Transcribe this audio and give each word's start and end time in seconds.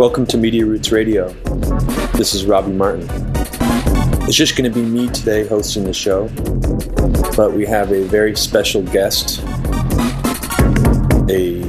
Welcome 0.00 0.24
to 0.28 0.38
Media 0.38 0.64
Roots 0.64 0.92
Radio. 0.92 1.28
This 2.14 2.32
is 2.32 2.46
Robbie 2.46 2.72
Martin. 2.72 3.06
It's 4.22 4.34
just 4.34 4.56
going 4.56 4.64
to 4.64 4.74
be 4.74 4.82
me 4.82 5.08
today 5.08 5.46
hosting 5.46 5.84
the 5.84 5.92
show, 5.92 6.28
but 7.36 7.52
we 7.52 7.66
have 7.66 7.92
a 7.92 8.04
very 8.04 8.34
special 8.34 8.80
guest, 8.80 9.42
a 11.28 11.60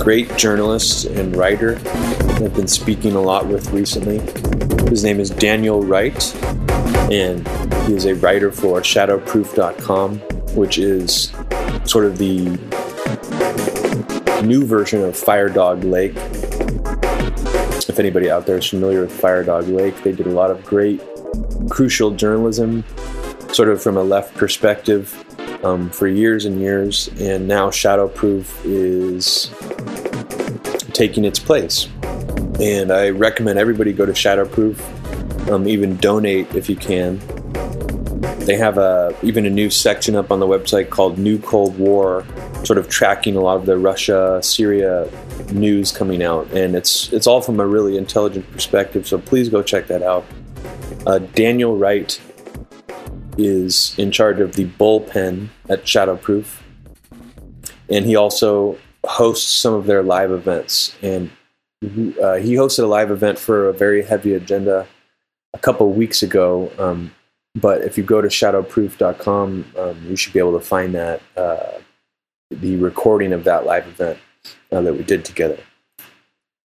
great 0.00 0.36
journalist 0.36 1.04
and 1.04 1.36
writer 1.36 1.80
I've 2.42 2.56
been 2.56 2.66
speaking 2.66 3.14
a 3.14 3.22
lot 3.22 3.46
with 3.46 3.70
recently. 3.70 4.18
His 4.90 5.04
name 5.04 5.20
is 5.20 5.30
Daniel 5.30 5.84
Wright, 5.84 6.34
and 7.12 7.46
he 7.86 7.94
is 7.94 8.06
a 8.06 8.16
writer 8.16 8.50
for 8.50 8.80
Shadowproof.com, 8.80 10.18
which 10.56 10.78
is 10.78 11.30
sort 11.84 12.06
of 12.06 12.18
the 12.18 12.46
new 14.42 14.64
version 14.64 15.04
of 15.04 15.14
Firedoglake 15.14 16.39
if 17.88 17.98
anybody 17.98 18.30
out 18.30 18.46
there 18.46 18.58
is 18.58 18.66
familiar 18.66 19.02
with 19.02 19.20
Firedoglake, 19.20 20.02
they 20.02 20.12
did 20.12 20.26
a 20.26 20.30
lot 20.30 20.50
of 20.50 20.64
great, 20.64 21.00
crucial 21.68 22.10
journalism, 22.10 22.84
sort 23.52 23.68
of 23.68 23.82
from 23.82 23.96
a 23.96 24.02
left 24.02 24.34
perspective, 24.34 25.24
um, 25.64 25.90
for 25.90 26.08
years 26.08 26.44
and 26.44 26.60
years. 26.60 27.08
And 27.20 27.46
now 27.46 27.70
Shadowproof 27.70 28.64
is 28.64 29.50
taking 30.92 31.24
its 31.24 31.38
place. 31.38 31.88
And 32.60 32.92
I 32.92 33.10
recommend 33.10 33.58
everybody 33.58 33.92
go 33.92 34.04
to 34.04 34.12
Shadowproof, 34.12 35.50
um, 35.50 35.66
even 35.66 35.96
donate 35.96 36.54
if 36.54 36.68
you 36.68 36.76
can. 36.76 37.20
They 38.40 38.56
have 38.56 38.78
a 38.78 39.16
even 39.22 39.46
a 39.46 39.50
new 39.50 39.70
section 39.70 40.16
up 40.16 40.30
on 40.30 40.40
the 40.40 40.46
website 40.46 40.90
called 40.90 41.18
New 41.18 41.38
Cold 41.38 41.78
War, 41.78 42.26
sort 42.64 42.78
of 42.78 42.88
tracking 42.88 43.36
a 43.36 43.40
lot 43.40 43.56
of 43.56 43.66
the 43.66 43.78
Russia 43.78 44.40
Syria 44.42 45.08
news 45.52 45.92
coming 45.92 46.22
out, 46.22 46.50
and 46.52 46.74
it's 46.74 47.12
it's 47.12 47.26
all 47.26 47.40
from 47.40 47.60
a 47.60 47.66
really 47.66 47.96
intelligent 47.96 48.50
perspective. 48.52 49.06
So 49.06 49.18
please 49.18 49.48
go 49.48 49.62
check 49.62 49.86
that 49.88 50.02
out. 50.02 50.24
Uh, 51.06 51.18
Daniel 51.18 51.76
Wright 51.76 52.20
is 53.38 53.94
in 53.98 54.10
charge 54.10 54.40
of 54.40 54.54
the 54.56 54.66
bullpen 54.66 55.48
at 55.68 55.84
Shadowproof, 55.84 56.60
and 57.88 58.04
he 58.04 58.16
also 58.16 58.78
hosts 59.04 59.50
some 59.50 59.74
of 59.74 59.86
their 59.86 60.02
live 60.02 60.30
events. 60.30 60.94
And 61.02 61.30
uh, 61.82 62.34
he 62.34 62.54
hosted 62.54 62.84
a 62.84 62.86
live 62.86 63.10
event 63.10 63.38
for 63.38 63.68
a 63.68 63.72
very 63.72 64.02
heavy 64.02 64.34
agenda 64.34 64.86
a 65.54 65.58
couple 65.58 65.90
weeks 65.92 66.22
ago. 66.22 66.70
Um, 66.78 67.14
but 67.54 67.80
if 67.80 67.96
you 67.96 68.04
go 68.04 68.20
to 68.20 68.28
shadowproof.com, 68.28 69.72
um, 69.76 70.06
you 70.06 70.16
should 70.16 70.32
be 70.32 70.38
able 70.38 70.58
to 70.58 70.64
find 70.64 70.94
that 70.94 71.22
uh, 71.36 71.78
the 72.50 72.76
recording 72.76 73.32
of 73.32 73.44
that 73.44 73.64
live 73.64 73.86
event 73.86 74.18
uh, 74.72 74.80
that 74.80 74.94
we 74.94 75.02
did 75.02 75.24
together. 75.24 75.58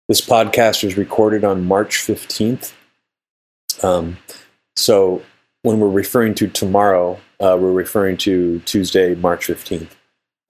This 0.09 0.21
podcast 0.21 0.85
was 0.85 0.97
recorded 0.97 1.45
on 1.45 1.65
March 1.65 1.97
15th. 1.97 2.73
Um, 3.83 4.19
so 4.77 5.23
when 5.63 5.81
we're 5.81 5.89
referring 5.89 6.35
to 6.35 6.49
tomorrow, 6.49 7.19
uh, 7.41 7.57
we're 7.59 7.73
referring 7.73 8.17
to 8.19 8.61
Tuesday, 8.61 9.15
March 9.15 9.47
15th. 9.47 9.91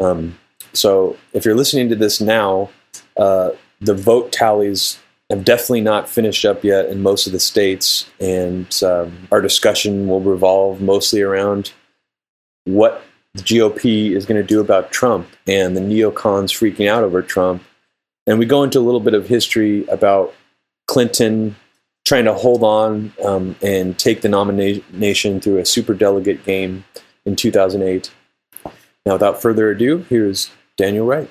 Um, 0.00 0.38
so 0.72 1.16
if 1.32 1.44
you're 1.44 1.54
listening 1.54 1.88
to 1.88 1.96
this 1.96 2.20
now, 2.20 2.70
uh, 3.16 3.50
the 3.80 3.94
vote 3.94 4.32
tallies 4.32 4.98
have 5.30 5.44
definitely 5.44 5.80
not 5.80 6.08
finished 6.08 6.44
up 6.44 6.64
yet 6.64 6.86
in 6.86 7.02
most 7.02 7.26
of 7.26 7.32
the 7.32 7.40
states, 7.40 8.10
and 8.20 8.82
um, 8.82 9.28
our 9.30 9.40
discussion 9.40 10.06
will 10.06 10.20
revolve 10.20 10.80
mostly 10.80 11.22
around 11.22 11.72
what 12.64 13.02
the 13.34 13.42
GOP 13.42 14.12
is 14.12 14.26
going 14.26 14.40
to 14.40 14.46
do 14.46 14.60
about 14.60 14.92
Trump 14.92 15.28
and 15.46 15.76
the 15.76 15.80
neocons 15.80 16.52
freaking 16.52 16.88
out 16.88 17.02
over 17.02 17.20
Trump. 17.20 17.62
And 18.26 18.38
we 18.38 18.46
go 18.46 18.62
into 18.62 18.78
a 18.78 18.80
little 18.80 19.00
bit 19.00 19.14
of 19.14 19.26
history 19.26 19.86
about 19.86 20.34
Clinton 20.86 21.56
trying 22.04 22.24
to 22.24 22.34
hold 22.34 22.62
on 22.62 23.12
um, 23.24 23.56
and 23.62 23.98
take 23.98 24.20
the 24.20 24.28
nomination 24.28 25.40
through 25.40 25.58
a 25.58 25.66
super 25.66 25.94
delegate 25.94 26.44
game 26.44 26.84
in 27.24 27.34
2008. 27.34 28.12
Now, 29.06 29.14
without 29.14 29.42
further 29.42 29.70
ado, 29.70 29.98
here's 30.08 30.50
Daniel 30.76 31.06
Wright. 31.06 31.30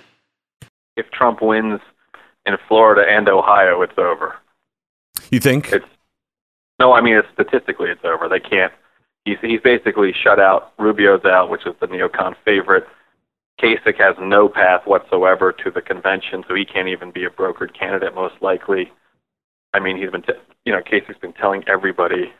If 0.95 1.09
Trump 1.11 1.41
wins 1.41 1.79
in 2.45 2.57
Florida 2.67 3.03
and 3.07 3.29
Ohio, 3.29 3.81
it's 3.81 3.97
over. 3.97 4.35
You 5.31 5.39
think? 5.39 5.72
It's 5.72 5.85
no, 6.79 6.94
I 6.94 7.01
mean 7.01 7.16
it's 7.16 7.28
statistically 7.33 7.89
it's 7.89 8.03
over. 8.03 8.28
They 8.28 8.39
can't 8.39 8.73
he's 9.25 9.38
he's 9.41 9.61
basically 9.61 10.13
shut 10.13 10.39
out. 10.39 10.73
Rubio's 10.78 11.25
out, 11.25 11.50
which 11.50 11.66
is 11.66 11.73
the 11.79 11.88
neocon 11.88 12.35
favorite. 12.45 12.85
Kasich 13.61 14.00
has 14.00 14.16
no 14.19 14.50
path 14.50 14.81
whatsoever 14.85 15.51
to 15.63 15.72
the 15.72 15.81
convention, 15.81 16.44
so 16.47 16.56
he 16.56 16.66
can't 16.66 16.88
even 16.88 17.11
be 17.11 17.23
a 17.25 17.29
brokered 17.29 17.78
candidate, 17.78 18.16
most 18.16 18.35
likely. 18.41 18.91
I 19.73 19.79
mean, 19.79 19.97
he's 19.97 20.09
been, 20.09 20.23
t- 20.23 20.34
you 20.66 20.73
know, 20.73 20.81
Kasich's 20.81 21.19
been 21.19 21.34
telling 21.34 21.63
everybody, 21.67 22.34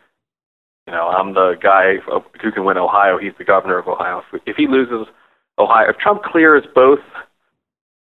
you 0.88 0.94
know, 0.94 1.08
I'm 1.08 1.34
the 1.34 1.54
guy 1.62 1.98
who 2.42 2.52
can 2.52 2.66
win 2.66 2.78
Ohio. 2.78 3.18
He's 3.18 3.34
the 3.38 3.44
governor 3.44 3.78
of 3.78 3.88
Ohio. 3.88 4.24
If 4.46 4.56
he 4.58 4.68
loses 4.68 5.08
Ohio, 5.60 5.90
if 5.90 5.98
Trump 5.98 6.24
clears 6.24 6.64
both 6.74 7.00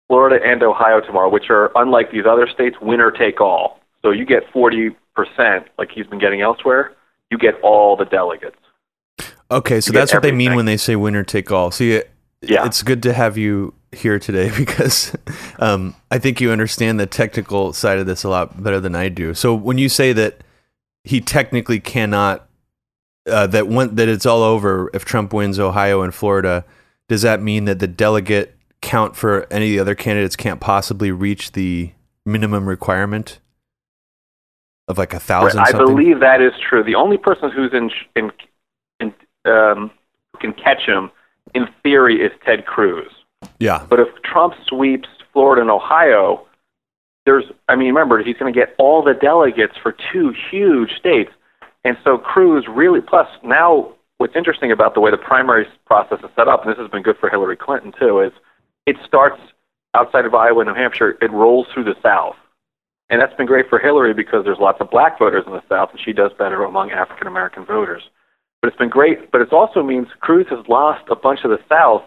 Florida 0.08 0.44
and 0.44 0.62
Ohio 0.62 1.00
tomorrow, 1.00 1.30
which 1.30 1.50
are 1.50 1.70
unlike 1.76 2.10
these 2.10 2.24
other 2.28 2.48
states, 2.52 2.76
winner 2.82 3.10
take 3.10 3.40
all. 3.40 3.80
So 4.02 4.10
you 4.10 4.26
get 4.26 4.42
40%, 4.52 4.94
like 5.78 5.90
he's 5.94 6.06
been 6.06 6.18
getting 6.18 6.40
elsewhere 6.40 6.92
you 7.30 7.38
get 7.38 7.60
all 7.62 7.96
the 7.96 8.04
delegates. 8.04 8.56
Okay, 9.50 9.80
so 9.80 9.92
that's 9.92 10.12
what 10.12 10.22
they 10.22 10.32
mean 10.32 10.54
when 10.54 10.66
they 10.66 10.76
say 10.76 10.96
winner 10.96 11.24
take 11.24 11.50
all. 11.50 11.70
See, 11.70 11.92
it, 11.92 12.10
yeah. 12.42 12.66
it's 12.66 12.82
good 12.82 13.02
to 13.04 13.12
have 13.12 13.38
you 13.38 13.74
here 13.92 14.18
today 14.18 14.50
because 14.56 15.16
um, 15.58 15.94
I 16.10 16.18
think 16.18 16.40
you 16.40 16.50
understand 16.50 17.00
the 17.00 17.06
technical 17.06 17.72
side 17.72 17.98
of 17.98 18.06
this 18.06 18.24
a 18.24 18.28
lot 18.28 18.62
better 18.62 18.80
than 18.80 18.94
I 18.94 19.08
do. 19.08 19.34
So 19.34 19.54
when 19.54 19.78
you 19.78 19.88
say 19.88 20.12
that 20.12 20.42
he 21.04 21.20
technically 21.20 21.80
cannot, 21.80 22.46
uh, 23.26 23.46
that 23.48 23.68
when, 23.68 23.94
that 23.94 24.08
it's 24.08 24.26
all 24.26 24.42
over 24.42 24.90
if 24.92 25.04
Trump 25.04 25.32
wins 25.32 25.58
Ohio 25.58 26.02
and 26.02 26.14
Florida, 26.14 26.64
does 27.08 27.22
that 27.22 27.40
mean 27.40 27.64
that 27.64 27.78
the 27.78 27.86
delegate 27.86 28.54
count 28.82 29.16
for 29.16 29.50
any 29.50 29.66
of 29.66 29.72
the 29.72 29.80
other 29.80 29.94
candidates 29.94 30.36
can't 30.36 30.60
possibly 30.60 31.10
reach 31.10 31.52
the 31.52 31.92
minimum 32.26 32.68
requirement? 32.68 33.40
Of 34.88 34.98
like 34.98 35.14
a 35.14 35.20
thousand. 35.20 35.58
Right. 35.58 35.74
I 35.74 35.78
believe 35.78 36.20
that 36.20 36.40
is 36.40 36.52
true. 36.68 36.82
The 36.82 36.94
only 36.94 37.18
person 37.18 37.50
who's 37.50 37.72
in 37.72 37.90
in, 38.16 38.32
in 39.00 39.14
um, 39.50 39.90
who 40.32 40.38
can 40.40 40.52
catch 40.52 40.82
him, 40.86 41.10
in 41.54 41.68
theory, 41.82 42.20
is 42.20 42.32
Ted 42.44 42.66
Cruz. 42.66 43.10
Yeah. 43.60 43.86
But 43.88 44.00
if 44.00 44.08
Trump 44.22 44.54
sweeps 44.66 45.08
Florida 45.32 45.62
and 45.62 45.70
Ohio, 45.70 46.46
there's 47.24 47.44
I 47.68 47.76
mean, 47.76 47.88
remember 47.88 48.22
he's 48.22 48.36
going 48.36 48.52
to 48.52 48.58
get 48.58 48.74
all 48.78 49.02
the 49.02 49.14
delegates 49.14 49.74
for 49.82 49.94
two 50.12 50.34
huge 50.50 50.92
states, 50.98 51.30
and 51.84 51.96
so 52.02 52.18
Cruz 52.18 52.66
really. 52.68 53.00
Plus 53.00 53.28
now, 53.44 53.92
what's 54.16 54.34
interesting 54.34 54.72
about 54.72 54.94
the 54.94 55.00
way 55.00 55.10
the 55.10 55.18
primary 55.18 55.66
process 55.86 56.18
is 56.24 56.30
set 56.34 56.48
up, 56.48 56.62
and 56.62 56.72
this 56.72 56.78
has 56.78 56.90
been 56.90 57.02
good 57.02 57.18
for 57.18 57.28
Hillary 57.28 57.56
Clinton 57.56 57.92
too, 57.98 58.20
is 58.20 58.32
it 58.86 58.96
starts 59.06 59.40
outside 59.94 60.24
of 60.24 60.34
Iowa 60.34 60.60
and 60.60 60.68
New 60.68 60.74
Hampshire. 60.74 61.18
It 61.20 61.30
rolls 61.30 61.66
through 61.72 61.84
the 61.84 61.96
South. 62.02 62.36
And 63.10 63.20
that's 63.20 63.34
been 63.34 63.46
great 63.46 63.68
for 63.68 63.78
Hillary 63.78 64.12
because 64.12 64.44
there's 64.44 64.58
lots 64.58 64.80
of 64.80 64.90
black 64.90 65.18
voters 65.18 65.44
in 65.46 65.52
the 65.52 65.62
South, 65.68 65.90
and 65.90 66.00
she 66.04 66.12
does 66.12 66.30
better 66.38 66.64
among 66.64 66.90
African 66.90 67.26
American 67.26 67.64
voters. 67.64 68.02
But 68.60 68.68
it's 68.68 68.76
been 68.76 68.90
great. 68.90 69.30
But 69.30 69.40
it 69.40 69.52
also 69.52 69.82
means 69.82 70.08
Cruz 70.20 70.46
has 70.50 70.66
lost 70.68 71.04
a 71.10 71.16
bunch 71.16 71.40
of 71.44 71.50
the 71.50 71.60
South, 71.68 72.02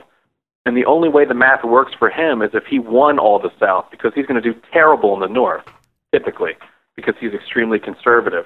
and 0.65 0.77
the 0.77 0.85
only 0.85 1.09
way 1.09 1.25
the 1.25 1.33
math 1.33 1.63
works 1.63 1.93
for 1.97 2.09
him 2.09 2.41
is 2.41 2.51
if 2.53 2.65
he 2.65 2.77
won 2.77 3.17
all 3.17 3.39
the 3.39 3.51
South, 3.59 3.85
because 3.89 4.11
he's 4.13 4.27
going 4.27 4.41
to 4.41 4.53
do 4.53 4.59
terrible 4.71 5.13
in 5.15 5.21
the 5.21 5.27
North, 5.27 5.63
typically, 6.13 6.51
because 6.95 7.15
he's 7.19 7.33
extremely 7.33 7.79
conservative. 7.79 8.45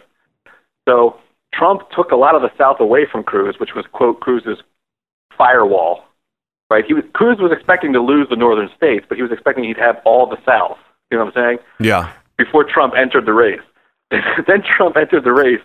So 0.88 1.18
Trump 1.54 1.90
took 1.94 2.12
a 2.12 2.16
lot 2.16 2.36
of 2.36 2.42
the 2.42 2.52
South 2.58 2.80
away 2.80 3.06
from 3.12 3.24
Cruz, 3.24 3.56
which 3.60 3.74
was 3.76 3.86
quote 3.92 4.22
Cruz's 4.22 4.60
firewall. 5.38 6.06
Right? 6.70 6.86
He 6.86 6.94
was, 6.94 7.04
Cruz 7.14 7.38
was 7.40 7.52
expecting 7.52 7.92
to 7.94 8.02
lose 8.02 8.28
the 8.30 8.38
northern 8.38 8.70
states, 8.78 9.06
but 9.10 9.18
he 9.18 9.22
was 9.22 9.32
expecting 9.32 9.66
he'd 9.66 9.78
have 9.78 9.98
all 10.06 10.26
the 10.26 10.38
South. 10.46 10.78
You 11.12 11.18
know 11.18 11.26
what 11.26 11.38
I'm 11.38 11.44
saying? 11.44 11.58
Yeah 11.80 12.12
before 12.38 12.64
Trump 12.64 12.94
entered 12.98 13.26
the 13.26 13.34
race. 13.34 13.62
then 14.12 14.64
Trump 14.78 14.98
entered 14.98 15.24
the 15.24 15.34
race 15.34 15.62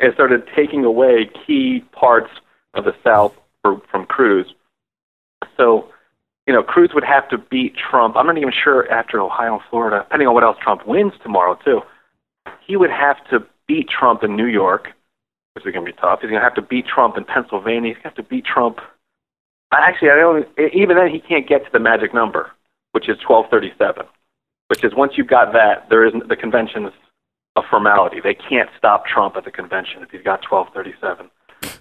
and 0.00 0.12
started 0.14 0.42
taking 0.54 0.84
away 0.84 1.30
key 1.46 1.84
parts 1.92 2.30
of 2.74 2.84
the 2.84 2.94
South 3.04 3.34
for, 3.62 3.80
from 3.90 4.06
Cruz. 4.06 4.46
So, 5.56 5.88
you 6.46 6.52
know, 6.52 6.62
Cruz 6.62 6.90
would 6.94 7.04
have 7.04 7.28
to 7.30 7.38
beat 7.38 7.74
Trump. 7.76 8.16
I'm 8.16 8.26
not 8.26 8.38
even 8.38 8.52
sure 8.52 8.90
after 8.90 9.20
Ohio 9.20 9.54
and 9.54 9.62
Florida, 9.70 10.04
depending 10.04 10.28
on 10.28 10.34
what 10.34 10.42
else 10.42 10.56
Trump 10.60 10.86
wins 10.86 11.12
tomorrow, 11.22 11.58
too. 11.64 11.80
He 12.66 12.76
would 12.76 12.90
have 12.90 13.16
to 13.30 13.46
beat 13.66 13.88
Trump 13.88 14.22
in 14.22 14.36
New 14.36 14.46
York, 14.46 14.88
which 15.54 15.64
is 15.64 15.72
going 15.72 15.86
to 15.86 15.92
be 15.92 15.96
tough. 15.98 16.20
He's 16.20 16.30
going 16.30 16.40
to 16.40 16.44
have 16.44 16.54
to 16.54 16.62
beat 16.62 16.86
Trump 16.86 17.16
in 17.16 17.24
Pennsylvania. 17.24 17.90
He's 17.90 18.02
going 18.02 18.02
to 18.02 18.08
have 18.08 18.16
to 18.16 18.22
beat 18.22 18.44
Trump. 18.44 18.78
Actually, 19.72 20.10
I 20.10 20.16
don't. 20.16 20.46
Even 20.72 20.96
then, 20.96 21.08
he 21.08 21.20
can't 21.20 21.48
get 21.48 21.64
to 21.64 21.70
the 21.72 21.80
magic 21.80 22.14
number, 22.14 22.52
which 22.92 23.08
is 23.08 23.18
1237 23.26 24.06
which 24.74 24.82
is 24.82 24.92
once 24.96 25.12
you've 25.16 25.28
got 25.28 25.52
that, 25.52 25.88
there 25.88 26.04
isn't 26.04 26.28
the 26.28 26.34
convention's 26.34 26.90
a 27.54 27.62
formality. 27.70 28.20
They 28.20 28.34
can't 28.34 28.68
stop 28.76 29.06
Trump 29.06 29.36
at 29.36 29.44
the 29.44 29.52
convention 29.52 30.02
if 30.02 30.10
he's 30.10 30.22
got 30.22 30.42
1237. 30.50 31.30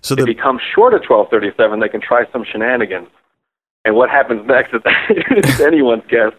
So 0.01 0.13
the, 0.13 0.21
if 0.21 0.27
he 0.27 0.35
comes 0.35 0.61
short 0.61 0.93
of 0.93 1.01
1237, 1.01 1.79
they 1.79 1.89
can 1.89 2.01
try 2.01 2.25
some 2.31 2.45
shenanigans. 2.45 3.07
And 3.83 3.95
what 3.95 4.11
happens 4.11 4.45
next 4.47 4.75
is 4.75 5.59
anyone's 5.59 6.03
guess. 6.07 6.33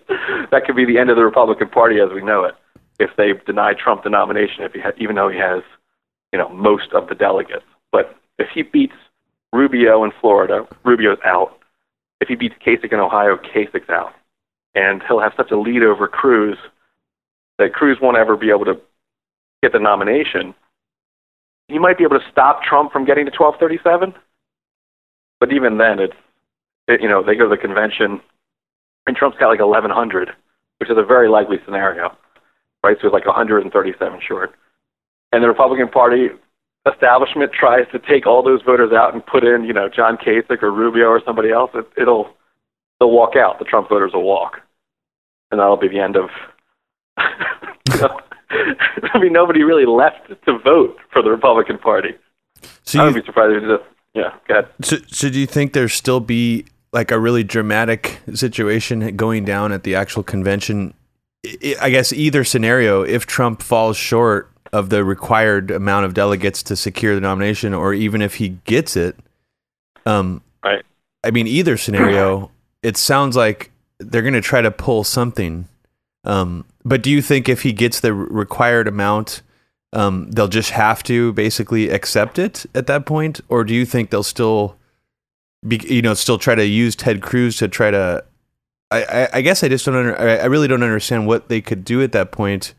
That 0.52 0.62
could 0.64 0.76
be 0.76 0.84
the 0.84 0.96
end 0.96 1.10
of 1.10 1.16
the 1.16 1.24
Republican 1.24 1.68
Party 1.68 1.98
as 1.98 2.10
we 2.14 2.22
know 2.22 2.44
it. 2.44 2.54
if 3.00 3.10
they 3.16 3.32
deny 3.44 3.74
Trump 3.74 4.04
the 4.04 4.10
nomination, 4.10 4.62
if 4.62 4.74
he 4.74 4.80
ha- 4.80 4.92
even 4.96 5.16
though 5.16 5.28
he 5.28 5.38
has, 5.38 5.64
you 6.32 6.38
know, 6.38 6.48
most 6.50 6.92
of 6.92 7.08
the 7.08 7.16
delegates. 7.16 7.66
But 7.90 8.14
if 8.38 8.46
he 8.54 8.62
beats 8.62 8.94
Rubio 9.52 10.04
in 10.04 10.12
Florida, 10.20 10.68
Rubio's 10.84 11.18
out. 11.24 11.58
If 12.20 12.28
he 12.28 12.36
beats 12.36 12.54
Kasich 12.64 12.92
in 12.92 13.00
Ohio, 13.00 13.36
Kasich's 13.36 13.90
out, 13.90 14.14
and 14.74 15.02
he'll 15.06 15.20
have 15.20 15.32
such 15.36 15.50
a 15.50 15.58
lead 15.58 15.82
over 15.82 16.08
Cruz 16.08 16.56
that 17.58 17.72
Cruz 17.72 17.98
won't 18.00 18.16
ever 18.16 18.36
be 18.36 18.50
able 18.50 18.64
to 18.64 18.80
get 19.62 19.72
the 19.72 19.78
nomination. 19.78 20.54
He 21.68 21.78
might 21.78 21.96
be 21.96 22.04
able 22.04 22.18
to 22.18 22.30
stop 22.30 22.62
Trump 22.62 22.92
from 22.92 23.04
getting 23.04 23.24
to 23.24 23.30
1237, 23.30 24.14
but 25.40 25.52
even 25.52 25.78
then, 25.78 25.98
it's 25.98 26.14
it, 26.88 27.00
you 27.00 27.08
know 27.08 27.22
they 27.22 27.34
go 27.34 27.44
to 27.44 27.54
the 27.54 27.60
convention, 27.60 28.20
and 29.06 29.16
Trump's 29.16 29.38
got 29.38 29.48
like 29.48 29.60
1100, 29.60 30.30
which 30.78 30.90
is 30.90 30.96
a 30.98 31.04
very 31.04 31.28
likely 31.28 31.56
scenario 31.64 32.16
right? 32.84 32.98
So 33.00 33.08
it's 33.08 33.14
like 33.14 33.26
137 33.26 34.20
short. 34.28 34.52
And 35.32 35.42
the 35.42 35.48
Republican 35.48 35.88
Party 35.88 36.28
establishment 36.86 37.50
tries 37.52 37.86
to 37.92 37.98
take 37.98 38.26
all 38.26 38.42
those 38.42 38.60
voters 38.62 38.92
out 38.92 39.14
and 39.14 39.24
put 39.24 39.42
in, 39.42 39.64
you 39.64 39.72
know, 39.72 39.88
John 39.88 40.18
Kasich 40.18 40.62
or 40.62 40.70
Rubio 40.70 41.06
or 41.06 41.20
somebody 41.24 41.50
else, 41.50 41.70
it, 41.74 41.88
it'll 41.96 42.28
they'll 43.00 43.10
walk 43.10 43.36
out. 43.36 43.58
The 43.58 43.64
Trump 43.64 43.88
voters 43.88 44.12
will 44.14 44.22
walk, 44.22 44.60
and 45.50 45.60
that'll 45.60 45.76
be 45.76 45.88
the 45.88 46.00
end 46.00 46.16
of. 46.16 46.30
there'll 47.86 49.20
be 49.20 49.30
nobody 49.30 49.62
really 49.62 49.86
left 49.86 50.28
to 50.28 50.58
vote 50.58 50.96
for 51.12 51.22
the 51.22 51.30
Republican 51.30 51.78
Party. 51.78 52.14
So 52.84 53.00
I 53.00 53.04
would 53.04 53.14
be 53.14 53.22
surprised 53.24 53.56
if 53.56 53.62
it 53.62 53.78
just 53.78 53.90
yeah. 54.14 54.34
Go 54.46 54.58
ahead. 54.58 54.68
So, 54.82 54.96
so 55.08 55.28
do 55.28 55.38
you 55.38 55.46
think 55.46 55.72
there 55.72 55.88
still 55.88 56.20
be 56.20 56.66
like 56.92 57.10
a 57.10 57.18
really 57.18 57.42
dramatic 57.42 58.20
situation 58.34 59.16
going 59.16 59.44
down 59.44 59.72
at 59.72 59.82
the 59.82 59.96
actual 59.96 60.22
convention 60.22 60.94
I 61.80 61.90
guess 61.90 62.12
either 62.12 62.44
scenario, 62.44 63.02
if 63.02 63.26
Trump 63.26 63.62
falls 63.62 63.96
short 63.96 64.50
of 64.72 64.88
the 64.90 65.04
required 65.04 65.70
amount 65.70 66.06
of 66.06 66.14
delegates 66.14 66.62
to 66.64 66.76
secure 66.76 67.14
the 67.14 67.20
nomination, 67.20 67.74
or 67.74 67.92
even 67.92 68.22
if 68.22 68.36
he 68.36 68.50
gets 68.64 68.96
it, 68.96 69.16
um, 70.06 70.42
right. 70.64 70.84
I 71.22 71.30
mean, 71.30 71.46
either 71.46 71.76
scenario, 71.76 72.50
it 72.84 72.96
sounds 72.96 73.36
like 73.36 73.70
they're 73.98 74.22
going 74.22 74.34
to 74.34 74.40
try 74.40 74.60
to 74.60 74.70
pull 74.70 75.02
something. 75.02 75.66
Um, 76.24 76.64
but 76.84 77.02
do 77.02 77.10
you 77.10 77.20
think 77.22 77.48
if 77.48 77.62
he 77.62 77.72
gets 77.72 78.00
the 78.00 78.14
required 78.14 78.86
amount, 78.86 79.42
um, 79.92 80.30
they'll 80.30 80.48
just 80.48 80.70
have 80.70 81.02
to 81.04 81.32
basically 81.32 81.90
accept 81.90 82.38
it 82.38 82.66
at 82.74 82.86
that 82.86 83.06
point, 83.06 83.40
or 83.48 83.64
do 83.64 83.74
you 83.74 83.84
think 83.84 84.10
they'll 84.10 84.22
still, 84.22 84.76
be, 85.66 85.80
you 85.88 86.02
know, 86.02 86.14
still 86.14 86.38
try 86.38 86.54
to 86.54 86.66
use 86.66 86.94
Ted 86.94 87.22
Cruz 87.22 87.56
to 87.56 87.68
try 87.68 87.90
to 87.90 88.24
I, 88.94 89.28
I 89.32 89.40
guess 89.40 89.64
I 89.64 89.68
just 89.68 89.84
don't. 89.84 89.96
Under, 89.96 90.18
I 90.18 90.44
really 90.44 90.68
don't 90.68 90.82
understand 90.82 91.26
what 91.26 91.48
they 91.48 91.60
could 91.60 91.84
do 91.84 92.02
at 92.02 92.12
that 92.12 92.32
point. 92.32 92.74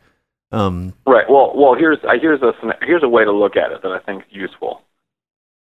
Um, 0.52 0.94
right. 1.06 1.28
Well, 1.28 1.52
well, 1.54 1.74
here's 1.74 1.98
here's 2.20 2.40
a 2.42 2.52
here's 2.82 3.02
a 3.02 3.08
way 3.08 3.24
to 3.24 3.32
look 3.32 3.56
at 3.56 3.72
it 3.72 3.82
that 3.82 3.92
I 3.92 3.98
think 3.98 4.24
is 4.30 4.36
useful. 4.36 4.82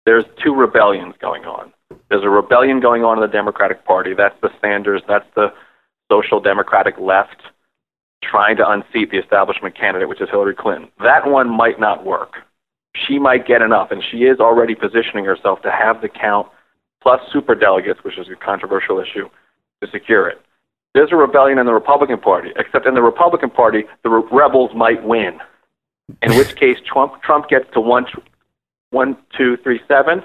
There's 0.04 0.24
two 0.42 0.54
rebellions 0.54 1.14
going 1.20 1.44
on. 1.44 1.72
There's 2.08 2.24
a 2.24 2.30
rebellion 2.30 2.80
going 2.80 3.04
on 3.04 3.18
in 3.18 3.22
the 3.22 3.32
Democratic 3.32 3.84
Party. 3.84 4.14
That's 4.14 4.38
the 4.42 4.50
Sanders. 4.60 5.02
That's 5.08 5.26
the 5.34 5.52
social 6.10 6.40
democratic 6.40 6.98
left 6.98 7.42
trying 8.22 8.56
to 8.56 8.68
unseat 8.68 9.10
the 9.10 9.18
establishment 9.18 9.76
candidate, 9.76 10.08
which 10.08 10.20
is 10.20 10.28
Hillary 10.30 10.54
Clinton. 10.54 10.90
That 11.00 11.28
one 11.28 11.48
might 11.48 11.80
not 11.80 12.04
work. 12.04 12.34
She 12.94 13.18
might 13.18 13.46
get 13.46 13.62
enough, 13.62 13.90
and 13.90 14.02
she 14.10 14.18
is 14.18 14.38
already 14.38 14.74
positioning 14.74 15.24
herself 15.24 15.62
to 15.62 15.70
have 15.70 16.00
the 16.02 16.08
count 16.08 16.48
plus 17.02 17.20
super 17.32 17.54
delegates, 17.54 18.04
which 18.04 18.18
is 18.18 18.28
a 18.28 18.36
controversial 18.36 19.00
issue 19.00 19.28
to 19.82 19.90
secure 19.90 20.28
it. 20.28 20.40
There's 20.94 21.10
a 21.10 21.16
rebellion 21.16 21.58
in 21.58 21.66
the 21.66 21.72
Republican 21.72 22.18
Party, 22.18 22.50
except 22.56 22.86
in 22.86 22.94
the 22.94 23.02
Republican 23.02 23.50
Party, 23.50 23.84
the 24.02 24.10
re- 24.10 24.22
rebels 24.30 24.70
might 24.74 25.02
win. 25.02 25.40
In 26.22 26.36
which 26.36 26.54
case, 26.56 26.76
Trump 26.84 27.22
Trump 27.22 27.48
gets 27.48 27.64
to 27.72 27.80
one, 27.80 28.06
one, 28.90 29.16
two, 29.36 29.56
three, 29.58 29.80
seven. 29.88 30.22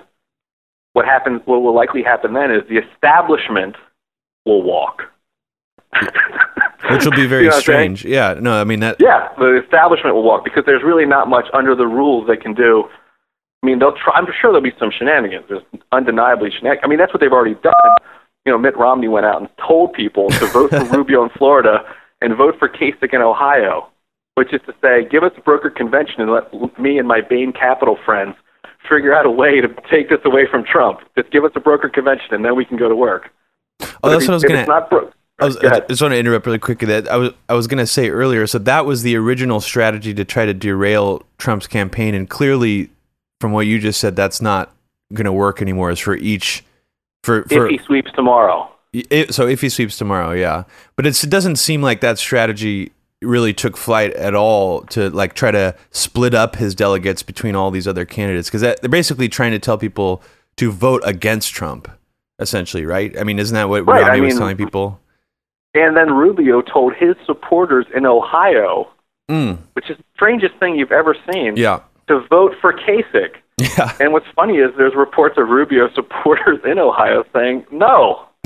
What 0.97 1.05
happens? 1.05 1.41
What 1.45 1.61
will 1.61 1.75
likely 1.75 2.01
happen 2.01 2.33
then 2.33 2.49
is 2.49 2.63
the 2.67 2.79
establishment 2.79 3.75
will 4.45 4.63
walk. 4.63 5.03
Which 6.89 7.05
will 7.05 7.11
be 7.11 7.27
very 7.27 7.45
you 7.45 7.51
know 7.51 7.59
strange. 7.59 8.03
Yeah, 8.03 8.35
no, 8.39 8.59
I 8.59 8.63
mean 8.63 8.79
that. 8.79 8.97
Yeah, 8.99 9.29
the 9.37 9.61
establishment 9.63 10.15
will 10.15 10.23
walk 10.23 10.43
because 10.43 10.63
there's 10.65 10.83
really 10.83 11.05
not 11.05 11.27
much 11.29 11.45
under 11.53 11.75
the 11.75 11.85
rules 11.85 12.27
they 12.27 12.37
can 12.37 12.53
do. 12.53 12.89
I 13.61 13.65
mean, 13.65 13.77
they'll 13.79 13.95
try. 13.95 14.13
I'm 14.15 14.25
sure 14.41 14.51
there'll 14.51 14.61
be 14.61 14.73
some 14.79 14.91
shenanigans. 14.97 15.45
There's 15.49 15.63
undeniably 15.91 16.49
shenanigans. 16.49 16.81
I 16.83 16.87
mean, 16.87 16.97
that's 16.97 17.13
what 17.13 17.21
they've 17.21 17.31
already 17.31 17.55
done 17.61 17.97
you 18.47 18.53
know, 18.53 18.57
Mitt 18.57 18.77
Romney 18.77 19.09
went 19.09 19.25
out 19.25 19.41
and 19.41 19.49
told 19.67 19.91
people 19.91 20.29
to 20.29 20.45
vote 20.47 20.69
for 20.69 20.85
Rubio 20.97 21.21
in 21.23 21.29
Florida 21.31 21.79
and 22.21 22.35
vote 22.37 22.55
for 22.57 22.69
Kasich 22.69 23.13
in 23.13 23.21
Ohio, 23.21 23.89
which 24.35 24.53
is 24.53 24.61
to 24.67 24.73
say, 24.81 25.05
give 25.05 25.21
us 25.23 25.33
a 25.37 25.41
broker 25.41 25.69
convention 25.69 26.21
and 26.21 26.31
let 26.31 26.79
me 26.79 26.97
and 26.97 27.09
my 27.09 27.19
Bain 27.19 27.51
Capital 27.51 27.97
friends 28.05 28.35
figure 28.89 29.13
out 29.13 29.25
a 29.25 29.31
way 29.31 29.61
to 29.61 29.67
take 29.89 30.09
this 30.09 30.19
away 30.25 30.47
from 30.49 30.63
Trump. 30.63 30.99
Just 31.17 31.31
give 31.31 31.43
us 31.43 31.51
a 31.55 31.59
broker 31.59 31.89
convention 31.89 32.33
and 32.33 32.43
then 32.43 32.55
we 32.55 32.65
can 32.65 32.77
go 32.77 32.89
to 32.89 32.95
work. 32.95 33.29
Oh, 33.79 33.87
but 34.01 34.09
that's 34.09 34.27
what 34.27 34.31
I 34.31 34.35
was 34.35 34.43
going 34.43 34.65
to. 34.65 35.11
I, 35.39 35.45
was, 35.45 35.57
I 35.57 35.81
just 35.81 36.01
want 36.01 36.13
to 36.13 36.17
interrupt 36.17 36.47
really 36.47 36.57
quickly. 36.57 36.87
That 36.87 37.07
I 37.07 37.17
was 37.17 37.31
I 37.47 37.53
was 37.53 37.67
going 37.67 37.77
to 37.77 37.85
say 37.85 38.09
earlier. 38.09 38.47
So 38.47 38.57
that 38.59 38.85
was 38.85 39.03
the 39.03 39.15
original 39.15 39.61
strategy 39.61 40.13
to 40.15 40.25
try 40.25 40.45
to 40.45 40.53
derail 40.53 41.23
Trump's 41.37 41.67
campaign, 41.67 42.15
and 42.15 42.27
clearly, 42.27 42.89
from 43.39 43.51
what 43.51 43.67
you 43.67 43.77
just 43.77 43.99
said, 43.99 44.15
that's 44.15 44.41
not 44.41 44.75
going 45.13 45.25
to 45.25 45.31
work 45.31 45.61
anymore. 45.61 45.91
Is 45.91 45.99
for 45.99 46.15
each 46.15 46.63
for, 47.23 47.43
for 47.43 47.67
if 47.67 47.71
he 47.71 47.85
sweeps 47.85 48.11
tomorrow. 48.13 48.71
It, 48.93 49.35
so 49.35 49.47
if 49.47 49.61
he 49.61 49.69
sweeps 49.69 49.95
tomorrow, 49.95 50.31
yeah. 50.31 50.63
But 50.95 51.05
it 51.05 51.23
doesn't 51.29 51.57
seem 51.57 51.83
like 51.83 52.01
that 52.01 52.17
strategy 52.17 52.91
really 53.21 53.53
took 53.53 53.75
flight 53.77 54.13
at 54.13 54.35
all 54.35 54.81
to 54.81 55.09
like 55.09 55.33
try 55.33 55.51
to 55.51 55.75
split 55.91 56.33
up 56.33 56.55
his 56.55 56.75
delegates 56.75 57.23
between 57.23 57.55
all 57.55 57.71
these 57.71 57.87
other 57.87 58.05
candidates 58.05 58.49
because 58.49 58.61
they're 58.61 58.89
basically 58.89 59.27
trying 59.27 59.51
to 59.51 59.59
tell 59.59 59.77
people 59.77 60.21
to 60.57 60.71
vote 60.71 61.01
against 61.05 61.53
Trump, 61.53 61.89
essentially, 62.39 62.85
right? 62.85 63.17
I 63.17 63.23
mean, 63.23 63.39
isn't 63.39 63.55
that 63.55 63.69
what 63.69 63.85
right, 63.85 64.01
Romney 64.01 64.11
I 64.11 64.15
mean, 64.15 64.25
was 64.25 64.37
telling 64.37 64.57
people? 64.57 64.99
And 65.73 65.95
then 65.95 66.11
Rubio 66.13 66.61
told 66.61 66.93
his 66.95 67.15
supporters 67.25 67.85
in 67.95 68.05
Ohio, 68.05 68.89
mm. 69.29 69.57
which 69.73 69.89
is 69.89 69.97
the 69.97 70.03
strangest 70.15 70.55
thing 70.55 70.75
you've 70.75 70.91
ever 70.91 71.15
seen, 71.31 71.55
yeah. 71.55 71.81
to 72.07 72.25
vote 72.29 72.53
for 72.61 72.73
Kasich. 72.73 73.35
Yeah. 73.59 73.93
And 73.99 74.13
what's 74.13 74.27
funny 74.35 74.57
is 74.57 74.71
there's 74.77 74.95
reports 74.95 75.35
of 75.37 75.49
Rubio 75.49 75.89
supporters 75.93 76.59
in 76.63 76.77
Ohio 76.77 77.23
saying, 77.33 77.65
no. 77.71 78.27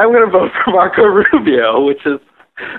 I'm 0.00 0.12
going 0.12 0.24
to 0.24 0.32
vote 0.32 0.50
for 0.64 0.72
Marco 0.72 1.04
Rubio, 1.32 1.84
which 1.84 2.06
is, 2.06 2.18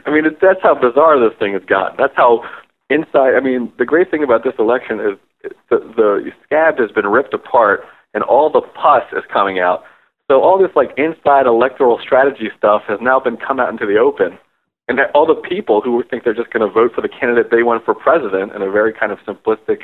I 0.05 0.09
mean, 0.09 0.25
it, 0.25 0.41
that's 0.41 0.61
how 0.63 0.73
bizarre 0.73 1.19
this 1.19 1.37
thing 1.37 1.53
has 1.53 1.63
gotten. 1.65 1.95
That's 1.97 2.15
how 2.15 2.43
inside, 2.89 3.35
I 3.37 3.39
mean, 3.39 3.71
the 3.77 3.85
great 3.85 4.09
thing 4.09 4.23
about 4.23 4.43
this 4.43 4.53
election 4.57 4.99
is 4.99 5.51
the, 5.69 5.77
the 5.95 6.31
scab 6.45 6.79
has 6.79 6.91
been 6.91 7.05
ripped 7.05 7.33
apart 7.33 7.81
and 8.13 8.23
all 8.23 8.49
the 8.51 8.61
pus 8.61 9.03
is 9.13 9.23
coming 9.31 9.59
out. 9.59 9.83
So 10.29 10.41
all 10.41 10.57
this 10.57 10.75
like 10.75 10.97
inside 10.97 11.45
electoral 11.45 11.99
strategy 12.01 12.49
stuff 12.57 12.83
has 12.87 12.99
now 13.01 13.19
been 13.19 13.37
come 13.37 13.59
out 13.59 13.69
into 13.69 13.85
the 13.85 13.97
open 13.97 14.39
and 14.87 14.97
that 14.97 15.11
all 15.13 15.25
the 15.25 15.35
people 15.47 15.81
who 15.81 16.03
think 16.09 16.23
they're 16.23 16.33
just 16.33 16.51
going 16.51 16.67
to 16.67 16.73
vote 16.73 16.91
for 16.93 17.01
the 17.01 17.09
candidate 17.09 17.51
they 17.51 17.63
want 17.63 17.85
for 17.85 17.93
president 17.93 18.51
in 18.51 18.61
a 18.61 18.71
very 18.71 18.93
kind 18.93 19.11
of 19.11 19.19
simplistic, 19.19 19.83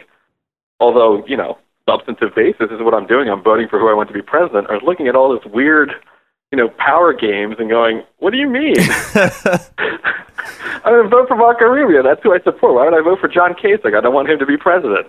although 0.79 1.23
you 1.27 1.37
know 1.37 1.57
substantive 1.87 2.35
basis 2.35 2.67
is 2.71 2.81
what 2.81 2.93
I'm 2.93 3.07
doing. 3.07 3.29
I'm 3.29 3.43
voting 3.43 3.67
for 3.69 3.79
who 3.79 3.89
I 3.89 3.93
want 3.93 4.09
to 4.09 4.13
be 4.13 4.21
president. 4.21 4.69
Are 4.69 4.81
looking 4.81 5.07
at 5.07 5.15
all 5.15 5.31
this 5.31 5.45
weird, 5.53 5.91
you 6.51 6.57
know, 6.57 6.69
power 6.77 7.13
games 7.13 7.55
and 7.59 7.69
going, 7.69 8.03
"What 8.17 8.31
do 8.31 8.37
you 8.37 8.49
mean?" 8.49 8.75
I'm 10.83 10.93
going 10.93 11.03
to 11.03 11.09
vote 11.09 11.27
for 11.27 11.35
Marco 11.35 11.65
Rubio. 11.65 12.01
That's 12.03 12.21
who 12.23 12.33
I 12.33 12.39
support. 12.39 12.75
Why 12.75 12.85
would 12.85 12.93
I 12.93 13.01
vote 13.01 13.19
for 13.19 13.27
John 13.27 13.53
Kasich? 13.53 13.95
I 13.95 14.01
don't 14.01 14.13
want 14.13 14.29
him 14.29 14.39
to 14.39 14.45
be 14.45 14.57
president. 14.57 15.07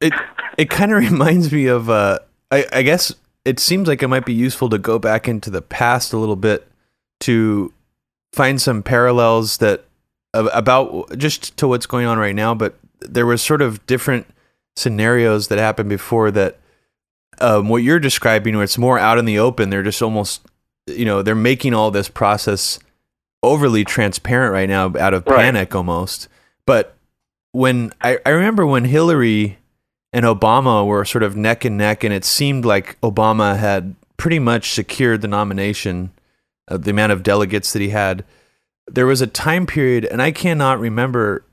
It 0.00 0.12
it 0.56 0.70
kind 0.70 0.92
of 0.92 0.98
reminds 0.98 1.52
me 1.52 1.66
of 1.66 1.88
uh, 1.88 2.18
I, 2.50 2.66
I 2.72 2.82
guess 2.82 3.14
it 3.44 3.60
seems 3.60 3.88
like 3.88 4.02
it 4.02 4.08
might 4.08 4.26
be 4.26 4.34
useful 4.34 4.68
to 4.70 4.78
go 4.78 4.98
back 4.98 5.28
into 5.28 5.50
the 5.50 5.62
past 5.62 6.12
a 6.12 6.18
little 6.18 6.36
bit 6.36 6.66
to 7.20 7.72
find 8.32 8.60
some 8.60 8.82
parallels 8.82 9.58
that 9.58 9.84
about 10.34 11.16
just 11.16 11.56
to 11.56 11.68
what's 11.68 11.86
going 11.86 12.06
on 12.06 12.18
right 12.18 12.34
now, 12.34 12.54
but 12.54 12.76
there 13.00 13.26
was 13.26 13.42
sort 13.42 13.62
of 13.62 13.84
different 13.86 14.26
scenarios 14.76 15.48
that 15.48 15.58
happened 15.58 15.88
before 15.88 16.30
that 16.30 16.58
um, 17.40 17.68
what 17.68 17.82
you're 17.82 18.00
describing, 18.00 18.54
where 18.54 18.64
it's 18.64 18.78
more 18.78 18.98
out 18.98 19.18
in 19.18 19.24
the 19.24 19.38
open. 19.38 19.70
They're 19.70 19.82
just 19.82 20.02
almost, 20.02 20.42
you 20.86 21.04
know, 21.04 21.22
they're 21.22 21.34
making 21.34 21.74
all 21.74 21.90
this 21.90 22.08
process 22.08 22.78
overly 23.42 23.84
transparent 23.84 24.52
right 24.52 24.68
now 24.68 24.92
out 24.98 25.14
of 25.14 25.26
right. 25.26 25.36
panic 25.36 25.74
almost. 25.74 26.28
But 26.66 26.96
when 27.52 27.92
I, 28.00 28.18
I 28.26 28.30
remember 28.30 28.66
when 28.66 28.84
Hillary 28.84 29.58
and 30.12 30.24
Obama 30.24 30.86
were 30.86 31.04
sort 31.04 31.22
of 31.22 31.36
neck 31.36 31.64
and 31.64 31.76
neck, 31.76 32.04
and 32.04 32.12
it 32.12 32.24
seemed 32.24 32.64
like 32.64 33.00
Obama 33.00 33.58
had 33.58 33.94
pretty 34.16 34.38
much 34.38 34.72
secured 34.72 35.20
the 35.20 35.28
nomination 35.28 36.10
uh, 36.68 36.76
the 36.76 36.90
amount 36.90 37.12
of 37.12 37.22
delegates 37.22 37.72
that 37.72 37.82
he 37.82 37.90
had. 37.90 38.24
There 38.86 39.06
was 39.06 39.20
a 39.20 39.26
time 39.26 39.66
period, 39.66 40.04
and 40.04 40.20
I 40.22 40.32
cannot 40.32 40.80
remember 40.80 41.44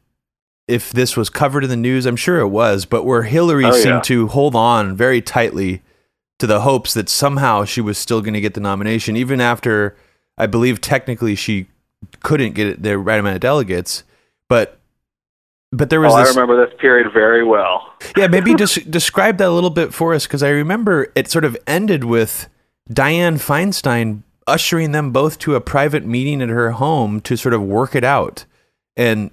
if 0.67 0.91
this 0.91 1.15
was 1.15 1.29
covered 1.29 1.63
in 1.63 1.69
the 1.69 1.75
news. 1.75 2.05
I'm 2.05 2.15
sure 2.15 2.39
it 2.39 2.48
was, 2.48 2.86
but 2.86 3.03
where 3.03 3.24
Hillary 3.24 3.65
oh, 3.65 3.72
seemed 3.72 3.86
yeah. 3.86 4.01
to 4.01 4.27
hold 4.27 4.55
on 4.55 4.95
very 4.95 5.22
tightly 5.22 5.81
to 6.39 6.48
the 6.48 6.62
hopes 6.62 6.93
that 6.93 7.10
somehow 7.10 7.65
she 7.65 7.81
was 7.81 7.98
still 7.98 8.22
going 8.22 8.34
to 8.34 8.41
get 8.41 8.53
the 8.53 8.60
nomination, 8.60 9.15
even 9.15 9.39
after 9.39 9.95
I 10.38 10.48
believe 10.48 10.81
technically 10.81 11.36
she 11.36 11.67
couldn't 12.22 12.53
get 12.53 12.81
the 12.81 12.98
right 12.98 13.19
amount 13.19 13.36
of 13.36 13.41
delegates, 13.41 14.03
but 14.50 14.79
but 15.72 15.89
there 15.89 16.01
was. 16.01 16.13
Oh, 16.13 16.19
this, 16.19 16.36
I 16.36 16.39
remember 16.39 16.65
this 16.65 16.75
period 16.79 17.12
very 17.13 17.43
well. 17.43 17.93
yeah, 18.17 18.27
maybe 18.27 18.55
just 18.55 18.89
describe 18.89 19.38
that 19.38 19.48
a 19.48 19.51
little 19.51 19.69
bit 19.69 19.93
for 19.93 20.13
us 20.13 20.25
because 20.25 20.43
I 20.43 20.50
remember 20.50 21.12
it 21.15 21.29
sort 21.29 21.45
of 21.45 21.57
ended 21.67 22.03
with 22.03 22.48
Dianne 22.89 23.36
Feinstein 23.36 24.24
ushering 24.48 24.91
them 24.91 25.12
both 25.12 25.39
to 25.39 25.55
a 25.55 25.62
private 25.62 26.05
meeting 26.05 26.41
at 26.41 26.50
her 26.50 26.72
home 26.72 27.19
to 27.19 27.36
sort 27.36 27.53
of 27.53 27.62
work 27.62 27.95
it 27.95 28.03
out, 28.03 28.45
and 28.95 29.31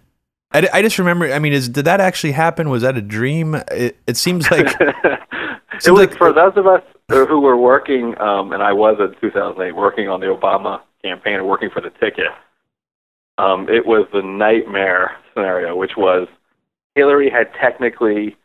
I, 0.55 0.69
I 0.73 0.83
just 0.83 0.99
remember. 0.99 1.33
I 1.33 1.39
mean, 1.39 1.53
is 1.53 1.69
did 1.69 1.85
that 1.87 2.01
actually 2.01 2.33
happen? 2.33 2.69
Was 2.69 2.83
that 2.83 2.97
a 2.97 3.03
dream? 3.03 3.55
It, 3.71 3.97
it 4.07 4.17
seems 4.17 4.51
like 4.51 4.67
it, 4.81 5.87
it 5.87 5.91
was 5.91 6.09
like, 6.09 6.17
for 6.17 6.33
those 6.33 6.53
of 6.57 6.67
us 6.67 6.83
who 7.09 7.41
were 7.41 7.57
working, 7.57 8.19
um, 8.21 8.53
and 8.53 8.63
I 8.63 8.73
was 8.73 8.97
in 9.01 9.15
2008 9.21 9.73
working 9.75 10.09
on 10.09 10.21
the 10.21 10.27
Obama 10.27 10.81
campaign 11.03 11.35
and 11.35 11.47
working 11.47 11.71
for 11.71 11.81
the 11.81 11.91
ticket. 11.91 12.29
Um, 13.39 13.69
it 13.69 13.87
was 13.87 14.07
the 14.13 14.23
nightmare 14.23 15.17
scenario, 15.33 15.75
which 15.75 15.93
was 15.97 16.29
Hillary 16.95 17.31
had 17.31 17.53
technically 17.61 18.37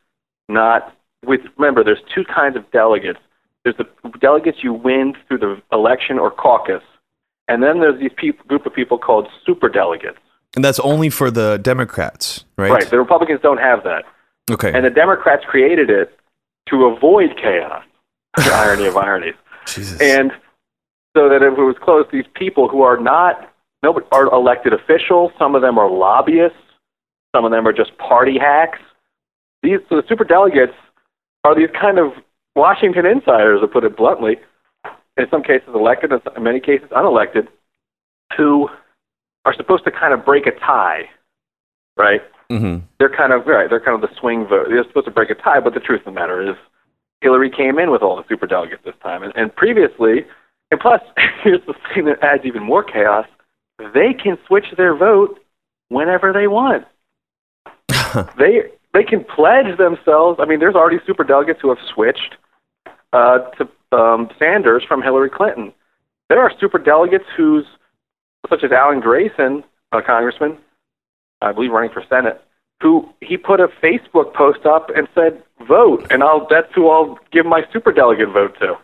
not. 0.50 0.94
With 1.26 1.42
remember, 1.58 1.84
there's 1.84 2.02
two 2.14 2.24
kinds 2.24 2.56
of 2.56 2.70
delegates. 2.72 3.20
There's 3.64 3.76
the 3.78 3.88
delegates 4.20 4.60
you 4.64 4.74
win 4.74 5.14
through 5.28 5.40
the 5.40 5.62
election 5.72 6.20
or 6.20 6.32
caucus, 6.32 6.84
and 7.48 7.62
then 7.62 7.80
there's 7.80 8.00
these 8.00 8.12
people, 8.16 8.46
group 8.48 8.66
of 8.66 8.74
people 8.74 8.98
called 8.98 9.28
super 9.46 9.68
delegates. 9.68 10.20
And 10.58 10.66
that's 10.66 10.80
only 10.80 11.12
for 11.12 11.30
the 11.30 11.60
Democrats, 11.62 12.44
right? 12.58 12.72
Right. 12.72 12.90
The 12.90 12.98
Republicans 12.98 13.42
don't 13.44 13.60
have 13.60 13.84
that. 13.84 14.06
Okay. 14.50 14.74
And 14.74 14.84
the 14.84 14.90
Democrats 14.90 15.44
created 15.48 15.92
it 15.92 16.18
to 16.70 16.86
avoid 16.86 17.38
chaos. 17.38 17.84
the 18.38 18.52
irony 18.52 18.88
of 18.88 18.98
ironies. 18.98 19.36
Jesus. 19.68 20.02
And 20.02 20.32
so 21.16 21.30
that 21.30 21.44
if 21.44 21.60
it 21.60 21.62
was 21.62 21.76
close, 21.80 22.08
these 22.12 22.26
people 22.34 22.68
who 22.68 22.82
are 22.82 23.00
not 23.00 23.54
nobody 23.84 24.08
are 24.12 24.34
elected 24.34 24.74
officials. 24.74 25.32
Some 25.38 25.54
of 25.54 25.62
them 25.62 25.78
are 25.78 25.92
lobbyists. 25.92 26.58
Some 27.36 27.46
of 27.46 27.52
them 27.52 27.68
are 27.68 27.74
just 27.74 27.96
party 28.00 28.40
hacks. 28.40 28.80
These 29.62 29.82
so 29.90 29.98
the 29.98 30.04
super 30.10 30.24
delegates 30.24 30.74
are 31.44 31.54
these 31.54 31.70
kind 31.80 32.00
of 32.00 32.14
Washington 32.56 33.06
insiders, 33.06 33.62
to 33.62 33.68
put 33.68 33.84
it 33.84 33.96
bluntly. 33.96 34.38
In 35.18 35.30
some 35.30 35.44
cases 35.44 35.70
elected, 35.76 36.12
in 36.36 36.42
many 36.44 36.60
cases 36.60 36.90
unelected, 36.90 37.48
who 38.36 38.70
are 39.48 39.54
supposed 39.54 39.86
to 39.86 39.92
kind 39.92 40.14
of 40.14 40.26
break 40.26 40.46
a 40.46 40.52
tie, 40.60 41.10
right? 41.96 42.22
Mm-hmm. 42.52 42.86
They're 43.00 43.16
kind 43.16 43.32
of 43.32 43.48
right. 43.48 43.70
They're 43.70 43.80
kind 43.80 43.96
of 43.96 44.08
the 44.08 44.14
swing 44.20 44.46
vote. 44.46 44.68
They're 44.68 44.84
supposed 44.84 45.06
to 45.06 45.12
break 45.12 45.30
a 45.30 45.36
tie, 45.36 45.62
but 45.62 45.74
the 45.74 45.80
truth 45.80 46.02
of 46.02 46.06
the 46.06 46.12
matter 46.12 46.42
is, 46.50 46.58
Hillary 47.22 47.50
came 47.50 47.80
in 47.80 47.90
with 47.90 48.02
all 48.02 48.18
the 48.18 48.26
super 48.28 48.46
delegates 48.46 48.84
this 48.84 48.94
time, 49.02 49.24
and, 49.24 49.34
and 49.38 49.56
previously, 49.56 50.26
and 50.70 50.80
plus, 50.82 51.00
here's 51.44 51.66
the 51.66 51.74
thing 51.94 52.06
that 52.06 52.22
adds 52.22 52.44
even 52.44 52.62
more 52.62 52.84
chaos: 52.84 53.26
they 53.94 54.14
can 54.14 54.38
switch 54.46 54.66
their 54.76 54.96
vote 54.96 55.40
whenever 55.88 56.34
they 56.34 56.48
want. 56.48 56.86
they 58.38 58.64
they 58.94 59.04
can 59.04 59.24
pledge 59.24 59.78
themselves. 59.78 60.40
I 60.42 60.46
mean, 60.46 60.60
there's 60.60 60.76
already 60.76 61.00
super 61.08 61.24
delegates 61.24 61.60
who 61.62 61.70
have 61.70 61.80
switched 61.94 62.36
uh, 63.14 63.40
to 63.58 63.98
um, 63.98 64.30
Sanders 64.38 64.84
from 64.86 65.02
Hillary 65.02 65.30
Clinton. 65.30 65.72
There 66.28 66.40
are 66.40 66.52
super 66.60 66.78
delegates 66.78 67.26
whose 67.38 67.66
such 68.50 68.64
as 68.64 68.72
Alan 68.72 69.00
Grayson, 69.00 69.64
a 69.92 70.02
congressman, 70.02 70.58
I 71.42 71.52
believe 71.52 71.72
running 71.72 71.92
for 71.92 72.04
Senate, 72.10 72.42
who 72.82 73.10
he 73.22 73.38
put 73.38 73.60
a 73.60 73.68
Facebook 73.68 74.34
post 74.34 74.66
up 74.66 74.90
and 74.96 75.08
said, 75.16 75.44
"Vote," 75.68 76.06
and 76.12 76.24
I'll 76.24 76.48
that's 76.50 76.74
who 76.74 76.90
I'll 76.90 77.18
give 77.32 77.46
my 77.46 77.64
super 77.72 77.92
delegate 77.92 78.30
vote 78.30 78.58
to. 78.60 78.78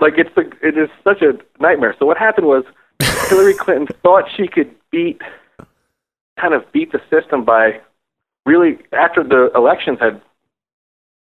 Like 0.00 0.14
it's 0.16 0.36
a, 0.36 0.42
it 0.66 0.78
is 0.78 0.88
such 1.02 1.22
a 1.22 1.38
nightmare. 1.60 1.94
So 1.98 2.06
what 2.06 2.16
happened 2.16 2.46
was 2.46 2.64
Hillary 3.28 3.54
Clinton 3.54 3.88
thought 4.02 4.24
she 4.36 4.48
could 4.48 4.74
beat, 4.90 5.20
kind 6.40 6.54
of 6.54 6.70
beat 6.72 6.92
the 6.92 7.00
system 7.10 7.44
by 7.44 7.80
really 8.46 8.78
after 8.92 9.22
the 9.22 9.50
elections 9.54 9.98
had 10.00 10.20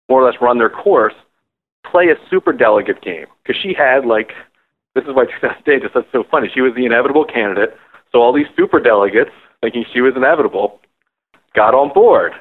more 0.09 0.23
or 0.23 0.25
less 0.25 0.41
run 0.41 0.57
their 0.57 0.69
course, 0.69 1.13
play 1.85 2.09
a 2.09 2.15
super 2.29 2.51
delegate 2.51 3.01
game 3.01 3.27
because 3.43 3.59
she 3.61 3.73
had 3.73 4.05
like 4.05 4.33
this 4.95 5.03
is 5.05 5.11
why 5.13 5.25
2008 5.25 5.83
is 5.83 5.91
that's 5.93 6.07
so 6.11 6.23
funny. 6.29 6.49
She 6.53 6.61
was 6.61 6.73
the 6.75 6.85
inevitable 6.85 7.25
candidate, 7.25 7.75
so 8.11 8.19
all 8.19 8.33
these 8.33 8.47
super 8.57 8.79
delegates, 8.79 9.31
thinking 9.61 9.85
she 9.93 10.01
was 10.01 10.13
inevitable, 10.15 10.79
got 11.55 11.73
on 11.73 11.93
board. 11.93 12.33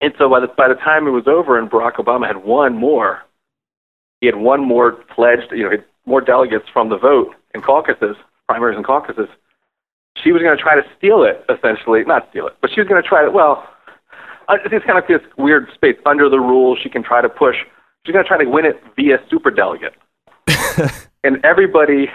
And 0.00 0.12
so 0.18 0.28
by 0.28 0.40
the 0.40 0.48
by 0.48 0.68
the 0.68 0.74
time 0.74 1.06
it 1.06 1.10
was 1.10 1.26
over 1.26 1.58
and 1.58 1.70
Barack 1.70 1.96
Obama 1.96 2.26
had 2.26 2.44
won 2.44 2.76
more, 2.76 3.22
he 4.20 4.26
had 4.26 4.36
won 4.36 4.66
more 4.66 4.92
pledged, 5.14 5.52
you 5.52 5.64
know, 5.64 5.76
more 6.06 6.20
delegates 6.20 6.66
from 6.72 6.88
the 6.88 6.98
vote 6.98 7.34
in 7.54 7.62
caucuses, 7.62 8.16
primaries 8.48 8.76
and 8.76 8.84
caucuses. 8.84 9.28
She 10.22 10.30
was 10.30 10.42
going 10.42 10.56
to 10.56 10.62
try 10.62 10.76
to 10.76 10.82
steal 10.96 11.24
it, 11.24 11.44
essentially, 11.48 12.04
not 12.04 12.28
steal 12.30 12.46
it, 12.46 12.54
but 12.60 12.70
she 12.72 12.80
was 12.80 12.88
going 12.88 13.02
to 13.02 13.08
try 13.08 13.24
to. 13.24 13.30
Well, 13.30 13.66
uh, 14.48 14.56
it's 14.64 14.84
kind 14.84 14.98
of 14.98 15.04
this 15.08 15.20
weird 15.38 15.68
space 15.74 15.96
under 16.06 16.28
the 16.28 16.38
rules. 16.38 16.78
She 16.82 16.88
can 16.88 17.02
try 17.02 17.20
to 17.20 17.28
push. 17.28 17.56
She's 18.04 18.12
going 18.12 18.24
to 18.24 18.28
try 18.28 18.42
to 18.42 18.48
win 18.48 18.64
it 18.66 18.80
via 18.96 19.18
super 19.30 19.50
delegate. 19.50 19.94
and 21.24 21.44
everybody 21.44 22.10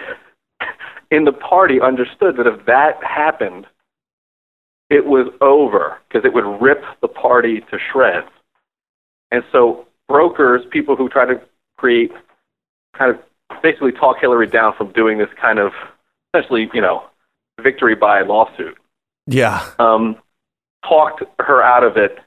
in 1.10 1.24
the 1.24 1.32
party 1.32 1.80
understood 1.80 2.36
that 2.36 2.46
if 2.46 2.64
that 2.66 3.02
happened, 3.02 3.66
it 4.88 5.04
was 5.04 5.26
over 5.40 5.98
because 6.08 6.24
it 6.24 6.32
would 6.32 6.62
rip 6.62 6.82
the 7.02 7.08
party 7.08 7.60
to 7.70 7.78
shreds. 7.92 8.28
And 9.30 9.44
so 9.52 9.86
brokers, 10.08 10.62
people 10.70 10.96
who 10.96 11.08
try 11.08 11.26
to 11.26 11.40
create, 11.76 12.12
kind 12.96 13.14
of 13.14 13.20
basically 13.62 13.92
talk 13.92 14.18
Hillary 14.20 14.46
down 14.46 14.74
from 14.76 14.92
doing 14.92 15.18
this 15.18 15.28
kind 15.40 15.58
of 15.58 15.72
essentially, 16.32 16.70
you 16.72 16.80
know, 16.80 17.04
victory 17.60 17.94
by 17.94 18.22
lawsuit. 18.22 18.78
Yeah. 19.26 19.64
Um, 19.78 20.16
talked 20.84 21.22
her 21.38 21.62
out 21.62 21.84
of 21.84 21.96
it, 21.96 22.18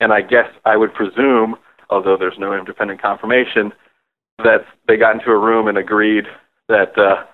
and 0.00 0.12
I 0.12 0.20
guess 0.20 0.48
I 0.64 0.76
would 0.76 0.92
presume, 0.94 1.56
although 1.90 2.16
there's 2.16 2.38
no 2.38 2.56
independent 2.56 3.00
confirmation, 3.00 3.72
that 4.38 4.64
they 4.88 4.96
got 4.96 5.14
into 5.14 5.30
a 5.30 5.38
room 5.38 5.68
and 5.68 5.78
agreed 5.78 6.24
that 6.68 6.96
uh, 6.98 7.24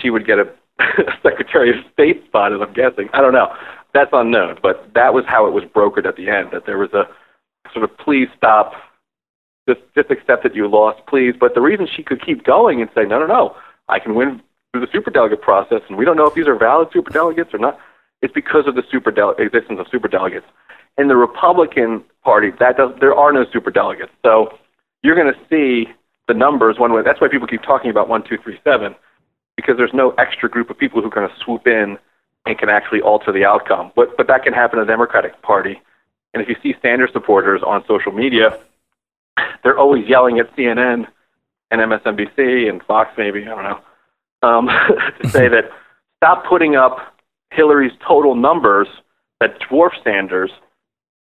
she 0.00 0.10
would 0.10 0.26
get 0.26 0.38
a 0.38 0.44
Secretary 1.22 1.70
of 1.70 1.76
State 1.92 2.24
spot, 2.26 2.52
as 2.52 2.60
I'm 2.60 2.72
guessing. 2.72 3.08
I 3.12 3.20
don't 3.20 3.32
know. 3.32 3.54
That's 3.92 4.10
unknown, 4.12 4.58
but 4.62 4.88
that 4.94 5.14
was 5.14 5.24
how 5.26 5.46
it 5.46 5.52
was 5.52 5.64
brokered 5.64 6.06
at 6.06 6.16
the 6.16 6.28
end. 6.28 6.48
That 6.52 6.64
there 6.66 6.78
was 6.78 6.92
a 6.92 7.04
sort 7.72 7.84
of 7.84 7.96
please 7.98 8.28
stop, 8.36 8.72
just 9.68 9.80
just 9.94 10.10
accept 10.10 10.44
that 10.44 10.54
you 10.54 10.68
lost, 10.68 11.00
please. 11.08 11.34
But 11.38 11.54
the 11.54 11.60
reason 11.60 11.88
she 11.92 12.02
could 12.02 12.24
keep 12.24 12.44
going 12.44 12.80
and 12.80 12.90
say 12.94 13.02
no, 13.04 13.18
no, 13.18 13.26
no, 13.26 13.56
I 13.88 13.98
can 13.98 14.14
win 14.14 14.40
through 14.72 14.86
the 14.86 14.86
superdelegate 14.86 15.40
process, 15.40 15.82
and 15.88 15.98
we 15.98 16.04
don't 16.04 16.16
know 16.16 16.26
if 16.26 16.34
these 16.34 16.46
are 16.46 16.56
valid 16.56 16.88
superdelegates 16.90 17.52
or 17.52 17.58
not. 17.58 17.78
It's 18.22 18.32
because 18.32 18.66
of 18.66 18.74
the 18.74 18.82
superdele- 18.82 19.40
existence 19.40 19.80
of 19.80 19.86
superdelegates. 19.86 20.44
In 20.98 21.08
the 21.08 21.16
Republican 21.16 22.04
Party, 22.22 22.50
that 22.60 22.76
does 22.76 22.92
there 23.00 23.14
are 23.14 23.32
no 23.32 23.44
superdelegates. 23.44 24.10
So 24.22 24.56
you're 25.02 25.16
going 25.16 25.32
to 25.32 25.40
see 25.48 25.90
the 26.28 26.34
numbers 26.34 26.78
one 26.78 26.92
way. 26.92 27.02
That's 27.04 27.20
why 27.20 27.28
people 27.28 27.46
keep 27.46 27.62
talking 27.62 27.90
about 27.90 28.08
one, 28.08 28.22
two, 28.22 28.38
three, 28.42 28.58
seven, 28.64 28.94
because 29.56 29.76
there's 29.76 29.94
no 29.94 30.10
extra 30.12 30.48
group 30.48 30.70
of 30.70 30.78
people 30.78 31.02
who 31.02 31.10
kind 31.10 31.24
of 31.24 31.36
swoop 31.44 31.66
in 31.66 31.98
and 32.46 32.58
can 32.58 32.68
actually 32.68 33.00
alter 33.00 33.32
the 33.32 33.44
outcome. 33.44 33.92
But 33.94 34.16
but 34.16 34.26
that 34.28 34.42
can 34.42 34.52
happen 34.52 34.78
in 34.78 34.86
the 34.86 34.90
Democratic 34.92 35.40
Party. 35.42 35.80
And 36.32 36.42
if 36.42 36.48
you 36.48 36.56
see 36.62 36.78
Sanders 36.80 37.10
supporters 37.12 37.62
on 37.66 37.84
social 37.86 38.12
media, 38.12 38.58
they're 39.62 39.78
always 39.78 40.08
yelling 40.08 40.38
at 40.38 40.54
CNN 40.56 41.06
and 41.70 41.80
MSNBC 41.80 42.68
and 42.68 42.82
Fox, 42.84 43.10
maybe 43.16 43.42
I 43.42 43.44
don't 43.46 43.64
know, 43.64 44.48
um, 44.48 44.66
to 45.22 45.28
say 45.28 45.48
that 45.48 45.70
stop 46.18 46.44
putting 46.46 46.76
up 46.76 47.14
Hillary's 47.50 47.92
total 48.06 48.34
numbers 48.34 48.88
that 49.40 49.58
dwarf 49.60 49.90
Sanders 50.04 50.50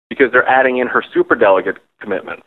because 0.08 0.30
they're 0.30 0.46
adding 0.46 0.78
in 0.78 0.86
her 0.86 1.02
superdelegate 1.14 1.78
commitments. 2.00 2.46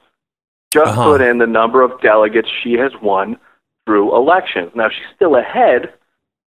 Just 0.74 0.92
uh-huh. 0.92 1.04
put 1.04 1.22
in 1.22 1.38
the 1.38 1.48
number 1.48 1.82
of 1.82 2.00
delegates 2.02 2.50
she 2.64 2.74
has 2.74 2.92
won 3.02 3.38
through 3.86 4.16
elections. 4.16 4.72
Now 4.76 4.90
she's 4.90 5.16
still 5.16 5.36
ahead, 5.36 5.94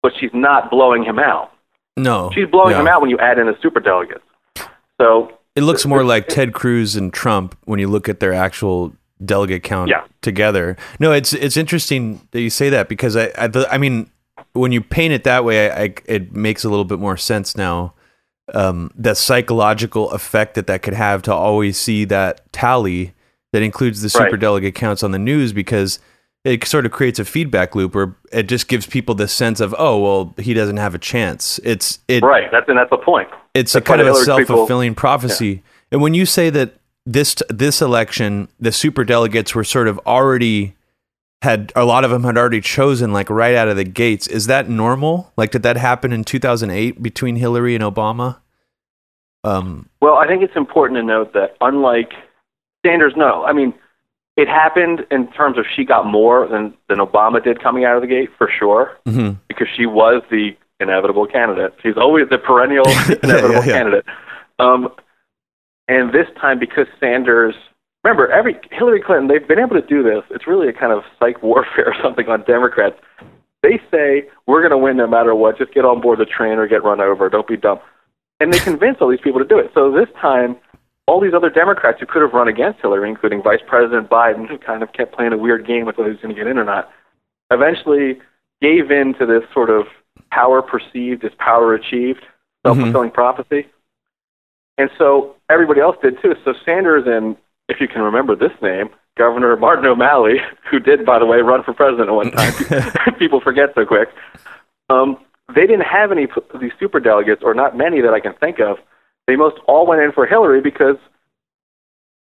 but 0.01 0.11
she's 0.19 0.31
not 0.33 0.69
blowing 0.69 1.03
him 1.03 1.19
out. 1.19 1.51
No, 1.95 2.31
she's 2.33 2.47
blowing 2.47 2.75
him 2.75 2.87
out 2.87 3.01
when 3.01 3.09
you 3.09 3.17
add 3.17 3.39
in 3.39 3.47
the 3.47 3.57
super 3.61 3.79
delegates. 3.79 4.23
So 4.99 5.37
it 5.55 5.63
looks 5.63 5.85
more 5.85 6.03
like 6.03 6.27
Ted 6.27 6.53
Cruz 6.53 6.95
and 6.95 7.13
Trump 7.13 7.57
when 7.65 7.79
you 7.79 7.87
look 7.87 8.07
at 8.07 8.19
their 8.19 8.33
actual 8.33 8.93
delegate 9.23 9.63
count 9.63 9.89
yeah. 9.89 10.05
together. 10.21 10.77
No, 10.99 11.11
it's 11.11 11.33
it's 11.33 11.57
interesting 11.57 12.21
that 12.31 12.41
you 12.41 12.49
say 12.49 12.69
that 12.69 12.89
because 12.89 13.15
I 13.15 13.31
I, 13.37 13.49
I 13.71 13.77
mean 13.77 14.11
when 14.53 14.71
you 14.71 14.81
paint 14.81 15.13
it 15.13 15.23
that 15.23 15.43
way, 15.43 15.69
I, 15.69 15.83
I, 15.83 15.93
it 16.05 16.33
makes 16.33 16.63
a 16.63 16.69
little 16.69 16.85
bit 16.85 16.99
more 16.99 17.17
sense 17.17 17.55
now. 17.55 17.93
Um, 18.53 18.91
the 18.95 19.13
psychological 19.13 20.09
effect 20.11 20.55
that 20.55 20.67
that 20.67 20.81
could 20.81 20.95
have 20.95 21.21
to 21.23 21.33
always 21.33 21.77
see 21.77 22.05
that 22.05 22.51
tally 22.51 23.13
that 23.53 23.61
includes 23.61 24.01
the 24.01 24.09
super 24.09 24.31
right. 24.31 24.39
delegate 24.39 24.75
counts 24.75 25.03
on 25.03 25.11
the 25.11 25.19
news 25.19 25.53
because 25.53 25.99
it 26.45 26.65
sort 26.65 26.85
of 26.85 26.91
creates 26.91 27.19
a 27.19 27.25
feedback 27.25 27.75
loop 27.75 27.93
where 27.95 28.15
it 28.31 28.43
just 28.43 28.67
gives 28.67 28.85
people 28.85 29.15
this 29.15 29.33
sense 29.33 29.59
of 29.59 29.75
oh 29.77 29.99
well 29.99 30.33
he 30.37 30.53
doesn't 30.53 30.77
have 30.77 30.95
a 30.95 30.99
chance 30.99 31.59
it's 31.63 31.99
it 32.07 32.23
right 32.23 32.49
that's 32.51 32.67
and 32.69 32.77
that's 32.77 32.89
the 32.89 32.97
point 32.97 33.27
it's 33.53 33.73
that's 33.73 33.83
a 33.83 33.85
kind 33.85 34.01
of 34.01 34.07
a 34.07 34.15
self-fulfilling 34.15 34.91
people, 34.91 34.99
prophecy 34.99 35.47
yeah. 35.47 35.61
and 35.93 36.01
when 36.01 36.13
you 36.13 36.25
say 36.25 36.49
that 36.49 36.75
this 37.05 37.35
this 37.49 37.81
election 37.81 38.47
the 38.59 38.71
super 38.71 39.03
delegates 39.03 39.53
were 39.53 39.63
sort 39.63 39.87
of 39.87 39.99
already 40.05 40.75
had 41.41 41.71
a 41.75 41.85
lot 41.85 42.03
of 42.03 42.11
them 42.11 42.23
had 42.23 42.37
already 42.37 42.61
chosen 42.61 43.13
like 43.13 43.29
right 43.29 43.55
out 43.55 43.67
of 43.67 43.77
the 43.77 43.83
gates. 43.83 44.27
Is 44.27 44.47
that 44.47 44.69
normal? 44.69 45.31
Like, 45.37 45.51
did 45.51 45.63
that 45.63 45.77
happen 45.77 46.11
in 46.11 46.23
2008 46.23 47.01
between 47.01 47.37
Hillary 47.37 47.75
and 47.75 47.83
Obama? 47.83 48.37
Um, 49.43 49.87
well, 50.01 50.15
I 50.15 50.27
think 50.27 50.43
it's 50.43 50.55
important 50.55 50.97
to 50.97 51.03
note 51.03 51.33
that 51.33 51.55
unlike 51.61 52.11
Sanders, 52.85 53.13
no, 53.15 53.43
I 53.43 53.53
mean, 53.53 53.73
it 54.37 54.47
happened 54.47 55.05
in 55.11 55.31
terms 55.31 55.57
of 55.57 55.65
she 55.75 55.83
got 55.83 56.05
more 56.05 56.47
than 56.47 56.73
than 56.87 56.99
Obama 56.99 57.43
did 57.43 57.61
coming 57.61 57.83
out 57.83 57.95
of 57.95 58.01
the 58.01 58.07
gate 58.07 58.29
for 58.37 58.49
sure, 58.57 58.97
mm-hmm. 59.05 59.37
because 59.47 59.67
she 59.75 59.85
was 59.85 60.23
the 60.31 60.51
inevitable 60.79 61.27
candidate. 61.27 61.73
She's 61.83 61.97
always 61.97 62.29
the 62.29 62.37
perennial 62.37 62.87
inevitable 63.23 63.55
yeah, 63.55 63.65
yeah. 63.65 63.73
candidate. 63.73 64.05
Um, 64.59 64.89
and 65.87 66.13
this 66.13 66.27
time, 66.39 66.59
because 66.59 66.87
Sanders 66.99 67.55
remember, 68.03 68.31
every 68.31 68.57
Hillary 68.71 69.01
Clinton, 69.01 69.27
they've 69.27 69.47
been 69.47 69.59
able 69.59 69.79
to 69.79 69.85
do 69.85 70.03
this. 70.03 70.23
It's 70.29 70.47
really 70.47 70.69
a 70.69 70.73
kind 70.73 70.93
of 70.93 71.03
psych 71.19 71.41
warfare 71.43 71.87
or 71.87 71.95
something 72.01 72.27
on 72.27 72.43
Democrats. 72.43 72.95
They 73.61 73.81
say 73.91 74.29
we're 74.47 74.61
going 74.61 74.71
to 74.71 74.77
win 74.77 74.97
no 74.97 75.07
matter 75.07 75.35
what. 75.35 75.57
Just 75.57 75.73
get 75.73 75.83
on 75.83 75.99
board 75.99 76.19
the 76.19 76.25
train 76.25 76.53
or 76.53 76.67
get 76.67 76.83
run 76.83 77.01
over. 77.01 77.29
Don't 77.29 77.47
be 77.47 77.57
dumb. 77.57 77.79
And 78.39 78.53
they 78.53 78.59
convince 78.59 78.97
all 79.01 79.09
these 79.09 79.19
people 79.21 79.39
to 79.39 79.47
do 79.47 79.59
it. 79.59 79.71
So 79.73 79.91
this 79.91 80.07
time, 80.21 80.55
all 81.09 81.19
these 81.19 81.33
other 81.33 81.49
Democrats 81.49 81.99
who 81.99 82.05
could 82.05 82.21
have 82.21 82.33
run 82.33 82.47
against 82.47 82.81
Hillary, 82.81 83.09
including 83.09 83.41
Vice 83.41 83.61
President 83.67 84.09
Biden, 84.09 84.47
who 84.47 84.59
kind 84.59 84.83
of 84.83 84.93
kept 84.93 85.15
playing 85.15 85.33
a 85.33 85.37
weird 85.37 85.65
game 85.65 85.85
with 85.85 85.97
whether 85.97 86.09
he 86.09 86.13
was 86.13 86.21
going 86.21 86.35
to 86.35 86.39
get 86.39 86.47
in 86.47 86.59
or 86.59 86.63
not, 86.63 86.91
eventually 87.51 88.19
gave 88.61 88.91
in 88.91 89.15
to 89.15 89.25
this 89.25 89.41
sort 89.51 89.71
of 89.71 89.87
power 90.31 90.61
perceived 90.61 91.23
is 91.23 91.31
power 91.39 91.73
achieved, 91.73 92.23
self 92.63 92.77
fulfilling 92.77 93.09
mm-hmm. 93.09 93.15
prophecy. 93.15 93.67
And 94.77 94.91
so 94.99 95.35
everybody 95.49 95.81
else 95.81 95.97
did 96.01 96.21
too. 96.21 96.35
So 96.45 96.53
Sanders 96.63 97.05
and 97.07 97.35
if 97.69 97.81
you 97.81 97.87
can 97.87 98.01
remember 98.01 98.35
this 98.35 98.51
name, 98.61 98.89
Governor 99.17 99.57
Martin 99.57 99.85
O'Malley, 99.85 100.35
who 100.69 100.79
did, 100.79 101.05
by 101.05 101.17
the 101.17 101.25
way, 101.25 101.39
run 101.39 101.63
for 101.63 101.73
president 101.73 102.09
at 102.09 102.13
one 102.13 102.31
time. 102.31 102.53
People 103.19 103.41
forget 103.41 103.69
so 103.73 103.83
quick. 103.83 104.09
Um, 104.89 105.17
they 105.55 105.61
didn't 105.65 105.81
have 105.89 106.11
any 106.11 106.25
of 106.25 106.61
these 106.61 106.71
super 106.79 106.99
delegates, 106.99 107.41
or 107.43 107.55
not 107.55 107.75
many 107.75 107.99
that 108.01 108.13
I 108.13 108.19
can 108.19 108.33
think 108.35 108.59
of. 108.59 108.77
They 109.29 109.35
most 109.35 109.59
all 109.67 109.85
went 109.85 110.01
in 110.01 110.11
for 110.11 110.25
Hillary 110.25 110.59
because 110.59 110.95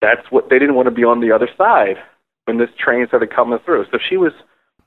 that's 0.00 0.30
what 0.30 0.48
they 0.48 0.60
didn't 0.60 0.76
want 0.76 0.86
to 0.86 0.92
be 0.92 1.02
on 1.02 1.18
the 1.18 1.32
other 1.32 1.48
side 1.58 1.96
when 2.44 2.56
this 2.56 2.70
train 2.78 3.04
started 3.08 3.34
coming 3.34 3.58
through. 3.64 3.86
So 3.90 3.98
she 3.98 4.16
was. 4.16 4.32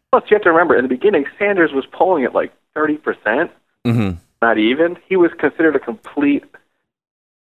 Plus, 0.10 0.24
you 0.30 0.36
have 0.36 0.44
to 0.44 0.50
remember, 0.50 0.74
in 0.74 0.84
the 0.84 0.88
beginning, 0.88 1.26
Sanders 1.38 1.74
was 1.74 1.86
polling 1.92 2.24
at 2.24 2.34
like 2.34 2.54
thirty 2.74 2.96
percent, 2.96 3.52
mm-hmm. 3.86 4.12
not 4.42 4.58
even. 4.58 4.96
He 5.10 5.18
was 5.18 5.32
considered 5.38 5.76
a 5.76 5.80
complete 5.80 6.46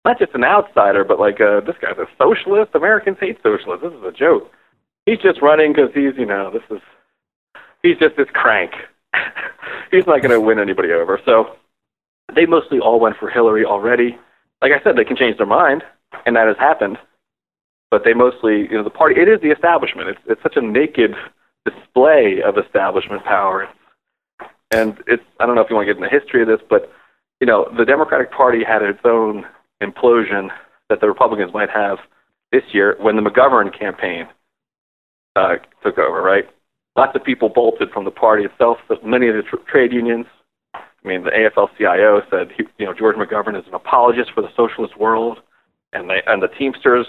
not 0.04 0.20
just 0.20 0.32
an 0.34 0.44
outsider, 0.44 1.02
but 1.02 1.18
like 1.18 1.40
uh, 1.40 1.58
this 1.58 1.74
guy's 1.80 1.98
a 1.98 2.06
socialist. 2.16 2.70
Americans 2.76 3.16
hate 3.18 3.38
socialists. 3.42 3.82
This 3.82 3.92
is 3.92 4.04
a 4.04 4.12
joke. 4.12 4.48
He's 5.06 5.18
just 5.18 5.42
running 5.42 5.72
because 5.72 5.90
he's, 5.92 6.16
you 6.16 6.26
know, 6.26 6.52
this 6.52 6.62
is 6.70 6.80
he's 7.82 7.98
just 7.98 8.16
this 8.16 8.28
crank. 8.32 8.74
he's 9.90 10.06
not 10.06 10.22
going 10.22 10.30
to 10.30 10.40
win 10.40 10.60
anybody 10.60 10.92
over. 10.92 11.20
So 11.24 11.56
they 12.32 12.46
mostly 12.46 12.78
all 12.78 13.00
went 13.00 13.16
for 13.16 13.28
Hillary 13.28 13.64
already. 13.64 14.16
Like 14.62 14.72
I 14.72 14.82
said, 14.82 14.96
they 14.96 15.04
can 15.04 15.16
change 15.16 15.36
their 15.36 15.46
mind, 15.46 15.82
and 16.24 16.36
that 16.36 16.46
has 16.46 16.56
happened. 16.58 16.96
But 17.90 18.02
they 18.04 18.14
mostly, 18.14 18.68
you 18.70 18.78
know, 18.78 18.84
the 18.84 18.90
party. 18.90 19.20
It 19.20 19.28
is 19.28 19.40
the 19.42 19.50
establishment. 19.50 20.08
It's 20.08 20.20
it's 20.26 20.42
such 20.42 20.56
a 20.56 20.62
naked 20.62 21.14
display 21.66 22.40
of 22.44 22.56
establishment 22.56 23.24
power. 23.24 23.68
And 24.70 24.96
it's 25.06 25.22
I 25.40 25.46
don't 25.46 25.56
know 25.56 25.60
if 25.60 25.68
you 25.68 25.76
want 25.76 25.86
to 25.88 25.92
get 25.92 25.98
into 26.00 26.08
the 26.08 26.20
history 26.20 26.42
of 26.42 26.48
this, 26.48 26.64
but 26.70 26.90
you 27.40 27.46
know, 27.46 27.68
the 27.76 27.84
Democratic 27.84 28.30
Party 28.30 28.62
had 28.64 28.82
its 28.82 29.00
own 29.04 29.44
implosion 29.82 30.48
that 30.88 31.00
the 31.00 31.08
Republicans 31.08 31.52
might 31.52 31.70
have 31.70 31.98
this 32.52 32.62
year 32.72 32.96
when 33.00 33.16
the 33.16 33.22
McGovern 33.22 33.76
campaign 33.76 34.28
uh, 35.36 35.56
took 35.82 35.98
over, 35.98 36.22
right? 36.22 36.44
Lots 36.96 37.16
of 37.16 37.24
people 37.24 37.48
bolted 37.48 37.90
from 37.90 38.04
the 38.04 38.10
party 38.10 38.44
itself. 38.44 38.78
But 38.88 39.04
many 39.04 39.28
of 39.28 39.34
the 39.34 39.42
tr- 39.42 39.70
trade 39.70 39.92
unions, 39.92 40.26
I 41.04 41.08
mean, 41.08 41.24
the 41.24 41.30
AFL-CIO 41.30 42.22
said, 42.30 42.52
he, 42.56 42.64
you 42.78 42.86
know, 42.86 42.94
George 42.94 43.16
McGovern 43.16 43.58
is 43.58 43.66
an 43.66 43.74
apologist 43.74 44.30
for 44.34 44.40
the 44.40 44.54
socialist 44.56 44.96
world, 44.96 45.40
and 45.92 46.08
they 46.08 46.22
and 46.26 46.42
the 46.42 46.48
Teamsters 46.48 47.06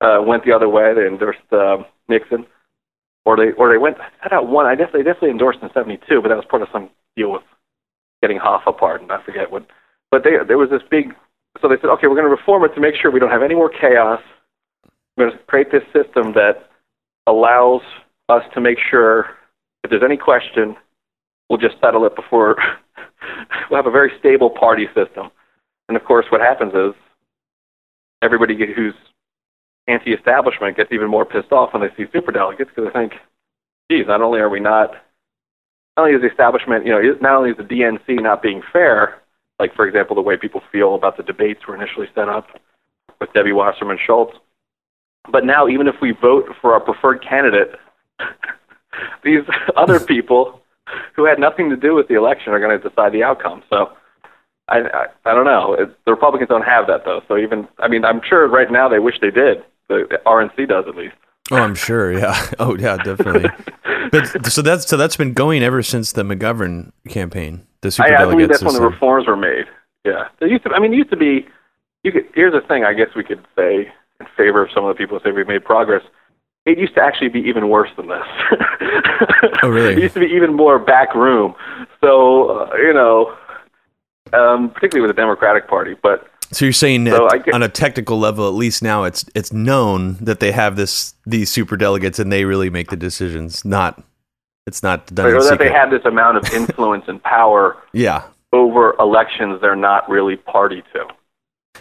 uh, 0.00 0.20
went 0.24 0.44
the 0.44 0.52
other 0.52 0.68
way. 0.68 0.92
They 0.94 1.06
endorsed 1.06 1.40
uh, 1.52 1.78
Nixon, 2.08 2.46
or 3.24 3.36
they 3.36 3.52
or 3.52 3.70
they 3.72 3.78
went. 3.78 3.98
I 3.98 4.28
had 4.30 4.40
one. 4.40 4.66
I 4.66 4.74
definitely 4.74 5.04
definitely 5.04 5.30
endorsed 5.30 5.60
in 5.62 5.70
'72, 5.72 6.20
but 6.20 6.28
that 6.28 6.36
was 6.36 6.44
part 6.48 6.62
of 6.62 6.68
some 6.72 6.90
deal 7.16 7.32
with 7.32 7.42
getting 8.20 8.38
Hoffa 8.38 8.76
pardoned. 8.76 9.10
I 9.10 9.22
forget 9.24 9.50
what. 9.50 9.66
But 10.10 10.24
they, 10.24 10.32
there 10.46 10.58
was 10.58 10.70
this 10.70 10.82
big 10.90 11.14
so 11.60 11.68
they 11.68 11.76
said, 11.80 11.90
okay, 11.90 12.06
we're 12.06 12.14
going 12.14 12.28
to 12.28 12.30
reform 12.30 12.64
it 12.64 12.74
to 12.74 12.80
make 12.80 12.94
sure 12.94 13.10
we 13.10 13.20
don't 13.20 13.30
have 13.30 13.42
any 13.42 13.54
more 13.54 13.68
chaos. 13.70 14.20
We're 15.16 15.26
going 15.26 15.38
to 15.38 15.44
create 15.44 15.72
this 15.72 15.82
system 15.92 16.32
that 16.34 16.68
allows 17.26 17.82
us 18.28 18.42
to 18.54 18.60
make 18.60 18.78
sure 18.90 19.26
if 19.82 19.90
there's 19.90 20.02
any 20.04 20.16
question, 20.16 20.76
we'll 21.48 21.58
just 21.58 21.74
settle 21.80 22.06
it 22.06 22.14
before 22.14 22.56
we'll 23.70 23.78
have 23.78 23.86
a 23.86 23.90
very 23.90 24.12
stable 24.18 24.50
party 24.50 24.86
system. 24.94 25.30
And 25.88 25.96
of 25.96 26.04
course, 26.04 26.26
what 26.30 26.40
happens 26.40 26.72
is 26.74 26.94
everybody 28.22 28.56
who's 28.74 28.94
anti-establishment 29.88 30.76
gets 30.76 30.92
even 30.92 31.08
more 31.08 31.24
pissed 31.24 31.52
off 31.52 31.72
when 31.72 31.82
they 31.82 31.94
see 31.96 32.08
superdelegates 32.10 32.68
because 32.68 32.84
they 32.84 32.90
think, 32.90 33.14
geez, 33.90 34.06
not 34.06 34.22
only 34.22 34.40
are 34.40 34.48
we 34.48 34.60
not, 34.60 34.92
not 35.96 36.04
only 36.04 36.12
is 36.12 36.22
the 36.22 36.30
establishment, 36.30 36.86
you 36.86 36.92
know, 36.92 37.00
not 37.20 37.36
only 37.36 37.50
is 37.50 37.56
the 37.56 37.64
DNC 37.64 38.22
not 38.22 38.42
being 38.42 38.62
fair, 38.72 39.20
like 39.58 39.74
for 39.74 39.86
example 39.86 40.14
the 40.14 40.22
way 40.22 40.36
people 40.36 40.62
feel 40.72 40.94
about 40.94 41.16
the 41.16 41.22
debates 41.22 41.66
were 41.66 41.74
initially 41.74 42.06
set 42.14 42.28
up 42.28 42.46
with 43.20 43.32
Debbie 43.32 43.52
Wasserman 43.52 43.98
Schultz. 44.04 44.36
But 45.30 45.44
now 45.44 45.68
even 45.68 45.86
if 45.86 45.96
we 46.00 46.12
vote 46.12 46.46
for 46.60 46.72
our 46.72 46.80
preferred 46.80 47.22
candidate, 47.22 47.74
these 49.24 49.42
other 49.76 50.00
people 50.00 50.59
who 51.14 51.24
had 51.24 51.38
nothing 51.38 51.70
to 51.70 51.76
do 51.76 51.94
with 51.94 52.08
the 52.08 52.14
election 52.14 52.52
are 52.52 52.60
going 52.60 52.78
to 52.78 52.88
decide 52.88 53.12
the 53.12 53.22
outcome. 53.22 53.62
So 53.70 53.92
I 54.68 54.78
I, 54.78 55.06
I 55.24 55.34
don't 55.34 55.44
know. 55.46 55.74
It, 55.74 55.96
the 56.04 56.12
Republicans 56.12 56.48
don't 56.48 56.64
have 56.64 56.86
that 56.86 57.04
though. 57.04 57.22
So 57.28 57.36
even 57.36 57.68
I 57.78 57.88
mean 57.88 58.04
I'm 58.04 58.20
sure 58.28 58.48
right 58.48 58.70
now 58.70 58.88
they 58.88 58.98
wish 58.98 59.16
they 59.20 59.30
did. 59.30 59.64
The, 59.88 60.06
the 60.08 60.20
RNC 60.26 60.68
does 60.68 60.84
at 60.88 60.94
least. 60.94 61.16
Oh, 61.50 61.56
I'm 61.56 61.74
sure. 61.74 62.12
Yeah. 62.12 62.46
Oh, 62.58 62.76
yeah, 62.76 62.96
definitely. 62.98 63.50
but 64.12 64.46
so 64.46 64.62
that's 64.62 64.86
so 64.86 64.96
that's 64.96 65.16
been 65.16 65.32
going 65.32 65.62
ever 65.62 65.82
since 65.82 66.12
the 66.12 66.22
McGovern 66.22 66.92
campaign. 67.08 67.66
The 67.80 67.90
super 67.90 68.14
I, 68.14 68.22
I 68.22 68.24
believe 68.26 68.48
that's 68.48 68.62
when 68.62 68.74
the 68.74 68.82
reforms 68.82 69.26
were 69.26 69.36
made. 69.36 69.64
Yeah, 70.04 70.28
there 70.38 70.48
used 70.48 70.64
to. 70.64 70.70
I 70.70 70.78
mean, 70.78 70.92
it 70.92 70.96
used 70.96 71.10
to 71.10 71.16
be. 71.16 71.46
You 72.02 72.12
could. 72.12 72.26
Here's 72.34 72.52
the 72.52 72.60
thing. 72.66 72.84
I 72.84 72.92
guess 72.92 73.08
we 73.16 73.24
could 73.24 73.44
say 73.56 73.90
in 74.20 74.26
favor 74.36 74.62
of 74.62 74.70
some 74.74 74.84
of 74.84 74.94
the 74.94 74.98
people 74.98 75.18
who 75.18 75.24
say 75.24 75.32
we've 75.32 75.48
made 75.48 75.64
progress. 75.64 76.02
It 76.70 76.78
used 76.78 76.94
to 76.94 77.00
actually 77.00 77.28
be 77.28 77.40
even 77.40 77.68
worse 77.68 77.90
than 77.96 78.08
this. 78.08 78.26
oh, 79.62 79.68
really? 79.68 79.94
It 79.94 79.98
used 79.98 80.14
to 80.14 80.20
be 80.20 80.26
even 80.26 80.54
more 80.54 80.78
back 80.78 81.14
room. 81.14 81.54
So 82.00 82.60
uh, 82.60 82.76
you 82.76 82.92
know, 82.92 83.36
um, 84.32 84.70
particularly 84.70 85.06
with 85.06 85.16
the 85.16 85.20
Democratic 85.20 85.68
Party, 85.68 85.96
but 86.02 86.30
so 86.52 86.64
you're 86.64 86.72
saying 86.72 87.06
so 87.06 87.28
on 87.52 87.62
a 87.62 87.68
technical 87.68 88.18
level, 88.18 88.48
at 88.48 88.54
least 88.54 88.82
now 88.82 89.04
it's 89.04 89.24
it's 89.34 89.52
known 89.52 90.14
that 90.20 90.40
they 90.40 90.52
have 90.52 90.76
this 90.76 91.14
these 91.26 91.50
super 91.50 91.76
delegates 91.76 92.18
and 92.18 92.32
they 92.32 92.44
really 92.44 92.70
make 92.70 92.90
the 92.90 92.96
decisions. 92.96 93.64
Not 93.64 94.02
it's 94.66 94.82
not 94.82 95.12
done. 95.14 95.26
Or 95.26 95.32
that 95.34 95.42
secret. 95.42 95.58
they 95.58 95.72
have 95.72 95.90
this 95.90 96.04
amount 96.04 96.36
of 96.36 96.52
influence 96.52 97.04
and 97.08 97.22
power. 97.22 97.76
Yeah. 97.92 98.22
Over 98.52 98.96
elections, 98.98 99.60
they're 99.60 99.76
not 99.76 100.08
really 100.08 100.36
party 100.36 100.82
to. 100.92 101.06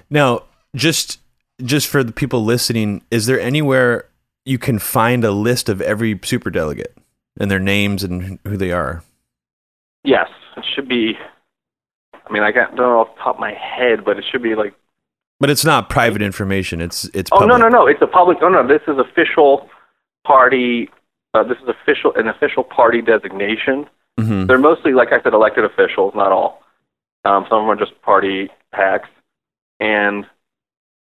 Now, 0.09 0.43
just 0.75 1.19
just 1.63 1.87
for 1.87 2.03
the 2.03 2.11
people 2.11 2.43
listening, 2.43 3.03
is 3.09 3.25
there 3.25 3.39
anywhere 3.39 4.08
you 4.49 4.57
can 4.57 4.79
find 4.79 5.23
a 5.23 5.31
list 5.31 5.69
of 5.69 5.81
every 5.81 6.19
super 6.23 6.49
delegate 6.49 6.97
and 7.39 7.49
their 7.49 7.59
names 7.59 8.03
and 8.03 8.39
who 8.45 8.57
they 8.57 8.71
are? 8.71 9.03
Yes, 10.03 10.29
it 10.57 10.65
should 10.75 10.87
be 10.87 11.17
I 12.29 12.33
mean, 12.33 12.43
I 12.43 12.51
don't 12.51 12.75
know 12.75 12.99
off 12.99 13.15
the 13.15 13.21
top 13.21 13.35
of 13.35 13.39
my 13.39 13.53
head, 13.53 14.05
but 14.05 14.17
it 14.17 14.25
should 14.31 14.43
be 14.43 14.55
like. 14.55 14.73
But 15.39 15.49
it's 15.49 15.65
not 15.65 15.89
private 15.89 16.21
information. 16.21 16.81
It's 16.81 17.09
it's. 17.13 17.29
Oh 17.33 17.45
no 17.45 17.57
no 17.57 17.69
no! 17.69 17.87
It's 17.87 18.01
a 18.01 18.07
public. 18.07 18.39
No 18.41 18.49
no. 18.49 18.67
This 18.67 18.81
is 18.87 18.97
official 18.99 19.67
party. 20.25 20.89
Uh, 21.33 21.43
this 21.43 21.57
is 21.57 21.69
official 21.69 22.13
an 22.15 22.27
official 22.27 22.63
party 22.63 23.01
designation. 23.01 23.87
Mm-hmm. 24.19 24.45
They're 24.45 24.59
mostly, 24.59 24.93
like 24.93 25.11
I 25.11 25.21
said, 25.23 25.33
elected 25.33 25.63
officials. 25.65 26.13
Not 26.15 26.31
all. 26.31 26.61
Um, 27.25 27.45
some 27.49 27.59
of 27.59 27.63
them 27.63 27.69
are 27.69 27.75
just 27.75 27.99
party 28.01 28.49
hacks, 28.73 29.09
and 29.79 30.25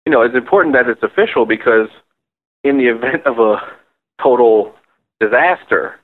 you 0.05 0.11
know 0.11 0.23
it's 0.23 0.35
important 0.35 0.75
that 0.75 0.89
it's 0.89 1.03
official 1.03 1.45
because 1.45 1.87
in 2.63 2.77
the 2.77 2.87
event 2.87 3.25
of 3.25 3.39
a 3.39 3.57
total 4.21 4.73
disaster, 5.19 5.95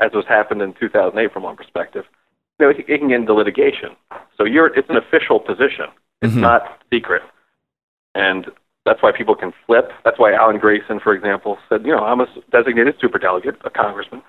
as 0.00 0.12
was 0.12 0.24
happened 0.28 0.62
in 0.62 0.74
2008 0.74 1.32
from 1.32 1.42
one 1.42 1.56
perspective, 1.56 2.04
you 2.58 2.66
know, 2.66 2.70
it, 2.70 2.78
it 2.88 2.98
can 2.98 3.08
get 3.08 3.20
into 3.20 3.34
litigation. 3.34 3.90
So 4.36 4.44
you're 4.44 4.66
it's 4.66 4.88
an 4.90 4.96
official 4.96 5.40
position. 5.40 5.86
It's 6.22 6.32
mm-hmm. 6.32 6.40
not 6.40 6.80
secret, 6.92 7.22
and 8.14 8.46
that's 8.84 9.02
why 9.02 9.12
people 9.12 9.34
can 9.34 9.52
flip. 9.66 9.90
That's 10.04 10.18
why 10.18 10.32
Alan 10.32 10.58
Grayson, 10.58 10.98
for 11.00 11.14
example, 11.14 11.58
said, 11.68 11.84
you 11.84 11.92
know, 11.92 12.02
I'm 12.02 12.20
a 12.20 12.26
designated 12.50 12.98
superdelegate, 12.98 13.56
a 13.64 13.70
congressman. 13.70 14.22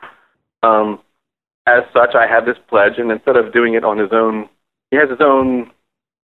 Um, 0.61 0.99
as 1.65 1.83
such, 1.93 2.15
I 2.15 2.27
have 2.27 2.45
this 2.45 2.57
pledge, 2.67 2.93
and 2.97 3.11
instead 3.11 3.35
of 3.35 3.53
doing 3.53 3.75
it 3.75 3.83
on 3.83 3.97
his 3.97 4.09
own, 4.11 4.49
he 4.91 4.97
has 4.97 5.09
his 5.09 5.21
own. 5.21 5.71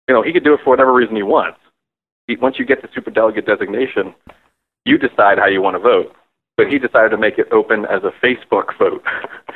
You 0.08 0.14
know, 0.14 0.22
he 0.22 0.34
could 0.34 0.44
do 0.44 0.54
it 0.54 0.60
for 0.64 0.70
whatever 0.70 0.94
reason 0.94 1.16
he 1.16 1.24
wants. 1.24 1.60
He, 2.28 2.36
once 2.36 2.58
you 2.60 2.66
get 2.66 2.82
the 2.82 2.88
superdelegate 2.90 3.46
designation, 3.46 4.14
you 4.86 4.98
decide 4.98 5.38
how 5.38 5.48
you 5.48 5.62
want 5.62 5.76
to 5.76 5.80
vote. 5.80 6.16
but 6.58 6.72
he 6.72 6.80
decided 6.80 7.10
to 7.10 7.18
make 7.18 7.38
it 7.38 7.48
open 7.52 7.86
as 7.86 8.04
a 8.04 8.12
Facebook 8.26 8.78
vote. 8.80 9.04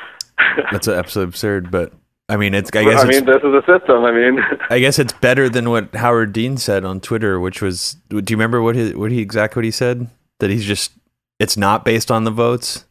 That's 0.70 0.88
absolutely 0.88 1.30
absurd, 1.30 1.70
but 1.70 1.92
I 2.28 2.36
mean, 2.36 2.54
it's. 2.54 2.70
I 2.74 2.84
guess. 2.84 3.02
I 3.02 3.08
mean, 3.08 3.24
this 3.24 3.38
is 3.42 3.52
a 3.52 3.62
system. 3.66 4.04
I 4.04 4.12
mean, 4.12 4.38
I 4.70 4.78
guess 4.78 5.00
it's 5.00 5.12
better 5.14 5.48
than 5.48 5.68
what 5.68 5.94
Howard 5.96 6.32
Dean 6.32 6.56
said 6.56 6.84
on 6.84 7.00
Twitter, 7.00 7.40
which 7.40 7.60
was. 7.60 7.96
Do 8.08 8.16
you 8.18 8.36
remember 8.36 8.62
what 8.62 8.76
he 8.76 8.94
what 8.94 9.10
he 9.10 9.20
exactly 9.20 9.58
what 9.60 9.64
he 9.64 9.72
said? 9.72 10.08
That 10.38 10.50
he's 10.50 10.64
just. 10.64 10.92
It's 11.40 11.56
not 11.56 11.84
based 11.84 12.10
on 12.10 12.24
the 12.24 12.30
votes. 12.30 12.84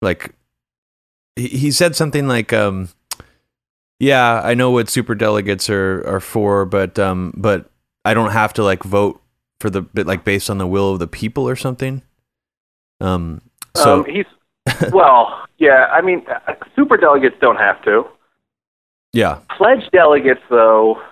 Like, 0.00 0.34
he, 1.36 1.48
he 1.48 1.70
said 1.70 1.94
something 1.94 2.26
like, 2.26 2.52
um, 2.52 2.88
"Yeah, 4.00 4.40
I 4.42 4.54
know 4.54 4.70
what 4.72 4.88
super 4.90 5.14
delegates 5.14 5.70
are 5.70 6.04
are 6.06 6.20
for, 6.20 6.64
but 6.64 6.98
um, 6.98 7.32
but 7.36 7.70
I 8.04 8.14
don't 8.14 8.32
have 8.32 8.52
to 8.54 8.64
like 8.64 8.82
vote 8.82 9.21
for 9.62 9.70
the 9.70 9.80
bit 9.80 10.06
like 10.06 10.24
based 10.24 10.50
on 10.50 10.58
the 10.58 10.66
will 10.66 10.92
of 10.92 10.98
the 10.98 11.06
people 11.06 11.48
or 11.48 11.56
something." 11.56 12.02
Um. 13.00 13.40
So 13.74 14.00
um, 14.00 14.04
he's 14.04 14.26
well, 14.92 15.46
yeah. 15.58 15.86
I 15.92 16.02
mean, 16.02 16.26
super 16.76 16.96
delegates 16.96 17.36
don't 17.40 17.56
have 17.56 17.82
to. 17.84 18.04
Yeah. 19.12 19.40
Pledge 19.56 19.88
delegates, 19.92 20.40
though. 20.50 21.02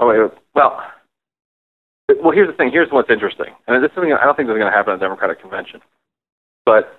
Oh 0.00 0.08
wait. 0.08 0.18
Well, 0.54 0.82
well. 2.22 2.32
Here's 2.32 2.48
the 2.48 2.54
thing. 2.54 2.70
Here's 2.70 2.90
what's 2.90 3.10
interesting, 3.10 3.54
and 3.66 3.82
this 3.82 3.88
is 3.88 3.94
something 3.94 4.12
I 4.12 4.24
don't 4.24 4.36
think 4.36 4.48
this 4.48 4.54
is 4.54 4.58
going 4.58 4.72
to 4.72 4.76
happen 4.76 4.92
at 4.92 4.98
the 4.98 5.04
Democratic 5.04 5.40
convention, 5.40 5.80
but 6.66 6.98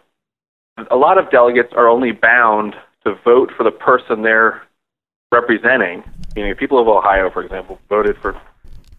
a 0.89 0.96
lot 0.96 1.18
of 1.18 1.30
delegates 1.30 1.74
are 1.74 1.88
only 1.88 2.12
bound 2.12 2.76
to 3.06 3.16
vote 3.24 3.52
for 3.56 3.63
the 3.63 3.72
person 3.72 4.24
they're 4.24 4.63
representing. 5.32 6.04
Meaning, 6.36 6.56
people 6.56 6.80
of 6.80 6.88
Ohio, 6.88 7.30
for 7.30 7.44
example, 7.44 7.80
voted 7.89 8.18
for, 8.18 8.39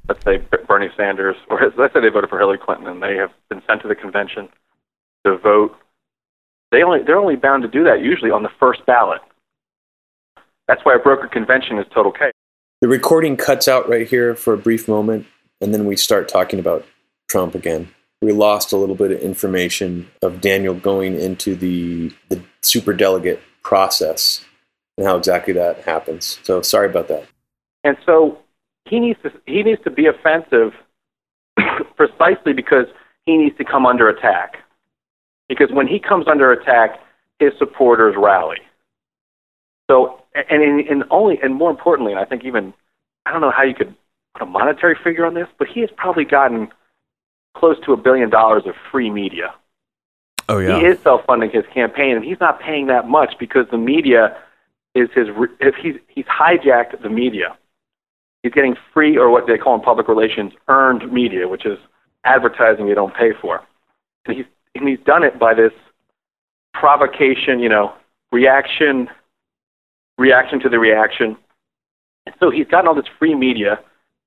let's 0.08 0.22
say, 0.24 0.38
Bernie 0.68 0.90
Sanders, 0.96 1.36
or 1.48 1.60
let's 1.76 1.94
say 1.94 2.00
they 2.00 2.08
voted 2.08 2.30
for 2.30 2.38
Hillary 2.38 2.58
Clinton, 2.58 2.86
and 2.86 3.02
they 3.02 3.16
have 3.16 3.30
been 3.48 3.62
sent 3.66 3.82
to 3.82 3.88
the 3.88 3.94
convention 3.94 4.48
to 5.24 5.36
vote. 5.38 5.76
They 6.70 6.82
only 6.82 7.02
they're 7.02 7.18
only 7.18 7.36
bound 7.36 7.62
to 7.62 7.68
do 7.68 7.84
that 7.84 8.00
usually 8.00 8.30
on 8.30 8.42
the 8.42 8.50
first 8.58 8.84
ballot. 8.86 9.20
That's 10.66 10.84
why 10.84 10.94
a 10.94 10.98
broker 10.98 11.28
convention 11.28 11.78
is 11.78 11.86
total 11.94 12.10
chaos. 12.10 12.32
The 12.80 12.88
recording 12.88 13.36
cuts 13.36 13.68
out 13.68 13.88
right 13.88 14.06
here 14.06 14.34
for 14.34 14.54
a 14.54 14.58
brief 14.58 14.88
moment, 14.88 15.26
and 15.60 15.72
then 15.72 15.86
we 15.86 15.96
start 15.96 16.28
talking 16.28 16.58
about 16.58 16.84
Trump 17.28 17.54
again. 17.54 17.90
We 18.20 18.32
lost 18.32 18.72
a 18.72 18.76
little 18.76 18.94
bit 18.94 19.12
of 19.12 19.20
information 19.20 20.10
of 20.22 20.40
Daniel 20.40 20.74
going 20.74 21.18
into 21.18 21.54
the 21.54 22.12
the 22.28 22.42
super 22.62 22.92
delegate 22.92 23.40
process 23.62 24.44
and 24.96 25.06
how 25.06 25.16
exactly 25.16 25.54
that 25.54 25.80
happens. 25.80 26.38
So 26.42 26.62
sorry 26.62 26.88
about 26.88 27.08
that. 27.08 27.26
And 27.84 27.96
so 28.06 28.38
he 28.86 29.00
needs 29.00 29.18
to 29.22 29.30
he 29.46 29.62
needs 29.62 29.82
to 29.84 29.90
be 29.90 30.06
offensive 30.06 30.72
precisely 31.96 32.52
because 32.52 32.86
he 33.26 33.36
needs 33.36 33.56
to 33.58 33.64
come 33.64 33.86
under 33.86 34.08
attack. 34.08 34.58
Because 35.48 35.70
when 35.70 35.86
he 35.86 35.98
comes 35.98 36.26
under 36.28 36.52
attack, 36.52 37.00
his 37.38 37.52
supporters 37.58 38.14
rally. 38.16 38.58
So, 39.90 40.22
and 40.34 40.62
in, 40.62 40.80
in 40.88 41.04
only, 41.10 41.38
and 41.42 41.54
more 41.54 41.70
importantly, 41.70 42.12
and 42.12 42.20
I 42.20 42.24
think 42.24 42.44
even, 42.44 42.72
I 43.26 43.32
don't 43.32 43.40
know 43.40 43.50
how 43.50 43.62
you 43.62 43.74
could 43.74 43.94
put 44.32 44.42
a 44.42 44.46
monetary 44.46 44.96
figure 45.02 45.26
on 45.26 45.34
this, 45.34 45.48
but 45.58 45.68
he 45.68 45.80
has 45.80 45.90
probably 45.96 46.24
gotten 46.24 46.68
close 47.54 47.76
to 47.84 47.92
a 47.92 47.96
billion 47.96 48.30
dollars 48.30 48.64
of 48.66 48.74
free 48.90 49.10
media. 49.10 49.54
Oh 50.48 50.58
yeah. 50.58 50.78
He 50.78 50.86
is 50.86 50.98
self-funding 51.00 51.50
his 51.50 51.64
campaign, 51.72 52.16
and 52.16 52.24
he's 52.24 52.40
not 52.40 52.60
paying 52.60 52.86
that 52.88 53.08
much 53.08 53.34
because 53.38 53.66
the 53.70 53.78
media 53.78 54.36
is 54.94 55.08
his. 55.14 55.28
If 55.60 55.74
he's 55.76 55.94
he's 56.08 56.26
hijacked 56.26 57.00
the 57.02 57.08
media, 57.08 57.56
he's 58.44 58.52
getting 58.52 58.76
free 58.92 59.16
or 59.16 59.30
what 59.30 59.46
they 59.48 59.58
call 59.58 59.74
in 59.74 59.80
public 59.80 60.06
relations 60.06 60.52
earned 60.68 61.10
media, 61.12 61.48
which 61.48 61.66
is 61.66 61.78
advertising 62.24 62.86
you 62.86 62.94
don't 62.94 63.14
pay 63.14 63.30
for. 63.40 63.60
And 64.26 64.36
he's 64.36 64.46
and 64.76 64.88
he's 64.88 64.98
done 65.04 65.24
it 65.24 65.38
by 65.38 65.54
this 65.54 65.72
provocation, 66.74 67.58
you 67.58 67.68
know, 67.68 67.92
reaction 68.30 69.08
reaction 70.18 70.60
to 70.60 70.68
the 70.68 70.78
reaction. 70.78 71.36
And 72.26 72.34
So 72.38 72.50
he's 72.50 72.66
gotten 72.68 72.86
all 72.86 72.94
this 72.94 73.10
free 73.18 73.34
media. 73.34 73.80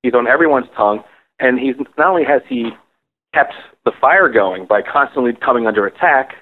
He's 0.04 0.14
on 0.14 0.28
everyone's 0.28 0.68
tongue, 0.76 1.04
and 1.40 1.60
he's 1.60 1.76
not 1.98 2.10
only 2.10 2.24
has 2.26 2.42
he 2.50 2.72
kept 3.34 3.54
the 3.86 3.92
fire 4.02 4.30
going 4.30 4.66
by 4.66 4.82
constantly 4.82 5.34
coming 5.34 5.68
under 5.68 5.86
attack, 5.86 6.36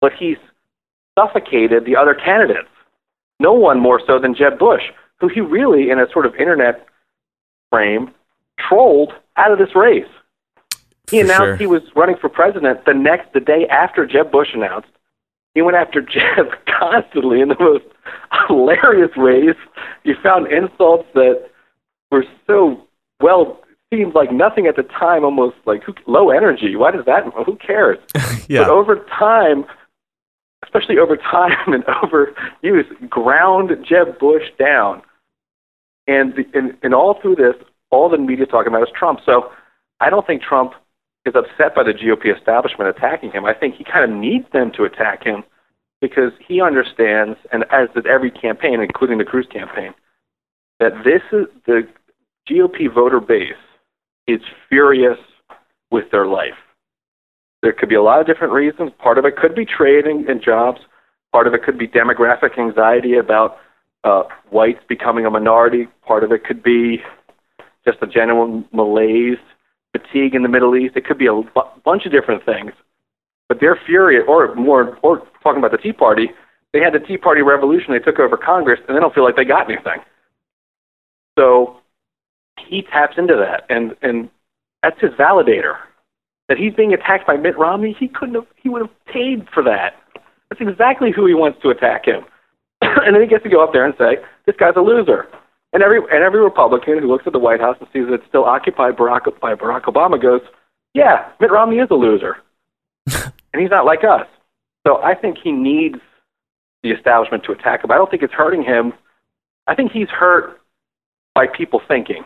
but 0.00 0.12
he's 0.18 0.38
suffocated 1.18 1.84
the 1.84 1.96
other 1.96 2.14
candidates. 2.14 2.68
No 3.40 3.52
one 3.52 3.80
more 3.80 4.00
so 4.06 4.18
than 4.18 4.34
Jeb 4.34 4.58
Bush, 4.58 4.82
who 5.20 5.28
he 5.28 5.40
really, 5.40 5.90
in 5.90 5.98
a 5.98 6.06
sort 6.12 6.26
of 6.26 6.34
internet 6.36 6.86
frame, 7.70 8.10
trolled 8.58 9.12
out 9.36 9.52
of 9.52 9.58
this 9.58 9.74
race. 9.74 10.08
He 11.10 11.20
announced 11.20 11.40
sure. 11.40 11.56
he 11.56 11.66
was 11.66 11.82
running 11.94 12.16
for 12.20 12.28
president 12.28 12.84
the 12.84 12.94
next, 12.94 13.32
the 13.32 13.40
day 13.40 13.66
after 13.68 14.06
Jeb 14.06 14.32
Bush 14.32 14.48
announced. 14.54 14.88
He 15.54 15.62
went 15.62 15.76
after 15.76 16.00
Jeb 16.02 16.48
constantly 16.66 17.40
in 17.40 17.48
the 17.48 17.56
most 17.58 17.84
hilarious 18.48 19.16
ways. 19.16 19.54
He 20.04 20.12
found 20.22 20.50
insults 20.52 21.08
that 21.14 21.48
were 22.10 22.24
so 22.46 22.86
well 23.20 23.60
seemed 23.92 24.14
like 24.14 24.32
nothing 24.32 24.66
at 24.66 24.76
the 24.76 24.82
time, 24.82 25.24
almost 25.24 25.56
like 25.64 25.82
who, 25.84 25.94
low 26.06 26.30
energy. 26.30 26.74
Why 26.76 26.90
does 26.90 27.04
that? 27.06 27.24
Who 27.46 27.56
cares? 27.56 27.98
yeah. 28.48 28.62
But 28.64 28.70
over 28.70 28.96
time, 29.18 29.64
especially 30.64 30.98
over 30.98 31.16
time 31.16 31.72
and 31.72 31.84
over 32.02 32.34
use, 32.62 32.86
ground 33.08 33.70
Jeb 33.88 34.18
Bush 34.18 34.44
down. 34.58 35.02
And, 36.06 36.34
the, 36.34 36.44
and 36.54 36.76
and 36.82 36.94
all 36.94 37.18
through 37.20 37.36
this, 37.36 37.54
all 37.90 38.08
the 38.08 38.18
media 38.18 38.46
talking 38.46 38.68
about 38.68 38.82
is 38.82 38.94
Trump. 38.96 39.20
So 39.24 39.50
I 40.00 40.10
don't 40.10 40.26
think 40.26 40.42
Trump 40.42 40.72
is 41.24 41.34
upset 41.34 41.74
by 41.74 41.82
the 41.82 41.92
GOP 41.92 42.34
establishment 42.34 42.88
attacking 42.88 43.32
him. 43.32 43.44
I 43.44 43.54
think 43.54 43.74
he 43.74 43.84
kind 43.84 44.10
of 44.10 44.16
needs 44.16 44.46
them 44.52 44.70
to 44.76 44.84
attack 44.84 45.24
him 45.24 45.42
because 46.00 46.32
he 46.46 46.60
understands, 46.60 47.38
and 47.52 47.64
as 47.72 47.88
did 47.94 48.06
every 48.06 48.30
campaign, 48.30 48.80
including 48.80 49.18
the 49.18 49.24
Cruz 49.24 49.46
campaign, 49.52 49.94
that 50.78 50.92
this 51.04 51.22
is 51.32 51.46
the 51.66 51.88
GOP 52.48 52.92
voter 52.92 53.20
base 53.20 53.52
is 54.26 54.40
furious 54.68 55.18
with 55.90 56.10
their 56.10 56.26
life. 56.26 56.54
There 57.62 57.72
could 57.72 57.88
be 57.88 57.94
a 57.94 58.02
lot 58.02 58.20
of 58.20 58.26
different 58.26 58.52
reasons. 58.52 58.92
Part 58.98 59.18
of 59.18 59.24
it 59.24 59.36
could 59.36 59.54
be 59.54 59.64
trading 59.64 60.26
and 60.28 60.42
jobs. 60.42 60.80
Part 61.32 61.46
of 61.46 61.54
it 61.54 61.62
could 61.64 61.78
be 61.78 61.88
demographic 61.88 62.58
anxiety 62.58 63.16
about 63.16 63.56
uh, 64.06 64.22
whites 64.50 64.80
becoming 64.88 65.26
a 65.26 65.30
minority. 65.30 65.88
Part 66.06 66.22
of 66.22 66.30
it 66.30 66.44
could 66.44 66.62
be 66.62 66.98
just 67.84 67.98
a 68.02 68.06
genuine 68.06 68.64
malaise, 68.72 69.38
fatigue 69.92 70.34
in 70.34 70.42
the 70.42 70.48
Middle 70.48 70.76
East. 70.76 70.96
It 70.96 71.04
could 71.04 71.18
be 71.18 71.26
a 71.26 71.42
b- 71.42 71.60
bunch 71.84 72.06
of 72.06 72.12
different 72.12 72.44
things. 72.44 72.72
But 73.48 73.58
they're 73.60 73.78
furious, 73.84 74.24
or 74.28 74.54
more, 74.54 74.98
or 75.02 75.22
talking 75.42 75.58
about 75.58 75.72
the 75.72 75.78
Tea 75.78 75.92
Party, 75.92 76.30
they 76.72 76.80
had 76.80 76.92
the 76.92 77.04
Tea 77.04 77.16
Party 77.16 77.42
revolution. 77.42 77.92
They 77.92 77.98
took 77.98 78.18
over 78.18 78.36
Congress, 78.36 78.80
and 78.86 78.96
they 78.96 79.00
don't 79.00 79.14
feel 79.14 79.24
like 79.24 79.36
they 79.36 79.44
got 79.44 79.70
anything. 79.70 80.00
So 81.38 81.78
he 82.68 82.82
taps 82.82 83.14
into 83.18 83.34
that, 83.34 83.64
and 83.68 83.94
and 84.02 84.30
that's 84.82 85.00
his 85.00 85.10
validator. 85.12 85.76
That 86.48 86.58
he's 86.58 86.74
being 86.74 86.92
attacked 86.92 87.26
by 87.26 87.36
Mitt 87.36 87.58
Romney, 87.58 87.96
he 87.98 88.08
couldn't 88.08 88.34
have. 88.34 88.46
He 88.56 88.68
would 88.68 88.82
have 88.82 89.06
paid 89.06 89.48
for 89.52 89.62
that. 89.64 89.94
That's 90.48 90.60
exactly 90.60 91.10
who 91.14 91.26
he 91.26 91.34
wants 91.34 91.60
to 91.62 91.70
attack 91.70 92.06
him. 92.06 92.24
and 93.04 93.14
then 93.14 93.22
he 93.22 93.28
gets 93.28 93.44
to 93.44 93.50
go 93.50 93.62
up 93.62 93.72
there 93.72 93.84
and 93.84 93.94
say, 93.98 94.18
"This 94.46 94.56
guy's 94.56 94.76
a 94.76 94.80
loser." 94.80 95.28
And 95.72 95.82
every 95.82 95.98
and 95.98 96.22
every 96.22 96.40
Republican 96.40 96.98
who 96.98 97.08
looks 97.08 97.26
at 97.26 97.32
the 97.32 97.38
White 97.38 97.60
House 97.60 97.76
and 97.80 97.88
sees 97.92 98.06
that 98.06 98.14
it's 98.14 98.26
still 98.28 98.44
occupied 98.44 98.96
Barack, 98.96 99.40
by 99.40 99.54
Barack 99.54 99.82
Obama 99.82 100.20
goes, 100.20 100.40
"Yeah, 100.94 101.28
Mitt 101.40 101.50
Romney 101.50 101.78
is 101.78 101.88
a 101.90 101.94
loser." 101.94 102.38
and 103.06 103.60
he's 103.60 103.70
not 103.70 103.84
like 103.84 104.04
us. 104.04 104.26
So 104.86 105.02
I 105.02 105.14
think 105.14 105.38
he 105.42 105.52
needs 105.52 105.98
the 106.82 106.90
establishment 106.90 107.44
to 107.44 107.52
attack 107.52 107.84
him. 107.84 107.90
I 107.90 107.96
don't 107.96 108.10
think 108.10 108.22
it's 108.22 108.32
hurting 108.32 108.62
him. 108.62 108.92
I 109.66 109.74
think 109.74 109.92
he's 109.92 110.08
hurt 110.08 110.60
by 111.34 111.46
people 111.46 111.80
thinking 111.86 112.24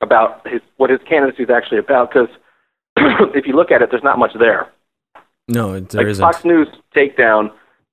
about 0.00 0.46
his 0.46 0.60
what 0.76 0.90
his 0.90 1.00
candidacy 1.08 1.42
is 1.42 1.50
actually 1.50 1.78
about. 1.78 2.10
Because 2.12 2.28
if 3.34 3.46
you 3.46 3.54
look 3.54 3.70
at 3.70 3.82
it, 3.82 3.90
there's 3.90 4.04
not 4.04 4.18
much 4.18 4.32
there. 4.38 4.70
No, 5.48 5.80
there 5.80 6.02
like 6.02 6.10
isn't. 6.10 6.22
Fox 6.22 6.44
News 6.44 6.68
takedown 6.94 7.50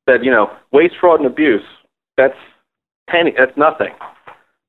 said, 0.08 0.24
you 0.24 0.32
know, 0.32 0.52
waste, 0.72 0.96
fraud, 1.00 1.20
and 1.20 1.28
abuse. 1.28 1.64
That's 2.18 2.38
penny. 3.10 3.34
That's 3.38 3.56
nothing. 3.58 3.94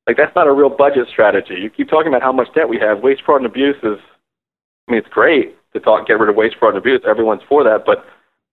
Like 0.07 0.17
that's 0.17 0.35
not 0.35 0.47
a 0.47 0.53
real 0.53 0.71
budget 0.71 1.09
strategy. 1.11 1.57
You 1.61 1.71
keep 1.71 1.89
talking 1.89 2.09
about 2.09 2.23
how 2.23 2.33
much 2.33 2.49
debt 2.55 2.69
we 2.69 2.79
have. 2.79 3.01
Waste, 3.01 3.23
fraud, 3.25 3.41
and 3.41 3.47
abuse 3.47 3.77
is. 3.83 3.99
I 4.89 4.93
mean, 4.93 5.01
it's 5.01 5.09
great 5.09 5.57
to 5.73 5.81
talk 5.81 6.07
get 6.07 6.21
rid 6.21 6.31
of 6.31 6.37
waste, 6.37 6.57
fraud, 6.59 6.75
and 6.75 6.79
abuse. 6.79 7.03
Everyone's 7.09 7.43
for 7.49 7.65
that, 7.65 7.83
but 7.85 8.05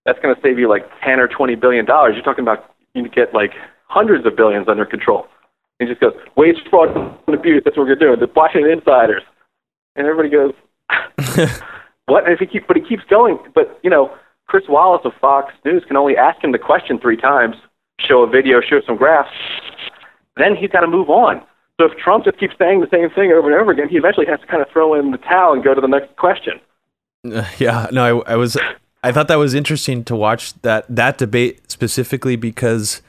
that's 0.05 0.17
going 0.19 0.33
to 0.33 0.41
save 0.41 0.57
you 0.57 0.67
like 0.67 0.83
ten 1.03 1.19
or 1.19 1.27
twenty 1.27 1.55
billion 1.55 1.85
dollars. 1.85 2.13
You're 2.15 2.23
talking 2.23 2.43
about 2.43 2.73
you 2.93 3.07
get 3.09 3.33
like 3.33 3.51
hundreds 3.87 4.25
of 4.25 4.35
billions 4.35 4.67
under 4.67 4.85
control. 4.85 5.27
He 5.79 5.85
just 5.85 6.01
goes 6.01 6.13
waste, 6.35 6.61
fraud, 6.69 6.89
and 7.27 7.35
abuse. 7.35 7.61
That's 7.63 7.77
what 7.77 7.87
we're 7.87 7.95
doing. 7.95 8.19
The 8.19 8.29
Washington 8.35 8.71
insiders, 8.71 9.23
and 9.95 10.07
everybody 10.07 10.29
goes, 10.29 10.53
what? 12.05 12.25
And 12.25 12.33
if 12.33 12.39
he 12.39 12.45
keep, 12.45 12.67
but 12.67 12.77
he 12.77 12.83
keeps 12.83 13.03
going. 13.09 13.37
But 13.53 13.79
you 13.83 13.89
know, 13.89 14.15
Chris 14.47 14.63
Wallace 14.67 15.01
of 15.05 15.13
Fox 15.21 15.53
News 15.65 15.83
can 15.87 15.97
only 15.97 16.17
ask 16.17 16.43
him 16.43 16.51
the 16.51 16.59
question 16.59 16.99
three 16.99 17.17
times, 17.17 17.55
show 17.99 18.23
a 18.23 18.27
video, 18.27 18.61
show 18.61 18.81
some 18.85 18.97
graphs, 18.97 19.29
then 20.37 20.55
he's 20.55 20.69
got 20.69 20.81
to 20.81 20.87
move 20.87 21.09
on. 21.09 21.41
So 21.79 21.87
if 21.91 21.97
Trump 21.97 22.25
just 22.25 22.39
keeps 22.39 22.53
saying 22.57 22.81
the 22.81 22.87
same 22.91 23.09
thing 23.09 23.31
over 23.31 23.51
and 23.51 23.59
over 23.59 23.71
again, 23.71 23.89
he 23.89 23.97
eventually 23.97 24.27
has 24.27 24.39
to 24.41 24.47
kind 24.47 24.61
of 24.61 24.69
throw 24.69 24.93
in 24.93 25.11
the 25.11 25.17
towel 25.17 25.53
and 25.53 25.63
go 25.63 25.73
to 25.73 25.81
the 25.81 25.87
next 25.87 26.15
question. 26.17 26.59
Uh, 27.25 27.45
yeah, 27.57 27.87
no, 27.91 28.21
I, 28.21 28.33
I 28.33 28.35
was 28.35 28.57
I 29.03 29.11
thought 29.11 29.27
that 29.27 29.35
was 29.35 29.53
interesting 29.53 30.03
to 30.05 30.15
watch 30.15 30.53
that 30.61 30.85
that 30.93 31.17
debate 31.17 31.71
specifically 31.71 32.35
because 32.35 33.01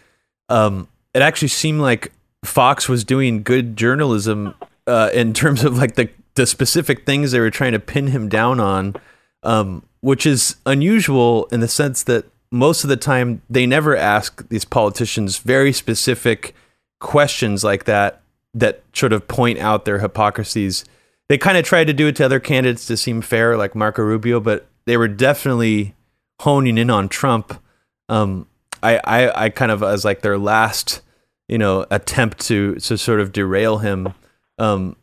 um, 0.48 0.88
it 1.14 1.22
actually 1.22 1.48
seemed 1.48 1.80
like 1.80 2.12
Fox 2.44 2.88
was 2.88 3.04
doing 3.04 3.42
good 3.42 3.76
journalism 3.76 4.54
uh, 4.86 5.10
in 5.12 5.32
terms 5.32 5.64
of 5.64 5.76
like 5.76 5.94
the 5.94 6.08
the 6.34 6.46
specific 6.46 7.06
things 7.06 7.30
they 7.30 7.38
were 7.38 7.50
trying 7.50 7.72
to 7.72 7.78
pin 7.78 8.08
him 8.08 8.28
down 8.28 8.58
on, 8.58 8.96
um, 9.44 9.84
which 10.00 10.26
is 10.26 10.56
unusual 10.66 11.46
in 11.52 11.60
the 11.60 11.68
sense 11.68 12.02
that 12.02 12.24
most 12.54 12.84
of 12.84 12.88
the 12.88 12.96
time 12.96 13.42
they 13.50 13.66
never 13.66 13.96
ask 13.96 14.48
these 14.48 14.64
politicians 14.64 15.38
very 15.38 15.72
specific 15.72 16.54
questions 17.00 17.64
like 17.64 17.84
that 17.84 18.22
that 18.54 18.82
sort 18.92 19.12
of 19.12 19.26
point 19.26 19.58
out 19.58 19.84
their 19.84 19.98
hypocrisies. 19.98 20.84
They 21.28 21.36
kind 21.36 21.58
of 21.58 21.64
tried 21.64 21.88
to 21.88 21.92
do 21.92 22.06
it 22.06 22.16
to 22.16 22.24
other 22.24 22.38
candidates 22.38 22.86
to 22.86 22.96
seem 22.96 23.20
fair, 23.22 23.56
like 23.56 23.74
Marco 23.74 24.02
Rubio, 24.02 24.38
but 24.38 24.68
they 24.84 24.96
were 24.96 25.08
definitely 25.08 25.96
honing 26.40 26.78
in 26.78 26.90
on 26.90 27.08
Trump. 27.08 27.60
Um, 28.08 28.46
I, 28.82 29.00
I, 29.02 29.44
I 29.46 29.48
kind 29.50 29.72
of 29.72 29.82
as 29.82 30.04
like 30.04 30.20
their 30.20 30.38
last, 30.38 31.02
you 31.48 31.58
know, 31.58 31.86
attempt 31.90 32.38
to 32.46 32.76
to 32.76 32.96
sort 32.96 33.20
of 33.20 33.32
derail 33.32 33.78
him. 33.78 34.14
Um, 34.58 34.96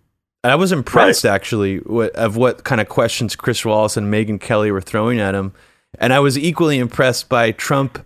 I 0.44 0.56
was 0.56 0.72
impressed 0.72 1.26
right. 1.26 1.34
actually 1.34 1.80
what, 1.80 2.16
of 2.16 2.38
what 2.38 2.64
kind 2.64 2.80
of 2.80 2.88
questions 2.88 3.36
Chris 3.36 3.66
Wallace 3.66 3.98
and 3.98 4.12
Megyn 4.12 4.40
Kelly 4.40 4.72
were 4.72 4.82
throwing 4.82 5.20
at 5.20 5.36
him, 5.36 5.54
and 6.00 6.14
I 6.14 6.20
was 6.20 6.38
equally 6.38 6.80
impressed 6.80 7.30
by 7.30 7.52
Trump 7.52 8.06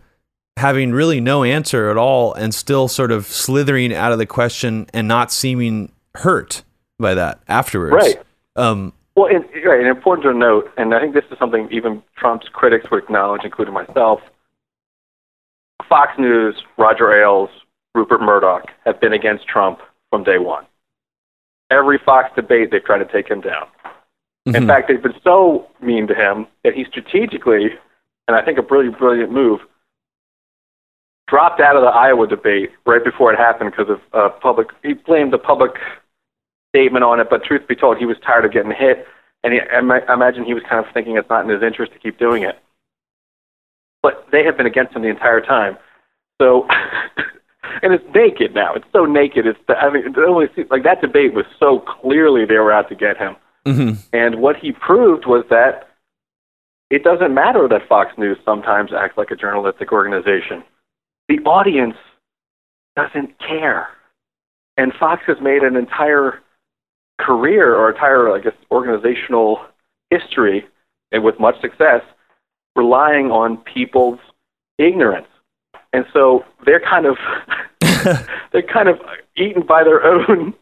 having 0.57 0.91
really 0.93 1.19
no 1.19 1.43
answer 1.43 1.89
at 1.89 1.97
all 1.97 2.33
and 2.33 2.53
still 2.53 2.87
sort 2.87 3.11
of 3.11 3.25
slithering 3.25 3.93
out 3.93 4.11
of 4.11 4.17
the 4.17 4.25
question 4.25 4.87
and 4.93 5.07
not 5.07 5.31
seeming 5.31 5.91
hurt 6.15 6.63
by 6.97 7.13
that 7.13 7.39
afterwards. 7.47 7.93
Right. 7.93 8.21
Um, 8.55 8.93
well, 9.15 9.27
and, 9.27 9.45
right, 9.65 9.79
and 9.79 9.87
important 9.87 10.23
to 10.25 10.33
note, 10.33 10.71
and 10.77 10.93
I 10.93 10.99
think 10.99 11.13
this 11.13 11.23
is 11.31 11.37
something 11.39 11.67
even 11.71 12.01
Trump's 12.17 12.47
critics 12.49 12.89
would 12.91 13.03
acknowledge, 13.03 13.41
including 13.43 13.73
myself. 13.73 14.21
Fox 15.87 16.11
News, 16.17 16.55
Roger 16.77 17.21
Ailes, 17.21 17.49
Rupert 17.93 18.21
Murdoch 18.21 18.71
have 18.85 18.99
been 18.99 19.13
against 19.13 19.47
Trump 19.47 19.79
from 20.09 20.23
day 20.23 20.37
one. 20.37 20.65
Every 21.71 21.97
Fox 21.97 22.29
debate, 22.35 22.71
they've 22.71 22.83
tried 22.83 22.99
to 22.99 23.05
take 23.05 23.29
him 23.29 23.41
down. 23.41 23.67
Mm-hmm. 24.47 24.55
In 24.55 24.67
fact, 24.67 24.87
they've 24.87 25.01
been 25.01 25.19
so 25.23 25.67
mean 25.81 26.07
to 26.07 26.13
him 26.13 26.47
that 26.63 26.73
he 26.73 26.85
strategically, 26.85 27.69
and 28.27 28.37
I 28.37 28.43
think 28.43 28.59
a 28.59 28.61
brilliant, 28.61 28.99
brilliant 28.99 29.31
move, 29.31 29.61
dropped 31.27 31.59
out 31.59 31.75
of 31.75 31.81
the 31.81 31.89
Iowa 31.89 32.27
debate 32.27 32.69
right 32.85 33.03
before 33.03 33.33
it 33.33 33.39
happened 33.39 33.71
because 33.75 33.89
of 33.89 34.01
uh, 34.13 34.29
public. 34.39 34.67
He 34.83 34.93
blamed 34.93 35.33
the 35.33 35.39
public 35.39 35.71
statement 36.69 37.03
on 37.03 37.19
it, 37.19 37.27
but 37.29 37.43
truth 37.43 37.67
be 37.67 37.75
told, 37.75 37.97
he 37.97 38.05
was 38.05 38.17
tired 38.23 38.45
of 38.45 38.51
getting 38.51 38.71
hit, 38.71 39.07
and 39.43 39.53
he, 39.53 39.59
I, 39.59 39.79
I 39.79 40.13
imagine 40.13 40.43
he 40.43 40.53
was 40.53 40.63
kind 40.69 40.85
of 40.85 40.91
thinking 40.93 41.17
it's 41.17 41.29
not 41.29 41.43
in 41.43 41.49
his 41.49 41.63
interest 41.63 41.93
to 41.93 41.99
keep 41.99 42.19
doing 42.19 42.43
it. 42.43 42.59
But 44.03 44.27
they 44.31 44.43
have 44.43 44.57
been 44.57 44.67
against 44.67 44.95
him 44.95 45.01
the 45.01 45.07
entire 45.07 45.41
time. 45.41 45.77
So, 46.39 46.67
and 47.81 47.93
it's 47.93 48.03
naked 48.13 48.53
now. 48.53 48.75
It's 48.75 48.85
so 48.93 49.05
naked. 49.05 49.47
It's 49.47 49.59
I 49.69 49.89
mean, 49.89 50.05
it 50.05 50.17
only 50.17 50.47
seems, 50.55 50.69
like 50.69 50.83
that 50.83 51.01
debate 51.01 51.33
was 51.33 51.45
so 51.59 51.79
clearly 51.79 52.45
they 52.45 52.57
were 52.57 52.71
out 52.71 52.89
to 52.89 52.95
get 52.95 53.17
him. 53.17 53.35
Mm-hmm. 53.65 53.99
And 54.13 54.35
what 54.41 54.57
he 54.57 54.71
proved 54.71 55.25
was 55.25 55.43
that 55.49 55.89
it 56.89 57.03
doesn't 57.03 57.33
matter 57.33 57.67
that 57.67 57.87
Fox 57.87 58.11
News 58.17 58.37
sometimes 58.45 58.91
acts 58.93 59.17
like 59.17 59.31
a 59.31 59.35
journalistic 59.35 59.91
organization 59.91 60.63
the 61.27 61.39
audience 61.39 61.95
doesn't 62.95 63.37
care. 63.39 63.87
And 64.77 64.93
Fox 64.93 65.23
has 65.27 65.37
made 65.41 65.63
an 65.63 65.75
entire 65.75 66.41
career 67.19 67.75
or 67.75 67.89
entire, 67.89 68.31
I 68.31 68.39
guess, 68.39 68.53
organizational 68.71 69.61
history, 70.09 70.67
and 71.11 71.23
with 71.23 71.39
much 71.39 71.59
success, 71.61 72.01
relying 72.75 73.31
on 73.31 73.57
people's 73.57 74.19
ignorance. 74.77 75.27
And 75.93 76.05
so 76.13 76.43
they're 76.65 76.81
kind 76.81 77.05
of 77.05 77.17
they're 78.51 78.61
kind 78.61 78.89
of 78.89 78.99
eaten 79.37 79.63
by 79.65 79.83
their 79.83 80.03
own 80.03 80.53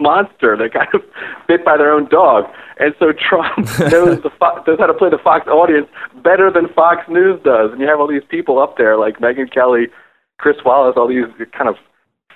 monster. 0.00 0.56
They're 0.56 0.70
kind 0.70 0.88
of 0.94 1.02
bit 1.48 1.64
by 1.64 1.76
their 1.76 1.92
own 1.92 2.08
dog. 2.08 2.44
And 2.78 2.94
so 2.98 3.12
Trump 3.12 3.56
knows 3.90 4.22
the 4.22 4.30
Fo- 4.38 4.62
knows 4.66 4.78
how 4.78 4.86
to 4.86 4.94
play 4.94 5.10
the 5.10 5.18
Fox 5.18 5.46
audience 5.48 5.88
better 6.22 6.50
than 6.50 6.68
Fox 6.74 7.08
News 7.08 7.40
does. 7.42 7.72
And 7.72 7.80
you 7.80 7.88
have 7.88 8.00
all 8.00 8.08
these 8.08 8.26
people 8.28 8.58
up 8.58 8.76
there 8.76 8.96
like 8.96 9.18
Megyn 9.18 9.52
Kelly 9.52 9.88
Chris 10.38 10.56
Wallace, 10.64 10.94
all 10.96 11.08
these 11.08 11.26
kind 11.52 11.68
of 11.68 11.76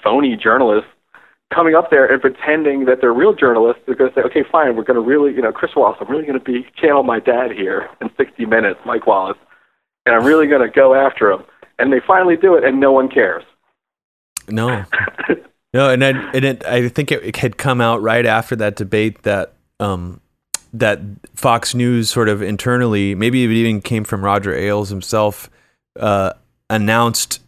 phony 0.02 0.36
journalists 0.36 0.90
coming 1.54 1.74
up 1.74 1.90
there 1.90 2.10
and 2.10 2.20
pretending 2.20 2.86
that 2.86 3.00
they're 3.00 3.12
real 3.12 3.34
journalists. 3.34 3.82
They're 3.86 3.94
going 3.94 4.10
to 4.10 4.14
say, 4.14 4.24
okay, 4.24 4.42
fine, 4.50 4.74
we're 4.74 4.84
going 4.84 4.96
to 4.96 5.06
really, 5.06 5.32
you 5.32 5.42
know, 5.42 5.52
Chris 5.52 5.72
Wallace, 5.76 5.98
I'm 6.00 6.10
really 6.10 6.26
going 6.26 6.38
to 6.38 6.44
be 6.44 6.66
channel 6.76 7.02
my 7.02 7.20
dad 7.20 7.52
here 7.52 7.88
in 8.00 8.10
60 8.16 8.46
minutes, 8.46 8.80
Mike 8.84 9.06
Wallace, 9.06 9.38
and 10.06 10.14
I'm 10.14 10.24
really 10.24 10.46
going 10.46 10.62
to 10.62 10.74
go 10.74 10.94
after 10.94 11.30
him. 11.30 11.44
And 11.78 11.92
they 11.92 12.00
finally 12.06 12.36
do 12.36 12.54
it, 12.54 12.64
and 12.64 12.80
no 12.80 12.92
one 12.92 13.08
cares. 13.08 13.44
No. 14.48 14.84
no, 15.72 15.90
and, 15.90 16.04
I, 16.04 16.10
and 16.32 16.44
it, 16.44 16.64
I 16.64 16.88
think 16.88 17.12
it, 17.12 17.24
it 17.24 17.36
had 17.36 17.56
come 17.56 17.80
out 17.80 18.02
right 18.02 18.26
after 18.26 18.56
that 18.56 18.76
debate 18.76 19.22
that 19.22 19.54
um, 19.80 20.20
that 20.72 21.00
Fox 21.34 21.74
News 21.74 22.10
sort 22.10 22.28
of 22.28 22.42
internally, 22.42 23.14
maybe 23.14 23.44
it 23.44 23.50
even 23.50 23.80
came 23.80 24.04
from 24.04 24.24
Roger 24.24 24.54
Ailes 24.54 24.88
himself, 24.88 25.50
uh, 25.98 26.32
announced 26.70 27.40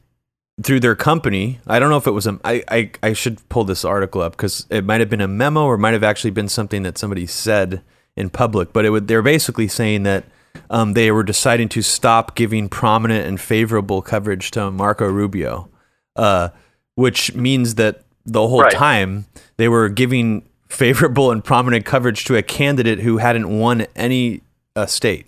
through 0.62 0.80
their 0.80 0.94
company. 0.94 1.60
I 1.66 1.78
don't 1.78 1.90
know 1.90 1.96
if 1.96 2.06
it 2.06 2.12
was 2.12 2.26
a. 2.26 2.38
I 2.44 2.62
I, 2.68 2.90
I 3.02 3.12
should 3.12 3.46
pull 3.48 3.64
this 3.64 3.84
article 3.84 4.20
up 4.20 4.32
because 4.32 4.66
it 4.70 4.84
might 4.84 5.00
have 5.00 5.10
been 5.10 5.20
a 5.20 5.28
memo 5.28 5.64
or 5.64 5.76
might 5.76 5.94
have 5.94 6.04
actually 6.04 6.30
been 6.30 6.48
something 6.48 6.82
that 6.82 6.98
somebody 6.98 7.26
said 7.26 7.82
in 8.16 8.30
public. 8.30 8.72
But 8.72 8.84
it 8.84 8.90
would. 8.90 9.08
They're 9.08 9.22
basically 9.22 9.68
saying 9.68 10.04
that 10.04 10.24
um, 10.70 10.92
they 10.92 11.10
were 11.10 11.24
deciding 11.24 11.68
to 11.70 11.82
stop 11.82 12.34
giving 12.34 12.68
prominent 12.68 13.26
and 13.26 13.40
favorable 13.40 14.02
coverage 14.02 14.50
to 14.52 14.70
Marco 14.70 15.08
Rubio, 15.08 15.68
uh, 16.16 16.50
which 16.94 17.34
means 17.34 17.74
that 17.76 18.03
the 18.24 18.46
whole 18.46 18.62
right. 18.62 18.72
time 18.72 19.26
they 19.56 19.68
were 19.68 19.88
giving 19.88 20.48
favorable 20.68 21.30
and 21.30 21.44
prominent 21.44 21.84
coverage 21.84 22.24
to 22.24 22.36
a 22.36 22.42
candidate 22.42 23.00
who 23.00 23.18
hadn't 23.18 23.48
won 23.48 23.86
any 23.94 24.42
uh, 24.74 24.86
state 24.86 25.26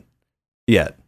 yet. 0.66 0.98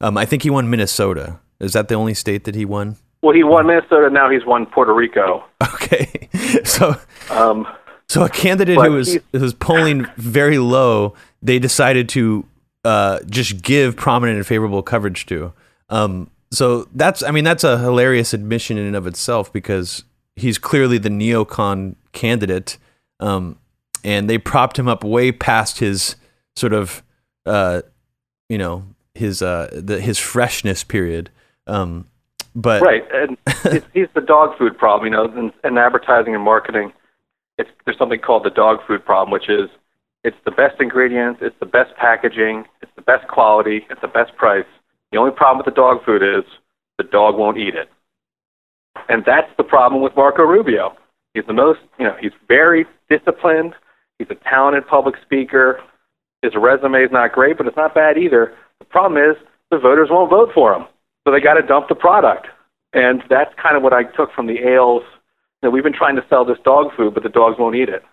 Um, 0.00 0.16
I 0.16 0.26
think 0.26 0.42
he 0.42 0.50
won 0.50 0.68
Minnesota. 0.68 1.38
Is 1.60 1.72
that 1.74 1.88
the 1.88 1.94
only 1.94 2.14
state 2.14 2.44
that 2.44 2.54
he 2.54 2.64
won? 2.64 2.96
Well, 3.22 3.34
he 3.34 3.42
won 3.42 3.66
Minnesota. 3.66 4.10
Now 4.10 4.28
he's 4.28 4.44
won 4.44 4.66
Puerto 4.66 4.92
Rico. 4.92 5.44
Okay, 5.74 6.28
so 6.64 6.94
um, 7.30 7.66
so 8.08 8.22
a 8.22 8.28
candidate 8.28 8.78
who 8.78 8.92
was 8.92 9.18
who 9.32 9.40
was 9.40 9.54
polling 9.54 10.06
very 10.16 10.58
low, 10.58 11.14
they 11.42 11.58
decided 11.58 12.08
to 12.10 12.46
uh, 12.84 13.20
just 13.28 13.62
give 13.62 13.96
prominent 13.96 14.36
and 14.36 14.46
favorable 14.46 14.82
coverage 14.82 15.26
to. 15.26 15.52
Um, 15.88 16.30
so 16.50 16.88
that's 16.94 17.22
I 17.22 17.32
mean 17.32 17.44
that's 17.44 17.64
a 17.64 17.78
hilarious 17.78 18.32
admission 18.32 18.78
in 18.78 18.86
and 18.86 18.96
of 18.96 19.06
itself 19.06 19.52
because 19.52 20.04
he's 20.36 20.58
clearly 20.58 20.98
the 20.98 21.08
neocon 21.08 21.96
candidate, 22.12 22.78
um, 23.20 23.58
and 24.02 24.28
they 24.28 24.38
propped 24.38 24.78
him 24.78 24.88
up 24.88 25.04
way 25.04 25.32
past 25.32 25.78
his 25.78 26.16
sort 26.56 26.72
of 26.72 27.02
uh, 27.46 27.82
you 28.48 28.58
know 28.58 28.84
his 29.14 29.42
uh, 29.42 29.68
the, 29.72 30.00
his 30.00 30.18
freshness 30.18 30.84
period. 30.84 31.30
Um, 31.66 32.08
but 32.54 32.82
right, 32.82 33.04
and 33.12 33.36
it's, 33.64 33.86
he's 33.92 34.08
the 34.14 34.20
dog 34.20 34.56
food 34.58 34.78
problem. 34.78 35.12
You 35.12 35.18
know, 35.18 35.24
in, 35.24 35.52
in 35.64 35.78
advertising 35.78 36.34
and 36.34 36.44
marketing, 36.44 36.92
it's 37.58 37.70
there's 37.84 37.98
something 37.98 38.20
called 38.20 38.44
the 38.44 38.50
dog 38.50 38.78
food 38.86 39.04
problem, 39.04 39.32
which 39.32 39.48
is 39.48 39.68
it's 40.22 40.36
the 40.44 40.50
best 40.50 40.80
ingredients, 40.80 41.40
it's 41.42 41.56
the 41.60 41.66
best 41.66 41.94
packaging, 41.96 42.64
it's 42.80 42.92
the 42.96 43.02
best 43.02 43.28
quality, 43.28 43.86
it's 43.90 44.00
the 44.00 44.08
best 44.08 44.34
price. 44.36 44.66
The 45.12 45.18
only 45.18 45.32
problem 45.32 45.58
with 45.58 45.66
the 45.66 45.78
dog 45.78 46.04
food 46.04 46.22
is 46.22 46.44
the 46.96 47.04
dog 47.04 47.36
won't 47.36 47.58
eat 47.58 47.74
it, 47.74 47.90
and 49.08 49.24
that's 49.24 49.50
the 49.56 49.64
problem 49.64 50.02
with 50.02 50.14
Marco 50.16 50.42
Rubio. 50.42 50.96
He's 51.34 51.44
the 51.46 51.52
most, 51.52 51.80
you 51.98 52.04
know, 52.04 52.16
he's 52.20 52.32
very 52.48 52.86
disciplined. 53.10 53.74
He's 54.18 54.28
a 54.30 54.36
talented 54.48 54.86
public 54.86 55.16
speaker. 55.22 55.80
His 56.42 56.52
resume 56.54 57.02
is 57.02 57.10
not 57.10 57.32
great, 57.32 57.56
but 57.56 57.66
it's 57.66 57.76
not 57.76 57.94
bad 57.94 58.16
either. 58.18 58.54
The 58.78 58.84
problem 58.84 59.22
is 59.22 59.36
the 59.70 59.78
voters 59.78 60.08
won't 60.10 60.30
vote 60.30 60.50
for 60.54 60.74
him. 60.74 60.86
So 61.26 61.32
they 61.32 61.40
got 61.40 61.54
to 61.54 61.62
dump 61.62 61.88
the 61.88 61.94
product. 61.94 62.46
And 62.92 63.22
that's 63.28 63.52
kind 63.60 63.76
of 63.76 63.82
what 63.82 63.92
I 63.92 64.04
took 64.04 64.32
from 64.32 64.46
the 64.46 64.58
Ailes. 64.58 65.02
You 65.62 65.68
know, 65.68 65.70
we've 65.70 65.82
been 65.82 65.94
trying 65.94 66.16
to 66.16 66.24
sell 66.28 66.44
this 66.44 66.58
dog 66.64 66.94
food, 66.96 67.14
but 67.14 67.22
the 67.22 67.28
dogs 67.28 67.58
won't 67.58 67.74
eat 67.74 67.88
it. 67.88 68.04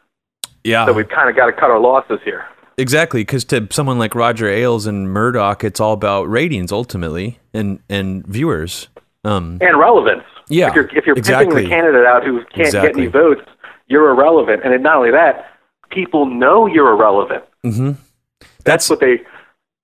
Yeah. 0.63 0.86
So 0.86 0.93
we've 0.93 1.10
kind 1.10 1.30
of 1.30 1.36
got 1.36 1.47
to 1.47 1.54
cut 1.54 1.69
our 1.69 1.80
losses 1.80 2.19
here. 2.23 2.45
Exactly, 2.77 3.21
because 3.21 3.45
to 3.45 3.67
someone 3.69 3.99
like 3.99 4.15
Roger 4.15 4.47
Ailes 4.47 4.88
and 4.88 5.12
Murdoch, 5.12 5.63
it's 5.63 5.80
all 5.80 5.93
about 5.93 6.30
ratings 6.30 6.71
ultimately 6.71 7.38
and 7.54 7.80
and 7.89 8.25
viewers 8.25 8.88
um, 9.23 9.60
and 9.62 9.77
relevance. 9.77 10.23
Yeah, 10.52 10.70
if 10.70 10.76
you're 10.76 10.98
if 10.98 11.06
you're 11.06 11.18
exactly. 11.18 11.56
picking 11.56 11.70
the 11.70 11.76
candidate 11.76 12.06
out 12.06 12.24
who 12.24 12.44
can't 12.46 12.68
exactly. 12.68 12.90
get 12.90 12.98
any 12.98 13.08
votes, 13.08 13.42
you're 13.88 14.10
irrelevant. 14.10 14.64
And 14.64 14.84
not 14.84 14.98
only 14.98 15.12
that, 15.12 15.46
people 15.90 16.26
know 16.26 16.68
you're 16.68 16.92
irrelevant. 16.92 17.44
Mm-hmm. 17.66 17.92
That's, 18.40 18.64
that's 18.64 18.90
what 18.90 19.00
they. 19.00 19.22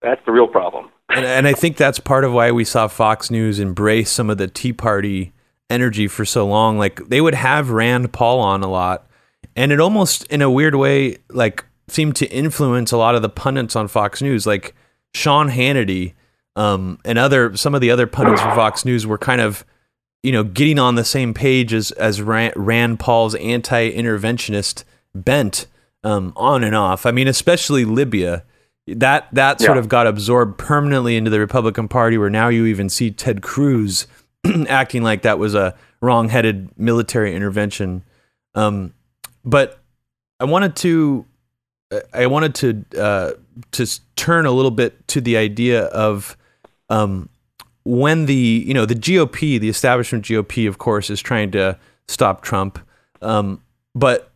That's 0.02 0.24
the 0.26 0.32
real 0.32 0.48
problem 0.48 0.92
and, 1.10 1.26
and 1.26 1.48
I 1.48 1.54
think 1.54 1.78
that's 1.78 2.00
part 2.00 2.24
of 2.24 2.34
why 2.34 2.52
we 2.52 2.64
saw 2.64 2.88
Fox 2.88 3.32
News 3.32 3.60
embrace 3.60 4.12
some 4.12 4.30
of 4.30 4.38
the 4.38 4.48
Tea 4.48 4.74
Party 4.74 5.34
energy 5.70 6.08
for 6.08 6.26
so 6.26 6.46
long. 6.46 6.78
Like 6.78 7.08
they 7.08 7.22
would 7.22 7.34
have 7.34 7.72
Rand 7.72 8.14
Paul 8.14 8.40
on 8.40 8.64
a 8.64 8.70
lot, 8.70 9.08
and 9.56 9.72
it 9.72 9.80
almost, 9.80 10.26
in 10.28 10.42
a 10.42 10.50
weird 10.50 10.76
way, 10.76 11.18
like 11.30 11.66
seemed 11.88 12.16
to 12.18 12.28
influence 12.28 12.92
a 12.92 12.98
lot 12.98 13.16
of 13.16 13.22
the 13.22 13.30
pundits 13.30 13.76
on 13.76 13.88
Fox 13.88 14.22
News, 14.22 14.46
like 14.46 14.76
Sean 15.14 15.50
Hannity. 15.50 16.14
um, 16.56 17.00
and 17.06 17.18
other 17.18 17.56
some 17.56 17.76
of 17.76 17.82
the 17.82 17.92
other 17.92 18.08
pundits 18.08 18.42
for 18.42 18.54
Fox 18.54 18.84
News 18.84 19.08
were 19.08 19.18
kind 19.18 19.42
of 19.42 19.66
you 20.28 20.34
know 20.34 20.44
getting 20.44 20.78
on 20.78 20.96
the 20.96 21.06
same 21.06 21.34
page 21.34 21.74
as 21.74 21.92
as 21.92 22.22
Rand 22.22 23.00
Paul's 23.00 23.34
anti-interventionist 23.36 24.84
bent 25.16 25.68
um, 26.04 26.34
on 26.36 26.66
and 26.66 26.76
off. 26.76 27.06
I 27.06 27.12
mean, 27.12 27.30
especially 27.30 27.86
Libya. 27.86 28.44
That 28.88 29.30
that 29.32 29.62
sort 29.62 29.78
yeah. 29.78 29.80
of 29.80 29.88
got 29.88 30.06
absorbed 30.06 30.58
permanently 30.58 31.16
into 31.16 31.30
the 31.30 31.40
Republican 31.40 31.88
Party, 31.88 32.18
where 32.18 32.30
now 32.30 32.50
you 32.50 32.66
even 32.66 32.90
see 32.90 33.10
Ted 33.10 33.42
Cruz 33.42 34.06
acting 34.68 35.02
like 35.02 35.22
that 35.22 35.40
was 35.40 35.56
a 35.56 35.76
wrong-headed 36.02 36.78
military 36.78 37.34
intervention. 37.34 38.04
Um, 38.54 38.94
but 39.46 39.80
I 40.42 40.44
wanted 40.46 40.76
to 40.78 41.26
I 42.14 42.28
wanted 42.28 42.56
to 42.56 42.86
uh, 43.00 43.32
to 43.72 44.00
turn 44.18 44.46
a 44.46 44.52
little 44.52 44.72
bit 44.72 45.08
to 45.08 45.22
the 45.22 45.38
idea 45.38 45.86
of 45.86 46.36
um, 46.90 47.30
when 47.88 48.26
the 48.26 48.64
you 48.68 48.74
know 48.74 48.86
the 48.86 48.96
GOP, 48.96 49.60
the 49.60 49.70
establishment 49.70 50.26
GOP, 50.26 50.68
of 50.68 50.78
course, 50.78 51.10
is 51.10 51.22
trying 51.22 51.52
to 51.52 51.80
stop 52.10 52.42
Trump. 52.42 52.80
Um, 53.22 53.64
but 53.96 54.32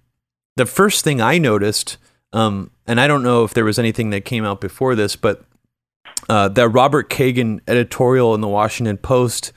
the 0.55 0.65
first 0.65 1.03
thing 1.03 1.19
I 1.19 1.37
noticed, 1.37 1.97
um, 2.31 2.71
and 2.87 2.99
I 2.99 3.07
don't 3.07 3.23
know 3.23 3.43
if 3.43 3.53
there 3.53 3.65
was 3.65 3.77
anything 3.77 4.09
that 4.11 4.23
came 4.23 4.45
out 4.45 4.61
before 4.61 4.95
this, 4.95 5.17
but 5.17 5.43
uh, 6.29 6.47
that 6.49 6.69
Robert 6.69 7.09
Kagan 7.09 7.59
editorial 7.67 8.33
in 8.33 8.39
the 8.39 8.47
Washington 8.47 8.97
Post 8.97 9.51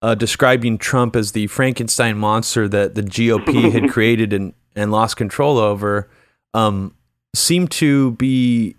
uh, 0.00 0.14
describing 0.14 0.78
Trump 0.78 1.14
as 1.14 1.32
the 1.32 1.46
Frankenstein 1.48 2.16
monster 2.16 2.66
that 2.66 2.94
the 2.94 3.02
GOP 3.02 3.70
had 3.72 3.90
created 3.90 4.32
and, 4.32 4.54
and 4.74 4.90
lost 4.90 5.18
control 5.18 5.58
over 5.58 6.08
um, 6.54 6.94
seemed 7.34 7.70
to 7.72 8.12
be. 8.12 8.76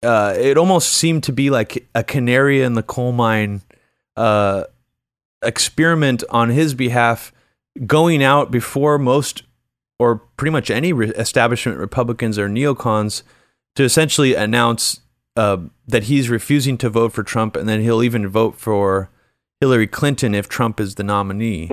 Uh, 0.00 0.32
it 0.38 0.56
almost 0.56 0.90
seemed 0.90 1.24
to 1.24 1.32
be 1.32 1.50
like 1.50 1.84
a 1.92 2.04
canary 2.04 2.62
in 2.62 2.74
the 2.74 2.84
coal 2.84 3.10
mine 3.10 3.60
uh, 4.18 4.64
experiment 5.42 6.24
on 6.28 6.50
his 6.50 6.74
behalf, 6.74 7.32
going 7.86 8.22
out 8.22 8.50
before 8.50 8.98
most 8.98 9.44
or 9.98 10.16
pretty 10.36 10.50
much 10.50 10.70
any 10.70 10.92
re- 10.92 11.10
establishment 11.10 11.78
Republicans 11.78 12.38
or 12.38 12.48
neocons 12.48 13.22
to 13.76 13.84
essentially 13.84 14.34
announce 14.34 15.00
uh, 15.36 15.58
that 15.86 16.04
he's 16.04 16.28
refusing 16.28 16.76
to 16.78 16.90
vote 16.90 17.12
for 17.12 17.22
Trump, 17.22 17.56
and 17.56 17.68
then 17.68 17.80
he'll 17.80 18.02
even 18.02 18.28
vote 18.28 18.56
for 18.56 19.08
Hillary 19.60 19.86
Clinton 19.86 20.34
if 20.34 20.48
Trump 20.48 20.80
is 20.80 20.96
the 20.96 21.04
nominee. 21.04 21.70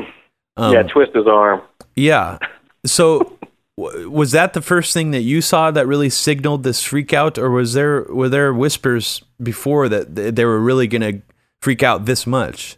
Um, 0.57 0.73
yeah, 0.73 0.83
twist 0.83 1.15
his 1.15 1.27
arm. 1.27 1.61
Yeah. 1.95 2.37
So, 2.85 3.37
w- 3.77 4.09
was 4.09 4.31
that 4.31 4.53
the 4.53 4.61
first 4.61 4.93
thing 4.93 5.11
that 5.11 5.21
you 5.21 5.41
saw 5.41 5.71
that 5.71 5.87
really 5.87 6.11
signaled 6.11 6.63
this 6.63 6.83
freak 6.83 7.11
out, 7.11 7.39
or 7.39 7.49
was 7.49 7.73
there 7.73 8.03
were 8.03 8.29
there 8.29 8.53
whispers 8.53 9.23
before 9.41 9.89
that 9.89 10.15
they 10.15 10.45
were 10.45 10.59
really 10.59 10.87
going 10.87 11.01
to 11.01 11.21
freak 11.65 11.81
out 11.81 12.05
this 12.05 12.27
much? 12.27 12.77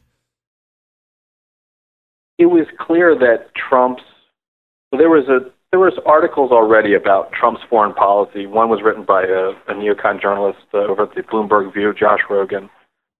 It 2.38 2.46
was 2.46 2.66
clear 2.80 3.14
that 3.20 3.54
Trump's 3.54 4.04
there 4.94 5.10
was 5.10 5.28
a 5.28 5.52
there 5.72 5.82
was 5.82 6.00
articles 6.06 6.52
already 6.54 6.94
about 6.94 7.34
Trump's 7.34 7.60
foreign 7.70 7.94
policy. 7.94 8.46
One 8.46 8.70
was 8.70 8.80
written 8.82 9.04
by 9.04 9.24
a, 9.24 9.50
a 9.68 9.74
neocon 9.76 10.22
journalist 10.22 10.60
uh, 10.74 10.78
over 10.78 11.04
at 11.04 11.16
the 11.16 11.24
Bloomberg 11.24 11.74
View, 11.74 11.94
Josh 11.94 12.22
Rogin, 12.30 12.70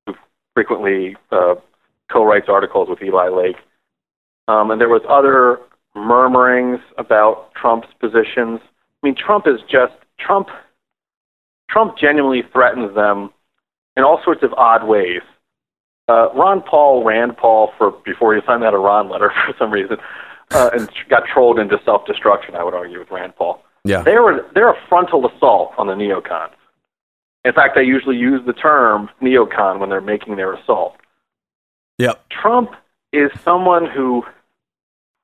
who 0.06 0.14
frequently 0.56 1.18
uh, 1.34 1.56
co-writes 2.10 2.46
articles 2.48 2.88
with 2.88 3.04
Eli 3.04 3.28
Lake. 3.28 3.58
Um, 4.48 4.72
and 4.72 4.80
there 4.80 4.88
was 4.88 5.02
other 5.10 5.60
murmurings 5.94 6.80
about 6.98 7.54
Trump's 7.62 7.90
positions. 8.00 8.62
I 8.64 9.02
mean, 9.04 9.16
Trump 9.18 9.48
is 9.48 9.60
just 9.70 9.96
Trump. 10.18 10.48
Trump 11.70 11.98
genuinely 12.00 12.44
threatens 12.54 12.96
them 12.96 13.32
in 13.98 14.04
all 14.06 14.22
sorts 14.24 14.44
of 14.44 14.54
odd 14.54 14.88
ways. 14.88 15.24
Uh, 16.08 16.30
Ron 16.34 16.62
Paul, 16.62 17.04
Rand 17.04 17.36
Paul, 17.38 17.72
for 17.78 17.92
before 18.06 18.34
he 18.34 18.42
signed 18.46 18.64
that 18.64 18.74
Iran 18.74 19.10
letter 19.10 19.32
for 19.46 19.54
some 19.60 19.72
reason, 19.72 19.98
uh, 20.52 20.70
and 20.74 20.90
got 21.10 21.24
trolled 21.26 21.60
into 21.60 21.78
self-destruction. 21.84 22.56
I 22.56 22.64
would 22.64 22.74
argue 22.74 23.00
with 23.00 23.12
Rand 23.12 23.36
Paul. 23.36 23.64
Yeah, 23.84 24.04
they 24.04 24.18
were 24.18 24.46
they're 24.54 24.72
a 24.72 24.88
frontal 24.88 25.28
assault 25.28 25.74
on 25.78 25.88
the 25.88 25.94
neocons. 25.94 26.52
In 27.46 27.54
fact, 27.54 27.76
they 27.76 27.84
usually 27.84 28.18
use 28.18 28.42
the 28.46 28.54
term 28.54 29.10
neocon 29.22 29.80
when 29.80 29.90
they're 29.90 30.02
making 30.02 30.36
their 30.36 30.54
assault. 30.54 30.96
Yep. 31.98 32.30
Trump 32.30 32.72
is 33.14 33.32
someone 33.44 33.86
who 33.90 34.24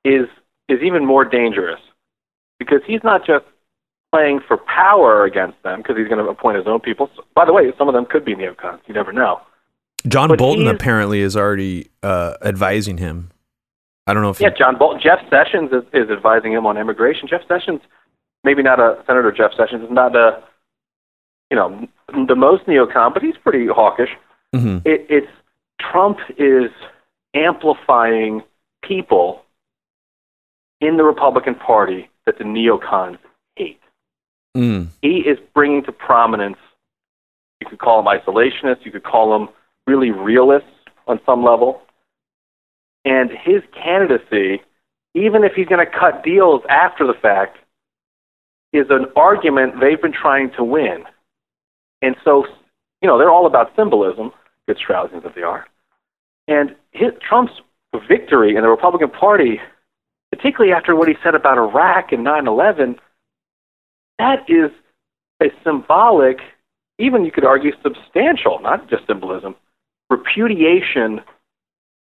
is 0.04 0.26
is 0.68 0.80
even 0.82 1.04
more 1.04 1.24
dangerous 1.24 1.80
because 2.58 2.80
he's 2.86 3.02
not 3.04 3.26
just 3.26 3.44
playing 4.12 4.40
for 4.46 4.56
power 4.56 5.24
against 5.24 5.62
them 5.62 5.80
because 5.80 5.96
he's 5.96 6.08
going 6.08 6.24
to 6.24 6.30
appoint 6.30 6.56
his 6.56 6.66
own 6.66 6.80
people. 6.80 7.10
By 7.34 7.44
the 7.44 7.52
way, 7.52 7.72
some 7.76 7.88
of 7.88 7.94
them 7.94 8.06
could 8.06 8.24
be 8.24 8.34
neocons. 8.34 8.80
You 8.86 8.94
never 8.94 9.12
know. 9.12 9.40
John 10.06 10.28
but 10.28 10.38
Bolton 10.38 10.66
apparently 10.68 11.20
is 11.20 11.36
already 11.36 11.90
uh, 12.02 12.34
advising 12.42 12.98
him 12.98 13.30
I 14.06 14.12
don't 14.12 14.22
know 14.22 14.30
if 14.30 14.40
yeah, 14.40 14.50
John 14.50 14.76
Bolton, 14.76 15.00
Jeff 15.02 15.18
Sessions 15.30 15.70
is, 15.72 15.82
is 15.92 16.10
advising 16.10 16.52
him 16.52 16.66
on 16.66 16.76
immigration. 16.76 17.26
Jeff 17.26 17.40
Sessions, 17.48 17.80
maybe 18.42 18.62
not 18.62 18.78
a 18.78 19.02
Senator 19.06 19.32
Jeff 19.32 19.52
Sessions, 19.56 19.82
is 19.82 19.90
not 19.90 20.14
a 20.14 20.42
you 21.50 21.56
know 21.56 21.86
the 22.26 22.36
most 22.36 22.66
neocon, 22.66 23.14
but 23.14 23.22
he's 23.22 23.36
pretty 23.42 23.66
hawkish. 23.66 24.10
Mm-hmm. 24.54 24.86
It, 24.86 25.06
it's 25.08 25.30
Trump 25.80 26.18
is 26.36 26.70
amplifying 27.34 28.42
people 28.82 29.42
in 30.80 30.98
the 30.98 31.04
Republican 31.04 31.54
Party 31.54 32.10
that 32.26 32.36
the 32.36 32.44
neocons 32.44 33.18
hate. 33.56 33.80
Mm. 34.54 34.88
He 35.00 35.20
is 35.20 35.38
bringing 35.54 35.82
to 35.84 35.92
prominence. 35.92 36.58
You 37.60 37.68
could 37.70 37.78
call 37.78 38.02
them 38.02 38.12
isolationists. 38.12 38.84
You 38.84 38.92
could 38.92 39.04
call 39.04 39.38
them 39.38 39.48
really 39.86 40.10
realists 40.10 40.68
on 41.06 41.20
some 41.26 41.44
level 41.44 41.82
and 43.04 43.30
his 43.30 43.62
candidacy, 43.74 44.62
even 45.14 45.44
if 45.44 45.52
he's 45.54 45.66
going 45.66 45.84
to 45.84 45.90
cut 45.90 46.24
deals 46.24 46.62
after 46.68 47.06
the 47.06 47.14
fact, 47.14 47.58
is 48.72 48.86
an 48.90 49.06
argument 49.14 49.74
they've 49.80 50.00
been 50.00 50.12
trying 50.12 50.50
to 50.56 50.64
win. 50.64 51.04
And 52.02 52.16
so, 52.24 52.46
you 53.00 53.08
know, 53.08 53.18
they're 53.18 53.30
all 53.30 53.46
about 53.46 53.72
symbolism, 53.76 54.32
good 54.66 54.78
Straussians 54.78 55.22
that 55.22 55.34
they 55.34 55.42
are. 55.42 55.66
And 56.48 56.74
his, 56.90 57.12
Trump's 57.26 57.52
victory 58.08 58.56
in 58.56 58.62
the 58.62 58.68
Republican 58.68 59.10
Party, 59.10 59.60
particularly 60.32 60.72
after 60.72 60.96
what 60.96 61.08
he 61.08 61.14
said 61.22 61.34
about 61.34 61.58
Iraq 61.58 62.12
and 62.12 62.24
9 62.24 62.46
11, 62.48 62.96
that 64.18 64.44
is 64.48 64.70
a 65.42 65.46
symbolic, 65.62 66.38
even 66.98 67.24
you 67.24 67.30
could 67.30 67.44
argue 67.44 67.72
substantial, 67.82 68.58
not 68.60 68.88
just 68.88 69.06
symbolism, 69.06 69.54
repudiation 70.10 71.20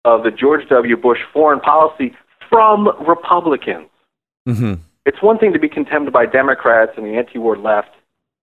of 0.04 0.22
the 0.22 0.30
George 0.30 0.68
W. 0.68 0.96
Bush 0.96 1.18
foreign 1.32 1.60
policy 1.60 2.14
from 2.48 2.88
Republicans. 3.06 3.88
Mm-hmm. 4.48 4.74
It's 5.06 5.22
one 5.22 5.38
thing 5.38 5.52
to 5.52 5.58
be 5.58 5.68
contemned 5.68 6.12
by 6.12 6.26
Democrats 6.26 6.92
and 6.96 7.06
the 7.06 7.16
anti-war 7.16 7.56
left, 7.56 7.90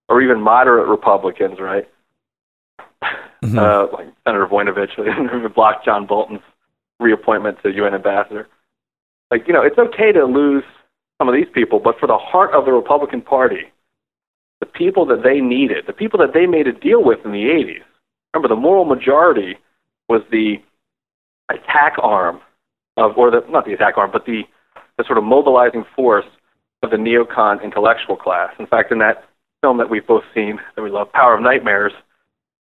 or 0.09 0.21
even 0.21 0.41
moderate 0.41 0.87
Republicans, 0.87 1.59
right? 1.59 1.87
Mm-hmm. 3.43 3.57
Uh, 3.57 3.87
like 3.91 4.07
Senator 4.27 4.45
Voinovich, 4.45 5.53
blocked 5.55 5.85
John 5.85 6.05
Bolton's 6.05 6.41
reappointment 6.99 7.57
to 7.63 7.71
UN 7.71 7.95
ambassador. 7.95 8.47
Like, 9.31 9.47
you 9.47 9.53
know, 9.53 9.63
it's 9.63 9.77
okay 9.77 10.11
to 10.11 10.25
lose 10.25 10.63
some 11.17 11.27
of 11.27 11.33
these 11.33 11.47
people, 11.53 11.79
but 11.79 11.99
for 11.99 12.07
the 12.07 12.17
heart 12.17 12.51
of 12.53 12.65
the 12.65 12.71
Republican 12.71 13.21
Party, 13.21 13.71
the 14.59 14.65
people 14.65 15.05
that 15.07 15.23
they 15.23 15.39
needed, 15.39 15.85
the 15.87 15.93
people 15.93 16.19
that 16.19 16.33
they 16.33 16.45
made 16.45 16.67
a 16.67 16.73
deal 16.73 17.03
with 17.03 17.19
in 17.25 17.31
the 17.31 17.45
80s. 17.45 17.83
Remember, 18.33 18.53
the 18.53 18.59
moral 18.59 18.85
majority 18.85 19.57
was 20.07 20.21
the 20.31 20.55
attack 21.49 21.93
arm 22.01 22.39
of, 22.97 23.17
or 23.17 23.31
the 23.31 23.41
not 23.49 23.65
the 23.65 23.73
attack 23.73 23.97
arm, 23.97 24.09
but 24.11 24.25
the 24.25 24.43
the 24.97 25.03
sort 25.05 25.17
of 25.17 25.23
mobilizing 25.23 25.85
force 25.95 26.25
of 26.83 26.91
the 26.91 26.97
neocon 26.97 27.63
intellectual 27.63 28.15
class. 28.15 28.53
In 28.59 28.67
fact, 28.67 28.91
in 28.91 28.99
that 28.99 29.25
film 29.61 29.77
that 29.77 29.89
we've 29.89 30.05
both 30.05 30.23
seen 30.33 30.59
that 30.75 30.81
we 30.81 30.89
love, 30.89 31.11
Power 31.11 31.35
of 31.35 31.41
Nightmares, 31.41 31.93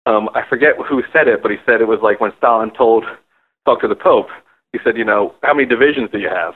um, 0.07 0.29
I 0.35 0.43
forget 0.49 0.75
who 0.89 1.03
said 1.13 1.29
it, 1.29 1.43
but 1.43 1.51
he 1.51 1.59
said 1.65 1.81
it 1.81 1.89
was 1.89 2.01
like 2.03 2.21
when 2.21 2.33
Stalin 2.39 2.71
told 2.77 3.05
talk 3.65 3.81
to 3.83 3.89
the 3.89 3.95
Pope. 3.95 4.29
He 4.73 4.79
said, 4.85 4.97
you 4.97 5.05
know, 5.05 5.35
how 5.43 5.55
many 5.55 5.69
divisions 5.69 6.11
do 6.13 6.19
you 6.19 6.29
have? 6.29 6.55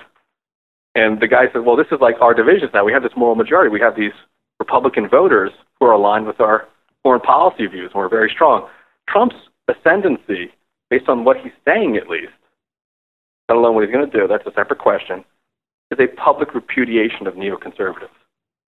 And 0.94 1.20
the 1.20 1.26
guy 1.26 1.46
said, 1.52 1.64
well, 1.64 1.76
this 1.76 1.88
is 1.90 1.98
like 2.00 2.14
our 2.20 2.34
divisions 2.34 2.70
now. 2.72 2.84
We 2.84 2.92
have 2.92 3.02
this 3.02 3.12
moral 3.16 3.34
majority. 3.34 3.70
We 3.70 3.80
have 3.80 3.96
these 3.96 4.12
Republican 4.60 5.08
voters 5.08 5.50
who 5.78 5.86
are 5.86 5.92
aligned 5.92 6.26
with 6.26 6.40
our 6.40 6.68
foreign 7.02 7.20
policy 7.20 7.66
views, 7.66 7.90
and 7.92 8.00
we're 8.00 8.08
very 8.08 8.30
strong. 8.32 8.68
Trump's 9.08 9.36
ascendancy 9.68 10.52
based 10.90 11.08
on 11.08 11.24
what 11.24 11.36
he's 11.38 11.52
saying 11.64 11.96
at 11.96 12.08
least, 12.08 12.32
let 13.48 13.56
alone 13.56 13.74
what 13.74 13.84
he's 13.84 13.92
going 13.92 14.08
to 14.08 14.18
do, 14.18 14.26
that's 14.26 14.46
a 14.46 14.52
separate 14.54 14.78
question, 14.78 15.24
is 15.90 15.98
a 15.98 16.06
public 16.16 16.54
repudiation 16.54 17.26
of 17.26 17.34
neoconservatives. 17.34 18.08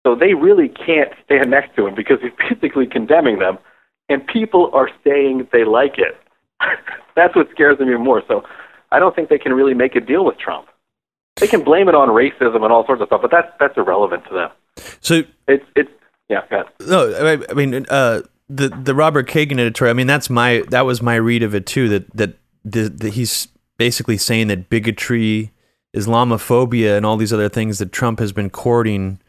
So 0.07 0.15
they 0.15 0.35
really 0.35 0.69
can't 0.69 1.11
stand 1.25 1.51
next 1.51 1.75
to 1.77 1.87
him 1.87 1.95
because 1.95 2.19
he's 2.23 2.33
basically 2.61 2.87
condemning 2.87 3.39
them, 3.39 3.59
and 4.09 4.27
people 4.27 4.71
are 4.73 4.91
saying 5.03 5.49
they 5.53 5.65
like 5.65 5.99
it. 5.99 6.17
that's 7.17 7.35
what 7.35 7.49
scares 7.51 7.79
them 7.79 7.89
even 7.89 8.03
more. 8.03 8.23
So 8.29 8.45
I 8.93 8.99
don't 8.99 9.15
think 9.17 9.29
they 9.29 9.39
can 9.39 9.53
really 9.53 9.75
make 9.75 9.97
a 9.97 10.01
deal 10.01 10.25
with 10.25 10.39
Trump. 10.39 10.69
They 11.37 11.49
can 11.49 11.65
blame 11.65 11.89
it 11.89 11.95
on 11.95 12.09
racism 12.09 12.63
and 12.63 12.73
all 12.73 12.87
sorts 12.87 13.03
of 13.03 13.09
stuff, 13.09 13.23
but 13.23 13.31
that's 13.31 13.49
that's 13.59 13.77
irrelevant 13.77 14.25
to 14.29 14.35
them. 14.35 14.51
So 15.01 15.23
it's 15.49 15.65
it's 15.75 15.91
yeah. 16.29 16.43
No, 16.81 17.37
I 17.51 17.55
mean, 17.55 17.87
uh, 17.89 18.23
the 18.49 18.69
the 18.69 18.95
Robert 18.95 19.29
Kagan 19.29 19.59
editorial. 19.59 19.95
I 19.95 19.97
mean, 19.97 20.07
that's 20.07 20.31
my 20.31 20.65
that 20.71 20.83
was 20.83 21.03
my 21.03 21.17
read 21.17 21.43
of 21.43 21.55
it 21.55 21.67
too. 21.67 21.89
That 21.89 22.17
that 22.17 22.35
the, 22.65 22.89
the, 22.89 23.11
he's 23.11 23.49
basically 23.77 24.17
saying 24.17 24.49
that 24.49 24.69
bigotry, 24.69 25.51
Islamophobia, 25.95 26.97
and 26.97 27.05
all 27.05 27.17
these 27.17 27.33
other 27.33 27.49
things 27.49 27.79
that 27.79 27.93
Trump 27.93 28.19
has 28.19 28.33
been 28.33 28.51
courting 28.51 29.21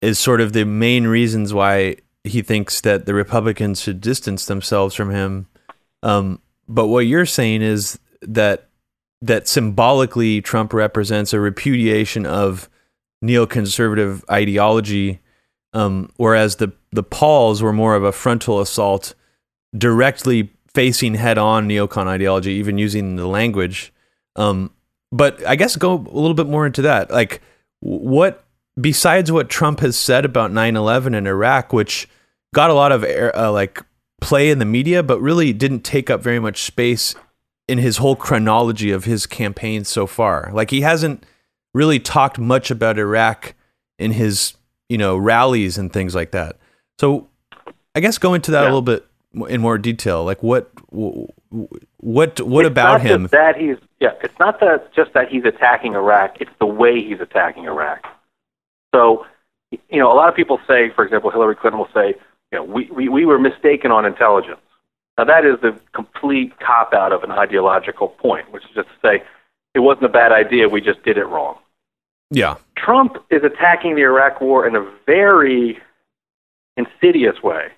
is 0.00 0.18
sort 0.18 0.40
of 0.40 0.52
the 0.52 0.64
main 0.64 1.06
reasons 1.06 1.54
why 1.54 1.96
he 2.22 2.42
thinks 2.42 2.80
that 2.80 3.06
the 3.06 3.14
Republicans 3.14 3.80
should 3.80 4.00
distance 4.00 4.46
themselves 4.46 4.94
from 4.94 5.10
him. 5.10 5.46
Um, 6.02 6.40
but 6.68 6.86
what 6.86 7.06
you're 7.06 7.26
saying 7.26 7.62
is 7.62 7.98
that 8.20 8.68
that 9.22 9.48
symbolically 9.48 10.42
Trump 10.42 10.72
represents 10.72 11.32
a 11.32 11.40
repudiation 11.40 12.26
of 12.26 12.68
neoconservative 13.24 14.22
ideology, 14.30 15.20
um, 15.76 16.10
whereas 16.16 16.56
the 16.56 16.72
the 16.90 17.02
Pauls 17.02 17.62
were 17.62 17.72
more 17.72 17.94
of 17.94 18.02
a 18.02 18.12
frontal 18.12 18.60
assault, 18.60 19.14
directly 19.76 20.50
facing 20.72 21.14
head 21.14 21.36
on 21.36 21.68
neocon 21.68 22.06
ideology, 22.06 22.52
even 22.52 22.78
using 22.78 23.16
the 23.16 23.26
language. 23.26 23.92
Um, 24.36 24.70
but 25.12 25.46
I 25.46 25.54
guess 25.54 25.76
go 25.76 25.92
a 25.92 26.18
little 26.18 26.34
bit 26.34 26.46
more 26.46 26.64
into 26.64 26.82
that. 26.82 27.10
Like, 27.10 27.42
what 27.80 28.44
besides 28.80 29.30
what 29.30 29.50
Trump 29.50 29.80
has 29.80 29.98
said 29.98 30.24
about 30.24 30.50
9/11 30.50 31.14
in 31.14 31.26
Iraq, 31.26 31.74
which 31.74 32.08
got 32.54 32.70
a 32.70 32.74
lot 32.74 32.90
of 32.90 33.04
uh, 33.04 33.52
like 33.52 33.82
play 34.22 34.48
in 34.48 34.58
the 34.58 34.64
media, 34.64 35.02
but 35.02 35.20
really 35.20 35.52
didn't 35.52 35.80
take 35.80 36.08
up 36.08 36.22
very 36.22 36.40
much 36.40 36.62
space 36.62 37.14
in 37.68 37.76
his 37.76 37.98
whole 37.98 38.16
chronology 38.16 38.90
of 38.90 39.04
his 39.04 39.26
campaign 39.26 39.84
so 39.84 40.06
far. 40.06 40.50
Like 40.54 40.70
he 40.70 40.80
hasn't 40.80 41.24
really 41.74 42.00
talked 42.00 42.38
much 42.38 42.70
about 42.70 42.98
Iraq 42.98 43.54
in 43.98 44.12
his, 44.12 44.54
you 44.88 44.98
know, 44.98 45.16
rallies 45.16 45.78
and 45.78 45.92
things 45.92 46.14
like 46.14 46.30
that. 46.32 46.58
So 46.98 47.28
I 47.94 48.00
guess 48.00 48.18
go 48.18 48.34
into 48.34 48.50
that 48.52 48.62
yeah. 48.62 48.66
a 48.66 48.70
little 48.70 48.82
bit 48.82 49.06
in 49.48 49.60
more 49.60 49.78
detail. 49.78 50.24
Like 50.24 50.42
what 50.42 50.70
what 50.90 52.40
what 52.40 52.64
it's 52.64 52.70
about 52.70 53.00
him? 53.00 53.28
that 53.32 53.56
he's 53.56 53.76
yeah, 54.00 54.12
it's 54.22 54.38
not 54.38 54.60
that 54.60 54.92
just 54.94 55.12
that 55.14 55.28
he's 55.28 55.44
attacking 55.44 55.94
Iraq, 55.94 56.36
it's 56.40 56.50
the 56.58 56.66
way 56.66 57.02
he's 57.02 57.20
attacking 57.20 57.64
Iraq. 57.64 58.06
So, 58.94 59.26
you 59.70 59.98
know, 59.98 60.12
a 60.12 60.14
lot 60.14 60.28
of 60.28 60.34
people 60.34 60.60
say, 60.66 60.90
for 60.90 61.04
example, 61.04 61.30
Hillary 61.30 61.56
Clinton 61.56 61.78
will 61.78 61.88
say, 61.94 62.14
you 62.52 62.58
know, 62.58 62.64
we, 62.64 62.88
we, 62.90 63.08
we 63.08 63.26
were 63.26 63.38
mistaken 63.38 63.90
on 63.90 64.04
intelligence. 64.04 64.60
Now, 65.18 65.24
that 65.24 65.44
is 65.44 65.60
the 65.60 65.78
complete 65.92 66.58
cop 66.60 66.92
out 66.92 67.12
of 67.12 67.22
an 67.22 67.30
ideological 67.30 68.08
point, 68.08 68.50
which 68.52 68.64
is 68.64 68.70
just 68.74 68.88
to 68.88 68.94
say 69.02 69.24
it 69.74 69.80
wasn't 69.80 70.04
a 70.04 70.10
bad 70.10 70.32
idea, 70.32 70.68
we 70.68 70.80
just 70.80 71.02
did 71.02 71.18
it 71.18 71.24
wrong. 71.24 71.58
Yeah. 72.30 72.56
Trump 72.76 73.16
is 73.30 73.42
attacking 73.44 73.94
the 73.94 74.02
Iraq 74.02 74.40
war 74.40 74.66
in 74.66 74.76
a 74.76 74.90
very 75.06 75.78
insidious 76.76 77.42
way. 77.42 77.68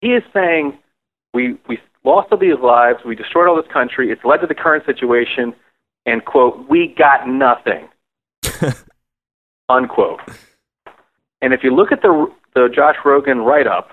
He 0.00 0.08
is 0.08 0.22
saying 0.32 0.78
we, 1.34 1.56
we 1.68 1.78
lost 2.04 2.28
all 2.32 2.38
these 2.38 2.58
lives, 2.62 3.00
we 3.04 3.14
destroyed 3.14 3.48
all 3.48 3.56
this 3.56 3.70
country, 3.72 4.10
it's 4.10 4.24
led 4.24 4.38
to 4.38 4.46
the 4.46 4.54
current 4.54 4.84
situation, 4.86 5.54
and, 6.06 6.24
quote, 6.24 6.68
we 6.68 6.94
got 6.96 7.28
nothing, 7.28 7.88
unquote. 9.68 10.20
And 11.42 11.52
if 11.52 11.62
you 11.62 11.74
look 11.74 11.92
at 11.92 12.02
the, 12.02 12.32
the 12.54 12.68
Josh 12.74 12.96
Rogin 13.04 13.44
write 13.44 13.66
up, 13.66 13.90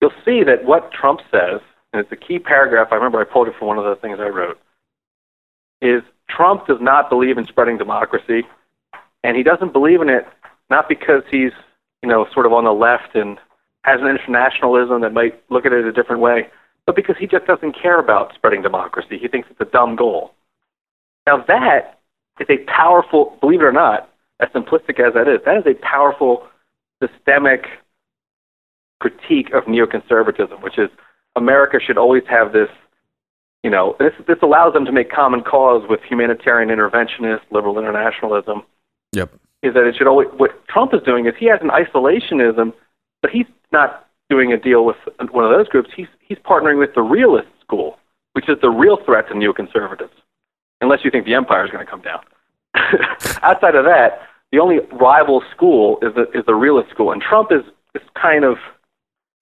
you'll 0.00 0.12
see 0.24 0.44
that 0.44 0.64
what 0.64 0.92
Trump 0.92 1.20
says, 1.30 1.60
and 1.92 2.00
it's 2.00 2.12
a 2.12 2.16
key 2.16 2.38
paragraph, 2.38 2.88
I 2.90 2.94
remember 2.94 3.20
I 3.20 3.24
pulled 3.24 3.48
it 3.48 3.54
from 3.58 3.68
one 3.68 3.78
of 3.78 3.84
the 3.84 3.96
things 3.96 4.18
I 4.20 4.28
wrote, 4.28 4.58
is 5.80 6.02
Trump 6.30 6.66
does 6.66 6.78
not 6.80 7.10
believe 7.10 7.38
in 7.38 7.46
spreading 7.46 7.76
democracy, 7.76 8.44
and 9.24 9.36
he 9.36 9.42
doesn't 9.42 9.72
believe 9.72 10.00
in 10.00 10.08
it 10.08 10.26
not 10.70 10.88
because 10.88 11.22
he's, 11.30 11.52
you 12.02 12.08
know, 12.08 12.26
sort 12.32 12.46
of 12.46 12.52
on 12.52 12.64
the 12.64 12.72
left 12.72 13.14
and 13.14 13.38
has 13.84 14.00
an 14.00 14.06
internationalism 14.06 15.02
that 15.02 15.12
might 15.12 15.42
look 15.50 15.66
at 15.66 15.72
it 15.72 15.84
a 15.84 15.92
different 15.92 16.22
way, 16.22 16.48
but 16.86 16.96
because 16.96 17.16
he 17.18 17.26
just 17.26 17.46
doesn't 17.46 17.76
care 17.80 18.00
about 18.00 18.34
spreading 18.34 18.62
democracy. 18.62 19.18
He 19.18 19.28
thinks 19.28 19.48
it's 19.50 19.60
a 19.60 19.64
dumb 19.64 19.96
goal. 19.96 20.34
Now 21.26 21.44
that 21.46 22.00
is 22.40 22.46
a 22.48 22.58
powerful, 22.70 23.36
believe 23.40 23.60
it 23.60 23.64
or 23.64 23.72
not, 23.72 24.08
as 24.40 24.48
simplistic 24.50 24.98
as 24.98 25.14
that 25.14 25.28
is, 25.28 25.40
that 25.44 25.58
is 25.58 25.66
a 25.66 25.74
powerful 25.84 26.48
systemic 27.02 27.66
critique 29.00 29.52
of 29.52 29.64
neoconservatism, 29.64 30.62
which 30.62 30.78
is 30.78 30.88
America 31.36 31.78
should 31.84 31.98
always 31.98 32.22
have 32.28 32.52
this, 32.52 32.68
you 33.62 33.70
know, 33.70 33.96
this, 33.98 34.12
this 34.26 34.38
allows 34.42 34.72
them 34.72 34.84
to 34.84 34.92
make 34.92 35.10
common 35.10 35.42
cause 35.42 35.82
with 35.88 36.00
humanitarian 36.08 36.68
interventionist, 36.68 37.40
liberal 37.50 37.78
internationalism. 37.78 38.62
Yep. 39.12 39.32
Is 39.62 39.74
that 39.74 39.84
it 39.84 39.94
should 39.96 40.06
always, 40.06 40.28
what 40.36 40.66
Trump 40.68 40.92
is 40.94 41.00
doing 41.02 41.26
is 41.26 41.34
he 41.38 41.46
has 41.46 41.60
an 41.60 41.68
isolationism, 41.68 42.72
but 43.20 43.30
he's 43.30 43.46
not 43.70 44.08
doing 44.28 44.52
a 44.52 44.56
deal 44.56 44.84
with 44.84 44.96
one 45.30 45.44
of 45.44 45.50
those 45.50 45.68
groups. 45.68 45.90
He's, 45.94 46.08
he's 46.20 46.38
partnering 46.38 46.78
with 46.78 46.94
the 46.94 47.02
realist 47.02 47.48
school, 47.60 47.98
which 48.32 48.48
is 48.48 48.56
the 48.60 48.70
real 48.70 48.98
threat 49.04 49.28
to 49.28 49.34
neoconservatives, 49.34 50.10
unless 50.80 51.04
you 51.04 51.10
think 51.10 51.26
the 51.26 51.34
empire 51.34 51.64
is 51.64 51.70
going 51.70 51.84
to 51.84 51.90
come 51.90 52.02
down. 52.02 52.20
Outside 53.42 53.74
of 53.74 53.84
that, 53.84 54.22
the 54.50 54.58
only 54.58 54.80
rival 54.92 55.42
school 55.54 55.98
is 56.02 56.14
the, 56.14 56.22
is 56.38 56.44
the 56.46 56.54
realist 56.54 56.90
school. 56.90 57.12
And 57.12 57.22
Trump 57.22 57.52
is, 57.52 57.62
is 57.94 58.02
kind 58.20 58.44
of 58.44 58.56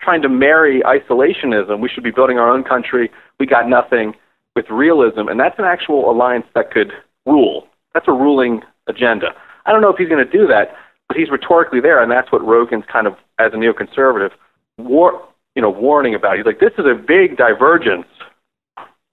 trying 0.01 0.23
to 0.23 0.29
marry 0.29 0.83
isolationism. 0.83 1.81
We 1.81 1.89
should 1.89 2.05
be 2.05 2.11
building 2.11 2.39
our 2.39 2.51
own 2.51 2.65
country. 2.65 3.11
We 3.39 3.47
got 3.47 3.69
nothing 3.69 4.15
with 4.57 4.67
realism. 4.71 5.29
And 5.29 5.39
that's 5.39 5.59
an 5.59 5.65
actual 5.65 6.11
alliance 6.11 6.47
that 6.55 6.71
could 6.71 6.93
rule. 7.27 7.69
That's 7.95 8.09
a 8.09 8.13
ruling 8.13 8.63
agenda. 8.87 9.35
I 9.67 9.73
don't 9.73 9.81
know 9.81 9.91
if 9.91 9.97
he's 9.97 10.09
going 10.09 10.25
to 10.25 10.31
do 10.31 10.47
that, 10.49 10.75
but 11.09 11.17
he's 11.17 11.31
rhetorically 11.31 11.81
there. 11.81 12.03
And 12.03 12.11
that's 12.11 12.31
what 12.33 12.45
Rogin's 12.45 12.85
kind 12.91 13.07
of, 13.07 13.15
as 13.39 13.53
a 13.53 13.57
neoconservative, 13.57 14.31
war, 14.79 15.27
you 15.55 15.63
know, 15.63 15.71
warning 15.71 16.15
about. 16.15 16.37
He's 16.37 16.47
like, 16.47 16.61
this 16.61 16.73
is 16.79 16.85
a 16.87 16.95
big 16.95 17.37
divergence 17.37 18.07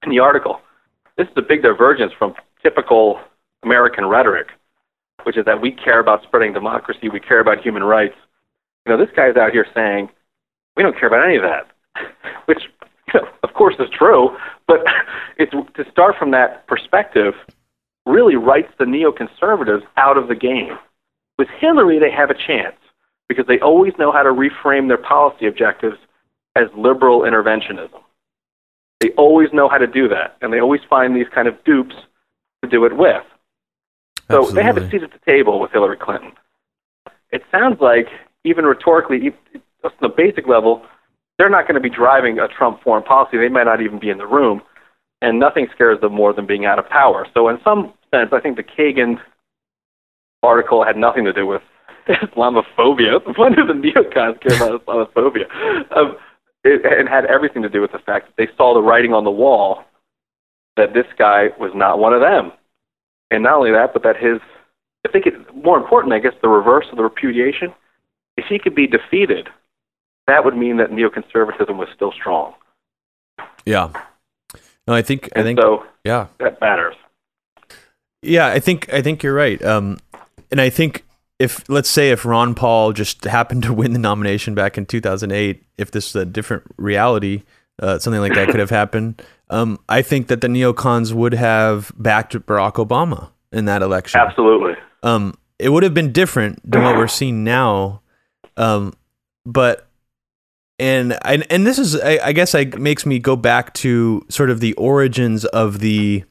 in 0.03 0.09
the 0.09 0.19
article. 0.19 0.59
This 1.17 1.27
is 1.27 1.33
a 1.37 1.41
big 1.41 1.63
divergence 1.63 2.13
from 2.17 2.35
typical 2.61 3.19
American 3.63 4.05
rhetoric 4.05 4.47
which 5.27 5.37
is 5.37 5.43
that 5.43 5.61
we 5.61 5.71
care 5.71 5.99
about 5.99 6.23
spreading 6.23 6.53
democracy, 6.53 7.09
we 7.09 7.19
care 7.19 7.41
about 7.41 7.59
human 7.59 7.83
rights. 7.83 8.15
You 8.85 8.93
know, 8.93 8.97
this 8.97 9.13
guy's 9.13 9.35
out 9.35 9.51
here 9.51 9.65
saying 9.75 10.09
we 10.77 10.83
don't 10.83 10.97
care 10.97 11.09
about 11.09 11.25
any 11.25 11.35
of 11.35 11.41
that, 11.41 11.67
which 12.45 12.61
you 13.13 13.19
know, 13.19 13.27
of 13.43 13.53
course 13.53 13.75
is 13.77 13.89
true, 13.91 14.37
but 14.67 14.79
it's 15.37 15.51
to 15.51 15.91
start 15.91 16.15
from 16.17 16.31
that 16.31 16.65
perspective 16.67 17.33
really 18.07 18.35
writes 18.35 18.71
the 18.79 18.85
neoconservatives 18.85 19.83
out 19.97 20.17
of 20.17 20.27
the 20.27 20.35
game. 20.35 20.77
With 21.37 21.47
Hillary, 21.59 21.99
they 21.99 22.11
have 22.11 22.29
a 22.29 22.33
chance 22.33 22.75
because 23.29 23.45
they 23.47 23.59
always 23.59 23.93
know 23.99 24.11
how 24.11 24.23
to 24.23 24.29
reframe 24.29 24.87
their 24.87 24.97
policy 24.97 25.47
objectives 25.47 25.97
as 26.55 26.67
liberal 26.75 27.21
interventionism. 27.21 28.01
They 28.99 29.11
always 29.11 29.49
know 29.53 29.69
how 29.69 29.77
to 29.77 29.85
do 29.85 30.07
that, 30.07 30.37
and 30.41 30.51
they 30.51 30.59
always 30.59 30.81
find 30.89 31.15
these 31.15 31.27
kind 31.33 31.47
of 31.47 31.63
dupes 31.63 31.95
to 32.63 32.69
do 32.69 32.85
it 32.85 32.97
with. 32.97 33.23
So 34.29 34.39
Absolutely. 34.39 34.53
they 34.55 34.63
have 34.63 34.77
a 34.77 34.89
seat 34.89 35.03
at 35.03 35.11
the 35.11 35.19
table 35.25 35.59
with 35.59 35.71
Hillary 35.71 35.97
Clinton. 35.97 36.31
It 37.31 37.43
sounds 37.51 37.79
like, 37.79 38.07
even 38.43 38.65
rhetorically, 38.65 39.19
just 39.19 39.35
on 39.83 39.91
the 40.01 40.09
basic 40.09 40.47
level, 40.47 40.83
they're 41.37 41.49
not 41.49 41.67
going 41.67 41.75
to 41.75 41.81
be 41.81 41.89
driving 41.89 42.39
a 42.39 42.47
Trump 42.47 42.81
foreign 42.81 43.03
policy. 43.03 43.37
They 43.37 43.49
might 43.49 43.65
not 43.65 43.81
even 43.81 43.99
be 43.99 44.09
in 44.09 44.17
the 44.17 44.25
room. 44.25 44.61
And 45.21 45.39
nothing 45.39 45.67
scares 45.73 45.99
them 46.01 46.13
more 46.13 46.33
than 46.33 46.45
being 46.45 46.65
out 46.65 46.79
of 46.79 46.87
power. 46.89 47.25
So, 47.33 47.49
in 47.49 47.57
some 47.63 47.93
sense, 48.13 48.29
I 48.31 48.39
think 48.39 48.57
the 48.57 48.63
Kagan 48.63 49.19
article 50.43 50.83
had 50.83 50.97
nothing 50.97 51.25
to 51.25 51.33
do 51.33 51.45
with 51.45 51.61
Islamophobia. 52.07 53.21
When 53.37 53.53
do 53.53 53.65
the 53.65 53.73
neocons 53.73 54.41
care 54.41 54.55
about 54.55 54.85
Islamophobia? 54.85 55.45
Um, 55.95 56.17
it, 56.63 56.81
it 56.83 57.07
had 57.07 57.25
everything 57.25 57.61
to 57.61 57.69
do 57.69 57.81
with 57.81 57.91
the 57.91 57.99
fact 57.99 58.27
that 58.27 58.37
they 58.37 58.51
saw 58.57 58.73
the 58.73 58.81
writing 58.81 59.13
on 59.13 59.23
the 59.23 59.31
wall 59.31 59.83
that 60.75 60.93
this 60.93 61.07
guy 61.17 61.47
was 61.59 61.71
not 61.73 61.99
one 61.99 62.13
of 62.13 62.21
them 62.21 62.51
and 63.31 63.43
not 63.43 63.53
only 63.57 63.71
that, 63.71 63.93
but 63.93 64.03
that 64.03 64.15
his, 64.17 64.39
I 65.05 65.11
think 65.11 65.25
it, 65.25 65.33
more 65.55 65.77
important, 65.77 66.13
I 66.13 66.19
guess, 66.19 66.33
the 66.41 66.47
reverse 66.47 66.85
of 66.91 66.97
the 66.97 67.03
repudiation, 67.03 67.73
if 68.37 68.45
he 68.47 68.59
could 68.59 68.75
be 68.75 68.87
defeated, 68.87 69.49
that 70.27 70.45
would 70.45 70.55
mean 70.55 70.77
that 70.77 70.91
neoconservatism 70.91 71.77
was 71.77 71.87
still 71.95 72.11
strong. 72.11 72.53
Yeah. 73.65 73.91
No, 74.87 74.93
I 74.93 75.01
think, 75.01 75.29
and 75.33 75.41
I 75.41 75.43
think, 75.43 75.59
so 75.59 75.85
yeah, 76.05 76.27
that 76.39 76.61
matters. 76.61 76.95
Yeah, 78.27 78.47
I 78.47 78.59
think, 78.59 78.91
I 78.93 79.01
think 79.01 79.23
you're 79.23 79.33
right. 79.33 79.63
Um, 79.63 79.99
and 80.51 80.61
I 80.61 80.69
think 80.69 81.05
if, 81.39 81.67
let's 81.69 81.89
say, 81.89 82.11
if 82.11 82.25
Ron 82.25 82.55
Paul 82.55 82.93
just 82.93 83.23
happened 83.23 83.63
to 83.63 83.73
win 83.73 83.93
the 83.93 83.99
nomination 83.99 84.55
back 84.55 84.77
in 84.77 84.85
2008, 84.85 85.63
if 85.77 85.91
this 85.91 86.09
is 86.09 86.15
a 86.15 86.25
different 86.25 86.63
reality, 86.77 87.43
uh, 87.81 87.99
something 87.99 88.21
like 88.21 88.33
that 88.33 88.49
could 88.49 88.59
have 88.59 88.69
happened. 88.69 89.21
Um, 89.49 89.79
I 89.87 90.01
think 90.01 90.27
that 90.27 90.41
the 90.41 90.47
neocons 90.47 91.13
would 91.13 91.33
have 91.33 91.91
backed 91.95 92.33
Barack 92.33 92.73
Obama 92.73 93.29
in 93.51 93.65
that 93.65 93.81
election. 93.81 94.19
Absolutely. 94.19 94.73
Um, 95.03 95.37
it 95.59 95.69
would 95.69 95.83
have 95.83 95.93
been 95.93 96.11
different 96.11 96.69
than 96.69 96.83
what 96.83 96.97
we're 96.97 97.07
seeing 97.07 97.43
now. 97.43 98.01
Um, 98.57 98.93
but 99.45 99.87
and 100.79 101.17
and 101.23 101.45
and 101.49 101.65
this 101.65 101.79
is 101.79 101.99
I, 101.99 102.19
I 102.23 102.31
guess 102.33 102.53
I 102.53 102.65
makes 102.65 103.05
me 103.05 103.19
go 103.19 103.35
back 103.35 103.73
to 103.75 104.25
sort 104.29 104.49
of 104.49 104.59
the 104.59 104.73
origins 104.73 105.45
of 105.45 105.79
the 105.79 106.23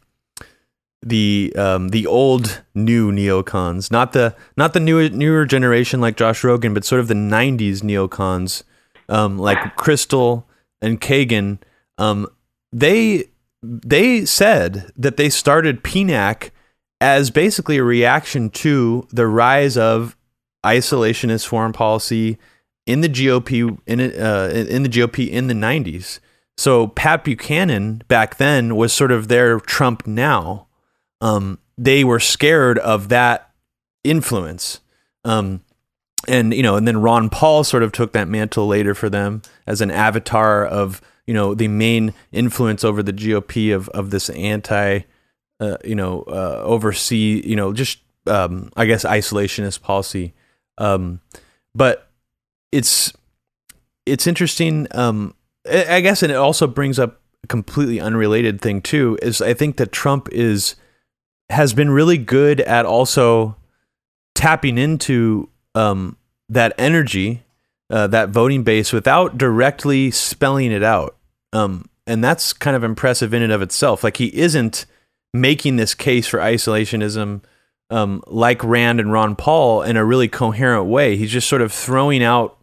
the 1.02 1.52
um, 1.56 1.88
the 1.88 2.06
old 2.06 2.62
new 2.74 3.12
neocons, 3.12 3.90
not 3.90 4.12
the 4.12 4.34
not 4.56 4.72
the 4.72 4.80
newer 4.80 5.08
newer 5.08 5.44
generation 5.44 6.00
like 6.00 6.16
Josh 6.16 6.42
Rogin, 6.42 6.74
but 6.74 6.84
sort 6.84 7.00
of 7.00 7.08
the 7.08 7.14
'90s 7.14 7.82
neocons 7.82 8.62
um, 9.08 9.38
like 9.38 9.58
Kristol 9.76 10.44
and 10.80 11.00
Kagan, 11.00 11.58
um, 11.98 12.26
they 12.72 13.24
they 13.62 14.24
said 14.24 14.90
that 14.96 15.16
they 15.16 15.28
started 15.28 15.82
PNAC 15.82 16.50
as 17.00 17.30
basically 17.30 17.78
a 17.78 17.84
reaction 17.84 18.50
to 18.50 19.06
the 19.10 19.26
rise 19.26 19.76
of 19.76 20.16
isolationist 20.64 21.46
foreign 21.46 21.72
policy 21.72 22.38
in 22.86 23.00
the 23.00 23.08
GOP 23.08 23.78
in 23.86 24.00
uh, 24.00 24.50
in 24.52 24.82
the 24.82 24.88
GOP 24.88 25.28
in 25.28 25.48
the 25.48 25.54
90s. 25.54 26.20
So 26.56 26.88
Pat 26.88 27.24
Buchanan 27.24 28.02
back 28.08 28.36
then 28.36 28.76
was 28.76 28.92
sort 28.92 29.12
of 29.12 29.28
their 29.28 29.60
Trump 29.60 30.06
now. 30.06 30.65
Um, 31.20 31.58
they 31.78 32.04
were 32.04 32.20
scared 32.20 32.78
of 32.78 33.08
that 33.08 33.50
influence. 34.04 34.80
Um, 35.24 35.62
and 36.28 36.54
you 36.54 36.62
know, 36.62 36.76
and 36.76 36.86
then 36.86 37.00
Ron 37.00 37.28
Paul 37.28 37.64
sort 37.64 37.82
of 37.82 37.92
took 37.92 38.12
that 38.12 38.28
mantle 38.28 38.66
later 38.66 38.94
for 38.94 39.08
them 39.08 39.42
as 39.66 39.80
an 39.80 39.90
avatar 39.90 40.64
of 40.64 41.00
you 41.26 41.34
know 41.34 41.54
the 41.54 41.68
main 41.68 42.14
influence 42.32 42.84
over 42.84 43.02
the 43.02 43.12
GOP 43.12 43.74
of 43.74 43.88
of 43.90 44.10
this 44.10 44.30
anti, 44.30 45.00
uh, 45.60 45.76
you 45.84 45.94
know, 45.94 46.22
uh, 46.22 46.62
oversee 46.64 47.42
you 47.44 47.56
know 47.56 47.72
just 47.72 47.98
um, 48.26 48.70
I 48.76 48.86
guess 48.86 49.04
isolationist 49.04 49.82
policy. 49.82 50.34
Um, 50.78 51.20
but 51.74 52.10
it's 52.72 53.12
it's 54.04 54.26
interesting. 54.26 54.86
Um, 54.92 55.34
I 55.68 56.00
guess, 56.00 56.22
and 56.22 56.30
it 56.30 56.36
also 56.36 56.66
brings 56.66 56.98
up 56.98 57.20
a 57.42 57.46
completely 57.46 58.00
unrelated 58.00 58.60
thing 58.60 58.80
too. 58.80 59.18
Is 59.22 59.40
I 59.40 59.54
think 59.54 59.76
that 59.76 59.92
Trump 59.92 60.28
is 60.30 60.76
has 61.50 61.72
been 61.72 61.90
really 61.90 62.18
good 62.18 62.60
at 62.60 62.86
also 62.86 63.56
tapping 64.34 64.78
into 64.78 65.48
um, 65.74 66.16
that 66.48 66.72
energy, 66.78 67.42
uh, 67.90 68.06
that 68.08 68.30
voting 68.30 68.62
base, 68.62 68.92
without 68.92 69.38
directly 69.38 70.10
spelling 70.10 70.72
it 70.72 70.82
out. 70.82 71.16
Um, 71.52 71.88
and 72.06 72.22
that's 72.22 72.52
kind 72.52 72.76
of 72.76 72.84
impressive 72.84 73.34
in 73.34 73.42
and 73.42 73.52
of 73.52 73.62
itself. 73.62 74.04
Like 74.04 74.16
he 74.16 74.34
isn't 74.36 74.86
making 75.32 75.76
this 75.76 75.94
case 75.94 76.26
for 76.26 76.38
isolationism 76.38 77.42
um, 77.90 78.22
like 78.26 78.62
Rand 78.64 79.00
and 79.00 79.12
Ron 79.12 79.36
Paul 79.36 79.82
in 79.82 79.96
a 79.96 80.04
really 80.04 80.28
coherent 80.28 80.86
way. 80.86 81.16
He's 81.16 81.30
just 81.30 81.48
sort 81.48 81.62
of 81.62 81.72
throwing 81.72 82.22
out, 82.22 82.58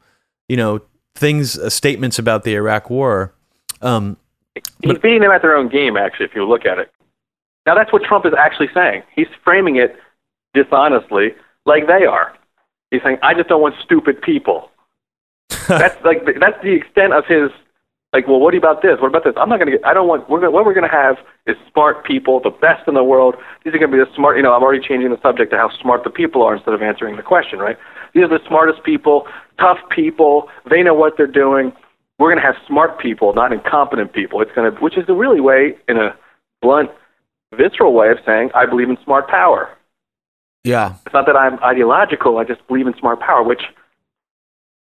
you 0.49 0.57
know, 0.57 0.81
things, 1.15 1.57
uh, 1.57 1.69
statements 1.69 2.19
about 2.19 2.43
the 2.43 2.55
Iraq 2.55 2.89
War. 2.89 3.33
Um, 3.81 4.17
He's 4.83 4.99
beating 4.99 5.21
them 5.21 5.31
at 5.31 5.41
their 5.41 5.55
own 5.55 5.69
game, 5.69 5.97
actually, 5.97 6.27
if 6.27 6.35
you 6.35 6.45
look 6.45 6.65
at 6.65 6.77
it. 6.77 6.92
Now, 7.65 7.75
that's 7.75 7.93
what 7.93 8.03
Trump 8.03 8.25
is 8.25 8.33
actually 8.37 8.69
saying. 8.73 9.03
He's 9.15 9.27
framing 9.43 9.77
it 9.77 9.95
dishonestly, 10.53 11.29
like 11.65 11.87
they 11.87 12.05
are. 12.05 12.33
He's 12.91 13.01
saying, 13.03 13.17
"I 13.23 13.33
just 13.33 13.49
don't 13.49 13.61
want 13.61 13.75
stupid 13.83 14.21
people." 14.21 14.69
that's 15.67 15.95
like 16.03 16.25
that's 16.39 16.61
the 16.61 16.73
extent 16.73 17.13
of 17.13 17.25
his 17.25 17.49
like. 18.11 18.27
Well, 18.27 18.39
what 18.39 18.53
about 18.53 18.81
this? 18.81 18.99
What 18.99 19.07
about 19.07 19.23
this? 19.23 19.33
I'm 19.37 19.49
not 19.49 19.59
going 19.59 19.71
to 19.71 19.77
get. 19.77 19.85
I 19.85 19.93
don't 19.93 20.07
want. 20.07 20.29
We're 20.29 20.41
gonna, 20.41 20.51
what 20.51 20.65
we're 20.65 20.73
going 20.73 20.89
to 20.89 20.95
have 20.95 21.17
is 21.47 21.55
smart 21.71 22.05
people, 22.05 22.39
the 22.39 22.49
best 22.49 22.87
in 22.87 22.93
the 22.93 23.03
world. 23.03 23.35
These 23.63 23.73
are 23.73 23.79
going 23.79 23.91
to 23.91 23.97
be 23.97 24.03
the 24.03 24.13
smart. 24.15 24.37
You 24.37 24.43
know, 24.43 24.53
I'm 24.53 24.61
already 24.61 24.85
changing 24.85 25.09
the 25.09 25.21
subject 25.21 25.51
to 25.51 25.57
how 25.57 25.69
smart 25.81 26.03
the 26.03 26.09
people 26.09 26.43
are 26.43 26.55
instead 26.55 26.73
of 26.73 26.81
answering 26.81 27.15
the 27.15 27.23
question. 27.23 27.59
Right? 27.59 27.77
These 28.13 28.23
are 28.23 28.29
the 28.29 28.43
smartest 28.47 28.83
people, 28.83 29.27
tough 29.57 29.79
people. 29.89 30.49
They 30.69 30.83
know 30.83 30.93
what 30.93 31.13
they're 31.17 31.27
doing. 31.27 31.71
We're 32.19 32.29
going 32.29 32.41
to 32.41 32.45
have 32.45 32.55
smart 32.67 32.99
people, 32.99 33.33
not 33.33 33.51
incompetent 33.51 34.13
people. 34.13 34.41
It's 34.41 34.51
going 34.51 34.71
to, 34.71 34.79
which 34.79 34.97
is 34.97 35.07
the 35.07 35.15
really 35.15 35.41
way, 35.41 35.75
in 35.89 35.97
a 35.97 36.15
blunt, 36.61 36.91
visceral 37.55 37.93
way 37.93 38.09
of 38.09 38.17
saying, 38.25 38.51
I 38.53 38.65
believe 38.65 38.89
in 38.89 38.97
smart 39.03 39.27
power. 39.27 39.69
Yeah. 40.63 40.95
It's 41.05 41.13
not 41.13 41.25
that 41.25 41.35
I'm 41.35 41.59
ideological. 41.63 42.37
I 42.37 42.43
just 42.43 42.65
believe 42.67 42.87
in 42.87 42.93
smart 42.97 43.19
power, 43.19 43.43
which 43.43 43.61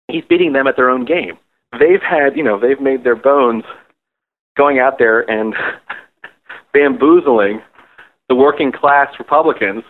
he's 0.07 0.23
beating 0.25 0.53
them 0.53 0.67
at 0.67 0.75
their 0.75 0.89
own 0.89 1.05
game. 1.05 1.37
They've 1.79 2.01
had, 2.01 2.37
you 2.37 2.43
know, 2.43 2.59
they've 2.59 2.79
made 2.79 3.03
their 3.03 3.15
bones 3.15 3.63
going 4.55 4.79
out 4.79 4.99
there 4.99 5.29
and 5.29 5.55
bamboozling 6.73 7.61
the 8.29 8.35
working 8.35 8.71
class 8.71 9.13
Republicans 9.19 9.83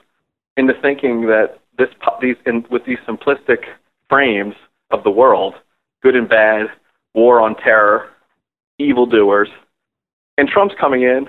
into 0.57 0.73
thinking 0.81 1.27
that 1.27 1.59
this 1.77 1.89
these 2.21 2.35
in, 2.45 2.65
with 2.69 2.85
these 2.85 2.99
simplistic 3.07 3.65
frames 4.09 4.55
of 4.91 5.03
the 5.03 5.11
world, 5.11 5.55
good 6.01 6.15
and 6.15 6.29
bad, 6.29 6.67
war 7.13 7.41
on 7.41 7.55
terror, 7.55 8.09
evildoers, 8.77 9.49
and 10.37 10.47
Trump's 10.47 10.75
coming 10.79 11.03
in 11.03 11.27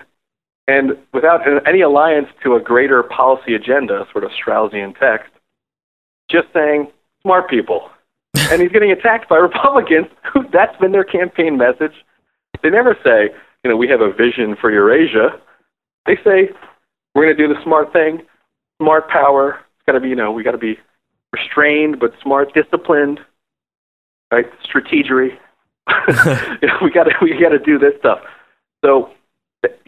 and 0.66 0.96
without 1.12 1.40
any 1.66 1.82
alliance 1.82 2.28
to 2.42 2.54
a 2.54 2.60
greater 2.60 3.02
policy 3.02 3.54
agenda, 3.54 4.06
sort 4.12 4.24
of 4.24 4.30
Straussian 4.30 4.98
text, 4.98 5.30
just 6.30 6.46
saying 6.54 6.88
smart 7.22 7.50
people. 7.50 7.90
and 8.50 8.60
he's 8.60 8.72
getting 8.72 8.90
attacked 8.90 9.28
by 9.28 9.36
Republicans 9.36 10.06
who 10.32 10.44
that's 10.52 10.76
been 10.78 10.92
their 10.92 11.04
campaign 11.04 11.56
message. 11.56 11.92
They 12.62 12.70
never 12.70 12.96
say, 13.04 13.34
you 13.62 13.70
know, 13.70 13.76
we 13.76 13.88
have 13.88 14.00
a 14.00 14.12
vision 14.12 14.56
for 14.60 14.70
Eurasia. 14.72 15.40
They 16.06 16.16
say 16.16 16.50
we're 17.14 17.24
going 17.24 17.36
to 17.36 17.46
do 17.46 17.52
the 17.52 17.62
smart 17.62 17.92
thing, 17.92 18.22
smart 18.80 19.08
power. 19.08 19.60
It's 19.76 19.86
got 19.86 19.92
to 19.92 20.00
be, 20.00 20.08
you 20.08 20.16
know, 20.16 20.32
we 20.32 20.42
got 20.42 20.52
to 20.52 20.58
be 20.58 20.78
restrained 21.32 22.00
but 22.00 22.12
smart, 22.22 22.52
disciplined, 22.54 23.20
right? 24.32 24.46
Strategery. 24.64 25.36
you 26.62 26.68
know, 26.68 26.78
we 26.82 26.90
got 26.90 27.04
to 27.04 27.14
we 27.20 27.38
got 27.40 27.50
to 27.50 27.58
do 27.58 27.78
this 27.78 27.92
stuff. 27.98 28.20
So 28.84 29.10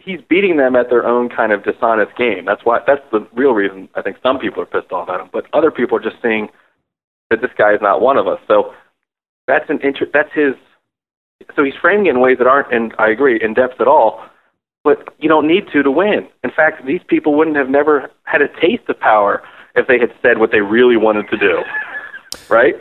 he's 0.07 0.21
beating 0.29 0.57
them 0.57 0.75
at 0.75 0.89
their 0.89 1.05
own 1.05 1.29
kind 1.29 1.51
of 1.51 1.63
dishonest 1.63 2.15
game. 2.17 2.45
That's 2.45 2.63
why 2.63 2.79
that's 2.87 3.03
the 3.11 3.27
real 3.33 3.51
reason 3.51 3.89
I 3.95 4.01
think 4.01 4.17
some 4.23 4.39
people 4.39 4.63
are 4.63 4.65
pissed 4.65 4.91
off 4.91 5.09
at 5.09 5.19
him, 5.19 5.29
but 5.31 5.45
other 5.53 5.69
people 5.69 5.97
are 5.97 6.01
just 6.01 6.21
seeing 6.21 6.49
that 7.29 7.41
this 7.41 7.51
guy 7.57 7.73
is 7.73 7.81
not 7.81 8.01
one 8.01 8.17
of 8.17 8.27
us. 8.27 8.39
So 8.47 8.73
that's 9.47 9.69
an 9.69 9.79
inter- 9.83 10.09
that's 10.11 10.33
his 10.33 10.55
so 11.55 11.63
he's 11.63 11.75
framing 11.79 12.07
it 12.07 12.11
in 12.11 12.19
ways 12.19 12.37
that 12.39 12.47
aren't 12.47 12.73
and 12.73 12.93
I 12.97 13.09
agree 13.09 13.39
in 13.41 13.53
depth 13.53 13.79
at 13.79 13.87
all. 13.87 14.23
But 14.83 15.13
you 15.19 15.27
don't 15.27 15.47
need 15.47 15.67
to 15.73 15.83
to 15.83 15.91
win. 15.91 16.27
In 16.43 16.51
fact, 16.51 16.85
these 16.85 17.01
people 17.07 17.35
wouldn't 17.35 17.57
have 17.57 17.69
never 17.69 18.09
had 18.23 18.41
a 18.41 18.47
taste 18.61 18.87
of 18.87 18.99
power 18.99 19.43
if 19.75 19.87
they 19.87 19.99
had 19.99 20.13
said 20.21 20.39
what 20.39 20.51
they 20.51 20.61
really 20.61 20.97
wanted 20.97 21.29
to 21.29 21.37
do. 21.37 21.61
Right? 22.49 22.75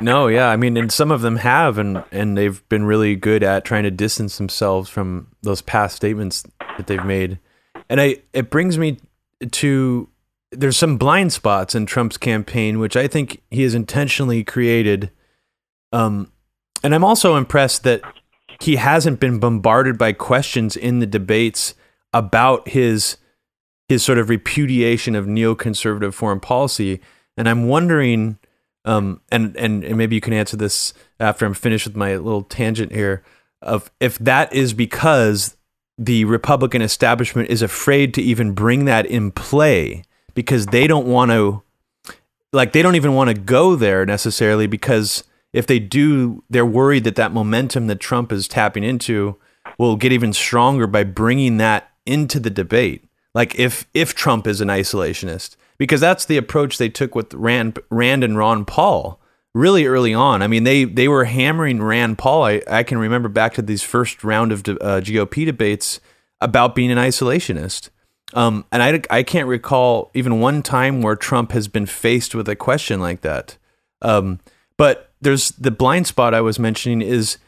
No, 0.00 0.28
yeah, 0.28 0.48
I 0.48 0.56
mean, 0.56 0.76
and 0.76 0.92
some 0.92 1.10
of 1.10 1.20
them 1.20 1.36
have, 1.36 1.78
and 1.78 2.04
and 2.10 2.36
they've 2.36 2.66
been 2.68 2.84
really 2.84 3.16
good 3.16 3.42
at 3.42 3.64
trying 3.64 3.84
to 3.84 3.90
distance 3.90 4.38
themselves 4.38 4.88
from 4.88 5.28
those 5.42 5.62
past 5.62 5.96
statements 5.96 6.44
that 6.76 6.86
they've 6.86 7.04
made. 7.04 7.38
And 7.88 8.00
I, 8.00 8.16
it 8.32 8.50
brings 8.50 8.76
me 8.76 8.98
to 9.50 10.08
there's 10.50 10.76
some 10.76 10.96
blind 10.96 11.32
spots 11.32 11.74
in 11.74 11.86
Trump's 11.86 12.16
campaign, 12.16 12.78
which 12.78 12.96
I 12.96 13.06
think 13.06 13.42
he 13.50 13.62
has 13.62 13.74
intentionally 13.74 14.42
created. 14.44 15.10
Um, 15.92 16.32
and 16.82 16.94
I'm 16.94 17.04
also 17.04 17.36
impressed 17.36 17.82
that 17.84 18.00
he 18.60 18.76
hasn't 18.76 19.20
been 19.20 19.38
bombarded 19.38 19.98
by 19.98 20.12
questions 20.12 20.76
in 20.76 20.98
the 20.98 21.06
debates 21.06 21.74
about 22.12 22.68
his 22.68 23.16
his 23.88 24.02
sort 24.02 24.18
of 24.18 24.28
repudiation 24.28 25.14
of 25.14 25.24
neoconservative 25.24 26.12
foreign 26.12 26.40
policy. 26.40 27.00
And 27.36 27.48
I'm 27.48 27.68
wondering 27.68 28.38
um, 28.88 29.20
and, 29.30 29.54
and 29.56 29.84
and 29.84 29.98
maybe 29.98 30.14
you 30.14 30.20
can 30.20 30.32
answer 30.32 30.56
this 30.56 30.94
after 31.20 31.44
I'm 31.44 31.52
finished 31.52 31.86
with 31.86 31.94
my 31.94 32.16
little 32.16 32.42
tangent 32.42 32.90
here 32.90 33.22
of 33.60 33.90
if 34.00 34.18
that 34.18 34.50
is 34.52 34.72
because 34.72 35.56
the 35.98 36.24
Republican 36.24 36.80
establishment 36.80 37.50
is 37.50 37.60
afraid 37.60 38.14
to 38.14 38.22
even 38.22 38.52
bring 38.52 38.86
that 38.86 39.04
in 39.04 39.30
play 39.30 40.04
because 40.32 40.66
they 40.66 40.86
don't 40.86 41.06
want 41.06 41.30
to 41.32 41.62
like 42.52 42.72
they 42.72 42.80
don't 42.80 42.94
even 42.96 43.12
want 43.12 43.28
to 43.28 43.34
go 43.34 43.76
there 43.76 44.06
necessarily 44.06 44.66
because 44.66 45.22
if 45.52 45.66
they 45.66 45.78
do 45.78 46.42
they're 46.48 46.64
worried 46.64 47.04
that 47.04 47.16
that 47.16 47.32
momentum 47.32 47.88
that 47.88 48.00
Trump 48.00 48.32
is 48.32 48.48
tapping 48.48 48.84
into 48.84 49.36
will 49.76 49.96
get 49.96 50.12
even 50.12 50.32
stronger 50.32 50.86
by 50.86 51.04
bringing 51.04 51.58
that 51.58 51.90
into 52.06 52.40
the 52.40 52.50
debate. 52.50 53.04
Like 53.34 53.54
if 53.58 53.86
if 53.92 54.14
Trump 54.14 54.46
is 54.46 54.62
an 54.62 54.68
isolationist 54.68 55.56
because 55.78 56.00
that's 56.00 56.24
the 56.24 56.36
approach 56.36 56.78
they 56.78 56.88
took 56.88 57.14
with 57.14 57.32
Rand, 57.34 57.78
Rand 57.90 58.24
and 58.24 58.36
Ron 58.36 58.64
Paul 58.64 59.20
really 59.54 59.86
early 59.86 60.14
on. 60.14 60.42
I 60.42 60.46
mean, 60.46 60.64
they 60.64 60.84
they 60.84 61.08
were 61.08 61.24
hammering 61.24 61.82
Rand 61.82 62.18
Paul. 62.18 62.44
I, 62.44 62.62
I 62.70 62.82
can 62.82 62.98
remember 62.98 63.28
back 63.28 63.54
to 63.54 63.62
these 63.62 63.82
first 63.82 64.22
round 64.22 64.52
of 64.52 64.60
uh, 64.60 65.00
GOP 65.00 65.44
debates 65.44 66.00
about 66.40 66.74
being 66.74 66.90
an 66.90 66.98
isolationist. 66.98 67.90
Um, 68.34 68.66
and 68.70 68.82
I, 68.82 69.02
I 69.10 69.22
can't 69.22 69.48
recall 69.48 70.10
even 70.14 70.38
one 70.38 70.62
time 70.62 71.00
where 71.00 71.16
Trump 71.16 71.52
has 71.52 71.66
been 71.66 71.86
faced 71.86 72.34
with 72.34 72.48
a 72.48 72.56
question 72.56 73.00
like 73.00 73.22
that. 73.22 73.56
Um, 74.02 74.40
but 74.76 75.10
there's 75.20 75.50
the 75.52 75.70
blind 75.70 76.06
spot 76.06 76.34
I 76.34 76.42
was 76.42 76.58
mentioning 76.58 77.00
is 77.00 77.38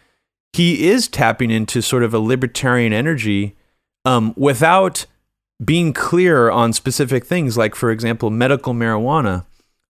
he 0.53 0.89
is 0.89 1.07
tapping 1.07 1.51
into 1.51 1.83
sort 1.83 2.03
of 2.03 2.15
a 2.15 2.19
libertarian 2.19 2.93
energy 2.93 3.57
um, 4.05 4.35
without 4.37 5.07
being 5.63 5.93
clear 5.93 6.51
on 6.51 6.73
specific 6.73 7.27
things, 7.27 7.57
like 7.57 7.75
for 7.75 7.91
example, 7.91 8.31
medical 8.31 8.73
marijuana. 8.73 9.45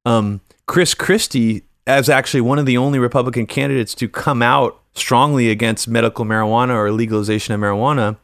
Um, 0.05 0.41
Chris 0.67 0.95
Christie, 0.95 1.63
as 1.87 2.09
actually 2.09 2.41
one 2.41 2.59
of 2.59 2.67
the 2.67 2.77
only 2.77 2.99
Republican 2.99 3.47
candidates 3.47 3.95
to 3.97 4.09
come 4.09 4.43
out 4.43 4.81
strongly 4.95 5.51
against 5.51 5.89
medical 5.89 6.25
marijuana 6.25 6.75
or 6.75 6.91
legalization 6.91 7.55
of 7.55 7.61
marijuana. 7.61 8.17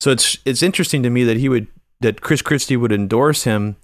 So 0.00 0.10
it's 0.10 0.38
it's 0.44 0.62
interesting 0.62 1.02
to 1.04 1.10
me 1.10 1.24
that 1.24 1.36
he 1.36 1.48
would 1.48 1.68
that 2.00 2.20
Chris 2.20 2.42
Christie 2.42 2.76
would 2.76 2.92
endorse 2.92 3.44
him, 3.44 3.76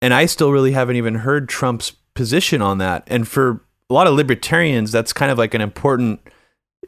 and 0.00 0.14
I 0.14 0.26
still 0.26 0.52
really 0.52 0.72
haven't 0.72 0.96
even 0.96 1.16
heard 1.16 1.48
Trump's 1.48 1.92
position 2.14 2.62
on 2.62 2.78
that. 2.78 3.04
And 3.06 3.28
for 3.28 3.60
a 3.90 3.94
lot 3.94 4.06
of 4.06 4.14
libertarians, 4.14 4.90
that's 4.90 5.12
kind 5.12 5.30
of 5.30 5.38
like 5.38 5.54
an 5.54 5.60
important 5.60 6.20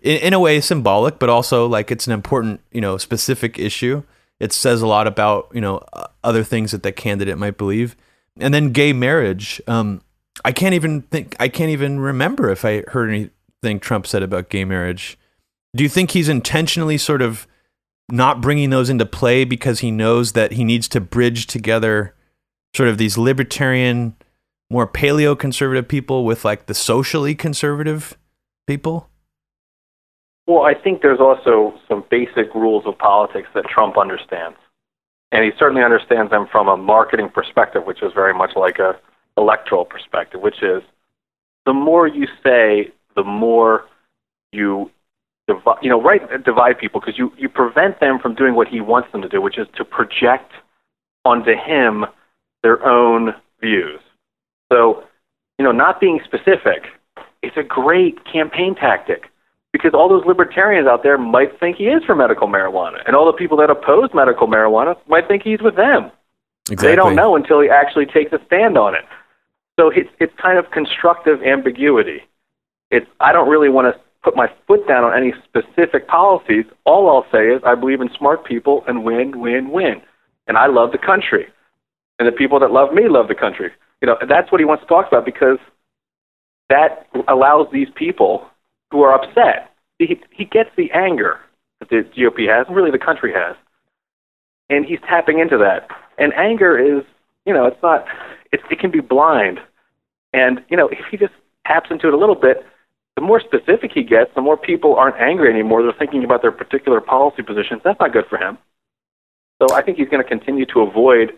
in, 0.03 0.17
in, 0.19 0.33
a 0.33 0.41
way 0.41 0.61
symbolic, 0.61 1.19
but 1.19 1.29
also 1.29 1.67
like 1.67 1.91
it's 1.91 2.07
an 2.07 2.13
important, 2.13 2.61
you 2.73 2.81
know, 2.81 2.97
specific 2.97 3.59
issue. 3.59 4.03
It 4.41 4.53
says 4.53 4.81
a 4.81 4.87
lot 4.87 5.07
about 5.07 5.51
you 5.53 5.61
know 5.61 5.85
other 6.25 6.43
things 6.43 6.73
that 6.73 6.83
the 6.83 6.93
candidate 6.93 7.39
might 7.39 7.59
believe, 7.59 7.95
and 8.39 8.53
then 8.53 8.73
gay 8.73 8.93
marriage. 8.93 9.61
Um, 9.67 10.01
I 10.45 10.53
can't 10.53 10.75
even 10.75 11.03
think. 11.03 11.37
I 11.39 11.49
can't 11.49 11.71
even 11.71 12.01
remember 12.01 12.51
if 12.51 12.65
I 12.65 12.85
heard 12.89 13.11
anything 13.11 13.81
Trump 13.81 14.07
said 14.07 14.23
about 14.23 14.49
gay 14.49 14.65
marriage. 14.65 15.19
Do 15.77 15.83
you 15.83 15.89
think 15.89 16.11
he's 16.11 16.29
intentionally 16.29 16.99
sort 16.99 17.23
of 17.23 17.47
not 18.11 18.41
bringing 18.41 18.71
those 18.71 18.91
into 18.91 19.07
play 19.07 19.45
because 19.45 19.81
he 19.81 19.91
knows 19.91 20.33
that 20.33 20.53
he 20.53 20.65
needs 20.65 20.89
to 20.89 21.01
bridge 21.01 21.47
together 21.47 22.15
sort 22.75 22.89
of 22.89 22.99
these 22.99 23.19
libertarian, 23.19 24.17
more 24.71 24.87
paleo 24.87 25.39
conservative 25.39 25.87
people 25.87 26.25
with 26.25 26.45
like 26.45 26.67
the 26.67 26.75
socially 26.75 27.35
conservative 27.35 28.17
people? 28.67 29.10
Well, 30.51 30.65
I 30.65 30.75
think 30.75 31.01
there's 31.01 31.21
also 31.21 31.79
some 31.87 32.03
basic 32.11 32.53
rules 32.57 32.83
of 32.85 32.99
politics 32.99 33.47
that 33.55 33.67
Trump 33.67 33.97
understands. 33.97 34.57
And 35.31 35.45
he 35.45 35.53
certainly 35.57 35.85
understands 35.85 36.33
them 36.33 36.49
from 36.51 36.67
a 36.67 36.77
marketing 36.77 37.29
perspective, 37.33 37.85
which 37.85 38.03
is 38.03 38.13
very 38.13 38.35
much 38.35 38.57
like 38.57 38.81
a 38.81 38.99
electoral 39.37 39.85
perspective, 39.85 40.41
which 40.41 40.61
is 40.61 40.83
the 41.67 41.73
more 41.73 42.09
you 42.09 42.27
say, 42.45 42.91
the 43.15 43.23
more 43.23 43.85
you 44.51 44.91
divide, 45.47 45.79
you 45.83 45.89
know, 45.89 46.03
right, 46.03 46.21
divide 46.45 46.81
people 46.81 47.01
because 47.01 47.17
you, 47.17 47.33
you 47.39 47.49
prevent 47.49 48.01
them 48.01 48.19
from 48.19 48.35
doing 48.35 48.57
what 48.57 48.67
he 48.67 48.81
wants 48.81 49.13
them 49.13 49.23
to 49.23 49.29
do, 49.29 49.41
which 49.41 49.57
is 49.57 49.69
to 49.77 49.85
project 49.85 50.51
onto 51.25 51.53
him 51.53 52.07
their 52.65 52.85
own 52.85 53.37
views. 53.61 54.01
So, 54.73 55.05
you 55.61 55.65
know, 55.65 55.71
not 55.71 56.01
being 56.01 56.19
specific 56.25 56.87
is 57.41 57.53
a 57.57 57.63
great 57.63 58.25
campaign 58.25 58.75
tactic 58.75 59.30
because 59.73 59.93
all 59.95 60.09
those 60.09 60.25
libertarians 60.25 60.89
out 60.89 61.03
there 61.03 61.17
might 61.19 61.59
think 61.61 61.77
he 61.77 61.85
is 61.85 62.03
for 62.05 62.15
medical 62.15 62.49
marijuana, 62.49 63.03
and 63.07 63.15
all 63.15 63.27
the 63.27 63.33
people 63.33 63.57
that 63.59 63.71
oppose 63.71 64.11
medical 64.15 64.47
marijuana 64.47 64.97
might 65.09 65.29
think 65.29 65.43
he's 65.43 65.63
with 65.63 65.77
them. 65.77 66.11
Exactly. 66.71 66.89
They 66.89 66.97
don't 66.97 67.17
know 67.17 67.37
until 67.37 67.61
he 67.61 67.69
actually 67.69 68.07
takes 68.07 68.33
a 68.33 68.41
stand 68.47 68.77
on 68.77 68.95
it. 68.95 69.05
So 69.79 69.89
it's 69.89 70.11
it's 70.19 70.33
kind 70.41 70.59
of 70.59 70.71
constructive 70.71 71.43
ambiguity. 71.43 72.23
It's 72.91 73.07
I 73.21 73.33
don't 73.33 73.49
really 73.49 73.69
want 73.69 73.95
to 73.95 74.01
put 74.23 74.37
my 74.37 74.51
foot 74.67 74.87
down 74.87 75.05
on 75.05 75.17
any 75.17 75.33
specific 75.45 76.07
policies. 76.07 76.67
All 76.85 77.09
I'll 77.09 77.31
say 77.33 77.49
is 77.49 77.63
I 77.65 77.75
believe 77.75 78.01
in 78.01 78.11
smart 78.17 78.45
people 78.45 78.85
and 78.87 79.05
win, 79.05 79.41
win, 79.41 79.71
win. 79.71 80.03
And 80.47 80.59
I 80.59 80.67
love 80.67 80.93
the 80.93 80.99
country. 80.99 81.47
And 82.19 82.29
the 82.29 82.33
people 82.33 82.61
that 82.61 82.71
love 82.71 82.93
me 82.93 83.09
love 83.09 83.29
the 83.29 83.35
country. 83.35 83.71
You 84.03 84.07
know, 84.07 84.19
that's 84.29 84.53
what 84.53 84.61
he 84.61 84.65
wants 84.65 84.83
to 84.83 84.89
talk 84.89 85.07
about 85.09 85.25
because 85.25 85.59
that 86.69 87.07
allows 87.29 87.69
these 87.73 87.89
people 87.95 88.47
who 88.91 89.03
are 89.03 89.15
upset. 89.15 89.73
He, 89.99 90.21
he 90.31 90.45
gets 90.45 90.71
the 90.77 90.91
anger 90.93 91.39
that 91.79 91.91
the 91.91 92.05
GOP 92.17 92.49
has, 92.49 92.67
and 92.67 92.77
really 92.77 92.91
the 92.91 92.99
country 92.99 93.33
has. 93.33 93.57
And 94.69 94.85
he's 94.85 95.01
tapping 95.01 95.39
into 95.39 95.59
that. 95.59 95.89
And 96.19 96.33
anger 96.35 96.79
is, 96.79 97.05
you 97.45 97.53
know, 97.53 97.67
it's 97.67 97.83
not, 97.83 98.05
it, 98.53 98.61
it 98.71 98.79
can 98.79 98.91
be 98.91 99.01
blind. 99.01 99.59
And, 100.33 100.61
you 100.69 100.77
know, 100.77 100.89
if 100.89 100.99
he 101.11 101.17
just 101.17 101.33
taps 101.67 101.91
into 101.91 102.09
it 102.09 102.15
a 102.15 102.17
little 102.17 102.35
bit, 102.35 102.65
the 103.17 103.23
more 103.23 103.41
specific 103.41 103.91
he 103.93 104.03
gets, 104.03 104.31
the 104.35 104.41
more 104.41 104.57
people 104.57 104.95
aren't 104.95 105.17
angry 105.17 105.53
anymore. 105.53 105.83
They're 105.83 105.93
thinking 105.99 106.25
about 106.25 106.43
their 106.43 106.53
particular 106.53 107.01
policy 107.01 107.43
positions. 107.43 107.83
That's 107.85 107.99
not 108.01 108.13
good 108.13 108.25
for 108.31 108.39
him. 108.39 108.59
So 109.61 109.75
I 109.75 109.83
think 109.83 109.99
he's 109.99 110.09
going 110.09 110.23
to 110.23 110.29
continue 110.29 110.65
to 110.67 110.81
avoid, 110.81 111.33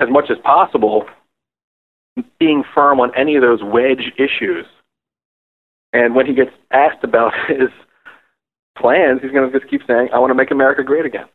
as 0.00 0.08
much 0.10 0.30
as 0.30 0.36
possible, 0.42 1.06
being 2.38 2.62
firm 2.74 3.00
on 3.00 3.12
any 3.16 3.36
of 3.36 3.42
those 3.42 3.62
wedge 3.62 4.12
issues. 4.18 4.66
And 5.92 6.14
when 6.14 6.26
he 6.26 6.34
gets 6.34 6.50
asked 6.70 7.02
about 7.04 7.32
his 7.48 7.70
plans, 8.76 9.20
he's 9.22 9.32
going 9.32 9.50
to 9.50 9.58
just 9.58 9.70
keep 9.70 9.82
saying, 9.86 10.08
"I 10.12 10.18
want 10.18 10.30
to 10.30 10.34
make 10.34 10.50
America 10.50 10.82
great 10.82 11.06
again." 11.06 11.26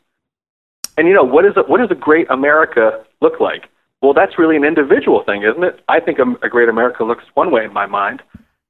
And 0.98 1.08
you 1.08 1.14
know 1.14 1.24
what 1.24 1.46
is 1.46 1.54
a, 1.58 1.62
what 1.62 1.80
does 1.80 1.92
a 1.92 1.96
great 2.00 2.30
America 2.30 3.04
look 3.22 3.40
like? 3.40 3.70
Well, 4.02 4.14
that's 4.14 4.38
really 4.38 4.58
an 4.58 4.66
individual 4.66 5.24
thing, 5.24 5.44
isn't 5.44 5.64
it? 5.64 5.80
I 5.88 6.00
think 6.00 6.20
a, 6.20 6.46
a 6.46 6.50
great 6.50 6.70
America 6.70 7.04
looks 7.04 7.24
one 7.34 7.52
way 7.52 7.64
in 7.64 7.74
my 7.74 7.86
mind. 7.86 8.22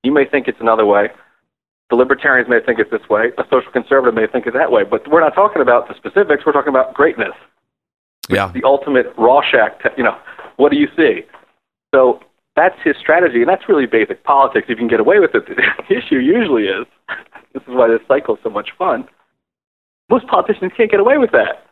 You 0.04 0.14
may 0.14 0.26
think 0.26 0.48
it's 0.48 0.62
another 0.62 0.86
way. 0.86 1.10
The 1.90 1.96
libertarians 1.96 2.50
may 2.50 2.60
think 2.60 2.80
it's 2.80 2.92
this 2.92 3.08
way. 3.10 3.32
A 3.38 3.44
social 3.50 3.72
conservative 3.72 4.14
may 4.14 4.28
think 4.28 4.48
it 4.48 4.54
that 4.54 4.72
way. 4.72 4.84
But 4.84 5.08
we're 5.10 5.22
not 5.22 5.34
talking 5.34 5.62
about 5.62 5.88
the 5.88 5.96
specifics. 5.96 6.46
We're 6.46 6.54
talking 6.54 6.70
about 6.70 6.94
greatness. 6.94 7.34
Yeah. 8.30 8.52
The 8.54 8.64
ultimate 8.64 9.14
Rorschach. 9.18 9.82
You 9.98 10.04
know, 10.04 10.18
what 10.58 10.72
do 10.72 10.78
you 10.78 10.88
see? 10.96 11.24
So 11.94 12.22
that's 12.56 12.76
his 12.84 12.96
strategy, 13.00 13.40
and 13.42 13.50
that's 13.50 13.68
really 13.68 13.86
basic 13.86 14.24
politics. 14.24 14.66
If 14.70 14.70
you 14.70 14.76
can 14.76 14.88
get 14.88 15.00
away 15.00 15.20
with 15.20 15.32
it, 15.34 15.44
the 15.90 15.96
issue 15.96 16.18
usually 16.18 16.64
is 16.64 16.86
this 17.54 17.64
is 17.64 17.70
why 17.74 17.88
this 17.88 18.02
cycle 18.08 18.36
is 18.36 18.42
so 18.44 18.50
much 18.50 18.70
fun. 18.78 19.08
Most 20.10 20.28
politicians 20.28 20.72
can't 20.76 20.92
get 20.92 21.00
away 21.00 21.18
with 21.18 21.32
that. 21.32 21.66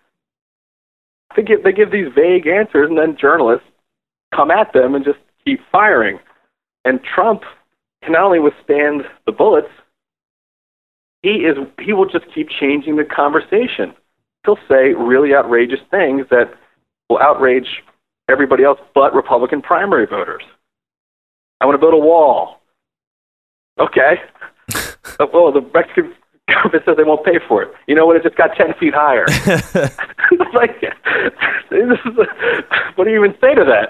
They 1.35 1.43
give 1.43 1.63
they 1.63 1.71
give 1.71 1.91
these 1.91 2.07
vague 2.15 2.47
answers, 2.47 2.89
and 2.89 2.97
then 2.97 3.17
journalists 3.19 3.67
come 4.33 4.51
at 4.51 4.73
them 4.73 4.95
and 4.95 5.05
just 5.05 5.19
keep 5.45 5.59
firing. 5.71 6.19
And 6.83 6.99
Trump 7.03 7.43
can 8.03 8.13
not 8.13 8.23
only 8.23 8.39
withstand 8.39 9.03
the 9.25 9.31
bullets, 9.31 9.69
he 11.21 11.45
is 11.45 11.57
he 11.79 11.93
will 11.93 12.09
just 12.09 12.25
keep 12.33 12.49
changing 12.49 12.95
the 12.95 13.03
conversation. 13.03 13.93
He'll 14.45 14.57
say 14.67 14.93
really 14.97 15.35
outrageous 15.35 15.79
things 15.91 16.25
that 16.31 16.51
will 17.09 17.19
outrage 17.19 17.83
everybody 18.29 18.63
else 18.63 18.79
but 18.95 19.13
Republican 19.13 19.61
primary 19.61 20.07
voters. 20.07 20.43
I 21.61 21.65
want 21.65 21.75
to 21.75 21.79
build 21.79 21.93
a 21.93 21.97
wall. 21.97 22.59
Okay. 23.79 24.21
oh, 25.19 25.51
the 25.51 25.61
Mexican 25.73 26.13
government 26.47 26.83
says 26.85 26.97
they 26.97 27.03
won't 27.03 27.23
pay 27.23 27.39
for 27.47 27.63
it. 27.63 27.71
You 27.87 27.95
know 27.95 28.05
what? 28.05 28.17
It 28.17 28.23
just 28.23 28.35
got 28.35 28.55
10 28.57 28.73
feet 28.79 28.93
higher. 28.93 29.25
like, 30.53 30.81
this 31.69 31.99
is 32.05 32.17
a, 32.17 32.25
what 32.95 33.05
do 33.05 33.11
you 33.11 33.23
even 33.23 33.37
say 33.39 33.55
to 33.55 33.63
that? 33.63 33.89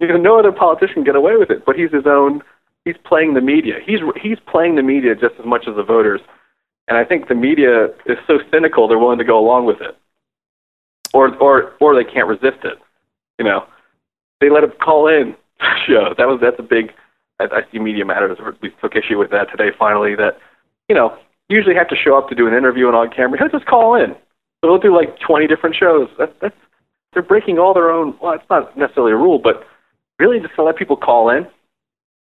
You 0.00 0.08
know, 0.08 0.16
no 0.16 0.38
other 0.38 0.52
politician 0.52 0.94
can 0.94 1.04
get 1.04 1.16
away 1.16 1.36
with 1.36 1.50
it, 1.50 1.64
but 1.64 1.76
he's 1.76 1.92
his 1.92 2.06
own 2.06 2.42
he's 2.84 2.96
playing 3.04 3.34
the 3.34 3.40
media. 3.40 3.74
He's 3.84 4.00
he's 4.20 4.38
playing 4.50 4.74
the 4.74 4.82
media 4.82 5.14
just 5.14 5.34
as 5.38 5.46
much 5.46 5.66
as 5.68 5.76
the 5.76 5.82
voters. 5.82 6.20
And 6.88 6.98
I 6.98 7.04
think 7.04 7.28
the 7.28 7.34
media 7.34 7.86
is 8.06 8.18
so 8.26 8.38
cynical 8.50 8.88
they're 8.88 8.98
willing 8.98 9.18
to 9.18 9.24
go 9.24 9.38
along 9.38 9.66
with 9.66 9.80
it. 9.80 9.96
Or 11.14 11.34
or 11.36 11.74
or 11.80 11.94
they 11.94 12.10
can't 12.10 12.28
resist 12.28 12.64
it. 12.64 12.78
You 13.38 13.44
know. 13.44 13.66
They 14.40 14.50
let 14.50 14.64
him 14.64 14.72
call 14.82 15.06
in 15.06 15.36
show. 15.86 16.14
That 16.18 16.26
was 16.26 16.40
that's 16.40 16.58
a 16.58 16.64
big 16.64 16.92
I, 17.50 17.58
I 17.58 17.62
see 17.70 17.78
Media 17.78 18.04
Matters 18.04 18.38
we 18.60 18.70
took 18.80 18.96
issue 18.96 19.18
with 19.18 19.30
that 19.30 19.50
today 19.50 19.70
finally 19.78 20.14
that, 20.16 20.38
you 20.88 20.94
know, 20.94 21.16
usually 21.48 21.74
have 21.74 21.88
to 21.88 21.96
show 21.96 22.16
up 22.16 22.28
to 22.28 22.34
do 22.34 22.46
an 22.46 22.54
interview 22.54 22.86
and 22.86 22.96
on 22.96 23.10
camera. 23.10 23.38
He'll 23.38 23.48
just 23.48 23.66
call 23.66 23.94
in. 23.94 24.14
So 24.60 24.70
they'll 24.70 24.78
do 24.78 24.94
like 24.94 25.18
twenty 25.18 25.46
different 25.46 25.76
shows. 25.76 26.08
That 26.18 26.34
that's 26.40 26.56
they're 27.12 27.22
breaking 27.22 27.58
all 27.58 27.74
their 27.74 27.90
own 27.90 28.16
well, 28.22 28.32
it's 28.32 28.44
not 28.48 28.76
necessarily 28.76 29.12
a 29.12 29.16
rule, 29.16 29.38
but 29.38 29.66
really 30.18 30.40
just 30.40 30.54
to 30.54 30.62
let 30.62 30.76
people 30.76 30.96
call 30.96 31.30
in 31.30 31.46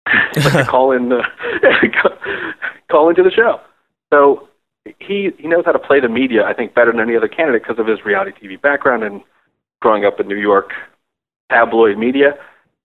like 0.37 0.67
call 0.67 0.93
in 0.93 1.13
uh, 1.13 1.23
call 2.91 3.09
into 3.09 3.23
the 3.23 3.31
show. 3.31 3.61
So 4.13 4.49
he 4.99 5.31
he 5.39 5.47
knows 5.47 5.65
how 5.65 5.73
to 5.73 5.79
play 5.79 6.01
the 6.01 6.09
media, 6.09 6.45
I 6.45 6.55
think, 6.55 6.75
better 6.75 6.91
than 6.91 7.01
any 7.01 7.17
other 7.17 7.29
candidate 7.29 7.63
because 7.63 7.79
of 7.79 7.87
his 7.87 8.05
reality 8.05 8.33
TV 8.33 8.61
background 8.61 9.05
and 9.05 9.23
growing 9.81 10.05
up 10.05 10.19
in 10.21 10.29
New 10.29 10.37
York 10.37 10.71
tabloid 11.51 11.99
media. 11.99 12.35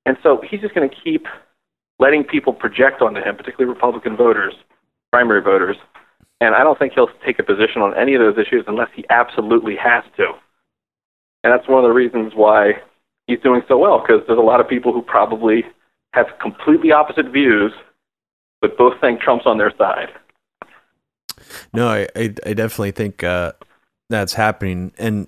And 0.06 0.18
so 0.24 0.42
he's 0.48 0.62
just 0.62 0.74
going 0.74 0.90
to 0.90 0.96
keep 0.96 1.28
letting 2.00 2.24
people 2.24 2.54
project 2.54 3.02
onto 3.02 3.22
him, 3.22 3.36
particularly 3.36 3.74
Republican 3.74 4.16
voters, 4.16 4.54
primary 5.12 5.42
voters. 5.42 5.78
And 6.40 6.54
I 6.54 6.64
don't 6.64 6.78
think 6.78 6.94
he'll 6.94 7.10
take 7.26 7.40
a 7.40 7.44
position 7.44 7.82
on 7.82 7.98
any 7.98 8.14
of 8.14 8.22
those 8.22 8.38
issues 8.38 8.66
unless 8.68 8.90
he 8.96 9.06
absolutely 9.10 9.76
has 9.76 10.04
to. 10.18 10.34
And 11.44 11.52
that's 11.52 11.68
one 11.68 11.84
of 11.84 11.88
the 11.88 11.94
reasons 11.94 12.34
why 12.36 12.74
he's 13.26 13.40
doing 13.40 13.62
so 13.68 13.78
well 13.78 14.00
because 14.00 14.22
there's 14.28 14.40
a 14.40 14.42
lot 14.42 14.60
of 14.60 14.68
people 14.68 14.94
who 14.94 15.02
probably 15.02 15.64
have 16.14 16.28
completely 16.42 16.92
opposite 16.92 17.32
views, 17.32 17.74
but 18.62 18.78
both 18.78 19.00
think 19.02 19.22
Trump's 19.22 19.46
on 19.46 19.58
their 19.58 19.74
side. 19.78 20.10
No, 21.74 21.88
I 21.88 22.08
I, 22.16 22.34
I 22.46 22.54
definitely 22.54 22.92
think 22.92 23.24
uh, 23.24 23.54
that's 24.10 24.34
happening, 24.34 24.94
and 24.98 25.28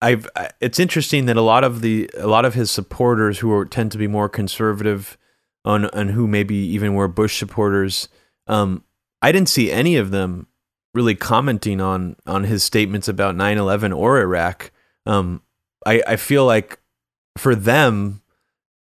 I've 0.00 0.28
it's 0.60 0.80
interesting 0.80 1.26
that 1.26 1.36
a 1.36 1.42
lot 1.42 1.64
of 1.64 1.82
the 1.82 2.10
a 2.16 2.26
lot 2.26 2.44
of 2.44 2.54
his 2.54 2.70
supporters 2.70 3.38
who 3.38 3.52
are, 3.52 3.64
tend 3.64 3.92
to 3.92 3.98
be 3.98 4.06
more 4.06 4.28
conservative, 4.28 5.18
on 5.64 5.86
and 5.86 6.10
who 6.10 6.26
maybe 6.26 6.56
even 6.56 6.94
were 6.94 7.08
Bush 7.08 7.38
supporters, 7.38 8.08
um, 8.46 8.84
I 9.22 9.32
didn't 9.32 9.48
see 9.48 9.70
any 9.70 9.96
of 9.96 10.10
them 10.10 10.46
really 10.94 11.14
commenting 11.14 11.80
on 11.80 12.16
on 12.26 12.44
his 12.44 12.64
statements 12.64 13.08
about 13.08 13.36
9-11 13.36 13.96
or 13.96 14.20
Iraq. 14.20 14.72
Um, 15.06 15.42
I 15.86 16.02
I 16.06 16.16
feel 16.16 16.46
like 16.46 16.78
for 17.36 17.54
them 17.54 18.22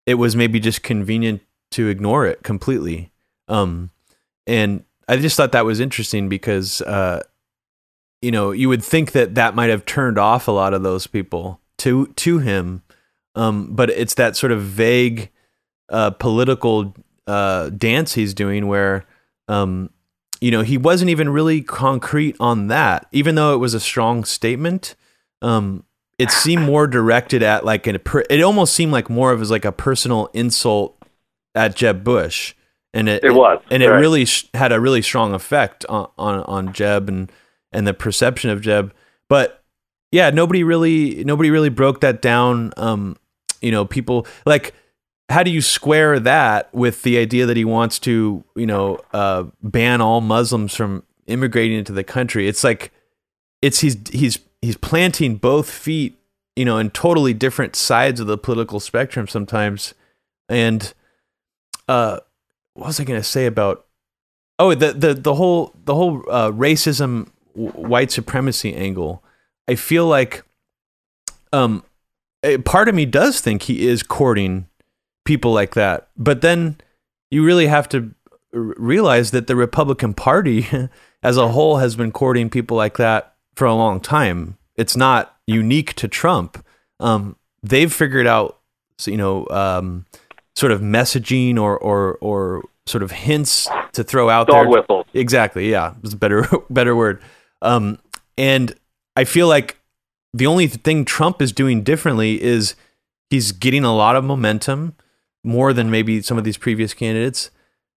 it 0.06 0.14
was 0.14 0.34
maybe 0.34 0.58
just 0.58 0.82
convenient 0.82 1.42
to 1.72 1.88
ignore 1.88 2.26
it 2.26 2.42
completely. 2.42 3.12
Um, 3.46 3.90
and 4.46 4.84
I 5.06 5.16
just 5.18 5.36
thought 5.36 5.52
that 5.52 5.64
was 5.64 5.80
interesting 5.80 6.28
because, 6.28 6.80
uh, 6.82 7.22
you 8.22 8.30
know, 8.30 8.50
you 8.50 8.68
would 8.68 8.82
think 8.82 9.12
that 9.12 9.34
that 9.34 9.54
might 9.54 9.70
have 9.70 9.84
turned 9.84 10.18
off 10.18 10.48
a 10.48 10.52
lot 10.52 10.74
of 10.74 10.82
those 10.82 11.06
people 11.06 11.60
to 11.78 12.06
to 12.06 12.38
him, 12.38 12.82
um, 13.34 13.74
but 13.74 13.90
it's 13.90 14.14
that 14.14 14.36
sort 14.36 14.50
of 14.50 14.62
vague 14.62 15.30
uh, 15.90 16.10
political 16.10 16.94
uh, 17.26 17.70
dance 17.70 18.14
he's 18.14 18.34
doing 18.34 18.66
where 18.66 19.06
um, 19.48 19.90
you 20.40 20.50
know, 20.50 20.62
he 20.62 20.78
wasn't 20.78 21.10
even 21.10 21.28
really 21.28 21.62
concrete 21.62 22.36
on 22.38 22.68
that, 22.68 23.06
even 23.12 23.34
though 23.34 23.54
it 23.54 23.58
was 23.58 23.74
a 23.74 23.80
strong 23.80 24.24
statement. 24.24 24.94
Um, 25.42 25.84
it 26.18 26.30
seemed 26.30 26.62
more 26.64 26.86
directed 26.86 27.42
at 27.42 27.64
like 27.64 27.86
an, 27.86 27.98
it 28.30 28.42
almost 28.42 28.74
seemed 28.74 28.92
like 28.92 29.10
more 29.10 29.32
of 29.32 29.40
as 29.40 29.50
like 29.50 29.64
a 29.64 29.72
personal 29.72 30.30
insult 30.32 30.96
at 31.54 31.74
Jeb 31.74 32.04
Bush, 32.04 32.54
and 32.92 33.08
it, 33.08 33.24
it 33.24 33.30
was, 33.30 33.60
and 33.70 33.82
it 33.82 33.88
really 33.88 34.24
sh- 34.24 34.48
had 34.54 34.72
a 34.72 34.80
really 34.80 35.02
strong 35.02 35.32
effect 35.32 35.84
on, 35.88 36.08
on 36.18 36.40
on 36.44 36.72
Jeb 36.72 37.08
and 37.08 37.30
and 37.72 37.86
the 37.86 37.94
perception 37.94 38.50
of 38.50 38.60
Jeb. 38.60 38.92
But 39.28 39.62
yeah, 40.10 40.30
nobody 40.30 40.64
really 40.64 41.24
nobody 41.24 41.50
really 41.50 41.68
broke 41.68 42.00
that 42.00 42.20
down. 42.20 42.72
Um, 42.76 43.16
you 43.60 43.70
know, 43.70 43.84
people 43.84 44.26
like 44.44 44.74
how 45.28 45.42
do 45.42 45.50
you 45.50 45.60
square 45.60 46.18
that 46.20 46.72
with 46.72 47.02
the 47.02 47.18
idea 47.18 47.44
that 47.46 47.56
he 47.56 47.64
wants 47.64 47.98
to, 48.00 48.42
you 48.56 48.66
know, 48.66 48.98
uh, 49.12 49.44
ban 49.62 50.00
all 50.00 50.20
Muslims 50.20 50.74
from 50.74 51.02
immigrating 51.26 51.78
into 51.78 51.92
the 51.92 52.04
country? 52.04 52.48
It's 52.48 52.64
like 52.64 52.92
it's 53.60 53.80
he's 53.80 53.96
he's 54.10 54.38
he's 54.62 54.76
planting 54.76 55.36
both 55.36 55.70
feet, 55.70 56.18
you 56.56 56.64
know, 56.64 56.78
in 56.78 56.90
totally 56.90 57.34
different 57.34 57.76
sides 57.76 58.20
of 58.20 58.26
the 58.26 58.38
political 58.38 58.80
spectrum 58.80 59.28
sometimes. 59.28 59.92
And 60.48 60.92
uh, 61.88 62.20
what 62.72 62.86
was 62.86 63.00
I 63.00 63.04
going 63.04 63.20
to 63.20 63.24
say 63.24 63.44
about? 63.44 63.84
Oh, 64.58 64.74
the 64.74 64.92
the 64.92 65.12
the 65.12 65.34
whole 65.34 65.74
the 65.84 65.94
whole 65.94 66.22
uh, 66.30 66.50
racism, 66.50 67.28
white 67.54 68.10
supremacy 68.10 68.74
angle. 68.74 69.22
I 69.68 69.74
feel 69.74 70.06
like, 70.06 70.42
um, 71.52 71.84
part 72.64 72.88
of 72.88 72.94
me 72.94 73.04
does 73.04 73.42
think 73.42 73.64
he 73.64 73.86
is 73.86 74.02
courting 74.02 74.66
people 75.28 75.52
like 75.52 75.74
that. 75.74 76.08
But 76.16 76.40
then 76.40 76.78
you 77.30 77.44
really 77.44 77.66
have 77.66 77.86
to 77.90 78.14
realize 78.50 79.30
that 79.32 79.46
the 79.46 79.54
Republican 79.54 80.14
Party 80.14 80.66
as 81.22 81.36
a 81.36 81.48
whole 81.48 81.76
has 81.76 81.94
been 81.96 82.10
courting 82.10 82.48
people 82.48 82.78
like 82.78 82.96
that 82.96 83.34
for 83.54 83.66
a 83.66 83.74
long 83.74 84.00
time. 84.00 84.56
It's 84.76 84.96
not 84.96 85.36
unique 85.46 85.92
to 85.96 86.08
Trump. 86.08 86.64
Um, 86.98 87.36
they've 87.62 87.92
figured 87.92 88.26
out, 88.26 88.58
you 89.04 89.18
know, 89.18 89.46
um, 89.50 90.06
sort 90.56 90.72
of 90.72 90.80
messaging 90.80 91.58
or, 91.58 91.76
or, 91.76 92.14
or 92.22 92.64
sort 92.86 93.02
of 93.02 93.10
hints 93.10 93.68
to 93.92 94.02
throw 94.02 94.30
out 94.30 94.46
Dog 94.46 94.64
there. 94.64 94.68
Whistles. 94.78 95.04
Exactly. 95.12 95.70
Yeah. 95.70 95.92
It's 96.02 96.14
a 96.14 96.16
better, 96.16 96.48
better 96.70 96.96
word. 96.96 97.20
Um, 97.60 97.98
and 98.38 98.74
I 99.14 99.24
feel 99.24 99.46
like 99.46 99.76
the 100.32 100.46
only 100.46 100.68
thing 100.68 101.04
Trump 101.04 101.42
is 101.42 101.52
doing 101.52 101.82
differently 101.82 102.42
is 102.42 102.76
he's 103.28 103.52
getting 103.52 103.84
a 103.84 103.94
lot 103.94 104.16
of 104.16 104.24
momentum 104.24 104.94
more 105.44 105.72
than 105.72 105.90
maybe 105.90 106.20
some 106.22 106.38
of 106.38 106.44
these 106.44 106.58
previous 106.58 106.94
candidates, 106.94 107.50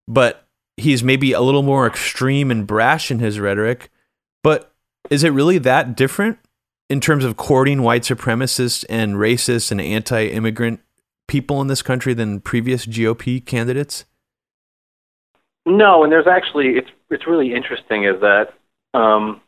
but 0.07 0.47
he's 0.77 1.03
maybe 1.03 1.33
a 1.33 1.41
little 1.41 1.63
more 1.63 1.87
extreme 1.87 2.51
and 2.51 2.67
brash 2.67 3.11
in 3.11 3.19
his 3.19 3.39
rhetoric. 3.39 3.89
But 4.43 4.73
is 5.09 5.23
it 5.23 5.29
really 5.29 5.57
that 5.59 5.95
different 5.95 6.39
in 6.89 6.99
terms 6.99 7.23
of 7.23 7.37
courting 7.37 7.81
white 7.81 8.03
supremacists 8.03 8.85
and 8.89 9.15
racists 9.15 9.71
and 9.71 9.79
anti 9.79 10.27
immigrant 10.27 10.79
people 11.27 11.61
in 11.61 11.67
this 11.67 11.81
country 11.81 12.13
than 12.13 12.41
previous 12.41 12.85
GOP 12.85 13.45
candidates? 13.45 14.05
No, 15.65 16.03
and 16.03 16.11
there's 16.11 16.27
actually 16.27 16.77
it's 16.77 16.89
it's 17.09 17.27
really 17.27 17.53
interesting 17.53 18.03
is 18.03 18.19
that 18.21 18.53
um, 18.93 19.41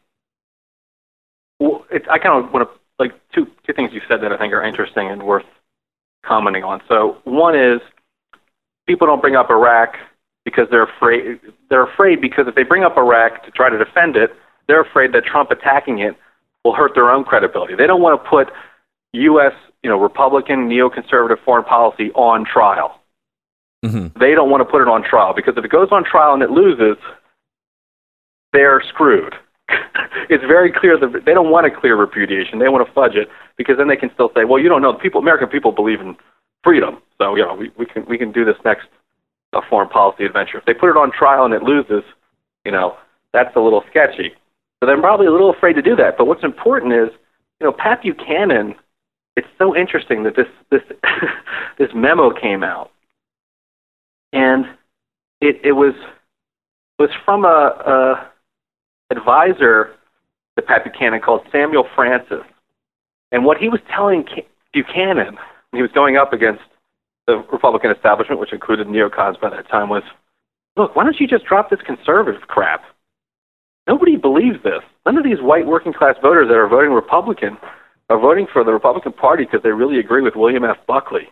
it, 1.59 2.07
I 2.09 2.19
kind 2.19 2.43
of 2.43 2.51
want 2.51 2.69
to 2.69 2.79
like 2.99 3.13
two 3.33 3.47
two 3.65 3.73
things 3.73 3.91
you 3.93 4.01
said 4.07 4.21
that 4.21 4.31
I 4.31 4.37
think 4.37 4.53
are 4.53 4.63
interesting 4.63 5.09
and 5.09 5.23
worth 5.23 5.45
commenting 6.25 6.63
on. 6.63 6.81
So 6.87 7.17
one 7.23 7.55
is 7.55 7.79
people 8.87 9.07
don't 9.07 9.21
bring 9.21 9.35
up 9.35 9.49
Iraq 9.49 9.95
because 10.45 10.67
they're 10.69 10.83
afraid. 10.83 11.39
They're 11.69 11.85
afraid 11.85 12.21
because 12.21 12.47
if 12.47 12.55
they 12.55 12.63
bring 12.63 12.83
up 12.83 12.97
Iraq 12.97 13.45
to 13.45 13.51
try 13.51 13.69
to 13.69 13.77
defend 13.77 14.15
it, 14.15 14.31
they're 14.67 14.81
afraid 14.81 15.13
that 15.13 15.25
Trump 15.25 15.51
attacking 15.51 15.99
it 15.99 16.15
will 16.63 16.73
hurt 16.73 16.91
their 16.95 17.09
own 17.09 17.23
credibility. 17.23 17.75
They 17.75 17.87
don't 17.87 18.01
want 18.01 18.21
to 18.21 18.29
put 18.29 18.47
U.S. 19.13 19.53
you 19.83 19.89
know 19.89 19.99
Republican 19.99 20.69
neoconservative 20.69 21.43
foreign 21.43 21.65
policy 21.65 22.11
on 22.11 22.45
trial. 22.45 22.99
Mm-hmm. 23.85 24.17
They 24.19 24.33
don't 24.33 24.49
want 24.49 24.61
to 24.61 24.65
put 24.65 24.81
it 24.81 24.87
on 24.87 25.03
trial 25.03 25.33
because 25.35 25.55
if 25.57 25.65
it 25.65 25.71
goes 25.71 25.89
on 25.91 26.05
trial 26.05 26.33
and 26.33 26.41
it 26.41 26.49
loses, 26.49 26.97
they're 28.53 28.81
screwed. 28.87 29.35
it's 30.29 30.43
very 30.43 30.71
clear 30.71 30.97
that 30.99 31.25
they 31.25 31.33
don't 31.33 31.51
want 31.51 31.65
a 31.65 31.71
clear 31.71 31.95
repudiation. 31.95 32.59
They 32.59 32.69
want 32.69 32.87
to 32.87 32.93
fudge 32.93 33.15
it 33.15 33.27
because 33.57 33.77
then 33.77 33.87
they 33.87 33.95
can 33.95 34.11
still 34.13 34.29
say, 34.35 34.45
well, 34.45 34.59
you 34.59 34.69
don't 34.69 34.81
know. 34.81 34.93
The 34.93 34.99
people, 34.99 35.21
American 35.21 35.47
people 35.47 35.71
believe 35.71 36.01
in 36.01 36.15
freedom. 36.63 36.97
So, 37.17 37.35
you 37.35 37.45
know, 37.45 37.55
we, 37.55 37.71
we 37.77 37.85
can 37.85 38.05
we 38.07 38.17
can 38.17 38.31
do 38.31 38.45
this 38.45 38.55
next 38.65 38.87
uh, 39.53 39.61
foreign 39.69 39.89
policy 39.89 40.25
adventure. 40.25 40.57
If 40.57 40.65
they 40.65 40.73
put 40.73 40.89
it 40.89 40.97
on 40.97 41.11
trial 41.11 41.45
and 41.45 41.53
it 41.53 41.63
loses, 41.63 42.03
you 42.65 42.71
know, 42.71 42.95
that's 43.33 43.55
a 43.55 43.59
little 43.59 43.83
sketchy. 43.89 44.31
So 44.79 44.87
they're 44.87 44.99
probably 44.99 45.27
a 45.27 45.31
little 45.31 45.51
afraid 45.51 45.73
to 45.73 45.81
do 45.81 45.95
that. 45.95 46.17
But 46.17 46.25
what's 46.25 46.43
important 46.43 46.93
is, 46.93 47.09
you 47.59 47.67
know, 47.67 47.73
Pat 47.73 48.01
Buchanan. 48.01 48.75
It's 49.35 49.47
so 49.57 49.75
interesting 49.75 50.23
that 50.23 50.35
this 50.35 50.45
this 50.69 50.81
this 51.79 51.89
memo 51.95 52.31
came 52.31 52.63
out, 52.63 52.91
and 54.31 54.65
it 55.41 55.59
it 55.63 55.71
was 55.71 55.95
was 56.99 57.09
from 57.25 57.43
a, 57.43 57.47
a 57.47 58.32
advisor 59.17 59.91
to 60.55 60.61
Pat 60.61 60.83
Buchanan 60.83 61.21
called 61.21 61.41
Samuel 61.51 61.85
Francis. 61.95 62.43
And 63.31 63.45
what 63.45 63.57
he 63.57 63.69
was 63.69 63.79
telling 63.93 64.25
Buchanan 64.73 65.37
when 65.71 65.77
he 65.77 65.81
was 65.81 65.91
going 65.91 66.17
up 66.17 66.33
against 66.33 66.61
the 67.25 67.37
Republican 67.51 67.91
establishment, 67.91 68.39
which 68.39 68.53
included 68.53 68.87
neocons 68.87 69.39
by 69.39 69.49
that 69.49 69.67
time, 69.69 69.89
was 69.89 70.03
look, 70.77 70.95
why 70.95 71.03
don't 71.03 71.19
you 71.19 71.27
just 71.27 71.45
drop 71.45 71.69
this 71.69 71.79
conservative 71.85 72.41
crap? 72.47 72.83
Nobody 73.87 74.15
believes 74.15 74.61
this. 74.63 74.81
None 75.05 75.17
of 75.17 75.23
these 75.23 75.41
white 75.41 75.65
working 75.65 75.93
class 75.93 76.15
voters 76.21 76.47
that 76.47 76.55
are 76.55 76.67
voting 76.67 76.91
Republican 76.91 77.57
are 78.09 78.19
voting 78.19 78.47
for 78.51 78.63
the 78.63 78.71
Republican 78.71 79.13
Party 79.13 79.45
because 79.45 79.63
they 79.63 79.71
really 79.71 79.99
agree 79.99 80.21
with 80.21 80.35
William 80.35 80.63
F. 80.63 80.77
Buckley. 80.87 81.27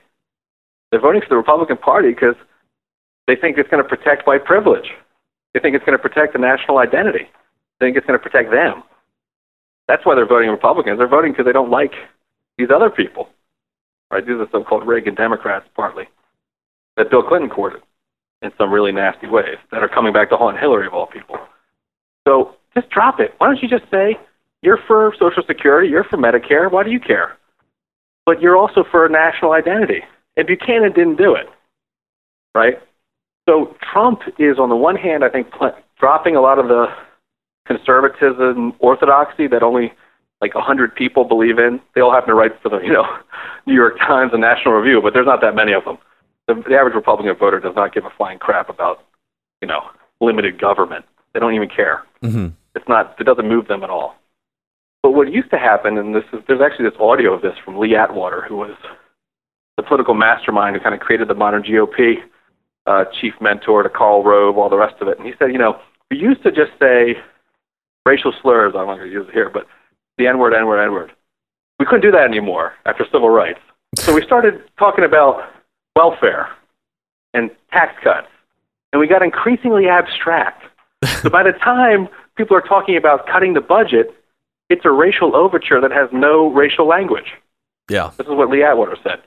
They're 0.89 0.99
voting 0.99 1.21
for 1.21 1.29
the 1.29 1.37
Republican 1.37 1.77
Party 1.77 2.09
because 2.09 2.35
they 3.27 3.35
think 3.35 3.57
it's 3.57 3.69
going 3.69 3.83
to 3.83 3.87
protect 3.87 4.27
white 4.27 4.43
privilege. 4.43 4.89
They 5.53 5.59
think 5.59 5.75
it's 5.75 5.85
going 5.85 5.97
to 5.97 6.01
protect 6.01 6.33
the 6.33 6.39
national 6.39 6.79
identity 6.79 7.27
think 7.81 7.97
it's 7.97 8.05
going 8.05 8.17
to 8.17 8.23
protect 8.23 8.51
them. 8.51 8.83
That's 9.87 10.05
why 10.05 10.15
they're 10.15 10.27
voting 10.27 10.49
Republicans. 10.49 10.99
They're 10.99 11.07
voting 11.07 11.31
because 11.33 11.45
they 11.45 11.51
don't 11.51 11.71
like 11.71 11.93
these 12.57 12.69
other 12.73 12.89
people. 12.89 13.27
Right? 14.11 14.25
These 14.25 14.35
are 14.35 14.47
so-called 14.51 14.87
Reagan 14.87 15.15
Democrats, 15.15 15.65
partly, 15.75 16.05
that 16.95 17.09
Bill 17.09 17.23
Clinton 17.23 17.49
courted 17.49 17.81
in 18.41 18.51
some 18.57 18.71
really 18.71 18.91
nasty 18.91 19.27
ways 19.27 19.57
that 19.71 19.81
are 19.81 19.89
coming 19.89 20.13
back 20.13 20.29
to 20.29 20.37
haunt 20.37 20.59
Hillary 20.59 20.87
of 20.87 20.93
all 20.93 21.07
people. 21.07 21.37
So 22.27 22.55
just 22.75 22.89
drop 22.89 23.19
it. 23.19 23.33
Why 23.37 23.47
don't 23.47 23.61
you 23.61 23.69
just 23.69 23.89
say 23.89 24.17
you're 24.61 24.79
for 24.87 25.13
Social 25.19 25.43
Security, 25.45 25.89
you're 25.89 26.03
for 26.03 26.17
Medicare. 26.17 26.71
Why 26.71 26.83
do 26.83 26.91
you 26.91 26.99
care? 26.99 27.37
But 28.25 28.41
you're 28.41 28.57
also 28.57 28.83
for 28.89 29.07
national 29.09 29.53
identity. 29.53 30.03
And 30.37 30.45
Buchanan 30.47 30.93
didn't 30.93 31.17
do 31.17 31.35
it, 31.35 31.47
right? 32.53 32.75
So 33.47 33.75
Trump 33.91 34.21
is, 34.37 34.59
on 34.59 34.69
the 34.69 34.75
one 34.75 34.95
hand, 34.95 35.23
I 35.23 35.29
think, 35.29 35.51
pl- 35.51 35.75
dropping 35.99 36.35
a 36.35 36.41
lot 36.41 36.59
of 36.59 36.67
the 36.67 36.85
conservatism, 37.65 38.73
orthodoxy 38.79 39.47
that 39.47 39.63
only 39.63 39.93
like 40.41 40.55
a 40.55 40.61
hundred 40.61 40.95
people 40.95 41.23
believe 41.23 41.59
in. 41.59 41.79
They 41.93 42.01
all 42.01 42.11
happen 42.11 42.29
to 42.29 42.35
write 42.35 42.59
for 42.61 42.69
the 42.69 42.79
you 42.83 42.91
know 42.91 43.05
New 43.65 43.75
York 43.75 43.97
Times 43.99 44.31
and 44.33 44.41
National 44.41 44.73
Review, 44.73 45.01
but 45.01 45.13
there's 45.13 45.27
not 45.27 45.41
that 45.41 45.55
many 45.55 45.73
of 45.73 45.85
them. 45.85 45.97
The, 46.47 46.55
the 46.67 46.75
average 46.75 46.95
Republican 46.95 47.35
voter 47.37 47.59
does 47.59 47.75
not 47.75 47.93
give 47.93 48.05
a 48.05 48.09
flying 48.17 48.39
crap 48.39 48.69
about 48.69 49.03
you 49.61 49.67
know 49.67 49.81
limited 50.19 50.59
government. 50.59 51.05
They 51.33 51.39
don't 51.39 51.53
even 51.53 51.69
care. 51.69 52.03
Mm-hmm. 52.23 52.47
It's 52.75 52.87
not. 52.87 53.15
It 53.19 53.23
doesn't 53.23 53.47
move 53.47 53.67
them 53.67 53.83
at 53.83 53.89
all. 53.89 54.15
But 55.03 55.11
what 55.11 55.31
used 55.31 55.49
to 55.51 55.57
happen, 55.57 55.97
and 55.97 56.13
this 56.13 56.23
is 56.33 56.39
there's 56.47 56.61
actually 56.61 56.89
this 56.89 56.99
audio 56.99 57.33
of 57.33 57.41
this 57.41 57.55
from 57.63 57.79
Lee 57.79 57.95
Atwater, 57.95 58.41
who 58.47 58.57
was 58.57 58.75
the 59.77 59.83
political 59.83 60.13
mastermind 60.13 60.75
who 60.75 60.81
kind 60.81 60.93
of 60.93 61.01
created 61.01 61.27
the 61.27 61.33
modern 61.33 61.63
GOP, 61.63 62.15
uh, 62.85 63.05
chief 63.19 63.33
mentor 63.41 63.83
to 63.83 63.89
Karl 63.89 64.23
Rove, 64.23 64.57
all 64.57 64.69
the 64.69 64.77
rest 64.77 64.95
of 65.01 65.07
it. 65.07 65.17
And 65.17 65.25
he 65.25 65.33
said, 65.39 65.51
you 65.51 65.57
know, 65.57 65.79
we 66.09 66.17
used 66.17 66.43
to 66.43 66.51
just 66.51 66.71
say 66.79 67.15
racial 68.05 68.33
slurs. 68.41 68.73
I'm 68.75 68.87
not 68.87 68.97
going 68.97 69.09
to 69.09 69.13
use 69.13 69.27
it 69.27 69.33
here, 69.33 69.49
but 69.49 69.67
the 70.17 70.27
N 70.27 70.37
word, 70.37 70.53
N 70.53 70.65
word, 70.65 70.83
N 70.83 70.91
word. 70.91 71.11
We 71.79 71.85
couldn't 71.85 72.01
do 72.01 72.11
that 72.11 72.25
anymore 72.25 72.73
after 72.85 73.05
civil 73.11 73.29
rights. 73.29 73.59
So 73.97 74.13
we 74.13 74.23
started 74.23 74.61
talking 74.77 75.03
about 75.03 75.49
welfare 75.95 76.49
and 77.33 77.51
tax 77.71 77.93
cuts, 78.03 78.27
and 78.93 78.99
we 78.99 79.07
got 79.07 79.21
increasingly 79.21 79.87
abstract. 79.87 80.63
so 81.21 81.29
by 81.29 81.43
the 81.43 81.53
time 81.53 82.07
people 82.35 82.55
are 82.55 82.61
talking 82.61 82.97
about 82.97 83.27
cutting 83.27 83.53
the 83.53 83.61
budget, 83.61 84.13
it's 84.69 84.85
a 84.85 84.91
racial 84.91 85.35
overture 85.35 85.81
that 85.81 85.91
has 85.91 86.09
no 86.13 86.47
racial 86.47 86.87
language. 86.87 87.33
Yeah. 87.89 88.11
This 88.17 88.27
is 88.27 88.33
what 88.33 88.49
Lee 88.49 88.63
Atwater 88.63 88.95
said. 89.03 89.21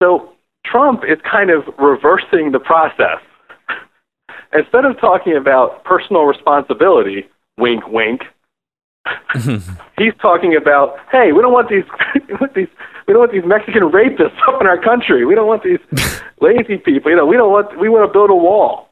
So 0.00 0.32
Trump 0.64 1.02
is 1.08 1.18
kind 1.28 1.50
of 1.50 1.64
reversing 1.78 2.52
the 2.52 2.60
process. 2.60 3.18
Instead 4.52 4.84
of 4.84 5.00
talking 5.00 5.36
about 5.36 5.82
personal 5.84 6.22
responsibility, 6.22 7.26
wink, 7.58 7.86
wink. 7.88 8.22
He's 9.98 10.14
talking 10.20 10.56
about, 10.56 10.96
hey, 11.12 11.32
we 11.32 11.40
don't 11.40 11.52
want 11.52 11.68
these, 11.68 11.84
we 12.28 12.34
want 12.34 12.54
these, 12.54 12.68
we 13.06 13.14
don't 13.14 13.20
want 13.20 13.32
these 13.32 13.44
Mexican 13.46 13.82
rapists 13.82 14.36
up 14.48 14.60
in 14.60 14.66
our 14.66 14.80
country. 14.82 15.24
We 15.24 15.34
don't 15.34 15.46
want 15.46 15.62
these 15.62 15.78
lazy 16.40 16.78
people. 16.78 17.10
You 17.10 17.16
know, 17.16 17.26
we 17.26 17.36
don't 17.36 17.50
want, 17.50 17.78
we 17.78 17.88
want 17.88 18.08
to 18.08 18.12
build 18.12 18.30
a 18.30 18.34
wall. 18.34 18.88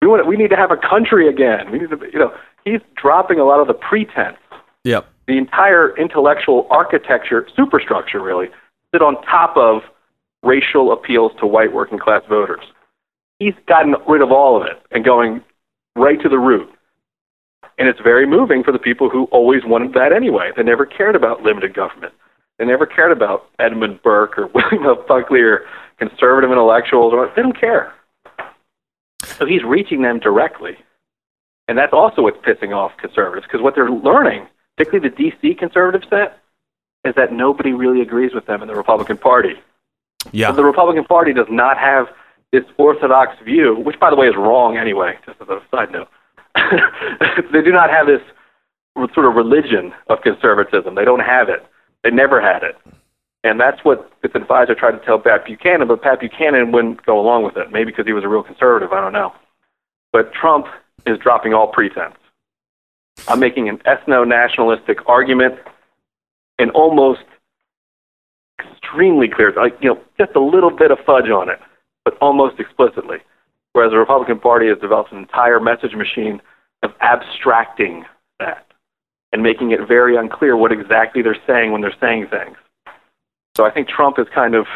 We 0.00 0.08
want 0.08 0.26
we 0.26 0.36
need 0.36 0.50
to 0.50 0.56
have 0.56 0.72
a 0.72 0.76
country 0.76 1.28
again. 1.28 1.70
We 1.70 1.78
need 1.78 1.90
to, 1.90 1.98
you 2.12 2.18
know, 2.18 2.34
he's 2.64 2.80
dropping 3.00 3.38
a 3.38 3.44
lot 3.44 3.60
of 3.60 3.68
the 3.68 3.74
pretense. 3.74 4.36
Yep. 4.82 5.06
The 5.28 5.38
entire 5.38 5.96
intellectual 5.96 6.66
architecture, 6.70 7.46
superstructure, 7.54 8.20
really, 8.20 8.48
sit 8.92 9.00
on 9.00 9.22
top 9.22 9.56
of 9.56 9.82
racial 10.42 10.92
appeals 10.92 11.30
to 11.38 11.46
white 11.46 11.72
working 11.72 12.00
class 12.00 12.22
voters. 12.28 12.64
He's 13.38 13.54
gotten 13.68 13.94
rid 14.08 14.22
of 14.22 14.32
all 14.32 14.60
of 14.60 14.66
it 14.66 14.82
and 14.90 15.04
going 15.04 15.40
right 15.94 16.20
to 16.20 16.28
the 16.28 16.38
root. 16.38 16.68
And 17.78 17.88
it's 17.88 18.00
very 18.00 18.26
moving 18.26 18.62
for 18.62 18.72
the 18.72 18.78
people 18.78 19.08
who 19.08 19.24
always 19.24 19.64
wanted 19.64 19.94
that 19.94 20.12
anyway. 20.12 20.50
They 20.56 20.62
never 20.62 20.86
cared 20.86 21.16
about 21.16 21.42
limited 21.42 21.74
government. 21.74 22.12
They 22.58 22.64
never 22.66 22.86
cared 22.86 23.12
about 23.12 23.48
Edmund 23.58 24.02
Burke 24.02 24.38
or 24.38 24.46
William 24.54 24.86
F. 24.86 25.06
Buckley 25.06 25.40
or 25.40 25.64
conservative 25.98 26.50
intellectuals. 26.50 27.12
Or, 27.12 27.32
they 27.34 27.42
don't 27.42 27.58
care. 27.58 27.92
So 29.38 29.46
he's 29.46 29.62
reaching 29.64 30.02
them 30.02 30.18
directly. 30.18 30.76
And 31.68 31.78
that's 31.78 31.92
also 31.92 32.22
what's 32.22 32.38
pissing 32.38 32.74
off 32.74 32.92
conservatives 32.98 33.46
because 33.46 33.62
what 33.62 33.74
they're 33.74 33.90
learning, 33.90 34.46
particularly 34.76 35.08
the 35.08 35.16
D.C. 35.16 35.54
conservative 35.54 36.02
set, 36.10 36.38
is 37.04 37.14
that 37.16 37.32
nobody 37.32 37.72
really 37.72 38.00
agrees 38.00 38.34
with 38.34 38.46
them 38.46 38.62
in 38.62 38.68
the 38.68 38.74
Republican 38.74 39.16
Party. 39.16 39.54
Yeah. 40.30 40.50
So 40.50 40.56
the 40.56 40.64
Republican 40.64 41.04
Party 41.04 41.32
does 41.32 41.46
not 41.50 41.78
have 41.78 42.08
this 42.52 42.64
orthodox 42.76 43.36
view, 43.44 43.76
which, 43.76 43.98
by 43.98 44.10
the 44.10 44.16
way, 44.16 44.28
is 44.28 44.36
wrong 44.36 44.76
anyway, 44.76 45.18
just 45.26 45.40
as 45.40 45.48
a 45.48 45.60
side 45.70 45.90
note. 45.90 46.08
they 47.52 47.62
do 47.62 47.72
not 47.72 47.90
have 47.90 48.06
this 48.06 48.20
sort 49.14 49.26
of 49.26 49.34
religion 49.34 49.92
of 50.08 50.20
conservatism. 50.22 50.94
They 50.94 51.04
don't 51.04 51.20
have 51.20 51.48
it. 51.48 51.64
They 52.02 52.10
never 52.10 52.40
had 52.40 52.62
it. 52.62 52.76
And 53.44 53.58
that's 53.58 53.84
what 53.84 54.12
this 54.22 54.32
advisor 54.34 54.74
tried 54.74 54.92
to 54.92 55.04
tell 55.04 55.18
Pat 55.18 55.44
Buchanan, 55.44 55.88
but 55.88 56.02
Pat 56.02 56.20
Buchanan 56.20 56.70
wouldn't 56.70 57.04
go 57.04 57.18
along 57.18 57.44
with 57.44 57.56
it, 57.56 57.72
maybe 57.72 57.90
because 57.90 58.06
he 58.06 58.12
was 58.12 58.22
a 58.22 58.28
real 58.28 58.42
conservative, 58.42 58.92
I 58.92 59.00
don't 59.00 59.12
know. 59.12 59.32
But 60.12 60.32
Trump 60.32 60.66
is 61.06 61.18
dropping 61.18 61.52
all 61.52 61.66
pretense. 61.66 62.14
I'm 63.28 63.40
making 63.40 63.68
an 63.68 63.78
ethno 63.78 64.26
nationalistic 64.26 64.98
argument 65.08 65.56
and 66.58 66.70
almost 66.70 67.24
extremely 68.60 69.28
clear, 69.28 69.52
like, 69.56 69.76
you 69.80 69.94
know, 69.94 70.00
just 70.18 70.36
a 70.36 70.40
little 70.40 70.70
bit 70.70 70.90
of 70.90 70.98
fudge 71.04 71.28
on 71.28 71.48
it, 71.48 71.58
but 72.04 72.16
almost 72.20 72.60
explicitly. 72.60 73.18
Whereas 73.72 73.92
the 73.92 73.98
Republican 73.98 74.38
Party 74.38 74.68
has 74.68 74.78
developed 74.78 75.12
an 75.12 75.18
entire 75.18 75.60
message 75.60 75.94
machine 75.94 76.40
of 76.82 76.90
abstracting 77.00 78.04
that 78.38 78.66
and 79.32 79.42
making 79.42 79.70
it 79.70 79.80
very 79.86 80.16
unclear 80.16 80.56
what 80.56 80.72
exactly 80.72 81.22
they're 81.22 81.36
saying 81.46 81.72
when 81.72 81.80
they're 81.80 81.96
saying 82.00 82.26
things. 82.30 82.56
So 83.56 83.64
I 83.64 83.70
think 83.70 83.88
Trump 83.88 84.18
is 84.18 84.26
kind 84.34 84.54
of 84.54 84.66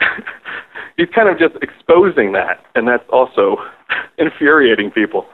he's 0.96 1.08
kind 1.14 1.28
of 1.28 1.38
just 1.38 1.54
exposing 1.62 2.32
that, 2.32 2.64
and 2.74 2.86
that's 2.86 3.04
also 3.08 3.56
infuriating 4.18 4.90
people. 4.90 5.26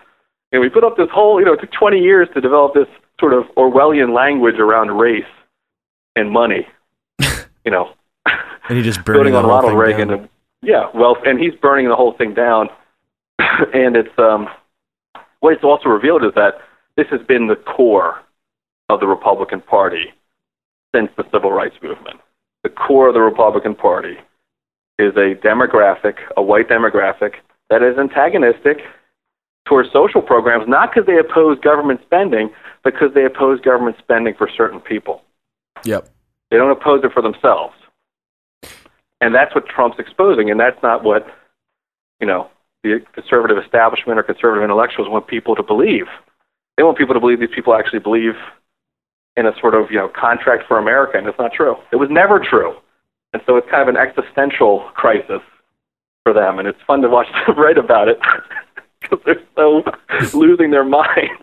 And 0.53 0.61
we 0.63 0.69
put 0.69 0.85
up 0.85 0.97
this 0.97 1.09
whole, 1.13 1.39
you 1.41 1.47
know, 1.47 1.53
it 1.53 1.61
took 1.61 1.73
20 1.73 1.99
years 1.99 2.29
to 2.35 2.41
develop 2.41 2.75
this 2.75 2.87
sort 3.21 3.35
of 3.35 3.45
Orwellian 3.57 4.15
language 4.15 4.57
around 4.59 4.93
race 4.93 5.25
and 6.17 6.31
money. 6.31 6.67
you 7.65 7.71
know, 7.71 7.93
and 8.69 8.77
he 8.77 8.83
just 8.83 9.05
building 9.05 9.35
on 9.35 9.47
Ronald 9.47 9.79
Reagan. 9.79 10.11
And, 10.11 10.29
yeah, 10.63 10.87
well, 10.95 11.17
and 11.25 11.39
he's 11.39 11.55
burning 11.61 11.89
the 11.89 11.97
whole 11.97 12.15
thing 12.17 12.35
down. 12.35 12.69
and 13.39 13.97
it's 13.97 14.19
um, 14.19 14.49
what 15.41 15.53
it's 15.53 15.65
also 15.65 15.89
revealed 15.89 16.25
is 16.25 16.33
that 16.35 16.55
this 16.97 17.07
has 17.11 17.21
been 17.27 17.47
the 17.47 17.57
core 17.57 18.21
of 18.89 19.01
the 19.01 19.07
Republican 19.07 19.61
Party 19.61 20.07
since 20.95 21.11
the 21.17 21.25
civil 21.33 21.53
rights 21.53 21.77
movement. 21.83 22.21
The 22.65 22.71
core 22.71 23.09
of 23.09 23.15
the 23.15 23.21
Republican 23.21 23.75
Party 23.75 24.17
is 24.99 25.15
a 25.15 25.35
demographic, 25.37 26.15
a 26.37 26.43
white 26.43 26.69
demographic, 26.69 27.35
that 27.71 27.83
is 27.83 27.99
antagonistic 27.99 28.79
towards 29.67 29.93
social 29.93 30.23
programs, 30.23 30.65
not 30.67 30.91
because 30.91 31.07
they 31.07 31.19
oppose 31.19 31.59
government 31.61 32.01
spending, 32.05 32.51
but 32.83 32.95
because 32.95 33.15
they 33.15 33.25
oppose 33.25 33.61
government 33.61 33.97
spending 33.99 34.35
for 34.35 34.49
certain 34.57 34.81
people. 34.81 35.23
Yep. 35.85 36.09
They 36.51 36.57
don't 36.57 36.71
oppose 36.71 37.05
it 37.05 37.13
for 37.13 37.23
themselves. 37.23 37.75
And 39.21 39.35
that's 39.35 39.55
what 39.55 39.67
Trump's 39.67 39.99
exposing, 39.99 40.51
and 40.51 40.61
that's 40.61 40.81
not 40.83 41.03
what, 41.03 41.27
you 42.21 42.27
know, 42.27 42.49
the 42.85 43.01
conservative 43.13 43.59
establishment 43.59 44.19
or 44.19 44.23
conservative 44.23 44.63
intellectuals 44.63 45.09
want 45.09 45.27
people 45.27 45.57
to 45.57 45.63
believe. 45.63 46.07
They 46.77 46.85
want 46.85 46.97
people 46.97 47.15
to 47.15 47.21
believe 47.21 47.41
these 47.41 47.49
people 47.53 47.75
actually 47.75 47.99
believe 47.99 48.35
in 49.37 49.47
a 49.47 49.53
sort 49.61 49.75
of, 49.75 49.91
you 49.91 49.97
know, 49.97 50.09
contract 50.09 50.65
for 50.69 50.79
America, 50.79 51.19
and 51.19 51.27
it's 51.27 51.39
not 51.39 51.53
true. 51.53 51.77
It 51.93 51.97
was 51.97 52.09
never 52.11 52.39
true. 52.39 52.77
And 53.33 53.43
so 53.47 53.57
it's 53.57 53.69
kind 53.71 53.83
of 53.83 53.89
an 53.89 53.97
existential 53.97 54.89
crisis 54.95 55.43
for 56.25 56.33
them, 56.33 56.59
and 56.59 56.69
it's 56.69 56.79
fun 56.87 57.03
to 57.03 57.09
watch 57.09 57.27
them 57.47 57.59
write 57.59 57.79
about 57.79 58.09
it 58.09 58.19
because 59.01 59.19
they're 59.25 59.43
so 59.57 59.83
losing 60.39 60.71
their 60.71 60.85
minds. 60.85 61.43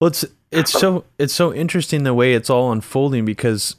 Well, 0.00 0.08
it's 0.08 0.24
it's 0.50 0.72
so 0.72 1.04
it's 1.18 1.34
so 1.34 1.52
interesting 1.52 2.04
the 2.04 2.14
way 2.14 2.34
it's 2.34 2.48
all 2.48 2.70
unfolding 2.70 3.24
because 3.24 3.76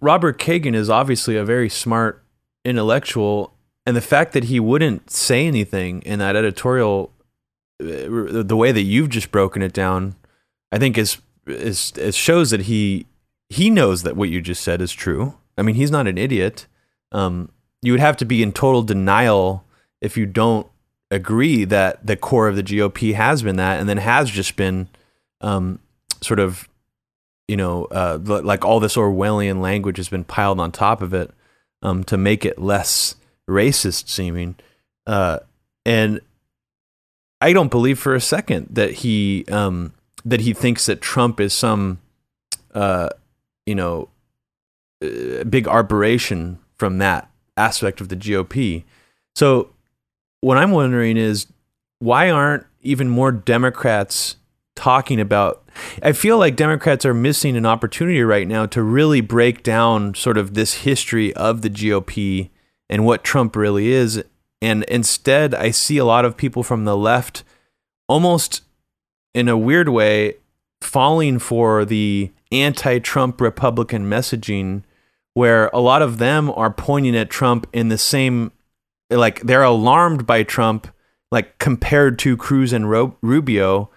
Robert 0.00 0.38
Kagan 0.38 0.74
is 0.74 0.90
obviously 0.90 1.36
a 1.36 1.44
very 1.44 1.68
smart 1.68 2.23
intellectual, 2.64 3.54
and 3.86 3.96
the 3.96 4.00
fact 4.00 4.32
that 4.32 4.44
he 4.44 4.58
wouldn't 4.58 5.10
say 5.10 5.46
anything 5.46 6.02
in 6.02 6.18
that 6.18 6.36
editorial, 6.36 7.10
uh, 7.80 8.42
the 8.42 8.56
way 8.56 8.72
that 8.72 8.82
you've 8.82 9.10
just 9.10 9.30
broken 9.30 9.62
it 9.62 9.72
down, 9.72 10.16
I 10.72 10.78
think 10.78 10.96
is 10.96 11.18
is 11.46 11.92
it 11.96 12.14
shows 12.14 12.50
that 12.50 12.62
he 12.62 13.06
he 13.48 13.70
knows 13.70 14.02
that 14.02 14.16
what 14.16 14.30
you 14.30 14.40
just 14.40 14.62
said 14.62 14.80
is 14.80 14.92
true. 14.92 15.34
I 15.58 15.62
mean, 15.62 15.74
he's 15.74 15.90
not 15.90 16.06
an 16.06 16.18
idiot. 16.18 16.66
Um, 17.12 17.50
you 17.82 17.92
would 17.92 18.00
have 18.00 18.16
to 18.18 18.24
be 18.24 18.42
in 18.42 18.52
total 18.52 18.82
denial 18.82 19.64
if 20.00 20.16
you 20.16 20.26
don't 20.26 20.66
agree 21.10 21.64
that 21.64 22.04
the 22.04 22.16
core 22.16 22.48
of 22.48 22.56
the 22.56 22.62
GOP 22.62 23.14
has 23.14 23.42
been 23.42 23.56
that, 23.56 23.78
and 23.78 23.88
then 23.88 23.98
has 23.98 24.30
just 24.30 24.56
been 24.56 24.88
um, 25.40 25.78
sort 26.22 26.40
of, 26.40 26.68
you 27.46 27.56
know, 27.56 27.84
uh, 27.86 28.18
like 28.22 28.64
all 28.64 28.80
this 28.80 28.96
Orwellian 28.96 29.60
language 29.60 29.98
has 29.98 30.08
been 30.08 30.24
piled 30.24 30.58
on 30.58 30.72
top 30.72 31.02
of 31.02 31.12
it 31.12 31.30
um, 31.84 32.02
to 32.04 32.16
make 32.16 32.44
it 32.44 32.58
less 32.58 33.14
racist 33.48 34.08
seeming. 34.08 34.56
Uh, 35.06 35.38
and 35.84 36.20
I 37.40 37.52
don't 37.52 37.70
believe 37.70 37.98
for 37.98 38.14
a 38.14 38.20
second 38.20 38.68
that 38.70 38.90
he 38.90 39.44
um, 39.48 39.92
that 40.24 40.40
he 40.40 40.54
thinks 40.54 40.86
that 40.86 41.02
Trump 41.02 41.38
is 41.38 41.52
some, 41.52 41.98
uh, 42.74 43.10
you 43.66 43.74
know, 43.74 44.08
uh, 45.02 45.44
big 45.44 45.68
aberration 45.68 46.58
from 46.78 46.98
that 46.98 47.30
aspect 47.56 48.00
of 48.00 48.08
the 48.08 48.16
GOP. 48.16 48.84
So 49.36 49.70
what 50.40 50.56
I'm 50.56 50.70
wondering 50.70 51.18
is 51.18 51.46
why 51.98 52.30
aren't 52.30 52.64
even 52.82 53.08
more 53.08 53.30
Democrats 53.30 54.36
talking 54.76 55.20
about 55.20 55.64
I 56.02 56.12
feel 56.12 56.38
like 56.38 56.56
Democrats 56.56 57.04
are 57.04 57.14
missing 57.14 57.56
an 57.56 57.66
opportunity 57.66 58.22
right 58.22 58.46
now 58.46 58.66
to 58.66 58.82
really 58.82 59.20
break 59.20 59.62
down 59.62 60.14
sort 60.14 60.38
of 60.38 60.54
this 60.54 60.74
history 60.74 61.34
of 61.34 61.62
the 61.62 61.70
GOP 61.70 62.50
and 62.88 63.04
what 63.04 63.24
Trump 63.24 63.56
really 63.56 63.88
is. 63.88 64.22
And 64.62 64.84
instead 64.84 65.54
I 65.54 65.70
see 65.70 65.98
a 65.98 66.04
lot 66.04 66.24
of 66.24 66.36
people 66.36 66.62
from 66.62 66.84
the 66.84 66.96
left 66.96 67.42
almost 68.08 68.62
in 69.34 69.48
a 69.48 69.58
weird 69.58 69.88
way 69.88 70.34
falling 70.80 71.38
for 71.38 71.84
the 71.84 72.30
anti-Trump 72.52 73.40
Republican 73.40 74.08
messaging 74.08 74.82
where 75.32 75.66
a 75.68 75.80
lot 75.80 76.02
of 76.02 76.18
them 76.18 76.50
are 76.50 76.70
pointing 76.70 77.16
at 77.16 77.30
Trump 77.30 77.66
in 77.72 77.88
the 77.88 77.98
same 77.98 78.52
like 79.10 79.40
they're 79.40 79.62
alarmed 79.62 80.26
by 80.26 80.42
Trump 80.42 80.88
like 81.32 81.58
compared 81.58 82.18
to 82.20 82.36
Cruz 82.36 82.72
and 82.72 82.88
Rubio 82.88 83.90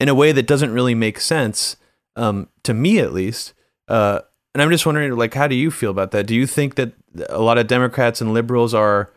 in 0.00 0.08
a 0.08 0.14
way 0.14 0.32
that 0.32 0.46
doesn't 0.46 0.72
really 0.72 0.94
make 0.94 1.20
sense 1.20 1.76
um, 2.16 2.48
to 2.62 2.74
me 2.74 2.98
at 2.98 3.12
least. 3.12 3.54
Uh, 3.88 4.20
and 4.54 4.62
I'm 4.62 4.70
just 4.70 4.86
wondering, 4.86 5.16
like, 5.16 5.34
how 5.34 5.48
do 5.48 5.56
you 5.56 5.70
feel 5.70 5.90
about 5.90 6.12
that? 6.12 6.26
Do 6.26 6.34
you 6.34 6.46
think 6.46 6.76
that 6.76 6.92
a 7.28 7.40
lot 7.40 7.58
of 7.58 7.66
Democrats 7.66 8.20
and 8.20 8.32
liberals 8.32 8.72
are 8.72 9.10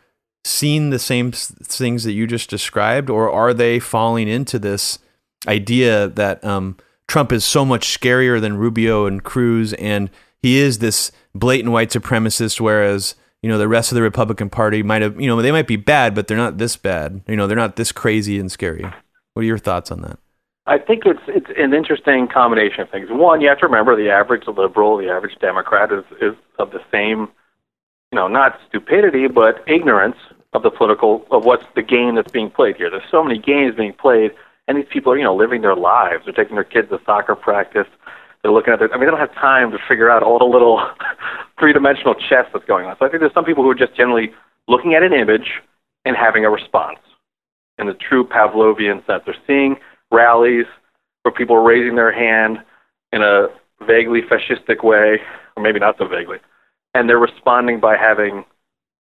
seeing 0.43 0.89
the 0.89 0.99
same 0.99 1.31
things 1.31 2.03
that 2.03 2.13
you 2.13 2.25
just 2.25 2.49
described, 2.49 3.09
or 3.09 3.29
are 3.29 3.53
they 3.53 3.79
falling 3.79 4.27
into 4.27 4.57
this 4.57 4.99
idea 5.47 6.07
that 6.07 6.43
um, 6.43 6.77
Trump 7.07 7.31
is 7.31 7.45
so 7.45 7.65
much 7.65 7.99
scarier 7.99 8.41
than 8.41 8.57
Rubio 8.57 9.05
and 9.05 9.23
Cruz, 9.23 9.73
and 9.73 10.09
he 10.41 10.57
is 10.57 10.79
this 10.79 11.11
blatant 11.35 11.71
white 11.71 11.89
supremacist, 11.89 12.59
whereas 12.59 13.15
you 13.41 13.49
know 13.49 13.57
the 13.57 13.67
rest 13.67 13.91
of 13.91 13.95
the 13.95 14.01
Republican 14.01 14.49
Party 14.49 14.81
might 14.81 15.01
have, 15.01 15.19
you 15.19 15.27
know, 15.27 15.41
they 15.41 15.51
might 15.51 15.67
be 15.67 15.75
bad, 15.75 16.15
but 16.15 16.27
they're 16.27 16.37
not 16.37 16.57
this 16.57 16.75
bad. 16.77 17.21
You 17.27 17.35
know, 17.35 17.45
they're 17.45 17.55
not 17.55 17.75
this 17.75 17.91
crazy 17.91 18.39
and 18.39 18.51
scary. 18.51 18.83
What 19.33 19.41
are 19.41 19.47
your 19.47 19.59
thoughts 19.59 19.91
on 19.91 20.01
that? 20.01 20.17
I 20.67 20.77
think 20.77 21.03
it's 21.05 21.21
it's 21.27 21.49
an 21.57 21.73
interesting 21.73 22.27
combination 22.27 22.81
of 22.81 22.89
things. 22.89 23.07
One, 23.09 23.39
you 23.39 23.47
have 23.47 23.59
to 23.59 23.65
remember 23.65 23.95
the 23.95 24.09
average 24.09 24.43
liberal, 24.47 24.97
the 24.97 25.09
average 25.09 25.37
Democrat 25.39 25.91
is 25.91 26.03
is 26.21 26.35
of 26.59 26.71
the 26.71 26.81
same, 26.91 27.29
you 28.11 28.15
know, 28.17 28.27
not 28.27 28.59
stupidity 28.67 29.27
but 29.27 29.63
ignorance 29.67 30.17
of 30.53 30.63
the 30.63 30.69
political 30.69 31.25
of 31.31 31.45
what's 31.45 31.65
the 31.75 31.81
game 31.81 32.15
that's 32.15 32.31
being 32.31 32.49
played 32.49 32.75
here. 32.75 32.89
There's 32.89 33.09
so 33.09 33.23
many 33.23 33.39
games 33.39 33.75
being 33.75 33.93
played, 33.93 34.31
and 34.67 34.77
these 34.77 34.87
people 34.91 35.11
are 35.13 35.17
you 35.17 35.23
know 35.23 35.35
living 35.35 35.61
their 35.61 35.75
lives. 35.75 36.25
They're 36.25 36.33
taking 36.33 36.55
their 36.55 36.65
kids 36.65 36.89
to 36.89 36.99
soccer 37.05 37.35
practice. 37.35 37.87
They're 38.43 38.51
looking 38.51 38.73
at 38.73 38.79
their. 38.79 38.93
I 38.93 38.97
mean, 38.97 39.05
they 39.05 39.11
don't 39.11 39.19
have 39.19 39.33
time 39.35 39.71
to 39.71 39.77
figure 39.87 40.09
out 40.09 40.21
all 40.21 40.37
the 40.39 40.45
little 40.45 40.85
three-dimensional 41.59 42.15
chess 42.15 42.45
that's 42.51 42.65
going 42.65 42.85
on. 42.85 42.97
So 42.99 43.05
I 43.05 43.09
think 43.09 43.21
there's 43.21 43.33
some 43.33 43.45
people 43.45 43.63
who 43.63 43.69
are 43.71 43.75
just 43.75 43.95
generally 43.95 44.33
looking 44.67 44.95
at 44.95 45.03
an 45.03 45.13
image 45.13 45.61
and 46.03 46.15
having 46.15 46.43
a 46.45 46.49
response. 46.49 46.99
in 47.79 47.87
the 47.87 47.93
true 47.93 48.27
Pavlovian 48.27 49.05
sense. 49.05 49.23
They're 49.25 49.35
seeing 49.47 49.77
rallies 50.11 50.65
where 51.23 51.31
people 51.31 51.55
are 51.55 51.63
raising 51.63 51.95
their 51.95 52.11
hand 52.11 52.59
in 53.11 53.21
a 53.21 53.47
vaguely 53.85 54.21
fascistic 54.21 54.83
way, 54.83 55.19
or 55.55 55.63
maybe 55.63 55.79
not 55.79 55.97
so 55.97 56.07
vaguely, 56.07 56.37
and 56.93 57.09
they're 57.09 57.19
responding 57.19 57.79
by 57.79 57.97
having 57.97 58.45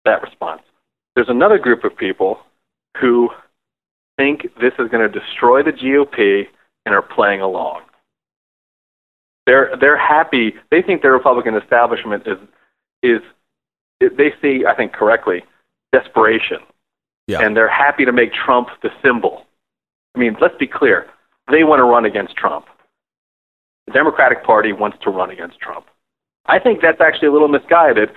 that 0.05 0.22
response. 0.22 0.62
There's 1.14 1.28
another 1.28 1.59
group 1.59 1.84
of 1.84 1.97
people 1.97 2.39
who 3.01 3.30
think 4.16 4.49
this 4.61 4.72
is 4.78 4.89
going 4.89 5.11
to 5.11 5.20
destroy 5.20 5.62
the 5.62 5.72
GOP 5.72 6.47
and 6.84 6.95
are 6.95 7.03
playing 7.03 7.41
along. 7.41 7.82
They're 9.47 9.76
they're 9.80 9.99
happy. 9.99 10.55
They 10.70 10.82
think 10.82 11.03
the 11.03 11.11
Republican 11.11 11.55
establishment 11.55 12.26
is 12.26 12.39
is 13.03 13.22
they 14.01 14.32
see, 14.41 14.64
I 14.66 14.74
think 14.74 14.93
correctly, 14.93 15.43
desperation. 15.93 16.59
Yeah. 17.26 17.41
And 17.41 17.57
they're 17.57 17.68
happy 17.68 18.05
to 18.05 18.12
make 18.12 18.32
Trump 18.32 18.68
the 18.82 18.91
symbol. 19.03 19.45
I 20.14 20.18
mean, 20.18 20.36
let's 20.40 20.56
be 20.59 20.66
clear. 20.66 21.06
They 21.50 21.64
want 21.64 21.80
to 21.80 21.84
run 21.84 22.04
against 22.04 22.36
Trump. 22.36 22.66
The 23.86 23.92
Democratic 23.92 24.44
Party 24.44 24.72
wants 24.72 24.98
to 25.02 25.11
run 25.11 25.30
against 25.30 25.61
Trump. 25.61 25.86
I 26.46 26.59
think 26.59 26.80
that's 26.80 27.00
actually 27.00 27.28
a 27.28 27.32
little 27.32 27.48
misguided, 27.48 28.11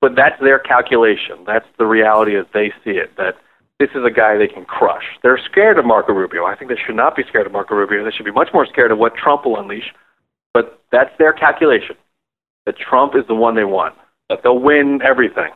but 0.00 0.14
that's 0.14 0.38
their 0.40 0.58
calculation. 0.58 1.44
That's 1.46 1.66
the 1.78 1.86
reality 1.86 2.36
as 2.36 2.46
they 2.52 2.72
see 2.84 2.98
it, 2.98 3.16
that 3.16 3.36
this 3.78 3.90
is 3.94 4.04
a 4.04 4.10
guy 4.10 4.36
they 4.36 4.48
can 4.48 4.64
crush. 4.64 5.04
They're 5.22 5.38
scared 5.50 5.78
of 5.78 5.84
Marco 5.84 6.12
Rubio. 6.12 6.44
I 6.44 6.56
think 6.56 6.70
they 6.70 6.80
should 6.84 6.96
not 6.96 7.16
be 7.16 7.22
scared 7.28 7.46
of 7.46 7.52
Marco 7.52 7.74
Rubio. 7.74 8.04
They 8.04 8.10
should 8.10 8.24
be 8.24 8.32
much 8.32 8.48
more 8.54 8.66
scared 8.66 8.90
of 8.90 8.98
what 8.98 9.14
Trump 9.16 9.44
will 9.44 9.58
unleash. 9.58 9.92
But 10.54 10.80
that's 10.90 11.10
their 11.18 11.32
calculation, 11.32 11.96
that 12.64 12.76
Trump 12.78 13.14
is 13.14 13.26
the 13.28 13.34
one 13.34 13.54
they 13.54 13.64
want, 13.64 13.94
that 14.30 14.40
they'll 14.42 14.58
win 14.58 15.00
everything. 15.04 15.50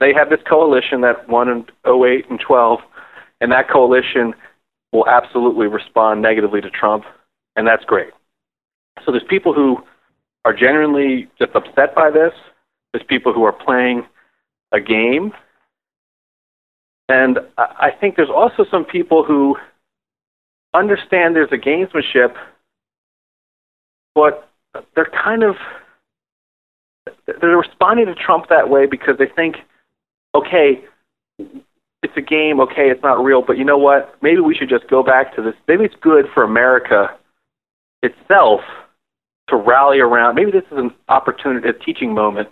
They 0.00 0.12
have 0.14 0.30
this 0.30 0.40
coalition 0.48 1.02
that 1.02 1.28
won 1.28 1.48
in 1.48 1.66
08 1.86 2.30
and 2.30 2.40
12, 2.40 2.80
and 3.40 3.52
that 3.52 3.70
coalition 3.70 4.34
will 4.92 5.08
absolutely 5.08 5.66
respond 5.66 6.22
negatively 6.22 6.60
to 6.60 6.70
Trump, 6.70 7.04
and 7.56 7.66
that's 7.66 7.84
great. 7.84 8.10
So 9.04 9.12
there's 9.12 9.24
people 9.28 9.52
who 9.52 9.78
are 10.44 10.52
genuinely 10.52 11.28
just 11.38 11.54
upset 11.54 11.94
by 11.94 12.10
this. 12.10 12.32
There's 12.92 13.04
people 13.06 13.32
who 13.32 13.44
are 13.44 13.52
playing 13.52 14.06
a 14.72 14.80
game 14.80 15.32
and 17.10 17.40
I 17.58 17.90
think 18.00 18.14
there's 18.14 18.30
also 18.30 18.64
some 18.70 18.84
people 18.84 19.24
who 19.24 19.56
understand 20.72 21.34
there's 21.34 21.50
a 21.50 21.56
gamesmanship, 21.56 22.36
but 24.14 24.48
they're 24.94 25.10
kind 25.12 25.42
of 25.42 25.56
they're 27.26 27.56
responding 27.56 28.06
to 28.06 28.14
Trump 28.14 28.48
that 28.48 28.70
way 28.70 28.86
because 28.86 29.16
they 29.18 29.26
think, 29.26 29.56
okay, 30.36 30.84
it's 32.10 32.16
a 32.16 32.28
game, 32.28 32.60
okay, 32.60 32.90
it's 32.90 33.02
not 33.02 33.22
real, 33.22 33.42
but 33.42 33.56
you 33.56 33.64
know 33.64 33.78
what? 33.78 34.14
Maybe 34.22 34.40
we 34.40 34.54
should 34.54 34.68
just 34.68 34.88
go 34.88 35.02
back 35.02 35.34
to 35.36 35.42
this. 35.42 35.54
Maybe 35.68 35.84
it's 35.84 35.94
good 36.00 36.26
for 36.34 36.42
America 36.42 37.08
itself 38.02 38.60
to 39.48 39.56
rally 39.56 40.00
around. 40.00 40.34
Maybe 40.34 40.50
this 40.50 40.64
is 40.70 40.78
an 40.78 40.90
opportunity, 41.08 41.68
a 41.68 41.72
teaching 41.72 42.14
moment 42.14 42.48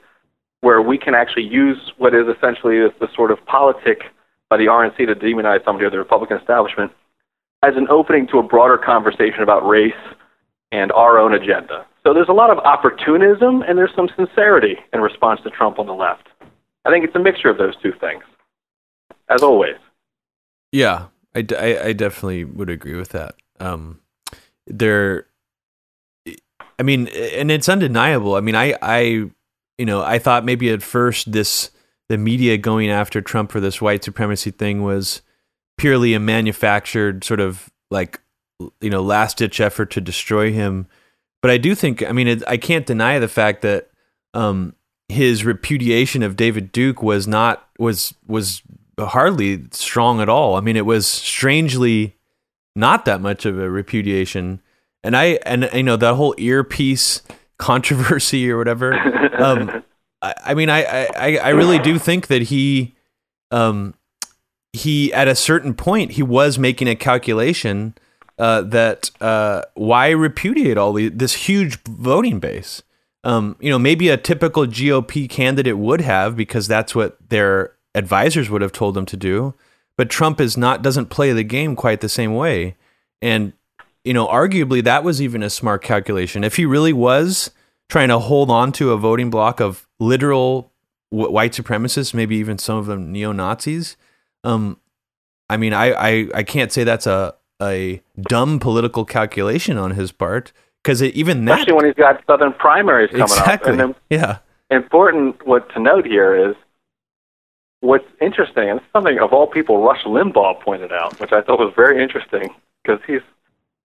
where 0.61 0.83
we 0.83 0.99
can 0.99 1.15
actually 1.15 1.45
use 1.45 1.93
what 1.99 2.15
is 2.15 2.27
essentially 2.27 2.79
the, 2.79 2.91
the 3.01 3.09
sort 3.15 3.31
of 3.31 3.45
politic 3.47 4.03
by 4.49 4.57
the 4.57 4.65
RNC 4.65 4.97
to 5.07 5.15
demonize 5.15 5.65
somebody 5.65 5.87
or 5.87 5.91
the 5.91 5.99
Republican 5.99 6.39
establishment 6.39 6.91
as 7.63 7.75
an 7.77 7.87
opening 7.91 8.27
to 8.29 8.39
a 8.39 8.43
broader 8.43 8.79
conversation 8.79 9.43
about 9.43 9.67
race 9.67 9.93
and 10.73 10.93
our 10.93 11.19
own 11.19 11.35
agenda. 11.35 11.87
So 12.05 12.15
there's 12.15 12.29
a 12.29 12.33
lot 12.33 12.51
of 12.51 12.59
opportunism 12.59 13.63
and 13.63 13.77
there's 13.77 13.95
some 13.95 14.09
sincerity 14.17 14.77
in 14.93 15.01
response 15.01 15.41
to 15.45 15.51
Trump 15.51 15.79
on 15.79 15.87
the 15.87 15.95
left. 15.95 16.29
I 16.85 16.91
think 16.91 17.05
it's 17.05 17.15
a 17.15 17.19
mixture 17.19 17.51
of 17.51 17.59
those 17.59 17.75
two 17.83 17.93
things, 18.01 18.23
as 19.29 19.43
always. 19.43 19.77
Yeah, 20.73 21.07
I, 21.35 21.47
I, 21.57 21.79
I 21.87 21.93
definitely 21.93 22.45
would 22.45 22.71
agree 22.71 22.95
with 22.95 23.11
that. 23.11 23.35
Um, 23.61 24.01
there, 24.67 25.27
I 26.79 26.83
mean, 26.83 27.09
and 27.09 27.51
it's 27.51 27.69
undeniable. 27.69 28.35
I 28.35 28.41
mean, 28.41 28.55
I, 28.55 28.77
I, 28.83 29.01
you 29.79 29.87
know, 29.87 30.03
I 30.03 30.19
thought 30.19 30.45
maybe 30.45 30.71
at 30.71 30.83
first 30.83 31.33
this 31.33 31.71
the 32.09 32.19
media 32.19 32.57
going 32.57 32.89
after 32.89 33.21
Trump 33.21 33.53
for 33.53 33.61
this 33.61 33.81
white 33.81 34.03
supremacy 34.03 34.51
thing 34.51 34.83
was 34.83 35.23
purely 35.77 36.15
a 36.15 36.21
manufactured 36.21 37.23
sort 37.23 37.41
of 37.41 37.71
like 37.91 38.21
you 38.81 38.91
know 38.91 39.03
last 39.03 39.39
ditch 39.39 39.61
effort 39.61 39.91
to 39.93 40.01
destroy 40.01 40.53
him. 40.53 40.87
But 41.41 41.51
I 41.51 41.59
do 41.59 41.75
think, 41.75 42.03
I 42.03 42.13
mean, 42.13 42.27
it, 42.27 42.43
I 42.49 42.57
can't 42.57 42.87
deny 42.87 43.19
the 43.19 43.29
fact 43.29 43.63
that 43.63 43.91
um, 44.35 44.75
his 45.09 45.45
repudiation 45.45 46.23
of 46.23 46.37
David 46.37 46.73
Duke 46.73 47.03
was 47.03 47.29
not 47.29 47.69
was 47.79 48.15
was 48.27 48.63
hardly 48.99 49.65
strong 49.71 50.21
at 50.21 50.29
all. 50.29 50.57
I 50.57 50.61
mean, 50.61 50.77
it 50.77 50.87
was 50.87 51.07
strangely 51.07 52.17
not 52.75 53.05
that 53.05 53.21
much 53.21 53.45
of 53.47 53.59
a 53.59 53.71
repudiation. 53.71 54.61
And 55.03 55.17
I 55.17 55.39
and 55.45 55.69
you 55.73 55.83
know 55.83 55.97
that 55.97 56.15
whole 56.15 56.35
earpiece 56.39 57.23
controversy 57.59 58.51
or 58.51 58.59
whatever. 58.59 58.95
Um, 58.95 59.83
I, 60.23 60.35
I 60.47 60.55
mean, 60.55 60.71
I, 60.71 61.07
I, 61.17 61.37
I 61.37 61.49
really 61.51 61.79
do 61.79 61.99
think 61.99 62.27
that 62.27 62.43
he, 62.43 62.97
um, 63.51 63.95
he 64.73 65.13
at 65.13 65.29
a 65.29 65.35
certain 65.35 65.75
point 65.75 66.13
he 66.13 66.23
was 66.23 66.59
making 66.59 66.89
a 66.89 66.97
calculation 66.97 67.95
uh, 68.39 68.63
that 68.63 69.11
uh, 69.21 69.63
why 69.75 70.11
repudiate 70.11 70.77
all 70.77 70.93
the, 70.93 71.09
this 71.09 71.35
huge 71.35 71.81
voting 71.85 72.39
base. 72.39 72.83
Um, 73.25 73.57
you 73.61 73.71
know, 73.71 73.79
maybe 73.79 74.09
a 74.09 74.17
typical 74.17 74.67
GOP 74.67 75.29
candidate 75.29 75.77
would 75.77 76.01
have 76.01 76.37
because 76.37 76.69
that's 76.69 76.95
what 76.95 77.17
their 77.29 77.75
advisors 77.95 78.51
would 78.51 78.63
have 78.63 78.73
told 78.73 78.95
them 78.95 79.07
to 79.07 79.17
do. 79.17 79.55
But 79.97 80.11
Trump 80.11 80.41
is 80.41 80.57
not 80.57 80.83
doesn't 80.83 81.07
play 81.07 81.33
the 81.33 81.43
game 81.43 81.75
quite 81.75 82.01
the 82.01 82.09
same 82.09 82.35
way, 82.35 82.77
and 83.21 83.53
you 84.05 84.15
know, 84.15 84.27
arguably 84.27 84.83
that 84.85 85.05
was 85.05 85.21
even 85.21 85.43
a 85.43 85.51
smart 85.51 85.83
calculation. 85.83 86.45
If 86.45 86.57
he 86.57 86.65
really 86.65 86.93
was 86.93 87.51
trying 87.89 88.09
to 88.09 88.19
hold 88.19 88.51
on 88.51 88.71
to 88.73 88.93
a 88.93 88.97
voting 88.97 89.31
bloc 89.31 89.61
of 89.61 89.89
literal 89.99 90.73
white 91.11 91.53
supremacists, 91.53 92.15
maybe 92.15 92.37
even 92.37 92.59
some 92.59 92.77
of 92.77 92.87
them 92.87 93.13
neo 93.13 93.33
Nazis. 93.33 93.97
Um, 94.45 94.79
I 95.51 95.57
mean, 95.57 95.73
I, 95.73 95.93
I, 95.93 96.29
I 96.35 96.43
can't 96.43 96.71
say 96.71 96.85
that's 96.85 97.07
a 97.07 97.35
a 97.61 98.01
dumb 98.21 98.61
political 98.61 99.05
calculation 99.05 99.77
on 99.77 99.93
his 99.93 100.13
part 100.13 100.53
because 100.83 101.03
even 101.03 101.45
that, 101.47 101.59
especially 101.59 101.73
when 101.73 101.87
he's 101.87 101.95
got 101.95 102.23
southern 102.27 102.53
primaries 102.53 103.11
coming 103.11 103.25
exactly. 103.25 103.73
up. 103.73 103.81
And 103.81 103.95
yeah, 104.11 104.39
important 104.71 105.45
what 105.47 105.69
to 105.75 105.81
note 105.81 106.07
here 106.07 106.51
is 106.51 106.57
what's 107.81 108.07
interesting, 108.21 108.71
and 108.71 108.81
something 108.93 109.19
of 109.19 109.33
all 109.33 109.47
people 109.47 109.83
Rush 109.83 110.05
Limbaugh 110.05 110.61
pointed 110.61 110.93
out, 110.93 111.19
which 111.21 111.33
I 111.33 111.43
thought 111.43 111.59
was 111.59 111.73
very 111.77 112.03
interesting 112.03 112.55
because 112.83 113.01
he's 113.07 113.23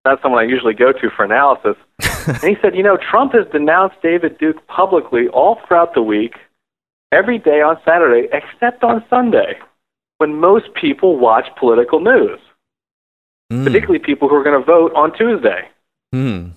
not 0.05 0.21
someone 0.21 0.43
I 0.43 0.47
usually 0.47 0.73
go 0.73 0.91
to 0.91 1.09
for 1.09 1.23
analysis. 1.23 1.75
and 2.27 2.43
he 2.43 2.55
said, 2.61 2.75
you 2.75 2.83
know, 2.83 2.97
Trump 2.97 3.33
has 3.33 3.45
denounced 3.51 4.01
David 4.01 4.37
Duke 4.37 4.65
publicly 4.67 5.27
all 5.27 5.59
throughout 5.67 5.93
the 5.93 6.01
week, 6.01 6.35
every 7.11 7.37
day 7.37 7.61
on 7.61 7.77
Saturday, 7.85 8.27
except 8.31 8.83
on 8.83 9.03
Sunday, 9.09 9.59
when 10.17 10.35
most 10.39 10.73
people 10.73 11.17
watch 11.17 11.45
political 11.57 11.99
news, 11.99 12.39
mm. 13.51 13.63
particularly 13.63 13.99
people 13.99 14.27
who 14.27 14.35
are 14.35 14.43
going 14.43 14.59
to 14.59 14.65
vote 14.65 14.91
on 14.95 15.15
Tuesday. 15.15 15.67
Mm. 16.13 16.53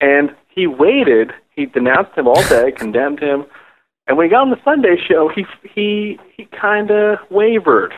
And 0.00 0.34
he 0.48 0.66
waited. 0.66 1.32
He 1.54 1.66
denounced 1.66 2.16
him 2.16 2.26
all 2.26 2.42
day, 2.48 2.72
condemned 2.76 3.20
him, 3.20 3.44
and 4.12 4.18
when 4.18 4.26
he 4.26 4.30
got 4.30 4.42
on 4.42 4.50
the 4.50 4.62
Sunday 4.62 4.96
show, 5.08 5.30
he 5.34 5.46
he 5.74 6.18
he 6.36 6.44
kind 6.44 6.90
of 6.90 7.18
wavered. 7.30 7.94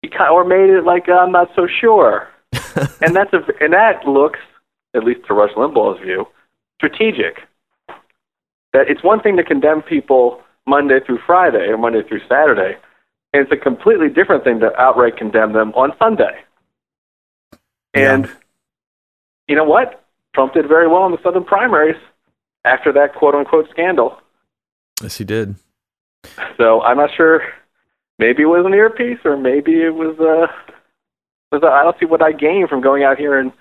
He 0.00 0.08
kind 0.08 0.30
or 0.30 0.44
made 0.44 0.70
it 0.70 0.84
like 0.84 1.08
I'm 1.08 1.32
not 1.32 1.50
so 1.56 1.66
sure. 1.66 2.28
and 3.00 3.16
that's 3.16 3.32
a 3.32 3.42
and 3.60 3.72
that 3.72 4.06
looks, 4.06 4.38
at 4.94 5.02
least 5.02 5.26
to 5.26 5.34
Rush 5.34 5.50
Limbaugh's 5.56 6.00
view, 6.02 6.28
strategic. 6.76 7.40
That 8.72 8.88
it's 8.88 9.02
one 9.02 9.18
thing 9.22 9.36
to 9.38 9.42
condemn 9.42 9.82
people 9.82 10.40
Monday 10.68 11.00
through 11.04 11.18
Friday 11.26 11.66
or 11.66 11.76
Monday 11.76 12.04
through 12.06 12.20
Saturday, 12.28 12.76
and 13.32 13.42
it's 13.42 13.50
a 13.50 13.56
completely 13.56 14.08
different 14.08 14.44
thing 14.44 14.60
to 14.60 14.72
outright 14.80 15.16
condemn 15.16 15.52
them 15.52 15.72
on 15.72 15.90
Sunday. 15.98 16.44
And 17.92 18.26
yeah. 18.26 18.32
you 19.48 19.56
know 19.56 19.64
what? 19.64 20.04
Trump 20.32 20.54
did 20.54 20.68
very 20.68 20.86
well 20.86 21.06
in 21.06 21.10
the 21.10 21.22
Southern 21.24 21.42
primaries 21.42 22.00
after 22.64 22.92
that 22.92 23.16
quote 23.16 23.34
unquote 23.34 23.68
scandal. 23.70 24.19
Yes, 25.00 25.16
he 25.16 25.24
did. 25.24 25.56
So 26.56 26.82
I'm 26.82 26.96
not 26.96 27.10
sure. 27.16 27.42
Maybe 28.18 28.42
it 28.42 28.46
was 28.46 28.66
an 28.66 28.74
earpiece, 28.74 29.18
or 29.24 29.36
maybe 29.36 29.82
it 29.82 29.94
was 29.94 30.18
uh, 30.20 30.46
I 31.52 31.82
don't 31.82 31.96
see 31.98 32.06
what 32.06 32.22
I 32.22 32.32
gain 32.32 32.66
from 32.68 32.80
going 32.80 33.02
out 33.02 33.18
here 33.18 33.38
and 33.38 33.52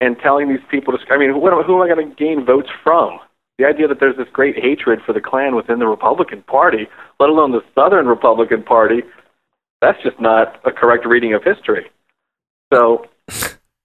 and 0.00 0.16
telling 0.18 0.48
these 0.48 0.64
people 0.70 0.96
to. 0.96 1.12
I 1.12 1.18
mean, 1.18 1.40
what, 1.40 1.52
who 1.66 1.76
am 1.76 1.82
I 1.82 1.94
going 1.94 2.08
to 2.08 2.14
gain 2.14 2.44
votes 2.44 2.68
from? 2.82 3.18
The 3.58 3.64
idea 3.64 3.88
that 3.88 4.00
there's 4.00 4.16
this 4.16 4.28
great 4.32 4.54
hatred 4.56 5.00
for 5.04 5.14
the 5.14 5.20
Klan 5.20 5.56
within 5.56 5.78
the 5.78 5.86
Republican 5.86 6.42
Party, 6.42 6.86
let 7.18 7.30
alone 7.30 7.52
the 7.52 7.62
Southern 7.74 8.06
Republican 8.06 8.62
Party, 8.62 9.02
that's 9.80 10.02
just 10.02 10.20
not 10.20 10.60
a 10.66 10.70
correct 10.70 11.06
reading 11.06 11.32
of 11.32 11.42
history. 11.42 11.86
So, 12.72 13.06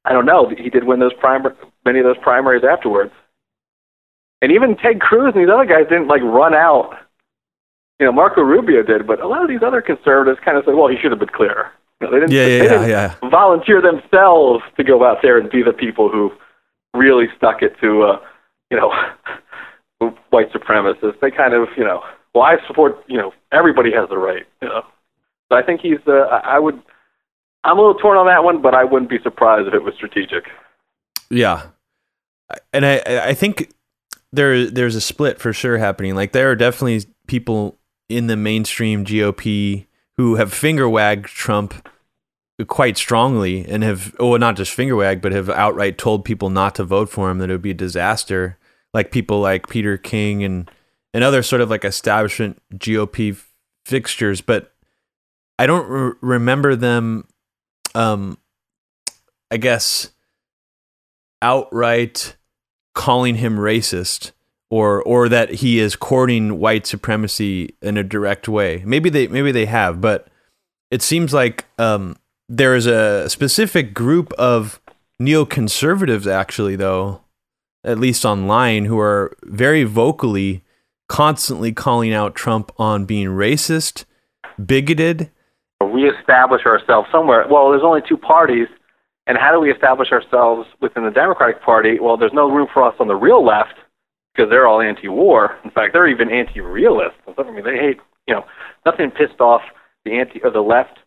I 0.04 0.12
don't 0.12 0.26
know. 0.26 0.50
He 0.50 0.70
did 0.70 0.84
win 0.84 1.00
those 1.00 1.14
primar- 1.14 1.56
many 1.86 2.00
of 2.00 2.06
those 2.06 2.18
primaries 2.22 2.64
afterwards, 2.70 3.14
and 4.42 4.52
even 4.52 4.76
Ted 4.78 5.00
Cruz 5.00 5.34
and 5.36 5.44
these 5.44 5.52
other 5.54 5.66
guys 5.66 5.88
didn't 5.90 6.08
like 6.08 6.22
run 6.22 6.54
out. 6.54 6.98
You 8.00 8.08
know, 8.08 8.12
Marco 8.12 8.42
Rubio 8.42 8.82
did, 8.82 9.06
but 9.06 9.22
a 9.22 9.28
lot 9.28 9.44
of 9.44 9.50
these 9.50 9.62
other 9.64 9.82
conservatives 9.82 10.40
kind 10.44 10.58
of 10.58 10.66
said, 10.66 10.74
"Well, 10.74 10.88
he 10.88 10.98
should 10.98 11.12
have 11.12 11.20
been 11.20 11.30
clearer." 11.30 11.72
You 12.00 12.08
know, 12.08 12.14
they 12.14 12.20
didn't, 12.20 12.32
yeah, 12.32 12.48
yeah, 12.48 12.58
they 12.58 12.68
didn't 12.68 12.90
yeah, 12.90 13.16
volunteer 13.30 13.82
themselves 13.82 14.64
to 14.76 14.84
go 14.84 15.06
out 15.06 15.18
there 15.22 15.38
and 15.38 15.50
be 15.52 15.62
the 15.62 15.74
people 15.74 16.10
who 16.10 16.32
really 16.96 17.28
stuck 17.38 17.62
it 17.62 17.76
to, 17.80 18.02
uh, 18.04 18.20
you 18.72 18.78
know, 18.78 18.92
white 20.32 20.52
supremacists. 20.52 21.20
They 21.22 21.30
kind 21.30 21.54
of, 21.54 21.68
you 21.78 21.84
know, 21.84 22.02
well, 22.34 22.44
I 22.44 22.56
support, 22.66 23.04
you 23.08 23.18
know, 23.18 23.34
everybody 23.52 23.92
has 23.92 24.10
the 24.10 24.18
right, 24.18 24.48
you 24.62 24.68
know. 24.68 24.84
So 25.50 25.58
I 25.58 25.62
think 25.62 25.82
he's, 25.82 26.00
uh, 26.08 26.40
I 26.44 26.58
would, 26.58 26.82
I'm 27.64 27.78
a 27.78 27.82
little 27.82 28.00
torn 28.00 28.18
on 28.18 28.26
that 28.26 28.44
one, 28.44 28.64
but 28.64 28.74
I 28.74 28.84
wouldn't 28.84 29.12
be 29.12 29.20
surprised 29.22 29.68
if 29.68 29.76
it 29.76 29.84
was 29.84 29.94
strategic. 29.94 30.46
Yeah, 31.30 31.68
and 32.74 32.84
I, 32.84 33.28
I 33.28 33.34
think 33.36 33.72
there, 34.34 34.70
there's 34.70 34.96
a 34.96 35.02
split 35.02 35.40
for 35.40 35.54
sure 35.54 35.78
happening. 35.78 36.16
Like 36.16 36.32
there 36.32 36.50
are 36.50 36.56
definitely 36.56 37.06
people 37.28 37.78
in 38.10 38.28
the 38.28 38.38
mainstream 38.38 39.06
GOP 39.06 39.86
who 40.18 40.36
have 40.36 40.54
finger 40.54 40.88
wagged 40.88 41.28
Trump 41.28 41.88
quite 42.68 42.98
strongly 42.98 43.66
and 43.66 43.84
have, 43.84 44.14
well, 44.20 44.38
not 44.38 44.56
just 44.56 44.74
finger 44.74 44.96
wag, 44.96 45.22
but 45.22 45.32
have 45.32 45.50
outright 45.50 45.98
told 45.98 46.26
people 46.26 46.50
not 46.50 46.76
to 46.76 46.84
vote 46.84 47.10
for 47.10 47.30
him, 47.30 47.40
that 47.40 47.50
it 47.50 47.54
would 47.54 47.62
be 47.62 47.72
a 47.72 47.76
disaster. 47.76 48.58
Like 48.94 49.12
people 49.12 49.40
like 49.40 49.70
Peter 49.70 49.98
King 49.98 50.44
and, 50.44 50.70
and 51.14 51.24
other 51.24 51.44
sort 51.44 51.62
of 51.62 51.70
like 51.70 51.86
establishment 51.86 52.62
GOP 52.74 53.42
fixtures. 53.86 54.42
But 54.42 54.74
I 55.58 55.66
don't 55.66 55.88
re- 55.88 56.14
remember 56.22 56.76
them, 56.76 57.28
um, 57.96 58.38
I 59.50 59.58
guess, 59.58 60.12
outright 61.42 62.36
calling 62.94 63.36
him 63.36 63.58
racist 63.58 64.32
or 64.70 65.02
or 65.04 65.30
that 65.30 65.50
he 65.56 65.80
is 65.80 65.96
courting 65.96 66.60
white 66.60 66.86
supremacy 66.86 67.76
in 67.82 67.98
a 67.98 68.04
direct 68.04 68.48
way. 68.48 68.84
Maybe 68.86 69.10
they 69.10 69.28
maybe 69.28 69.52
they 69.52 69.66
have, 69.66 70.02
but 70.02 70.28
it 70.90 71.02
seems 71.02 71.34
like 71.34 71.66
um, 71.78 72.18
there 72.50 72.76
is 72.76 72.86
a 72.86 73.30
specific 73.30 73.94
group 73.94 74.34
of 74.34 74.82
neoconservatives 75.22 76.26
actually 76.26 76.76
though 76.76 77.22
at 77.84 78.00
least 78.00 78.26
online 78.26 78.86
who 78.86 79.00
are 79.00 79.36
very 79.44 79.84
vocally 79.84 80.64
constantly 81.08 81.74
calling 81.74 82.14
out 82.14 82.36
Trump 82.36 82.72
on 82.78 83.06
being 83.06 83.28
racist, 83.28 84.06
bigoted. 84.64 85.30
We 85.82 86.08
establish 86.08 86.66
ourselves 86.66 87.10
somewhere. 87.12 87.46
Well, 87.50 87.70
there's 87.72 87.84
only 87.84 88.02
two 88.08 88.18
parties, 88.18 88.68
and 89.28 89.38
how 89.38 89.52
do 89.52 89.60
we 89.60 89.72
establish 89.72 90.12
ourselves 90.12 90.68
within 90.82 91.04
the 91.04 91.12
Democratic 91.12 91.62
Party? 91.62 92.00
Well, 92.00 92.18
there's 92.18 92.34
no 92.34 92.50
room 92.50 92.68
for 92.74 92.84
us 92.84 92.96
on 93.00 93.08
the 93.08 93.16
real 93.16 93.46
left 93.46 93.76
because 94.34 94.50
they're 94.50 94.68
all 94.68 94.82
anti-war. 94.82 95.58
In 95.64 95.72
fact, 95.72 95.94
they're 95.94 96.08
even 96.08 96.30
anti-realist. 96.32 97.16
I 97.38 97.44
mean, 97.52 97.64
they 97.64 97.78
hate, 97.78 98.00
you 98.28 98.34
know, 98.34 98.46
nothing 98.86 99.12
pissed 99.12 99.40
off 99.40 99.62
the 100.06 100.14
anti 100.14 100.42
or 100.44 100.50
the 100.50 100.62
left 100.62 101.00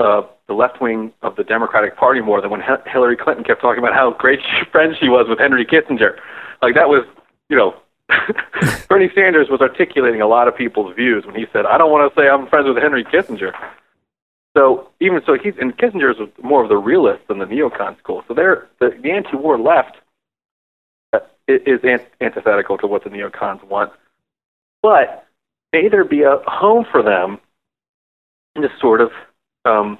uh, 0.00 0.22
the 0.48 0.54
left 0.54 0.80
wing 0.80 1.12
of 1.22 1.36
the 1.36 1.44
Democratic 1.44 1.96
Party 1.96 2.20
more 2.20 2.40
than 2.40 2.50
when 2.50 2.62
Hillary 2.86 3.16
Clinton 3.16 3.44
kept 3.44 3.60
talking 3.60 3.78
about 3.78 3.94
how 3.94 4.12
great 4.12 4.40
friends 4.72 4.96
she 4.98 5.08
was 5.08 5.26
with 5.28 5.38
Henry 5.38 5.64
Kissinger. 5.64 6.16
Like 6.62 6.74
that 6.74 6.88
was, 6.88 7.04
you 7.48 7.56
know, 7.56 7.74
Bernie 8.88 9.10
Sanders 9.14 9.48
was 9.50 9.60
articulating 9.60 10.20
a 10.20 10.26
lot 10.26 10.48
of 10.48 10.56
people's 10.56 10.96
views 10.96 11.24
when 11.24 11.34
he 11.34 11.46
said, 11.52 11.66
"I 11.66 11.78
don't 11.78 11.92
want 11.92 12.12
to 12.12 12.20
say 12.20 12.28
I'm 12.28 12.48
friends 12.48 12.66
with 12.66 12.82
Henry 12.82 13.04
Kissinger." 13.04 13.52
So 14.56 14.88
even 15.00 15.20
so, 15.24 15.36
he's 15.40 15.54
and 15.60 15.76
Kissinger 15.76 16.10
is 16.10 16.28
more 16.42 16.62
of 16.62 16.68
the 16.68 16.76
realist 16.76 17.28
than 17.28 17.38
the 17.38 17.44
neocon 17.44 17.98
school. 17.98 18.24
So 18.26 18.34
they're 18.34 18.68
the, 18.80 18.90
the 19.00 19.10
anti-war 19.10 19.58
left 19.58 19.96
uh, 21.12 21.20
is 21.46 21.80
antithetical 22.20 22.76
to 22.78 22.86
what 22.86 23.04
the 23.04 23.10
neocons 23.10 23.62
want. 23.64 23.92
But 24.82 25.26
may 25.72 25.88
there 25.88 26.04
be 26.04 26.22
a 26.22 26.38
home 26.46 26.84
for 26.90 27.02
them 27.02 27.38
in 28.56 28.62
this 28.62 28.72
sort 28.80 29.00
of 29.00 29.12
um, 29.64 29.98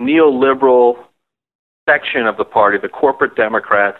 neoliberal 0.00 1.04
section 1.88 2.26
of 2.26 2.36
the 2.36 2.44
party, 2.44 2.78
the 2.78 2.88
corporate 2.88 3.34
Democrats, 3.34 3.98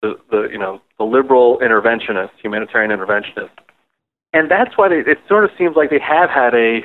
the, 0.00 0.18
the 0.30 0.48
you 0.50 0.58
know 0.58 0.80
the 0.98 1.04
liberal 1.04 1.58
interventionists, 1.58 2.30
humanitarian 2.42 2.90
interventionists, 2.90 3.50
and 4.32 4.50
that's 4.50 4.78
why 4.78 4.88
they, 4.88 5.00
it 5.00 5.18
sort 5.28 5.44
of 5.44 5.50
seems 5.58 5.76
like 5.76 5.90
they 5.90 5.98
have 5.98 6.30
had 6.30 6.54
a 6.54 6.80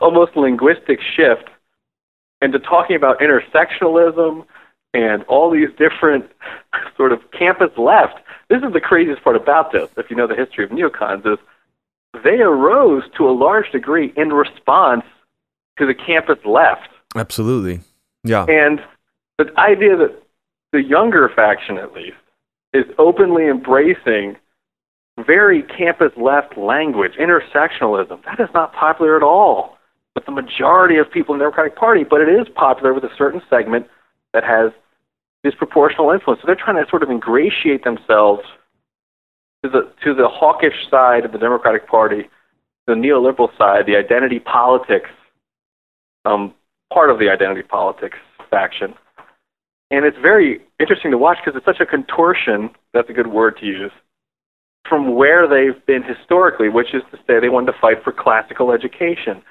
almost 0.00 0.36
linguistic 0.36 1.00
shift 1.00 1.48
into 2.42 2.58
talking 2.58 2.96
about 2.96 3.20
intersectionalism 3.20 4.44
and 4.94 5.22
all 5.24 5.50
these 5.50 5.68
different 5.78 6.30
sort 6.96 7.12
of 7.12 7.20
campus 7.32 7.70
left. 7.76 8.20
This 8.48 8.62
is 8.62 8.72
the 8.72 8.80
craziest 8.80 9.22
part 9.24 9.36
about 9.36 9.72
this, 9.72 9.88
if 9.96 10.10
you 10.10 10.16
know 10.16 10.26
the 10.26 10.36
history 10.36 10.64
of 10.64 10.70
neocons, 10.70 11.26
is 11.30 11.38
they 12.24 12.40
arose 12.40 13.02
to 13.16 13.28
a 13.28 13.32
large 13.32 13.70
degree 13.72 14.12
in 14.16 14.30
response 14.30 15.04
to 15.78 15.86
the 15.86 15.94
campus 15.94 16.38
left. 16.44 16.88
Absolutely. 17.14 17.80
Yeah. 18.24 18.46
And 18.48 18.80
the 19.38 19.52
idea 19.58 19.96
that 19.96 20.22
the 20.72 20.82
younger 20.82 21.30
faction, 21.34 21.78
at 21.78 21.92
least, 21.92 22.16
is 22.72 22.84
openly 22.98 23.48
embracing 23.48 24.36
very 25.24 25.62
campus 25.62 26.12
left 26.16 26.56
language, 26.58 27.12
intersectionalism, 27.20 28.24
that 28.24 28.40
is 28.40 28.48
not 28.52 28.72
popular 28.72 29.16
at 29.16 29.22
all 29.22 29.76
with 30.14 30.24
the 30.26 30.32
majority 30.32 30.96
of 30.96 31.10
people 31.10 31.34
in 31.34 31.38
the 31.38 31.44
Democratic 31.44 31.76
Party, 31.76 32.04
but 32.04 32.20
it 32.20 32.28
is 32.28 32.46
popular 32.54 32.92
with 32.92 33.04
a 33.04 33.14
certain 33.16 33.40
segment 33.48 33.86
that 34.32 34.44
has 34.44 34.72
disproportional 35.44 36.12
influence. 36.12 36.40
So 36.40 36.46
they're 36.46 36.56
trying 36.56 36.82
to 36.82 36.88
sort 36.90 37.02
of 37.02 37.10
ingratiate 37.10 37.84
themselves 37.84 38.42
to 39.62 39.70
the 39.70 39.92
to 40.04 40.14
the 40.14 40.28
hawkish 40.28 40.88
side 40.90 41.24
of 41.24 41.32
the 41.32 41.38
Democratic 41.38 41.86
Party, 41.88 42.28
the 42.86 42.94
neoliberal 42.94 43.56
side, 43.56 43.86
the 43.86 43.96
identity 43.96 44.38
politics 44.38 45.10
um, 46.26 46.54
part 46.92 47.10
of 47.10 47.18
the 47.18 47.30
identity 47.30 47.62
politics 47.62 48.18
faction. 48.50 48.94
And 49.90 50.04
it's 50.04 50.18
very 50.20 50.60
interesting 50.80 51.10
to 51.12 51.18
watch 51.18 51.38
because 51.44 51.56
it's 51.56 51.64
such 51.64 51.80
a 51.80 51.86
contortion, 51.86 52.70
that's 52.92 53.08
a 53.08 53.12
good 53.12 53.28
word 53.28 53.56
to 53.60 53.66
use, 53.66 53.92
from 54.88 55.14
where 55.14 55.48
they've 55.48 55.84
been 55.86 56.02
historically, 56.02 56.68
which 56.68 56.94
is 56.94 57.02
to 57.10 57.18
say 57.26 57.40
they 57.40 57.48
wanted 57.48 57.72
to 57.72 57.78
fight 57.80 58.02
for 58.02 58.12
classical 58.12 58.72
education. 58.72 59.42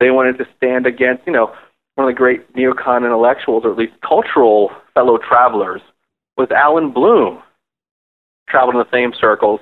They 0.00 0.10
wanted 0.10 0.38
to 0.38 0.44
stand 0.56 0.86
against, 0.86 1.26
you 1.26 1.32
know, 1.32 1.54
one 1.94 2.08
of 2.08 2.14
the 2.14 2.18
great 2.18 2.52
neocon 2.54 3.04
intellectuals, 3.04 3.64
or 3.64 3.72
at 3.72 3.78
least 3.78 3.94
cultural 4.06 4.70
fellow 4.94 5.18
travelers, 5.18 5.80
was 6.36 6.50
Allan 6.50 6.92
Bloom. 6.92 7.42
Traveled 8.48 8.74
in 8.74 8.80
the 8.80 8.90
same 8.96 9.12
circles 9.18 9.60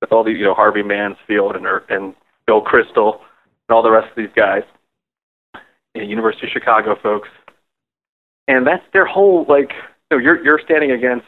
with 0.00 0.10
all 0.12 0.24
these, 0.24 0.38
you 0.38 0.44
know, 0.44 0.54
Harvey 0.54 0.82
Mansfield 0.82 1.54
and, 1.54 1.64
er, 1.64 1.84
and 1.88 2.14
Bill 2.46 2.60
Kristol 2.60 3.20
and 3.68 3.74
all 3.74 3.82
the 3.82 3.90
rest 3.90 4.08
of 4.10 4.16
these 4.16 4.32
guys. 4.34 4.62
University 6.04 6.46
of 6.46 6.52
Chicago 6.52 6.96
folks, 7.02 7.28
and 8.48 8.66
that's 8.66 8.84
their 8.92 9.06
whole 9.06 9.46
like. 9.48 9.70
You 10.10 10.18
know, 10.18 10.22
you're 10.22 10.44
you're 10.44 10.60
standing 10.64 10.92
against 10.92 11.26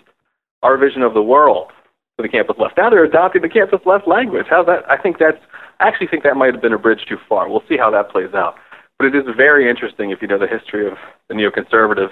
our 0.62 0.76
vision 0.76 1.02
of 1.02 1.14
the 1.14 1.22
world 1.22 1.72
for 2.18 2.22
the 2.22 2.28
campus 2.28 2.56
left. 2.58 2.76
Now 2.76 2.90
they're 2.90 3.04
adopting 3.04 3.42
the 3.42 3.48
campus 3.48 3.78
left 3.86 4.08
language. 4.08 4.46
How's 4.50 4.66
that? 4.66 4.82
I 4.90 5.00
think 5.00 5.18
that's. 5.20 5.38
I 5.78 5.86
actually 5.86 6.08
think 6.08 6.24
that 6.24 6.34
might 6.34 6.52
have 6.52 6.60
been 6.60 6.72
a 6.72 6.78
bridge 6.78 7.06
too 7.08 7.16
far. 7.28 7.48
We'll 7.48 7.62
see 7.68 7.76
how 7.78 7.92
that 7.92 8.10
plays 8.10 8.34
out. 8.34 8.56
But 8.98 9.06
it 9.06 9.14
is 9.14 9.22
very 9.36 9.70
interesting 9.70 10.10
if 10.10 10.20
you 10.20 10.26
know 10.26 10.38
the 10.38 10.48
history 10.48 10.84
of 10.88 10.98
the 11.28 11.34
neoconservatives 11.34 12.10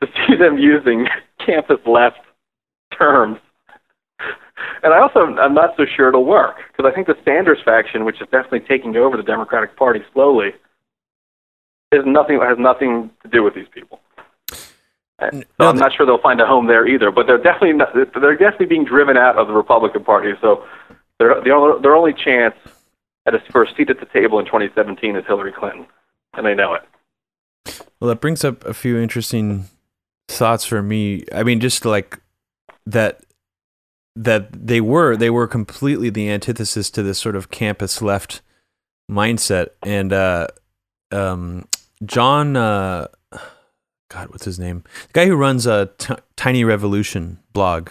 to 0.00 0.06
see 0.06 0.36
them 0.36 0.58
using 0.58 1.06
campus 1.44 1.78
left 1.86 2.18
terms. 2.96 3.38
And 4.82 4.92
I 4.92 5.00
also 5.00 5.20
I'm 5.20 5.54
not 5.54 5.70
so 5.78 5.86
sure 5.96 6.10
it'll 6.10 6.26
work 6.26 6.56
because 6.70 6.90
I 6.90 6.94
think 6.94 7.06
the 7.06 7.16
Sanders 7.24 7.58
faction, 7.64 8.04
which 8.04 8.20
is 8.20 8.28
definitely 8.30 8.68
taking 8.68 8.94
over 8.96 9.16
the 9.16 9.22
Democratic 9.22 9.78
Party 9.78 10.00
slowly, 10.12 10.48
is 11.90 12.02
nothing 12.04 12.38
has 12.42 12.58
nothing 12.58 13.10
to 13.22 13.28
do 13.28 13.42
with 13.42 13.54
these 13.54 13.68
people. 13.72 14.00
So 15.20 15.42
no, 15.58 15.68
I'm 15.68 15.76
not 15.76 15.92
sure 15.94 16.06
they'll 16.06 16.18
find 16.20 16.40
a 16.40 16.46
home 16.46 16.66
there 16.66 16.86
either. 16.86 17.10
But 17.10 17.26
they're 17.26 17.42
definitely 17.42 17.72
not, 17.72 17.92
they're 17.94 18.36
definitely 18.36 18.66
being 18.66 18.84
driven 18.84 19.16
out 19.16 19.36
of 19.36 19.48
the 19.48 19.52
Republican 19.52 20.04
Party. 20.04 20.32
So 20.40 20.64
their 21.18 21.42
their 21.42 21.96
only 21.96 22.12
chance 22.12 22.54
at 23.26 23.34
a, 23.34 23.40
first 23.50 23.76
seat 23.76 23.90
at 23.90 24.00
the 24.00 24.06
table 24.06 24.38
in 24.38 24.46
2017 24.46 25.16
is 25.16 25.24
Hillary 25.26 25.52
Clinton, 25.52 25.86
and 26.34 26.46
they 26.46 26.54
know 26.54 26.74
it. 26.74 26.82
Well, 28.00 28.08
that 28.08 28.20
brings 28.20 28.44
up 28.44 28.64
a 28.64 28.72
few 28.72 28.96
interesting 28.96 29.64
thoughts 30.28 30.64
for 30.64 30.82
me. 30.82 31.24
I 31.34 31.42
mean, 31.42 31.60
just 31.60 31.84
like 31.84 32.20
that 32.86 33.20
that 34.14 34.50
they 34.52 34.80
were 34.80 35.16
they 35.16 35.30
were 35.30 35.46
completely 35.46 36.10
the 36.10 36.30
antithesis 36.30 36.90
to 36.90 37.02
this 37.02 37.18
sort 37.18 37.36
of 37.36 37.50
campus 37.50 38.02
left 38.02 38.40
mindset 39.10 39.68
and 39.82 40.12
uh 40.12 40.46
um 41.12 41.64
John, 42.04 42.56
uh, 42.56 43.08
God, 44.08 44.30
what's 44.30 44.44
his 44.44 44.58
name? 44.58 44.84
The 45.08 45.12
guy 45.12 45.26
who 45.26 45.36
runs 45.36 45.66
a 45.66 45.90
t- 45.98 46.14
Tiny 46.36 46.64
Revolution 46.64 47.38
blog. 47.52 47.90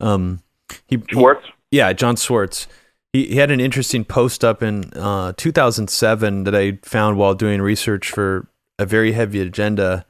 Um, 0.00 0.42
he, 0.86 1.02
Schwarz. 1.08 1.44
He, 1.70 1.78
yeah, 1.78 1.92
Jon 1.92 2.16
Schwarz. 2.16 2.66
He, 3.12 3.26
he 3.28 3.36
had 3.36 3.50
an 3.50 3.60
interesting 3.60 4.04
post 4.04 4.44
up 4.44 4.62
in 4.62 4.92
uh, 4.94 5.32
2007 5.36 6.44
that 6.44 6.54
I 6.54 6.78
found 6.82 7.16
while 7.16 7.34
doing 7.34 7.62
research 7.62 8.10
for 8.10 8.48
a 8.78 8.84
very 8.84 9.12
heavy 9.12 9.40
agenda. 9.40 10.04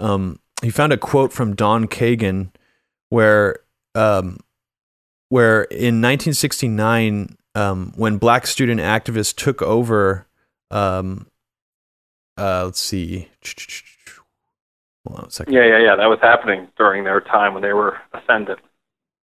Um, 0.00 0.40
he 0.62 0.70
found 0.70 0.92
a 0.92 0.96
quote 0.96 1.32
from 1.32 1.54
Don 1.54 1.86
Kagan 1.86 2.50
where 3.10 3.60
um, 3.94 4.38
where 5.28 5.62
in 5.64 6.00
1969 6.00 7.36
um, 7.54 7.92
when 7.96 8.18
black 8.18 8.46
student 8.46 8.80
activists 8.80 9.34
took 9.34 9.62
over 9.62 10.26
um, 10.70 11.26
uh, 12.36 12.64
let's 12.66 12.80
see. 12.80 13.28
Hold 15.08 15.20
on 15.20 15.26
a 15.26 15.30
second. 15.30 15.54
Yeah, 15.54 15.64
yeah, 15.64 15.78
yeah. 15.78 15.96
That 15.96 16.06
was 16.06 16.18
happening 16.20 16.68
during 16.76 17.04
their 17.04 17.20
time 17.20 17.54
when 17.54 17.62
they 17.62 17.72
were 17.72 17.98
ascendant. 18.12 18.58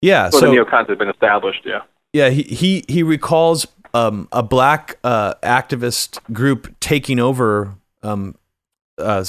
Yeah, 0.02 0.30
so, 0.30 0.39
so 0.39 0.52
the 0.52 0.57
neocons 0.57 0.88
had 0.88 0.97
been 0.97 1.10
established. 1.10 1.64
Yeah. 1.65 1.81
Yeah, 2.14 2.30
he 2.30 2.43
he 2.43 2.85
he 2.88 3.03
recalls 3.03 3.68
um, 3.93 4.30
a 4.31 4.41
black 4.41 4.97
uh, 5.03 5.34
activist 5.43 6.19
group 6.31 6.73
taking 6.80 7.19
over 7.19 7.76
um, 8.03 8.35
uh, 8.97 9.26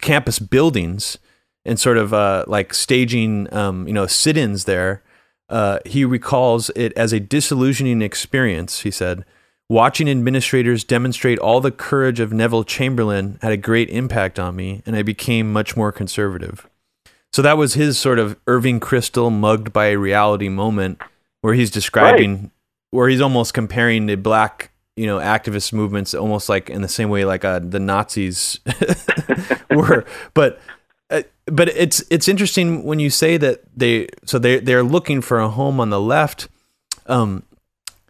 campus 0.00 0.38
buildings 0.38 1.18
and 1.66 1.78
sort 1.78 1.98
of 1.98 2.14
uh, 2.14 2.44
like 2.46 2.72
staging, 2.72 3.52
um, 3.52 3.86
you 3.86 3.92
know, 3.92 4.06
sit-ins 4.06 4.64
there. 4.64 5.02
Uh, 5.50 5.80
he 5.84 6.04
recalls 6.04 6.70
it 6.70 6.92
as 6.94 7.12
a 7.12 7.20
disillusioning 7.20 8.00
experience. 8.00 8.80
He 8.80 8.90
said, 8.90 9.24
"Watching 9.68 10.08
administrators 10.08 10.84
demonstrate 10.84 11.38
all 11.38 11.60
the 11.60 11.70
courage 11.70 12.20
of 12.20 12.32
Neville 12.32 12.64
Chamberlain 12.64 13.38
had 13.42 13.52
a 13.52 13.56
great 13.56 13.88
impact 13.90 14.38
on 14.38 14.56
me, 14.56 14.82
and 14.86 14.96
I 14.96 15.02
became 15.02 15.52
much 15.52 15.76
more 15.76 15.92
conservative." 15.92 16.68
So 17.32 17.42
that 17.42 17.58
was 17.58 17.74
his 17.74 17.98
sort 17.98 18.18
of 18.18 18.36
Irving 18.46 18.78
Kristol 18.78 19.32
mugged 19.32 19.72
by 19.72 19.86
a 19.86 19.98
reality 19.98 20.48
moment, 20.48 21.00
where 21.40 21.54
he's 21.54 21.70
describing, 21.70 22.34
right. 22.34 22.50
where 22.90 23.08
he's 23.08 23.20
almost 23.20 23.54
comparing 23.54 24.06
the 24.06 24.14
black 24.14 24.70
you 24.96 25.06
know 25.06 25.18
activist 25.18 25.72
movements 25.72 26.14
almost 26.14 26.48
like 26.48 26.70
in 26.70 26.82
the 26.82 26.88
same 26.88 27.08
way 27.08 27.24
like 27.24 27.44
uh, 27.44 27.58
the 27.58 27.80
Nazis 27.80 28.60
were 29.70 30.04
but 30.34 30.60
uh, 31.10 31.22
but 31.46 31.68
it's 31.68 32.02
it's 32.10 32.28
interesting 32.28 32.84
when 32.84 32.98
you 32.98 33.10
say 33.10 33.36
that 33.36 33.62
they 33.76 34.08
so 34.24 34.38
they 34.38 34.60
they're 34.60 34.84
looking 34.84 35.20
for 35.20 35.40
a 35.40 35.48
home 35.48 35.80
on 35.80 35.90
the 35.90 36.00
left 36.00 36.48
um 37.06 37.42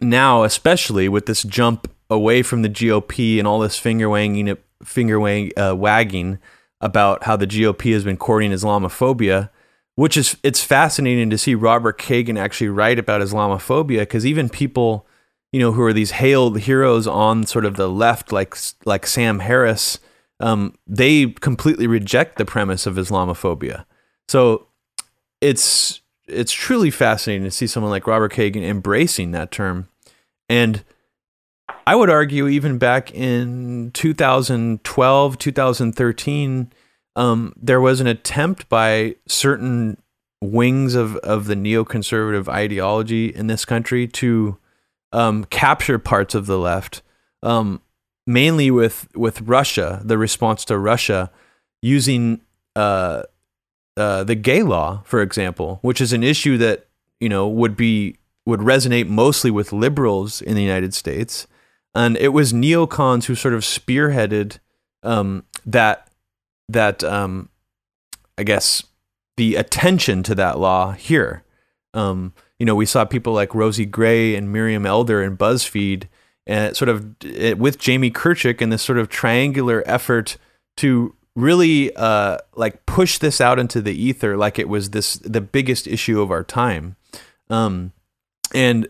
now 0.05 0.43
especially 0.45 1.09
with 1.09 1.27
this 1.27 1.43
jump 1.43 1.91
away 2.11 2.43
from 2.43 2.63
the 2.63 2.69
GOP 2.69 3.39
and 3.39 3.47
all 3.49 3.61
this 3.61 3.79
finger 3.79 4.09
wagging 4.09 4.57
finger 4.83 5.19
wag, 5.19 5.53
uh, 5.59 5.75
wagging 5.77 6.39
about 6.81 7.25
how 7.25 7.37
the 7.37 7.47
GOP 7.47 7.93
has 7.93 8.05
been 8.05 8.17
courting 8.17 8.53
Islamophobia 8.53 9.51
which 9.97 10.17
is 10.17 10.37
it's 10.43 10.63
fascinating 10.63 11.31
to 11.31 11.39
see 11.39 11.55
Robert 11.55 11.99
Kagan 11.99 12.39
actually 12.39 12.69
write 12.69 12.99
about 12.99 13.21
Islamophobia 13.21 14.01
because 14.01 14.27
even 14.27 14.49
people 14.49 15.07
you 15.55 15.61
know, 15.61 15.71
who 15.71 15.83
are 15.83 15.93
these 15.93 16.11
hailed 16.11 16.59
heroes 16.59 17.07
on 17.07 17.47
sort 17.47 17.65
of 17.65 17.77
the 17.77 17.89
left, 17.89 18.33
like 18.33 18.57
like 18.85 19.07
Sam 19.07 19.39
Harris, 19.39 20.01
um, 20.41 20.77
they 20.85 21.27
completely 21.29 21.87
reject 21.87 22.39
the 22.39 22.45
premise 22.45 22.87
of 22.87 22.97
Islamophobia. 22.97 23.85
So 24.27 24.67
it's 25.41 26.01
it's 26.27 26.51
truly 26.51 26.91
fascinating 26.91 27.45
to 27.45 27.53
see 27.53 27.69
someone 27.69 27.93
like 27.93 28.09
Robert 28.09 28.33
Kagan 28.33 28.65
embracing 28.65 29.31
that 29.31 29.53
term, 29.53 29.87
and 30.49 30.85
I 31.87 31.95
would 31.95 32.11
argue 32.11 32.49
even 32.49 32.79
back 32.79 33.13
in 33.13 33.91
2012, 33.93 35.39
2013, 35.39 36.73
um, 37.17 37.53
there 37.61 37.81
was 37.81 38.01
an 38.01 38.07
attempt 38.07 38.69
by 38.69 39.17
certain 39.27 39.99
wings 40.41 40.95
of, 40.95 41.17
of 41.17 41.47
the 41.47 41.55
neoconservative 41.55 42.49
ideology 42.49 43.27
in 43.35 43.47
this 43.47 43.65
country 43.65 44.07
to 44.09 44.59
um, 45.13 45.45
capture 45.45 45.99
parts 45.99 46.35
of 46.35 46.47
the 46.47 46.59
left, 46.59 47.03
um, 47.43 47.81
mainly 48.27 48.71
with 48.71 49.09
with 49.15 49.43
Russia, 49.43 50.01
the 50.05 50.19
response 50.19 50.65
to 50.67 50.79
Russia 50.79 51.31
using 51.83 52.41
uh, 52.75 53.23
uh, 53.97 54.25
the 54.25 54.35
gay 54.35 54.63
law, 54.63 55.03
for 55.05 55.23
example, 55.23 55.79
which 55.83 56.01
is 56.01 56.13
an 56.13 56.25
issue 56.25 56.59
that 56.59 56.89
you 57.21 57.29
know 57.29 57.47
would 57.47 57.77
be 57.77 58.17
would 58.47 58.61
resonate 58.61 59.09
mostly 59.09 59.51
with 59.51 59.73
liberals 59.73 60.43
in 60.43 60.55
the 60.55 60.63
United 60.63 60.95
States, 60.95 61.47
and 61.95 62.17
it 62.19 62.29
was 62.29 62.53
neocons 62.53 63.25
who 63.25 63.35
sort 63.35 63.55
of 63.55 63.63
spearheaded 63.63 64.59
um, 65.03 65.45
that 65.65 66.09
that 66.69 67.05
um, 67.05 67.49
I 68.37 68.43
guess 68.43 68.83
the 69.37 69.57
attention 69.57 70.23
to 70.25 70.35
that 70.35 70.59
law 70.59 70.93
here. 70.93 71.43
Um, 71.93 72.33
you 72.59 72.67
know, 72.67 72.75
we 72.75 72.87
saw 72.87 73.05
people 73.05 73.33
like 73.33 73.55
Rosie 73.55 73.85
Gray 73.85 74.35
and 74.35 74.53
Miriam 74.53 74.87
Elder 74.87 75.23
and 75.23 75.39
BuzzFeed, 75.39 76.05
and 76.47 76.77
sort 76.77 76.89
of 76.89 77.15
eh, 77.25 77.53
with 77.53 77.79
Jamie 77.79 78.11
Kirchick 78.11 78.61
and 78.61 78.73
this 78.73 78.83
sort 78.83 78.99
of 78.99 79.09
triangular 79.09 79.83
effort 79.87 80.37
to 80.79 81.15
really 81.37 81.95
uh, 81.97 82.39
like 82.55 82.87
push 82.87 83.19
this 83.19 83.41
out 83.41 83.59
into 83.59 83.81
the 83.81 83.95
ether, 83.95 84.37
like 84.37 84.59
it 84.59 84.69
was 84.69 84.91
this 84.91 85.15
the 85.17 85.41
biggest 85.41 85.87
issue 85.87 86.21
of 86.21 86.31
our 86.31 86.45
time, 86.45 86.97
um, 87.51 87.93
and 88.55 88.89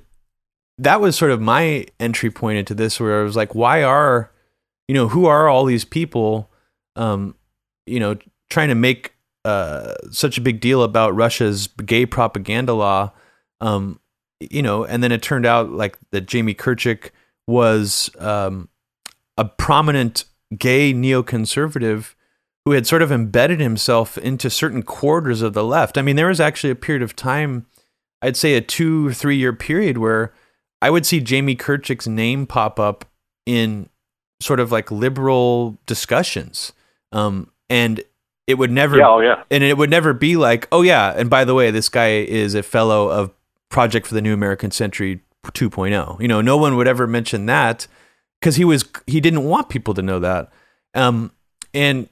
that 0.79 1.01
was 1.01 1.17
sort 1.17 1.31
of 1.31 1.41
my 1.41 1.87
entry 1.99 2.31
point 2.31 2.59
into 2.59 2.75
this, 2.75 3.01
where 3.01 3.21
I 3.21 3.25
was 3.25 3.37
like, 3.37 3.55
why 3.55 3.83
are, 3.83 4.31
you 4.87 4.95
know, 4.95 5.09
who 5.09 5.27
are 5.27 5.49
all 5.49 5.65
these 5.65 5.85
people, 5.85 6.51
um, 6.95 7.35
you 7.87 7.99
know, 7.99 8.17
trying 8.51 8.69
to 8.69 8.75
make 8.75 9.15
uh, 9.45 9.95
such 10.11 10.39
a 10.39 10.41
big 10.41 10.61
deal 10.61 10.83
about 10.83 11.15
Russia's 11.15 11.67
gay 11.67 12.07
propaganda 12.07 12.75
law? 12.75 13.13
Um, 13.61 13.99
you 14.41 14.63
know, 14.63 14.85
and 14.85 15.03
then 15.03 15.13
it 15.13 15.23
turned 15.23 15.47
out 15.47 15.71
like 15.71 15.99
that 16.11 16.27
Jamie 16.27 16.55
Kirchick 16.55 17.11
was 17.47 18.11
um, 18.19 18.69
a 19.39 19.45
prominent 19.45 20.25
gay 20.59 20.93
neoconservative 20.93 22.15
who 22.65 22.73
had 22.73 22.87
sort 22.87 23.03
of 23.03 23.13
embedded 23.13 23.61
himself 23.61 24.19
into 24.19 24.49
certain 24.51 24.83
quarters 24.83 25.43
of 25.43 25.53
the 25.53 25.65
left. 25.65 25.99
I 25.99 26.03
mean, 26.03 26.17
there 26.17 26.29
was 26.29 26.41
actually 26.41 26.71
a 26.71 26.77
period 26.77 27.03
of 27.03 27.15
time, 27.15 27.67
I'd 28.25 28.37
say 28.37 28.55
a 28.55 28.61
two 28.61 29.13
three 29.13 29.37
year 29.37 29.53
period 29.53 29.99
where 29.99 30.33
I 30.81 30.91
would 30.91 31.05
see 31.05 31.21
Jamie 31.21 31.57
Kirchick's 31.57 32.09
name 32.09 32.47
pop 32.47 32.81
up 32.81 33.05
in 33.45 33.91
sort 34.41 34.61
of 34.61 34.73
like 34.73 34.91
liberal 34.91 35.79
discussions. 35.87 36.73
Um, 37.13 37.51
and 37.69 38.03
it 38.47 38.55
would 38.55 38.71
never, 38.71 38.99
yeah, 38.99 39.09
oh, 39.09 39.21
yeah. 39.21 39.43
and 39.51 39.63
it 39.63 39.77
would 39.77 39.91
never 39.91 40.13
be 40.13 40.37
like, 40.37 40.69
oh 40.73 40.83
yeah, 40.83 41.13
and 41.17 41.31
by 41.31 41.45
the 41.45 41.55
way, 41.55 41.71
this 41.71 41.89
guy 41.89 42.17
is 42.17 42.55
a 42.55 42.63
fellow 42.63 43.09
of 43.09 43.31
project 43.71 44.07
for 44.07 44.15
the 44.15 44.23
new 44.23 44.35
American 44.35 44.71
Century 44.71 45.21
2.0. 45.45 46.21
You 46.21 46.29
know, 46.29 46.41
no 46.41 46.57
one 46.57 46.77
would 46.77 46.89
ever 46.89 47.07
mention 47.07 47.47
that 47.47 47.87
because 48.41 48.57
he 48.57 48.65
was 48.65 48.85
he 49.07 49.21
didn't 49.21 49.45
want 49.45 49.69
people 49.69 49.95
to 49.95 50.03
know 50.03 50.19
that. 50.19 50.51
Um, 50.95 51.33
and 51.73 52.09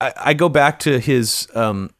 I, 0.00 0.12
I, 0.16 0.34
go 0.34 0.48
back 0.48 0.78
to 0.80 0.98
his 0.98 1.48
um, 1.54 1.90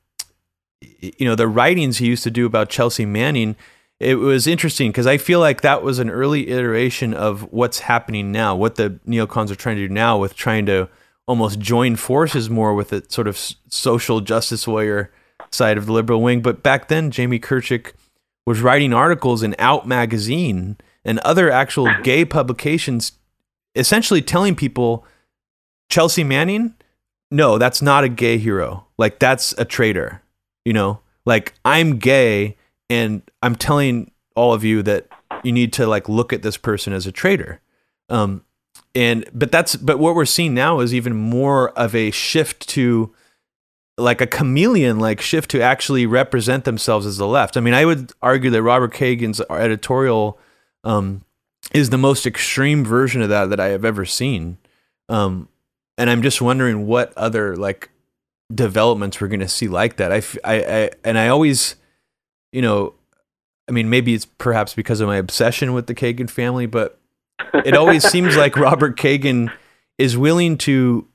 you 0.80 1.26
know 1.26 1.34
the 1.34 1.48
writings 1.48 1.98
he 1.98 2.06
used 2.06 2.24
to 2.24 2.30
do 2.30 2.46
about 2.46 2.68
Chelsea 2.68 3.06
Manning. 3.06 3.56
It 4.00 4.16
was 4.16 4.46
interesting 4.46 4.90
because 4.90 5.08
I 5.08 5.18
feel 5.18 5.40
like 5.40 5.62
that 5.62 5.82
was 5.82 5.98
an 5.98 6.08
early 6.08 6.50
iteration 6.50 7.14
of 7.14 7.52
what's 7.52 7.80
happening 7.80 8.30
now, 8.30 8.54
what 8.54 8.76
the 8.76 9.00
neocons 9.06 9.50
are 9.50 9.56
trying 9.56 9.76
to 9.76 9.88
do 9.88 9.92
now 9.92 10.16
with 10.18 10.36
trying 10.36 10.66
to 10.66 10.88
almost 11.26 11.58
join 11.58 11.96
forces 11.96 12.48
more 12.48 12.74
with 12.74 12.90
the 12.90 13.04
sort 13.08 13.26
of 13.26 13.36
social 13.68 14.20
justice 14.20 14.68
warrior 14.68 15.12
side 15.50 15.76
of 15.76 15.86
the 15.86 15.92
liberal 15.92 16.22
wing. 16.22 16.42
But 16.42 16.62
back 16.62 16.88
then, 16.88 17.10
Jamie 17.10 17.40
Kirchick 17.40 17.92
was 18.46 18.60
writing 18.60 18.94
articles 18.94 19.42
in 19.42 19.54
Out 19.58 19.86
magazine 19.86 20.76
and 21.04 21.18
other 21.20 21.50
actual 21.50 21.88
gay 22.02 22.24
publications, 22.24 23.12
essentially 23.74 24.22
telling 24.22 24.54
people 24.54 25.04
Chelsea 25.90 26.24
Manning, 26.24 26.74
no, 27.30 27.58
that's 27.58 27.82
not 27.82 28.04
a 28.04 28.08
gay 28.08 28.38
hero. 28.38 28.86
Like 28.96 29.18
that's 29.18 29.52
a 29.58 29.64
traitor. 29.64 30.22
You 30.68 30.74
know, 30.74 31.00
like 31.24 31.54
I'm 31.64 31.98
gay 31.98 32.58
and 32.90 33.22
I'm 33.42 33.56
telling 33.56 34.10
all 34.36 34.52
of 34.52 34.64
you 34.64 34.82
that 34.82 35.06
you 35.42 35.50
need 35.50 35.72
to 35.72 35.86
like 35.86 36.10
look 36.10 36.30
at 36.30 36.42
this 36.42 36.58
person 36.58 36.92
as 36.92 37.06
a 37.06 37.10
traitor. 37.10 37.62
Um, 38.10 38.44
and 38.94 39.24
but 39.32 39.50
that's 39.50 39.76
but 39.76 39.98
what 39.98 40.14
we're 40.14 40.26
seeing 40.26 40.52
now 40.52 40.80
is 40.80 40.92
even 40.92 41.16
more 41.16 41.70
of 41.70 41.94
a 41.94 42.10
shift 42.10 42.68
to 42.68 43.14
like 43.96 44.20
a 44.20 44.26
chameleon 44.26 44.98
like 44.98 45.22
shift 45.22 45.50
to 45.52 45.62
actually 45.62 46.04
represent 46.04 46.66
themselves 46.66 47.06
as 47.06 47.16
the 47.16 47.26
left. 47.26 47.56
I 47.56 47.60
mean, 47.60 47.72
I 47.72 47.86
would 47.86 48.12
argue 48.20 48.50
that 48.50 48.62
Robert 48.62 48.92
Kagan's 48.92 49.40
editorial 49.48 50.38
um, 50.84 51.24
is 51.72 51.88
the 51.88 51.96
most 51.96 52.26
extreme 52.26 52.84
version 52.84 53.22
of 53.22 53.30
that 53.30 53.48
that 53.48 53.58
I 53.58 53.68
have 53.68 53.86
ever 53.86 54.04
seen. 54.04 54.58
Um, 55.08 55.48
and 55.96 56.10
I'm 56.10 56.20
just 56.20 56.42
wondering 56.42 56.86
what 56.86 57.16
other 57.16 57.56
like 57.56 57.88
developments 58.52 59.20
we're 59.20 59.28
going 59.28 59.40
to 59.40 59.48
see 59.48 59.68
like 59.68 59.96
that. 59.96 60.12
I, 60.12 60.22
I, 60.44 60.62
I, 60.62 60.90
and 61.04 61.18
I 61.18 61.28
always, 61.28 61.76
you 62.52 62.62
know, 62.62 62.94
I 63.68 63.72
mean, 63.72 63.90
maybe 63.90 64.14
it's 64.14 64.24
perhaps 64.24 64.74
because 64.74 65.00
of 65.00 65.08
my 65.08 65.16
obsession 65.16 65.74
with 65.74 65.86
the 65.86 65.94
Kagan 65.94 66.30
family, 66.30 66.66
but 66.66 66.98
it 67.52 67.74
always 67.74 68.04
seems 68.10 68.36
like 68.36 68.56
Robert 68.56 68.96
Kagan 68.96 69.52
is 69.98 70.16
willing 70.16 70.56
to 70.58 71.06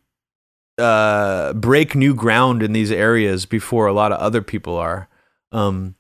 uh, 0.77 1.53
break 1.53 1.95
new 1.95 2.14
ground 2.14 2.61
in 2.61 2.73
these 2.73 2.91
areas 2.91 3.45
before 3.45 3.88
a 3.88 3.93
lot 3.93 4.11
of 4.11 4.19
other 4.19 4.41
people 4.41 4.77
are. 4.77 5.07
Um, 5.51 5.95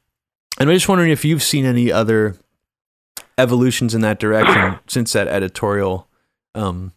and 0.59 0.69
I'm 0.69 0.75
just 0.75 0.89
wondering 0.89 1.11
if 1.11 1.25
you've 1.25 1.43
seen 1.43 1.65
any 1.65 1.91
other 1.91 2.35
evolutions 3.37 3.95
in 3.95 4.01
that 4.01 4.19
direction 4.19 4.79
since 4.87 5.13
that 5.13 5.27
editorial. 5.27 6.07
Um, 6.53 6.93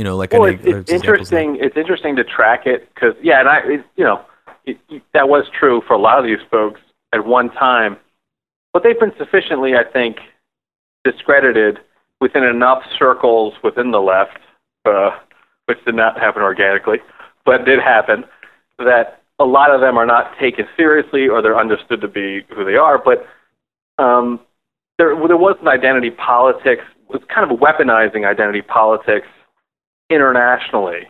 you 0.00 0.04
know, 0.04 0.16
like 0.16 0.32
well, 0.32 0.46
it's, 0.46 0.62
it's 0.64 0.90
interesting. 0.90 1.58
It's 1.60 1.76
interesting 1.76 2.16
to 2.16 2.24
track 2.24 2.62
it 2.64 2.88
because 2.94 3.12
yeah, 3.22 3.40
and 3.40 3.48
I, 3.50 3.58
it, 3.58 3.84
you 3.96 4.04
know, 4.04 4.22
it, 4.64 4.78
that 5.12 5.28
was 5.28 5.44
true 5.52 5.82
for 5.86 5.92
a 5.92 5.98
lot 5.98 6.18
of 6.18 6.24
these 6.24 6.38
folks 6.50 6.80
at 7.12 7.26
one 7.26 7.50
time, 7.50 7.98
but 8.72 8.82
they've 8.82 8.98
been 8.98 9.12
sufficiently, 9.18 9.74
I 9.74 9.84
think, 9.84 10.16
discredited 11.04 11.80
within 12.18 12.44
enough 12.44 12.82
circles 12.98 13.52
within 13.62 13.90
the 13.90 14.00
left 14.00 14.38
uh, 14.86 15.10
which 15.66 15.84
did 15.84 15.96
not 15.96 16.18
happen 16.18 16.40
organically, 16.40 17.00
but 17.44 17.66
did 17.66 17.78
happen, 17.78 18.24
that 18.78 19.20
a 19.38 19.44
lot 19.44 19.70
of 19.70 19.82
them 19.82 19.98
are 19.98 20.06
not 20.06 20.32
taken 20.40 20.66
seriously 20.78 21.28
or 21.28 21.42
they're 21.42 21.60
understood 21.60 22.00
to 22.00 22.08
be 22.08 22.40
who 22.56 22.64
they 22.64 22.76
are. 22.76 22.96
But 22.96 23.26
um, 24.02 24.40
there, 24.96 25.14
there 25.28 25.36
was 25.36 25.58
an 25.60 25.68
identity 25.68 26.10
politics, 26.10 26.84
was 27.10 27.20
kind 27.28 27.52
of 27.52 27.58
weaponizing 27.58 28.26
identity 28.26 28.62
politics 28.62 29.26
internationally. 30.10 31.08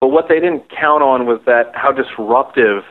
But 0.00 0.08
what 0.08 0.26
they 0.28 0.40
didn't 0.40 0.70
count 0.70 1.02
on 1.02 1.26
was 1.26 1.40
that 1.46 1.72
how 1.74 1.92
disruptive 1.92 2.82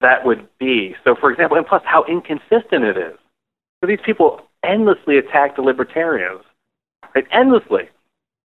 that 0.00 0.24
would 0.24 0.46
be. 0.58 0.94
So, 1.04 1.14
for 1.18 1.30
example, 1.30 1.56
and 1.56 1.66
plus 1.66 1.82
how 1.84 2.04
inconsistent 2.04 2.84
it 2.84 2.96
is. 2.96 3.16
So 3.80 3.86
these 3.86 4.00
people 4.04 4.40
endlessly 4.64 5.18
attack 5.18 5.56
the 5.56 5.62
libertarians, 5.62 6.42
right? 7.14 7.24
Endlessly. 7.32 7.88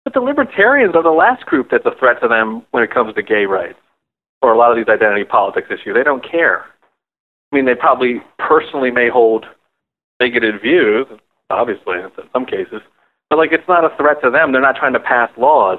But 0.04 0.14
the 0.14 0.20
libertarians 0.20 0.94
are 0.96 1.02
the 1.02 1.10
last 1.10 1.46
group 1.46 1.68
that's 1.70 1.86
a 1.86 1.96
threat 1.98 2.20
to 2.22 2.28
them 2.28 2.66
when 2.72 2.82
it 2.82 2.92
comes 2.92 3.14
to 3.14 3.22
gay 3.22 3.46
rights 3.46 3.78
or 4.42 4.52
a 4.52 4.58
lot 4.58 4.70
of 4.70 4.76
these 4.76 4.92
identity 4.92 5.24
politics 5.24 5.68
issues. 5.70 5.94
They 5.94 6.02
don't 6.02 6.28
care. 6.28 6.64
I 7.52 7.56
mean, 7.56 7.66
they 7.66 7.74
probably 7.74 8.20
personally 8.38 8.90
may 8.90 9.08
hold 9.08 9.46
bigoted 10.18 10.60
views, 10.60 11.06
obviously, 11.50 11.98
in 11.98 12.10
some 12.32 12.46
cases, 12.46 12.80
but 13.30 13.38
like 13.38 13.52
it's 13.52 13.68
not 13.68 13.84
a 13.84 13.96
threat 13.96 14.20
to 14.22 14.30
them. 14.30 14.52
They're 14.52 14.60
not 14.60 14.76
trying 14.76 14.94
to 14.94 15.00
pass 15.00 15.30
laws. 15.36 15.78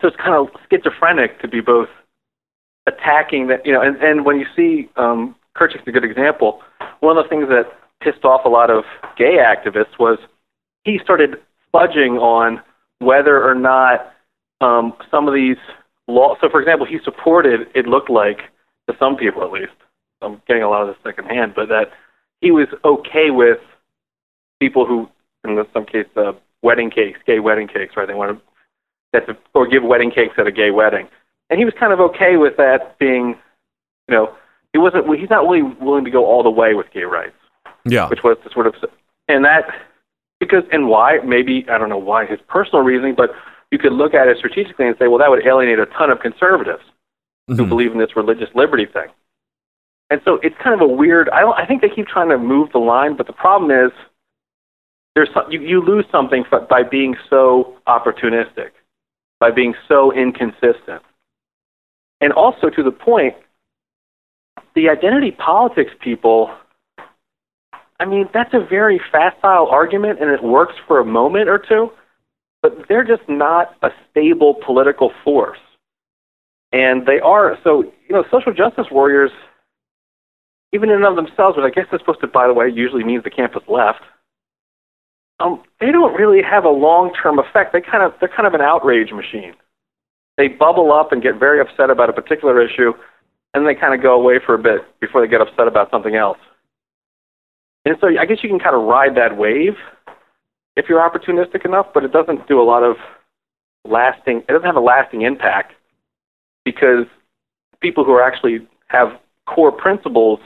So 0.00 0.08
it's 0.08 0.16
kind 0.16 0.34
of 0.34 0.48
schizophrenic 0.70 1.40
to 1.40 1.48
be 1.48 1.60
both 1.60 1.88
attacking 2.86 3.48
that, 3.48 3.64
you 3.64 3.72
know, 3.72 3.80
and, 3.80 3.96
and 3.96 4.24
when 4.24 4.38
you 4.38 4.46
see, 4.56 4.88
um, 4.96 5.36
Kirchhoff's 5.56 5.86
a 5.86 5.92
good 5.92 6.04
example. 6.04 6.60
One 7.00 7.16
of 7.16 7.24
the 7.24 7.28
things 7.28 7.48
that 7.48 7.64
pissed 8.02 8.24
off 8.24 8.44
a 8.44 8.48
lot 8.48 8.70
of 8.70 8.84
gay 9.16 9.38
activists 9.38 9.98
was 9.98 10.18
he 10.84 10.98
started 11.02 11.36
fudging 11.72 12.20
on 12.20 12.60
whether 12.98 13.42
or 13.42 13.54
not 13.54 14.12
um, 14.60 14.94
some 15.10 15.28
of 15.28 15.34
these 15.34 15.56
law. 16.08 16.34
So, 16.40 16.48
for 16.48 16.60
example, 16.60 16.86
he 16.86 16.98
supported. 17.04 17.68
It 17.74 17.86
looked 17.86 18.10
like 18.10 18.38
to 18.88 18.96
some 18.98 19.16
people, 19.16 19.42
at 19.44 19.52
least. 19.52 19.72
I'm 20.20 20.40
getting 20.46 20.62
a 20.62 20.68
lot 20.68 20.82
of 20.82 20.88
this 20.88 20.96
secondhand, 21.04 21.52
but 21.54 21.68
that 21.68 21.86
he 22.40 22.50
was 22.50 22.68
okay 22.84 23.30
with 23.30 23.58
people 24.60 24.86
who, 24.86 25.08
in 25.44 25.62
some 25.72 25.84
case, 25.84 26.06
uh, 26.16 26.32
wedding 26.62 26.90
cakes, 26.90 27.18
gay 27.26 27.40
wedding 27.40 27.68
cakes, 27.68 27.94
right? 27.96 28.06
They 28.06 28.14
want 28.14 28.38
to 28.38 28.44
that's 29.12 29.28
a, 29.28 29.36
or 29.54 29.66
give 29.66 29.82
wedding 29.82 30.10
cakes 30.10 30.34
at 30.38 30.46
a 30.46 30.52
gay 30.52 30.70
wedding, 30.70 31.08
and 31.50 31.58
he 31.58 31.64
was 31.64 31.74
kind 31.78 31.92
of 31.92 32.00
okay 32.00 32.36
with 32.36 32.56
that 32.56 32.98
being, 32.98 33.36
you 34.08 34.14
know, 34.14 34.34
he 34.72 34.78
wasn't. 34.78 35.06
He's 35.18 35.30
not 35.30 35.42
really 35.48 35.62
willing 35.62 36.04
to 36.04 36.10
go 36.10 36.24
all 36.24 36.42
the 36.42 36.50
way 36.50 36.74
with 36.74 36.86
gay 36.92 37.04
rights. 37.04 37.36
Yeah, 37.84 38.08
which 38.08 38.22
was 38.22 38.36
the 38.44 38.50
sort 38.50 38.66
of, 38.66 38.74
and 39.28 39.44
that 39.44 39.64
because 40.40 40.64
and 40.72 40.88
why 40.88 41.18
maybe 41.24 41.66
I 41.70 41.78
don't 41.78 41.88
know 41.88 41.98
why 41.98 42.26
his 42.26 42.40
personal 42.48 42.82
reasoning, 42.82 43.14
but 43.14 43.30
you 43.70 43.78
could 43.78 43.92
look 43.92 44.14
at 44.14 44.28
it 44.28 44.36
strategically 44.38 44.86
and 44.86 44.96
say, 44.98 45.08
well, 45.08 45.18
that 45.18 45.30
would 45.30 45.46
alienate 45.46 45.78
a 45.78 45.86
ton 45.86 46.10
of 46.10 46.20
conservatives 46.20 46.82
mm-hmm. 47.48 47.54
who 47.54 47.66
believe 47.66 47.92
in 47.92 47.98
this 47.98 48.14
religious 48.16 48.48
liberty 48.54 48.86
thing. 48.86 49.08
And 50.10 50.20
so 50.24 50.38
it's 50.42 50.56
kind 50.62 50.74
of 50.74 50.82
a 50.82 50.92
weird. 50.92 51.28
I 51.30 51.40
don't. 51.40 51.58
I 51.58 51.66
think 51.66 51.80
they 51.80 51.88
keep 51.88 52.06
trying 52.06 52.28
to 52.28 52.38
move 52.38 52.70
the 52.72 52.78
line, 52.78 53.16
but 53.16 53.26
the 53.26 53.32
problem 53.32 53.70
is 53.70 53.92
there's 55.14 55.30
some, 55.34 55.50
you, 55.50 55.60
you 55.60 55.82
lose 55.82 56.04
something 56.10 56.44
by 56.68 56.82
being 56.82 57.16
so 57.28 57.76
opportunistic, 57.86 58.70
by 59.42 59.50
being 59.50 59.74
so 59.88 60.12
inconsistent, 60.12 61.02
and 62.20 62.32
also 62.32 62.70
to 62.70 62.82
the 62.82 62.92
point, 62.92 63.34
the 64.74 64.88
identity 64.88 65.32
politics 65.32 65.90
people. 66.00 66.50
I 67.98 68.04
mean, 68.04 68.28
that's 68.34 68.54
a 68.54 68.64
very 68.64 69.00
facile 69.10 69.68
argument, 69.68 70.20
and 70.20 70.30
it 70.30 70.42
works 70.42 70.74
for 70.86 71.00
a 71.00 71.04
moment 71.04 71.48
or 71.48 71.58
two 71.58 71.90
but 72.62 72.86
they're 72.88 73.04
just 73.04 73.28
not 73.28 73.74
a 73.82 73.88
stable 74.10 74.54
political 74.64 75.10
force. 75.24 75.58
And 76.72 77.06
they 77.06 77.20
are, 77.20 77.58
so, 77.62 77.82
you 77.82 78.14
know, 78.14 78.24
social 78.30 78.54
justice 78.54 78.86
warriors, 78.90 79.30
even 80.72 80.88
in 80.88 80.96
and 80.96 81.04
of 81.04 81.16
themselves, 81.16 81.56
which 81.56 81.66
I 81.66 81.70
guess 81.70 81.86
that's 81.90 82.02
supposed 82.02 82.20
to, 82.20 82.28
by 82.28 82.46
the 82.46 82.54
way, 82.54 82.70
usually 82.72 83.04
means 83.04 83.24
the 83.24 83.30
campus 83.30 83.62
left. 83.68 84.00
Um, 85.42 85.62
they 85.80 85.90
don't 85.90 86.14
really 86.14 86.40
have 86.42 86.64
a 86.64 86.70
long-term 86.70 87.38
effect. 87.38 87.72
They 87.72 87.80
kind 87.80 88.02
of, 88.02 88.12
they're 88.20 88.28
kind 88.28 88.46
of 88.46 88.54
an 88.54 88.60
outrage 88.60 89.12
machine. 89.12 89.54
They 90.36 90.48
bubble 90.48 90.92
up 90.92 91.12
and 91.12 91.22
get 91.22 91.38
very 91.38 91.60
upset 91.60 91.90
about 91.90 92.08
a 92.08 92.12
particular 92.12 92.62
issue, 92.62 92.92
and 93.52 93.66
they 93.66 93.74
kind 93.74 93.92
of 93.92 94.02
go 94.02 94.14
away 94.14 94.38
for 94.44 94.54
a 94.54 94.58
bit 94.58 94.82
before 95.00 95.20
they 95.20 95.28
get 95.28 95.40
upset 95.40 95.66
about 95.66 95.90
something 95.90 96.14
else. 96.14 96.38
And 97.84 97.96
so 98.00 98.06
I 98.06 98.24
guess 98.26 98.38
you 98.42 98.48
can 98.48 98.60
kind 98.60 98.76
of 98.76 98.82
ride 98.82 99.16
that 99.16 99.36
wave 99.36 99.74
if 100.76 100.86
you're 100.88 101.00
opportunistic 101.00 101.64
enough, 101.64 101.86
but 101.92 102.04
it 102.04 102.12
doesn't 102.12 102.46
do 102.46 102.60
a 102.60 102.64
lot 102.64 102.84
of 102.84 102.96
lasting. 103.84 104.38
It 104.48 104.52
doesn't 104.52 104.66
have 104.66 104.76
a 104.76 104.80
lasting 104.80 105.22
impact 105.22 105.72
because 106.64 107.06
people 107.80 108.04
who 108.04 108.12
are 108.12 108.22
actually 108.22 108.66
have 108.86 109.08
core 109.46 109.72
principles 109.72 110.38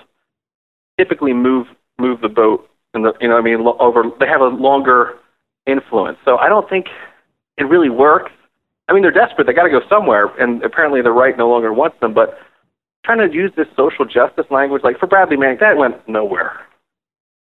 typically 0.98 1.34
move 1.34 1.66
move 1.98 2.20
the 2.22 2.28
boat 2.28 2.68
and 2.96 3.04
the 3.04 3.12
you 3.20 3.28
know 3.28 3.36
I 3.36 3.42
mean 3.42 3.64
over 3.78 4.02
they 4.18 4.26
have 4.26 4.40
a 4.40 4.48
longer 4.48 5.18
influence. 5.66 6.18
So 6.24 6.38
I 6.38 6.48
don't 6.48 6.68
think 6.68 6.86
it 7.56 7.64
really 7.64 7.90
works. 7.90 8.32
I 8.88 8.92
mean 8.92 9.02
they're 9.02 9.12
desperate. 9.12 9.46
They 9.46 9.52
got 9.52 9.64
to 9.64 9.70
go 9.70 9.82
somewhere, 9.88 10.26
and 10.40 10.64
apparently 10.64 11.02
the 11.02 11.12
right 11.12 11.36
no 11.38 11.48
longer 11.48 11.72
wants 11.72 12.00
them. 12.00 12.12
But 12.12 12.38
trying 13.04 13.18
to 13.18 13.32
use 13.32 13.52
this 13.56 13.68
social 13.76 14.04
justice 14.04 14.46
language, 14.50 14.82
like 14.82 14.98
for 14.98 15.06
Bradley 15.06 15.36
Manning, 15.36 15.58
that 15.60 15.76
went 15.76 16.08
nowhere. 16.08 16.60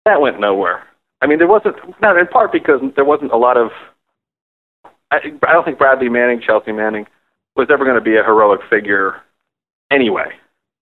That 0.05 0.21
went 0.21 0.39
nowhere. 0.39 0.83
I 1.21 1.27
mean, 1.27 1.37
there 1.37 1.47
wasn't 1.47 1.75
not 2.01 2.17
in 2.17 2.27
part 2.27 2.51
because 2.53 2.79
there 2.95 3.05
wasn't 3.05 3.31
a 3.31 3.37
lot 3.37 3.57
of. 3.57 3.71
I, 5.11 5.17
I 5.43 5.53
don't 5.53 5.65
think 5.65 5.77
Bradley 5.77 6.07
Manning, 6.07 6.39
Chelsea 6.39 6.71
Manning, 6.71 7.07
was 7.55 7.67
ever 7.71 7.83
going 7.83 7.97
to 7.97 8.01
be 8.01 8.15
a 8.15 8.23
heroic 8.23 8.61
figure, 8.69 9.15
anyway, 9.91 10.31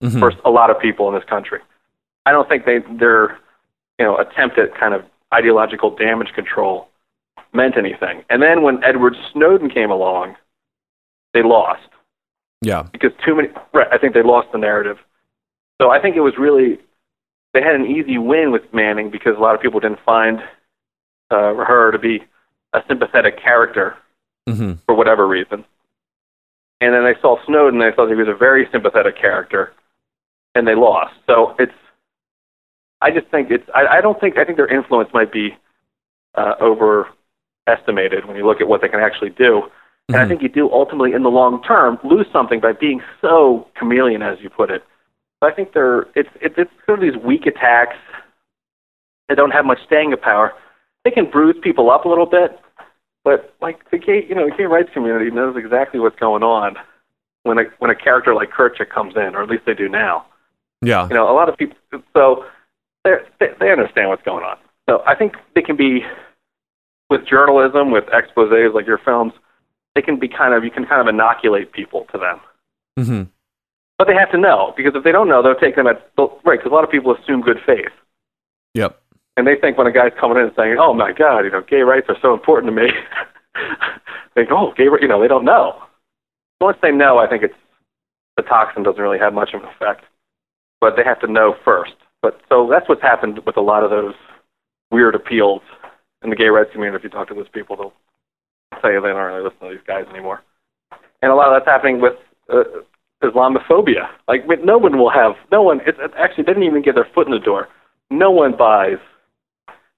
mm-hmm. 0.04 0.20
for 0.20 0.34
a 0.46 0.52
lot 0.52 0.70
of 0.70 0.80
people 0.80 1.08
in 1.08 1.16
this 1.16 1.28
country. 1.28 1.60
I 2.26 2.32
don't 2.32 2.48
think 2.48 2.66
they 2.66 2.80
their 3.00 3.40
you 4.00 4.06
know 4.06 4.18
attempt 4.18 4.58
at 4.58 4.78
kind 4.78 4.94
of 4.94 5.04
ideological 5.34 5.96
damage 5.96 6.34
control 6.34 6.88
meant 7.54 7.78
anything. 7.78 8.24
And 8.30 8.42
then 8.42 8.62
when 8.62 8.84
Edward 8.84 9.16
Snowden 9.32 9.70
came 9.70 9.92
along, 9.92 10.36
they 11.34 11.44
lost. 11.44 11.90
Yeah. 12.62 12.84
Because 12.92 13.12
too 13.26 13.36
many. 13.36 13.50
Right. 13.74 13.88
I 13.92 13.98
think 13.98 14.14
they 14.14 14.24
lost 14.24 14.52
the 14.52 14.58
narrative. 14.58 14.98
So 15.82 15.92
I 15.92 16.02
think 16.02 16.16
it 16.16 16.22
was 16.22 16.38
really 16.38 16.80
they 17.54 17.62
had 17.62 17.76
an 17.76 17.86
easy 17.86 18.18
win 18.18 18.52
with 18.52 18.62
Manning 18.74 19.10
because 19.10 19.36
a 19.38 19.40
lot 19.40 19.56
of 19.56 19.62
people 19.62 19.80
didn't 19.80 20.00
find 20.06 20.40
uh, 21.32 21.54
her 21.56 21.92
to 21.92 22.00
be 22.00 22.24
a 22.74 22.82
sympathetic 22.88 23.42
character 23.42 23.96
mm-hmm. 24.48 24.74
for 24.86 24.96
whatever 24.96 25.28
reason. 25.28 25.66
And 26.80 26.94
then 26.94 27.04
they 27.04 27.20
saw 27.22 27.44
Snowden, 27.46 27.82
and 27.82 27.92
they 27.92 27.96
thought 27.96 28.10
he 28.10 28.16
was 28.16 28.28
a 28.28 28.36
very 28.36 28.68
sympathetic 28.72 29.18
character, 29.20 29.74
and 30.54 30.68
they 30.68 30.76
lost. 30.76 31.16
So 31.26 31.56
it's, 31.58 31.74
I 33.02 33.12
just 33.12 33.28
think 33.28 33.52
it's, 33.52 33.68
I, 33.74 33.98
I 33.98 34.02
don't 34.02 34.20
think, 34.20 34.38
I 34.38 34.46
think 34.46 34.58
their 34.58 34.68
influence 34.68 35.10
might 35.14 35.32
be 35.32 35.56
uh, 36.36 36.54
overestimated 36.62 38.26
when 38.26 38.36
you 38.38 38.46
look 38.46 38.62
at 38.62 38.68
what 38.68 38.82
they 38.82 38.88
can 38.88 39.00
actually 39.00 39.30
do. 39.32 39.64
And 40.08 40.16
mm-hmm. 40.16 40.26
I 40.26 40.28
think 40.28 40.42
you 40.42 40.50
do 40.50 40.72
ultimately, 40.72 41.14
in 41.14 41.24
the 41.24 41.30
long 41.30 41.62
term, 41.64 42.00
lose 42.04 42.28
something 42.32 42.60
by 42.60 42.72
being 42.72 43.02
so 43.22 43.68
chameleon, 43.78 44.22
as 44.22 44.38
you 44.42 44.50
put 44.50 44.72
it. 44.72 44.84
But 45.40 45.52
I 45.52 45.56
think 45.56 45.74
they're 45.74 46.04
it's 46.16 46.30
it's, 46.42 46.56
it's 46.58 46.72
sort 46.86 47.00
of 47.00 47.04
these 47.04 47.22
weak 47.22 47.46
attacks 47.46 47.98
that 49.28 49.36
don't 49.36 49.52
have 49.52 49.66
much 49.66 49.80
staying 49.86 50.16
power. 50.22 50.54
They 51.04 51.12
can 51.12 51.30
bruise 51.30 51.58
people 51.62 51.92
up 51.92 52.06
a 52.06 52.10
little 52.10 52.26
bit, 52.26 52.60
but 53.24 53.54
like 53.62 53.90
the 53.92 53.98
gay 53.98 54.26
you 54.28 54.34
know 54.34 54.50
the 54.50 54.56
gay 54.56 54.64
rights 54.64 54.90
community 54.94 55.30
knows 55.30 55.56
exactly 55.58 56.00
what's 56.00 56.18
going 56.18 56.42
on 56.42 56.76
when 57.44 57.60
a 57.60 57.64
when 57.80 57.92
a 57.92 57.96
character 57.96 58.34
like 58.34 58.50
Kirchhoff 58.50 58.90
comes 58.90 59.16
in, 59.16 59.36
or 59.36 59.44
at 59.44 59.50
least 59.50 59.66
they 59.66 59.74
do 59.74 59.90
now. 59.90 60.26
Yeah. 60.82 61.08
You 61.08 61.16
know, 61.16 61.30
a 61.30 61.36
lot 61.36 61.50
of 61.50 61.58
people 61.58 61.78
so 62.16 62.46
they 63.40 63.48
they 63.60 63.72
understand 63.72 64.10
what's 64.10 64.24
going 64.24 64.44
on. 64.44 64.58
So 64.90 65.04
I 65.06 65.16
think 65.16 65.36
they 65.56 65.62
can 65.62 65.76
be 65.76 66.06
with 67.10 67.28
journalism, 67.28 67.92
with 67.92 68.06
exposés 68.06 68.74
like 68.74 68.86
your 68.86 68.98
films, 68.98 69.34
they 69.96 70.02
can 70.02 70.20
be 70.20 70.28
kind 70.28 70.54
of 70.54 70.64
you 70.64 70.72
can 70.72 70.86
kind 70.86 71.02
of 71.02 71.08
inoculate 71.08 71.72
people 71.72 72.06
to 72.12 72.18
them. 72.18 72.40
Mm-hmm. 73.00 73.24
But 73.98 74.08
they 74.08 74.14
have 74.14 74.32
to 74.32 74.38
know 74.38 74.74
because 74.78 74.94
if 74.96 75.04
they 75.04 75.12
don't 75.12 75.28
know, 75.28 75.42
they'll 75.42 75.56
take 75.56 75.76
them 75.76 75.88
at 75.88 76.12
right. 76.18 76.60
Because 76.60 76.72
a 76.72 76.74
lot 76.74 76.84
of 76.84 76.92
people 76.92 77.16
assume 77.16 77.42
good 77.42 77.60
faith. 77.66 77.92
Yep. 78.76 79.02
And 79.38 79.46
they 79.46 79.56
think 79.56 79.78
when 79.78 79.88
a 79.88 79.92
guy's 79.92 80.14
coming 80.20 80.38
in 80.38 80.44
and 80.44 80.54
saying, 80.56 80.78
"Oh 80.80 80.94
my 80.94 81.12
God, 81.14 81.42
you 81.42 81.52
know, 81.52 81.62
gay 81.62 81.82
rights 81.82 82.08
are 82.10 82.18
so 82.22 82.34
important 82.34 82.74
to 82.74 82.82
me," 82.82 82.92
they 84.36 84.46
go, 84.46 84.70
"Oh, 84.70 84.74
gay," 84.76 84.86
you 84.86 85.08
know, 85.08 85.22
they 85.22 85.28
don't 85.28 85.46
know. 85.46 85.82
Once 86.62 86.78
they 86.82 86.92
know, 86.92 87.18
I 87.18 87.28
think 87.28 87.44
it's 87.44 87.54
the 88.36 88.44
toxin 88.44 88.84
doesn't 88.84 89.02
really 89.02 89.20
have 89.20 89.34
much 89.34 89.54
of 89.54 89.62
an 89.62 89.70
effect. 89.70 90.04
But 90.80 90.96
they 90.96 91.04
have 91.04 91.20
to 91.22 91.28
know 91.28 91.56
first. 91.66 91.96
But 92.22 92.42
so 92.50 92.68
that's 92.70 92.90
what's 92.90 93.02
happened 93.02 93.40
with 93.46 93.58
a 93.58 93.62
lot 93.62 93.84
of 93.84 93.90
those 93.90 94.16
weird 94.92 95.16
appeals 95.16 95.62
in 96.24 96.30
the 96.30 96.36
gay 96.36 96.48
rights 96.48 96.72
community. 96.72 96.98
If 96.98 97.04
you 97.04 97.10
talk 97.10 97.28
to 97.30 97.34
those 97.34 97.50
people, 97.50 97.76
they'll 97.76 97.94
say 98.82 98.96
they 98.96 99.08
don't 99.08 99.16
really 99.16 99.44
listen 99.44 99.60
to 99.68 99.70
these 99.70 99.86
guys 99.86 100.06
anymore. 100.10 100.42
And 101.22 101.32
a 101.32 101.36
lot 101.36 101.48
of 101.48 101.54
that's 101.56 101.70
happening 101.70 102.02
with 102.02 102.14
uh, 102.52 102.64
Islamophobia. 103.24 104.08
Like 104.28 104.44
no 104.64 104.78
one 104.78 104.98
will 104.98 105.10
have 105.10 105.34
no 105.52 105.62
one. 105.62 105.82
It, 105.82 105.96
it 106.00 106.12
actually 106.18 106.44
they 106.44 106.54
didn't 106.54 106.64
even 106.64 106.82
get 106.82 106.96
their 106.96 107.08
foot 107.14 107.28
in 107.28 107.34
the 107.34 107.40
door. 107.40 107.68
No 108.10 108.32
one 108.32 108.56
buys 108.56 108.98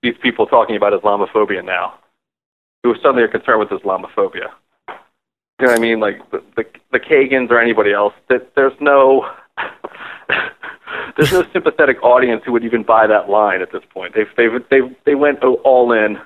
these 0.01 0.15
people 0.21 0.45
talking 0.45 0.75
about 0.75 0.93
Islamophobia 0.93 1.63
now, 1.63 1.99
who 2.83 2.95
suddenly 2.95 3.23
are 3.23 3.27
concerned 3.27 3.59
with 3.59 3.69
Islamophobia. 3.69 4.49
You 5.59 5.65
know 5.65 5.73
what 5.73 5.77
I 5.77 5.81
mean? 5.81 5.99
Like 5.99 6.31
the 6.31 6.41
the, 6.55 6.63
the 6.91 6.99
Kagans 6.99 7.51
or 7.51 7.59
anybody 7.59 7.91
else. 7.91 8.13
That 8.29 8.51
there's 8.55 8.73
no 8.79 9.25
there's 11.17 11.31
no 11.31 11.43
sympathetic 11.53 12.01
audience 12.03 12.41
who 12.45 12.51
would 12.51 12.63
even 12.63 12.83
buy 12.83 13.07
that 13.07 13.29
line 13.29 13.61
at 13.61 13.71
this 13.71 13.83
point. 13.93 14.13
They've 14.15 14.29
they've 14.37 14.63
they 14.69 14.79
they 15.05 15.15
went 15.15 15.43
all 15.43 15.91
in 15.91 16.17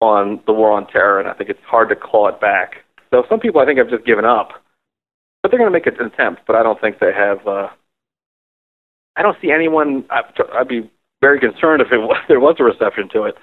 on 0.00 0.40
the 0.46 0.52
war 0.52 0.72
on 0.72 0.86
terror, 0.86 1.20
and 1.20 1.28
I 1.28 1.34
think 1.34 1.50
it's 1.50 1.60
hard 1.66 1.88
to 1.88 1.96
claw 1.96 2.28
it 2.28 2.40
back. 2.40 2.84
So 3.10 3.24
some 3.28 3.40
people 3.40 3.60
I 3.60 3.66
think 3.66 3.78
have 3.78 3.90
just 3.90 4.06
given 4.06 4.24
up, 4.24 4.50
but 5.42 5.50
they're 5.50 5.58
going 5.58 5.72
to 5.72 5.76
make 5.76 5.86
an 5.86 6.00
attempt. 6.04 6.42
But 6.46 6.56
I 6.56 6.62
don't 6.62 6.80
think 6.80 6.98
they 6.98 7.12
have. 7.12 7.46
Uh, 7.46 7.68
I 9.16 9.22
don't 9.22 9.36
see 9.42 9.50
anyone. 9.50 10.04
I'd, 10.10 10.24
I'd 10.54 10.68
be 10.68 10.90
very 11.20 11.40
concerned 11.40 11.82
if 11.82 11.92
it 11.92 11.98
was, 11.98 12.16
there 12.28 12.40
was 12.40 12.56
a 12.58 12.64
reception 12.64 13.08
to 13.12 13.24
it. 13.24 13.34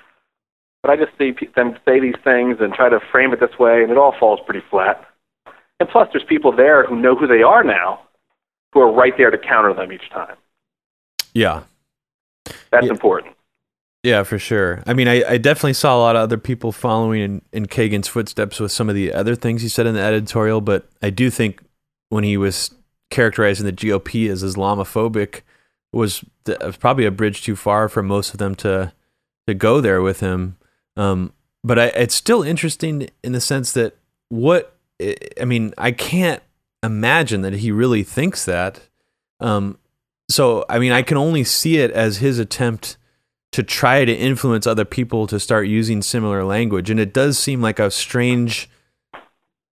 But 0.81 0.91
I 0.91 0.97
just 0.97 1.17
see 1.17 1.33
them 1.55 1.75
say 1.83 1.99
these 1.99 2.19
things 2.23 2.57
and 2.59 2.71
try 2.73 2.89
to 2.89 2.99
frame 3.11 3.33
it 3.33 3.39
this 3.39 3.57
way, 3.59 3.81
and 3.81 3.91
it 3.91 3.97
all 3.97 4.13
falls 4.19 4.39
pretty 4.45 4.63
flat. 4.69 5.03
And 5.79 5.89
plus, 5.89 6.07
there's 6.13 6.23
people 6.23 6.55
there 6.55 6.85
who 6.85 6.95
know 6.95 7.15
who 7.15 7.27
they 7.27 7.41
are 7.41 7.63
now, 7.63 8.01
who 8.75 8.81
are 8.81 8.91
right 8.91 9.17
there 9.17 9.31
to 9.31 9.37
counter 9.37 9.73
them 9.73 9.91
each 9.91 10.07
time. 10.11 10.35
Yeah, 11.33 11.63
that's 12.69 12.85
yeah. 12.85 12.91
important. 12.91 13.35
Yeah, 14.03 14.21
for 14.21 14.37
sure. 14.37 14.83
I 14.85 14.93
mean, 14.93 15.07
I, 15.07 15.23
I, 15.27 15.37
definitely 15.39 15.73
saw 15.73 15.97
a 15.97 15.97
lot 15.97 16.15
of 16.15 16.21
other 16.21 16.37
people 16.37 16.71
following 16.71 17.21
in, 17.23 17.41
in 17.51 17.65
Kagan's 17.65 18.07
footsteps 18.07 18.59
with 18.59 18.71
some 18.71 18.87
of 18.87 18.93
the 18.93 19.11
other 19.11 19.33
things 19.33 19.63
he 19.63 19.67
said 19.67 19.87
in 19.87 19.95
the 19.95 20.01
editorial, 20.01 20.61
but 20.61 20.87
I 21.01 21.09
do 21.09 21.31
think 21.31 21.63
when 22.09 22.23
he 22.23 22.37
was 22.37 22.75
characterizing 23.09 23.65
the 23.65 23.73
GOP 23.73 24.29
as 24.29 24.43
Islamophobic 24.43 25.41
was, 25.91 26.23
was 26.45 26.77
probably 26.77 27.07
a 27.07 27.11
bridge 27.11 27.41
too 27.41 27.55
far 27.55 27.89
for 27.89 28.03
most 28.03 28.33
of 28.33 28.37
them 28.37 28.53
to 28.55 28.93
to 29.47 29.53
go 29.53 29.81
there 29.81 30.01
with 30.01 30.19
him. 30.19 30.57
Um, 30.97 31.33
but 31.63 31.79
I, 31.79 31.85
it's 31.87 32.15
still 32.15 32.43
interesting 32.43 33.09
in 33.23 33.31
the 33.31 33.41
sense 33.41 33.71
that 33.73 33.97
what 34.29 34.75
I 35.01 35.45
mean, 35.45 35.73
I 35.77 35.91
can't 35.91 36.41
imagine 36.85 37.41
that 37.41 37.53
he 37.53 37.71
really 37.71 38.03
thinks 38.03 38.45
that. 38.45 38.81
Um, 39.39 39.77
so 40.29 40.65
I 40.69 40.79
mean, 40.79 40.91
I 40.91 41.01
can 41.01 41.17
only 41.17 41.43
see 41.43 41.77
it 41.77 41.91
as 41.91 42.17
his 42.17 42.39
attempt 42.39 42.97
to 43.51 43.63
try 43.63 44.03
to 44.03 44.13
influence 44.13 44.67
other 44.67 44.85
people 44.85 45.27
to 45.27 45.39
start 45.39 45.67
using 45.67 46.01
similar 46.01 46.43
language. 46.43 46.89
And 46.89 46.99
it 46.99 47.13
does 47.13 47.37
seem 47.37 47.61
like 47.61 47.79
a 47.79 47.89
strange, 47.89 48.69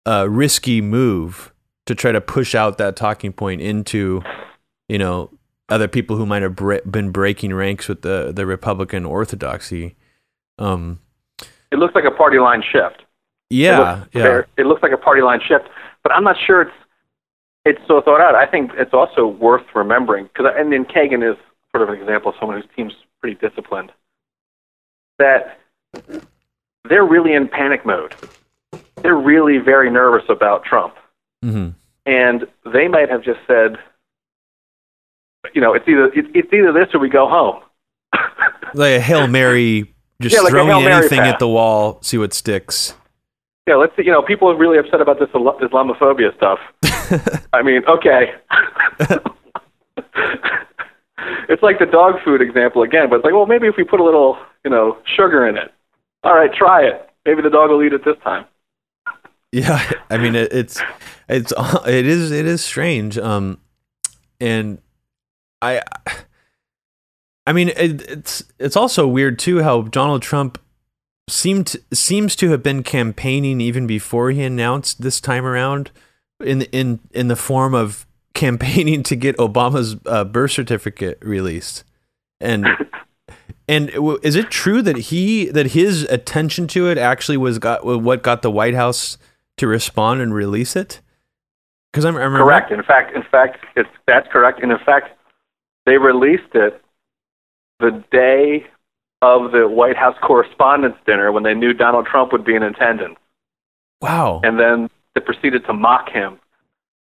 uh, 0.06 0.28
risky 0.28 0.80
move 0.80 1.52
to 1.86 1.94
try 1.94 2.12
to 2.12 2.20
push 2.20 2.54
out 2.54 2.78
that 2.78 2.94
talking 2.94 3.32
point 3.32 3.60
into, 3.60 4.22
you 4.88 4.98
know, 4.98 5.30
other 5.68 5.88
people 5.88 6.16
who 6.16 6.26
might 6.26 6.42
have 6.42 6.54
bre- 6.54 6.86
been 6.88 7.10
breaking 7.10 7.54
ranks 7.54 7.88
with 7.88 8.02
the 8.02 8.32
the 8.34 8.46
Republican 8.46 9.04
orthodoxy. 9.04 9.96
Um, 10.58 11.00
it 11.70 11.78
looks 11.78 11.94
like 11.94 12.04
a 12.04 12.10
party 12.10 12.38
line 12.38 12.62
shift. 12.62 13.02
Yeah, 13.50 14.02
it 14.02 14.08
yeah. 14.12 14.22
Fair. 14.22 14.46
It 14.56 14.66
looks 14.66 14.82
like 14.82 14.92
a 14.92 14.96
party 14.96 15.22
line 15.22 15.40
shift, 15.40 15.64
but 16.02 16.12
I'm 16.12 16.24
not 16.24 16.36
sure 16.46 16.62
it's 16.62 16.72
it's 17.64 17.80
so 17.86 18.00
thought 18.00 18.20
out. 18.20 18.34
I 18.34 18.46
think 18.46 18.72
it's 18.74 18.92
also 18.92 19.26
worth 19.26 19.64
remembering 19.74 20.24
because, 20.26 20.46
and 20.56 20.72
then 20.72 20.84
Kagan 20.84 21.28
is 21.28 21.36
sort 21.70 21.82
of 21.82 21.88
an 21.88 22.00
example 22.00 22.30
of 22.30 22.36
someone 22.38 22.60
whose 22.60 22.70
team's 22.76 22.92
pretty 23.20 23.36
disciplined, 23.36 23.92
that 25.18 25.58
they're 26.88 27.04
really 27.04 27.34
in 27.34 27.48
panic 27.48 27.86
mode. 27.86 28.14
They're 29.02 29.16
really 29.16 29.58
very 29.58 29.90
nervous 29.90 30.24
about 30.28 30.64
Trump. 30.64 30.94
Mm-hmm. 31.44 31.70
And 32.04 32.46
they 32.72 32.88
might 32.88 33.08
have 33.10 33.22
just 33.22 33.40
said, 33.46 33.76
you 35.54 35.60
know, 35.60 35.74
it's 35.74 35.86
either 35.88 36.06
it's, 36.06 36.28
it's 36.34 36.52
either 36.52 36.72
this 36.72 36.88
or 36.94 37.00
we 37.00 37.08
go 37.08 37.28
home. 37.28 37.62
like 38.74 38.94
a 38.96 39.00
hail 39.00 39.26
mary, 39.26 39.94
just 40.20 40.34
yeah, 40.34 40.42
like 40.42 40.50
throwing 40.50 40.86
anything 40.86 41.20
at 41.20 41.38
the 41.38 41.48
wall, 41.48 41.98
see 42.02 42.18
what 42.18 42.34
sticks. 42.34 42.94
Yeah, 43.66 43.76
let's 43.76 43.94
see. 43.96 44.04
You 44.04 44.10
know, 44.10 44.22
people 44.22 44.50
are 44.50 44.56
really 44.56 44.78
upset 44.78 45.00
about 45.00 45.18
this 45.20 45.28
Islamophobia 45.30 46.34
stuff. 46.36 46.58
I 47.52 47.62
mean, 47.62 47.84
okay. 47.86 48.34
it's 51.48 51.62
like 51.62 51.78
the 51.78 51.86
dog 51.86 52.16
food 52.24 52.42
example 52.42 52.82
again, 52.82 53.08
but 53.08 53.16
it's 53.16 53.24
like, 53.24 53.34
well, 53.34 53.46
maybe 53.46 53.68
if 53.68 53.76
we 53.76 53.84
put 53.84 54.00
a 54.00 54.04
little, 54.04 54.36
you 54.64 54.70
know, 54.70 54.98
sugar 55.04 55.46
in 55.46 55.56
it. 55.56 55.72
All 56.24 56.34
right, 56.34 56.52
try 56.52 56.82
it. 56.82 57.08
Maybe 57.24 57.42
the 57.42 57.50
dog 57.50 57.70
will 57.70 57.82
eat 57.82 57.92
it 57.92 58.04
this 58.04 58.16
time. 58.22 58.46
Yeah, 59.54 59.86
I 60.08 60.16
mean, 60.16 60.34
it, 60.34 60.50
it's 60.50 60.80
it's 61.28 61.52
it 61.86 62.06
is 62.06 62.30
it 62.30 62.46
is 62.46 62.64
strange. 62.64 63.18
Um, 63.18 63.60
and 64.40 64.80
I, 65.60 65.82
I 67.46 67.52
mean, 67.52 67.68
it, 67.68 68.00
it's 68.10 68.44
it's 68.58 68.76
also 68.76 69.06
weird 69.06 69.38
too 69.38 69.62
how 69.62 69.82
Donald 69.82 70.22
Trump 70.22 70.58
seemed 71.28 71.76
seems 71.92 72.36
to 72.36 72.50
have 72.50 72.62
been 72.62 72.82
campaigning 72.82 73.60
even 73.60 73.86
before 73.86 74.30
he 74.30 74.42
announced 74.42 75.02
this 75.02 75.20
time 75.20 75.46
around 75.46 75.90
in 76.40 76.62
in 76.62 77.00
in 77.12 77.28
the 77.28 77.36
form 77.36 77.74
of 77.74 78.06
campaigning 78.34 79.02
to 79.02 79.14
get 79.14 79.36
Obama's 79.36 79.96
uh, 80.06 80.24
birth 80.24 80.52
certificate 80.52 81.18
released. 81.22 81.84
And 82.40 82.66
and 83.68 83.90
is 84.22 84.36
it 84.36 84.50
true 84.50 84.82
that 84.82 84.96
he 84.96 85.46
that 85.46 85.68
his 85.72 86.02
attention 86.04 86.66
to 86.68 86.88
it 86.88 86.98
actually 86.98 87.36
was 87.36 87.58
got 87.58 87.84
what 87.84 88.22
got 88.22 88.42
the 88.42 88.50
White 88.50 88.74
House 88.74 89.18
to 89.58 89.66
respond 89.66 90.20
and 90.20 90.34
release 90.34 90.74
it? 90.76 91.00
Because 91.92 92.04
I'm, 92.04 92.16
I'm 92.16 92.32
correct. 92.32 92.72
In 92.72 92.82
fact, 92.82 93.14
in 93.14 93.22
fact, 93.22 93.64
it's 93.76 93.88
that's 94.06 94.26
correct. 94.32 94.62
And 94.62 94.72
in 94.72 94.78
fact, 94.78 95.10
they 95.86 95.98
released 95.98 96.54
it 96.54 96.82
the 97.78 98.02
day 98.10 98.66
of 99.22 99.52
the 99.52 99.68
White 99.68 99.96
House 99.96 100.16
Correspondents' 100.22 100.98
Dinner 101.06 101.32
when 101.32 101.42
they 101.42 101.54
knew 101.54 101.72
Donald 101.72 102.06
Trump 102.06 102.32
would 102.32 102.44
be 102.44 102.54
in 102.54 102.62
attendance. 102.62 103.16
Wow. 104.00 104.40
And 104.44 104.58
then 104.58 104.90
they 105.14 105.20
proceeded 105.20 105.64
to 105.66 105.72
mock 105.72 106.10
him 106.10 106.38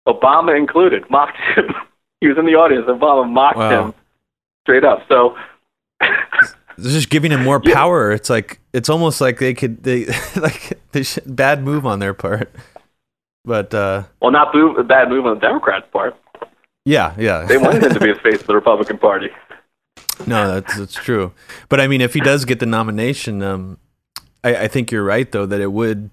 Obama 0.07 0.57
included, 0.57 1.09
mocked 1.09 1.37
him. 1.37 1.73
he 2.21 2.27
was 2.27 2.37
in 2.37 2.45
the 2.45 2.55
audience. 2.55 2.85
Obama 2.87 3.29
mocked 3.29 3.57
wow. 3.57 3.87
him 3.87 3.93
straight 4.63 4.83
up. 4.83 5.05
So 5.09 5.35
it's 6.01 6.93
just 6.93 7.09
giving 7.09 7.31
him 7.31 7.43
more 7.43 7.59
power. 7.59 8.09
Yeah. 8.09 8.15
It's 8.15 8.29
like 8.29 8.59
it's 8.73 8.89
almost 8.89 9.21
like 9.21 9.39
they 9.39 9.53
could 9.53 9.83
they 9.83 10.05
like 10.35 10.79
they 10.91 11.03
should, 11.03 11.35
bad 11.35 11.63
move 11.63 11.85
on 11.85 11.99
their 11.99 12.13
part. 12.13 12.53
But 13.43 13.73
uh 13.73 14.03
well, 14.21 14.31
not 14.31 14.53
move, 14.53 14.87
bad 14.87 15.09
move 15.09 15.25
on 15.25 15.35
the 15.35 15.41
Democrats' 15.41 15.87
part. 15.91 16.15
Yeah, 16.87 17.15
yeah. 17.17 17.45
they 17.45 17.57
wanted 17.57 17.81
him 17.81 17.93
to 17.95 17.99
be 17.99 18.13
the 18.13 18.19
face 18.19 18.41
of 18.41 18.47
the 18.47 18.53
Republican 18.53 18.99
Party. 18.99 19.29
No, 20.25 20.59
that's 20.59 20.77
that's 20.77 20.93
true. 20.93 21.33
But 21.69 21.79
I 21.79 21.87
mean, 21.87 22.01
if 22.01 22.13
he 22.13 22.19
does 22.19 22.45
get 22.45 22.59
the 22.59 22.65
nomination, 22.65 23.43
um, 23.43 23.77
I, 24.43 24.55
I 24.55 24.67
think 24.67 24.91
you're 24.91 25.03
right 25.03 25.31
though 25.31 25.45
that 25.45 25.61
it 25.61 25.71
would 25.71 26.09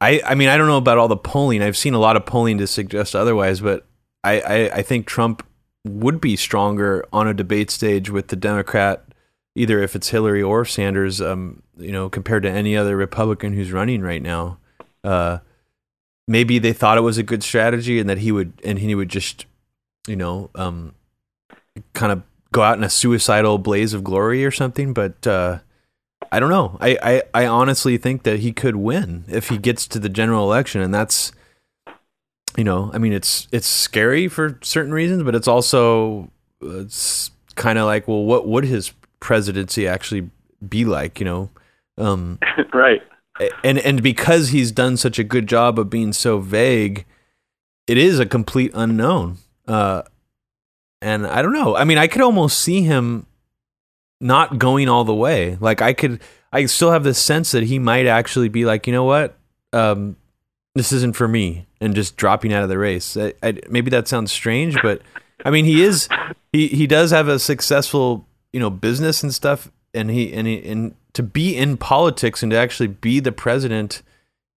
I, 0.00 0.22
I 0.24 0.34
mean, 0.34 0.48
I 0.48 0.56
don't 0.56 0.66
know 0.66 0.78
about 0.78 0.98
all 0.98 1.08
the 1.08 1.16
polling. 1.16 1.62
I've 1.62 1.76
seen 1.76 1.94
a 1.94 1.98
lot 1.98 2.16
of 2.16 2.24
polling 2.24 2.58
to 2.58 2.66
suggest 2.66 3.14
otherwise, 3.14 3.60
but 3.60 3.86
I, 4.24 4.40
I, 4.40 4.54
I 4.76 4.82
think 4.82 5.06
Trump 5.06 5.46
would 5.84 6.20
be 6.20 6.36
stronger 6.36 7.04
on 7.12 7.28
a 7.28 7.34
debate 7.34 7.70
stage 7.70 8.08
with 8.08 8.28
the 8.28 8.36
Democrat, 8.36 9.04
either 9.54 9.82
if 9.82 9.94
it's 9.94 10.08
Hillary 10.08 10.42
or 10.42 10.64
Sanders, 10.64 11.20
um, 11.20 11.62
you 11.76 11.92
know, 11.92 12.08
compared 12.08 12.42
to 12.44 12.50
any 12.50 12.76
other 12.76 12.96
Republican 12.96 13.52
who's 13.52 13.72
running 13.72 14.00
right 14.00 14.22
now. 14.22 14.58
Uh, 15.04 15.38
maybe 16.26 16.58
they 16.58 16.72
thought 16.72 16.98
it 16.98 17.02
was 17.02 17.18
a 17.18 17.22
good 17.22 17.42
strategy 17.42 17.98
and 17.98 18.08
that 18.08 18.18
he 18.18 18.32
would, 18.32 18.54
and 18.64 18.78
he 18.78 18.94
would 18.94 19.10
just, 19.10 19.44
you 20.06 20.16
know, 20.16 20.48
um, 20.54 20.94
kind 21.92 22.12
of 22.12 22.22
go 22.52 22.62
out 22.62 22.78
in 22.78 22.84
a 22.84 22.90
suicidal 22.90 23.58
blaze 23.58 23.94
of 23.94 24.04
glory 24.04 24.44
or 24.44 24.50
something. 24.50 24.92
But, 24.92 25.26
uh, 25.26 25.60
I 26.32 26.38
don't 26.38 26.50
know. 26.50 26.78
I, 26.80 26.98
I, 27.02 27.42
I 27.42 27.46
honestly 27.46 27.96
think 27.96 28.22
that 28.22 28.40
he 28.40 28.52
could 28.52 28.76
win 28.76 29.24
if 29.28 29.48
he 29.48 29.58
gets 29.58 29.86
to 29.88 29.98
the 29.98 30.08
general 30.08 30.44
election, 30.44 30.80
and 30.80 30.94
that's 30.94 31.32
you 32.56 32.64
know, 32.64 32.90
I 32.92 32.98
mean, 32.98 33.12
it's 33.12 33.48
it's 33.52 33.66
scary 33.66 34.28
for 34.28 34.58
certain 34.62 34.92
reasons, 34.92 35.22
but 35.22 35.34
it's 35.34 35.48
also 35.48 36.30
it's 36.60 37.30
kind 37.54 37.78
of 37.78 37.86
like, 37.86 38.08
well, 38.08 38.24
what 38.24 38.46
would 38.46 38.64
his 38.64 38.92
presidency 39.20 39.86
actually 39.86 40.30
be 40.66 40.84
like? 40.84 41.20
You 41.20 41.26
know, 41.26 41.50
um, 41.98 42.38
right? 42.74 43.02
And 43.64 43.78
and 43.78 44.02
because 44.02 44.48
he's 44.50 44.72
done 44.72 44.96
such 44.96 45.18
a 45.18 45.24
good 45.24 45.46
job 45.46 45.78
of 45.78 45.90
being 45.90 46.12
so 46.12 46.38
vague, 46.38 47.06
it 47.86 47.96
is 47.96 48.18
a 48.18 48.26
complete 48.26 48.72
unknown. 48.74 49.38
Uh, 49.66 50.02
and 51.00 51.26
I 51.26 51.42
don't 51.42 51.52
know. 51.52 51.76
I 51.76 51.84
mean, 51.84 51.98
I 51.98 52.06
could 52.06 52.22
almost 52.22 52.60
see 52.60 52.82
him 52.82 53.26
not 54.20 54.58
going 54.58 54.88
all 54.88 55.04
the 55.04 55.14
way. 55.14 55.56
Like 55.60 55.80
I 55.82 55.92
could, 55.92 56.20
I 56.52 56.66
still 56.66 56.90
have 56.90 57.04
this 57.04 57.18
sense 57.18 57.52
that 57.52 57.64
he 57.64 57.78
might 57.78 58.06
actually 58.06 58.48
be 58.48 58.64
like, 58.64 58.86
you 58.86 58.92
know 58.92 59.04
what, 59.04 59.36
um, 59.72 60.16
this 60.74 60.92
isn't 60.92 61.16
for 61.16 61.26
me, 61.26 61.66
and 61.80 61.94
just 61.94 62.16
dropping 62.16 62.52
out 62.52 62.62
of 62.62 62.68
the 62.68 62.78
race. 62.78 63.16
I, 63.16 63.34
I, 63.42 63.58
maybe 63.68 63.90
that 63.90 64.06
sounds 64.06 64.30
strange, 64.30 64.76
but 64.82 65.02
I 65.44 65.50
mean, 65.50 65.64
he 65.64 65.82
is, 65.82 66.08
he 66.52 66.68
he 66.68 66.86
does 66.86 67.10
have 67.10 67.28
a 67.28 67.38
successful, 67.38 68.26
you 68.52 68.60
know, 68.60 68.70
business 68.70 69.22
and 69.22 69.34
stuff, 69.34 69.70
and 69.92 70.10
he 70.10 70.32
and 70.32 70.46
he, 70.46 70.62
and 70.68 70.94
to 71.14 71.22
be 71.22 71.56
in 71.56 71.76
politics 71.76 72.42
and 72.42 72.52
to 72.52 72.56
actually 72.56 72.86
be 72.86 73.18
the 73.18 73.32
president 73.32 74.02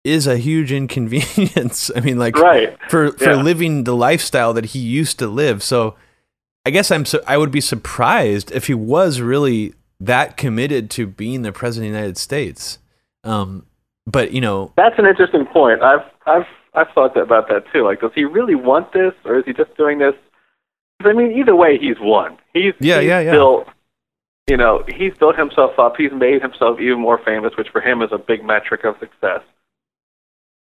is 0.04 0.28
a 0.28 0.38
huge 0.38 0.72
inconvenience. 0.72 1.92
I 1.96 2.02
mean, 2.02 2.18
like 2.18 2.38
right. 2.38 2.78
for 2.90 3.12
for 3.14 3.32
yeah. 3.32 3.42
living 3.42 3.86
the 3.86 3.96
lifestyle 3.96 4.54
that 4.54 4.66
he 4.66 4.80
used 4.80 5.18
to 5.20 5.28
live. 5.28 5.64
So 5.64 5.96
I 6.66 6.70
guess 6.70 6.92
I'm 6.92 7.06
so 7.06 7.22
I 7.28 7.38
would 7.38 7.52
be 7.52 7.62
surprised 7.62 8.52
if 8.52 8.68
he 8.68 8.74
was 8.74 9.20
really 9.20 9.74
that 10.00 10.38
committed 10.38 10.90
to 10.92 11.08
being 11.08 11.42
the 11.42 11.52
president 11.52 11.90
of 11.90 11.94
the 11.94 11.98
United 12.00 12.18
States. 12.18 12.80
Um, 13.24 13.66
but 14.06 14.32
you 14.32 14.42
know, 14.42 14.74
that's 14.76 14.98
an 14.98 15.06
interesting 15.06 15.46
point. 15.46 15.82
I've 15.82 16.06
I've 16.26 16.48
I've 16.74 16.88
thought 16.94 17.18
about 17.18 17.48
that 17.50 17.64
too. 17.74 17.84
Like, 17.84 18.02
does 18.02 18.12
he 18.14 18.26
really 18.26 18.56
want 18.56 18.94
this, 18.94 19.14
or 19.26 19.40
is 19.40 19.46
he 19.46 19.54
just 19.54 19.76
doing 19.76 20.00
this? 20.00 20.14
I 21.02 21.14
mean, 21.14 21.32
either 21.32 21.56
way, 21.56 21.78
he's 21.80 21.98
won. 22.00 22.38
He's 22.54 22.74
yeah, 22.80 23.00
he's 23.00 23.08
yeah, 23.08 23.20
yeah. 23.22 23.32
Built, 23.32 23.68
you 24.48 24.58
know, 24.58 24.84
he's 24.88 25.14
built 25.18 25.38
himself 25.38 25.80
up. 25.80 25.96
He's 25.98 26.12
made 26.12 26.42
himself 26.42 26.80
even 26.80 27.00
more 27.00 27.20
famous, 27.24 27.54
which 27.58 27.70
for 27.72 27.82
him 27.82 28.02
is 28.02 28.10
a 28.12 28.18
big 28.18 28.44
metric 28.44 28.84
of 28.84 28.96
success. 29.00 29.42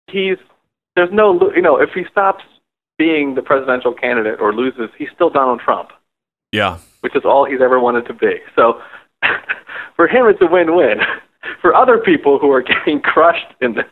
He's 0.07 0.37
there's 0.95 1.11
no, 1.11 1.51
you 1.55 1.61
know, 1.61 1.77
if 1.77 1.89
he 1.93 2.03
stops 2.09 2.43
being 3.01 3.33
the 3.33 3.41
presidential 3.41 3.95
candidate 3.95 4.39
or 4.39 4.53
loses, 4.53 4.91
he's 4.95 5.09
still 5.15 5.31
Donald 5.31 5.59
Trump. 5.59 5.89
Yeah, 6.51 6.77
which 6.99 7.15
is 7.15 7.23
all 7.25 7.45
he's 7.45 7.59
ever 7.59 7.79
wanted 7.79 8.05
to 8.05 8.13
be. 8.13 8.33
So 8.55 8.79
for 9.95 10.07
him, 10.07 10.27
it's 10.27 10.41
a 10.41 10.45
win-win. 10.45 10.99
For 11.59 11.73
other 11.73 11.97
people 11.97 12.37
who 12.37 12.51
are 12.51 12.61
getting 12.73 13.01
crushed 13.01 13.51
in 13.61 13.73
this 13.73 13.85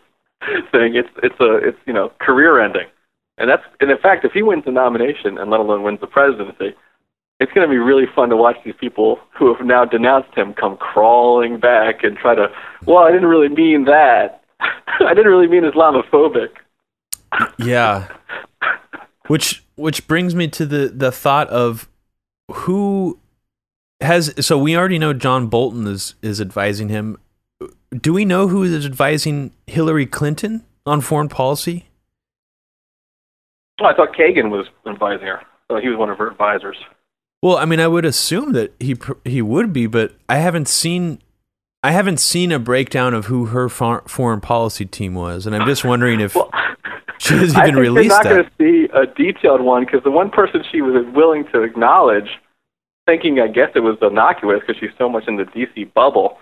thing, 0.72 0.96
it's 0.96 1.10
it's 1.24 1.40
a 1.40 1.56
it's 1.56 1.78
you 1.88 1.94
know 1.94 2.12
career 2.20 2.62
ending. 2.64 2.88
And 3.40 3.50
that's 3.50 3.64
and 3.82 3.90
in 3.90 3.98
fact, 3.98 4.24
if 4.24 4.34
he 4.34 4.44
wins 4.44 4.66
the 4.66 4.72
nomination 4.72 5.40
and 5.40 5.50
let 5.50 5.60
alone 5.60 5.82
wins 5.82 6.00
the 6.00 6.06
presidency, 6.06 6.76
it's 7.40 7.52
going 7.54 7.68
to 7.68 7.72
be 7.72 7.80
really 7.80 8.06
fun 8.16 8.30
to 8.30 8.38
watch 8.38 8.58
these 8.64 8.76
people 8.80 9.18
who 9.36 9.52
have 9.52 9.66
now 9.66 9.84
denounced 9.84 10.38
him 10.38 10.54
come 10.54 10.78
crawling 10.78 11.60
back 11.60 12.04
and 12.04 12.16
try 12.18 12.36
to. 12.36 12.50
Well, 12.86 13.00
I 13.00 13.12
didn't 13.12 13.30
really 13.30 13.50
mean 13.50 13.86
that. 13.86 14.44
I 14.60 15.14
didn't 15.16 15.32
really 15.32 15.48
mean 15.48 15.64
Islamophobic. 15.64 16.50
Yeah. 17.58 18.08
Which 19.30 19.64
which 19.76 20.08
brings 20.08 20.34
me 20.34 20.48
to 20.48 20.66
the 20.66 20.88
the 20.88 21.12
thought 21.12 21.48
of 21.50 21.88
who 22.52 23.20
has 24.02 24.34
so 24.44 24.58
we 24.58 24.76
already 24.76 24.98
know 24.98 25.14
John 25.14 25.48
Bolton 25.48 25.86
is 25.86 26.16
is 26.24 26.42
advising 26.42 26.90
him. 26.90 27.16
Do 27.96 28.12
we 28.12 28.26
know 28.26 28.48
who 28.48 28.64
is 28.64 28.86
advising 28.86 29.52
Hillary 29.68 30.08
Clinton 30.08 30.64
on 30.84 31.02
foreign 31.02 31.30
policy? 31.30 31.86
Oh, 33.80 33.86
I 33.86 33.94
thought 33.94 34.16
Kagan 34.16 34.50
was 34.50 34.66
advising 34.88 35.28
her. 35.28 35.42
So 35.70 35.78
he 35.78 35.90
was 35.90 35.98
one 35.98 36.10
of 36.10 36.18
her 36.18 36.32
advisors. 36.32 36.78
Well, 37.44 37.58
I 37.58 37.66
mean, 37.66 37.80
I 37.80 37.88
would 37.88 38.06
assume 38.06 38.54
that 38.54 38.74
he 38.80 38.98
he 39.24 39.44
would 39.44 39.72
be, 39.72 39.86
but 39.86 40.16
I 40.28 40.38
haven't 40.38 40.68
seen 40.68 41.22
I 41.84 41.92
haven't 41.92 42.20
seen 42.20 42.52
a 42.52 42.58
breakdown 42.58 43.14
of 43.14 43.28
who 43.28 43.46
her 43.46 43.70
foreign 43.70 44.42
policy 44.42 44.86
team 44.86 45.14
was, 45.14 45.46
and 45.46 45.56
I'm 45.56 45.68
just 45.68 45.86
wondering 45.86 46.20
if 46.20 46.34
well, 46.34 46.50
she 47.20 47.36
hasn't 47.36 47.68
even 47.68 47.76
released 47.76 48.10
that. 48.10 48.26
You're 48.26 48.44
not 48.44 48.58
going 48.58 48.88
to 48.88 48.88
see 48.88 48.94
a 48.94 49.06
detailed 49.06 49.62
one 49.62 49.86
because 49.86 50.04
the 50.04 50.12
one 50.12 50.30
person 50.30 50.64
she 50.72 50.82
was 50.82 51.06
willing 51.14 51.46
to 51.54 51.62
acknowledge, 51.62 52.30
thinking 53.06 53.40
I 53.40 53.48
guess 53.48 53.70
it 53.76 53.82
was 53.82 53.98
innocuous 54.02 54.62
because 54.66 54.80
she's 54.80 54.96
so 54.98 55.08
much 55.08 55.26
in 55.28 55.38
the 55.38 55.44
DC 55.44 55.94
bubble, 55.94 56.38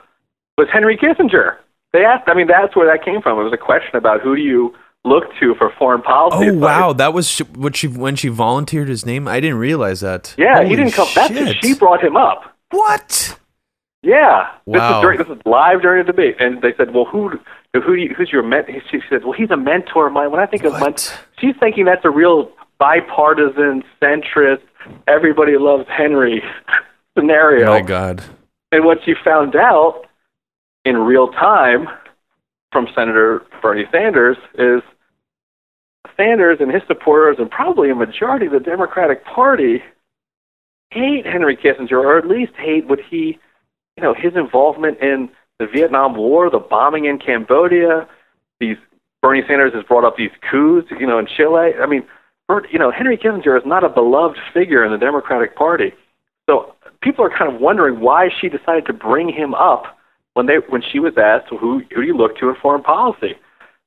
was 0.57 0.67
Henry 0.71 0.97
Kissinger. 0.97 1.57
They 1.93 2.05
asked. 2.05 2.27
I 2.27 2.33
mean, 2.33 2.47
that's 2.47 2.75
where 2.75 2.87
that 2.87 3.03
came 3.03 3.21
from. 3.21 3.39
It 3.39 3.43
was 3.43 3.53
a 3.53 3.57
question 3.57 3.95
about 3.95 4.21
who 4.21 4.35
do 4.35 4.41
you 4.41 4.73
look 5.07 5.23
to 5.39 5.55
for 5.55 5.71
foreign 5.77 6.01
policy. 6.01 6.37
Oh 6.37 6.49
advice. 6.49 6.61
wow, 6.61 6.93
that 6.93 7.13
was 7.13 7.39
what 7.39 7.75
she 7.75 7.87
when 7.87 8.15
she 8.15 8.27
volunteered 8.27 8.89
his 8.89 9.05
name. 9.05 9.27
I 9.27 9.39
didn't 9.39 9.57
realize 9.57 10.01
that. 10.01 10.35
Yeah, 10.37 10.57
Holy 10.57 10.69
he 10.69 10.75
didn't 10.75 10.93
come. 10.93 11.07
Shit. 11.07 11.33
That's 11.33 11.65
she 11.65 11.73
brought 11.73 12.03
him 12.03 12.17
up. 12.17 12.55
What? 12.71 13.39
Yeah. 14.03 14.51
Wow. 14.65 14.73
This 14.73 14.95
is, 14.95 15.01
during, 15.01 15.17
this 15.19 15.37
is 15.37 15.45
live 15.45 15.81
during 15.81 16.05
the 16.05 16.11
debate, 16.11 16.35
and 16.39 16.61
they 16.61 16.73
said, 16.77 16.93
"Well, 16.93 17.05
who, 17.05 17.39
who, 17.73 17.95
do 17.95 18.01
you, 18.01 18.13
who's 18.15 18.31
your 18.31 18.43
mentor?" 18.43 18.73
She 18.89 18.99
says, 19.09 19.21
"Well, 19.23 19.33
he's 19.33 19.51
a 19.51 19.57
mentor 19.57 20.07
of 20.07 20.13
mine." 20.13 20.31
When 20.31 20.39
I 20.39 20.45
think 20.45 20.63
what? 20.63 20.73
of 20.73 20.81
mentor, 20.81 21.13
she's 21.39 21.55
thinking 21.59 21.85
that's 21.85 22.05
a 22.05 22.09
real 22.09 22.51
bipartisan, 22.79 23.83
centrist, 24.01 24.61
everybody 25.07 25.57
loves 25.57 25.85
Henry 25.89 26.43
scenario. 27.17 27.67
Oh 27.67 27.79
my 27.79 27.81
God. 27.81 28.23
And 28.71 28.85
what 28.85 28.99
she 29.05 29.13
found 29.23 29.55
out 29.55 30.05
in 30.85 30.97
real 30.97 31.29
time 31.29 31.87
from 32.71 32.87
Senator 32.93 33.43
Bernie 33.61 33.85
Sanders 33.91 34.37
is 34.55 34.81
Sanders 36.15 36.57
and 36.59 36.71
his 36.71 36.81
supporters, 36.87 37.37
and 37.39 37.49
probably 37.49 37.89
a 37.89 37.95
majority 37.95 38.47
of 38.47 38.51
the 38.51 38.59
Democratic 38.59 39.23
Party, 39.23 39.83
hate 40.89 41.25
Henry 41.25 41.55
Kissinger, 41.55 41.91
or 41.91 42.17
at 42.17 42.27
least 42.27 42.53
hate 42.57 42.87
what 42.87 42.99
he, 42.99 43.37
you 43.95 44.03
know, 44.03 44.13
his 44.13 44.35
involvement 44.35 44.99
in 44.99 45.29
the 45.59 45.67
Vietnam 45.67 46.15
War, 46.15 46.49
the 46.49 46.59
bombing 46.59 47.05
in 47.05 47.19
Cambodia. 47.19 48.07
These 48.59 48.77
Bernie 49.21 49.43
Sanders 49.47 49.73
has 49.73 49.83
brought 49.83 50.05
up 50.05 50.15
these 50.17 50.31
coups, 50.49 50.87
you 50.99 51.07
know, 51.07 51.19
in 51.19 51.27
Chile. 51.27 51.71
I 51.81 51.85
mean, 51.85 52.03
you 52.71 52.79
know, 52.79 52.91
Henry 52.91 53.17
Kissinger 53.17 53.57
is 53.57 53.65
not 53.65 53.83
a 53.83 53.89
beloved 53.89 54.37
figure 54.53 54.85
in 54.85 54.91
the 54.91 54.97
Democratic 54.97 55.55
Party. 55.55 55.91
So 56.49 56.73
people 57.01 57.25
are 57.25 57.35
kind 57.35 57.53
of 57.53 57.59
wondering 57.59 57.99
why 57.99 58.29
she 58.39 58.49
decided 58.49 58.85
to 58.85 58.93
bring 58.93 59.29
him 59.29 59.53
up 59.53 59.97
when 60.33 60.45
they 60.45 60.57
when 60.69 60.81
she 60.81 60.99
was 60.99 61.13
asked 61.17 61.49
who 61.49 61.81
who 61.89 62.01
do 62.01 62.01
you 62.03 62.15
look 62.15 62.37
to 62.37 62.49
in 62.49 62.55
foreign 62.61 62.83
policy. 62.83 63.33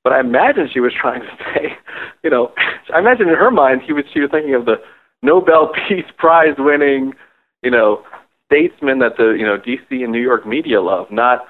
But 0.02 0.12
I 0.12 0.20
imagine 0.20 0.68
she 0.72 0.80
was 0.80 0.92
trying 0.98 1.20
to 1.20 1.28
say, 1.54 1.76
you 2.22 2.30
know, 2.30 2.52
I 2.94 2.98
imagine 2.98 3.28
in 3.28 3.34
her 3.34 3.50
mind 3.50 3.82
he 3.86 3.92
was 3.92 4.04
she 4.12 4.20
was 4.20 4.30
thinking 4.30 4.54
of 4.54 4.66
the 4.66 4.76
Nobel 5.22 5.72
Peace 5.88 6.10
Prize 6.18 6.56
winning, 6.58 7.14
you 7.62 7.70
know, 7.70 8.02
statesman 8.46 8.98
that 8.98 9.16
the 9.16 9.36
you 9.38 9.46
know 9.46 9.56
DC 9.56 10.02
and 10.02 10.12
New 10.12 10.20
York 10.20 10.46
media 10.46 10.82
love, 10.82 11.06
not 11.10 11.46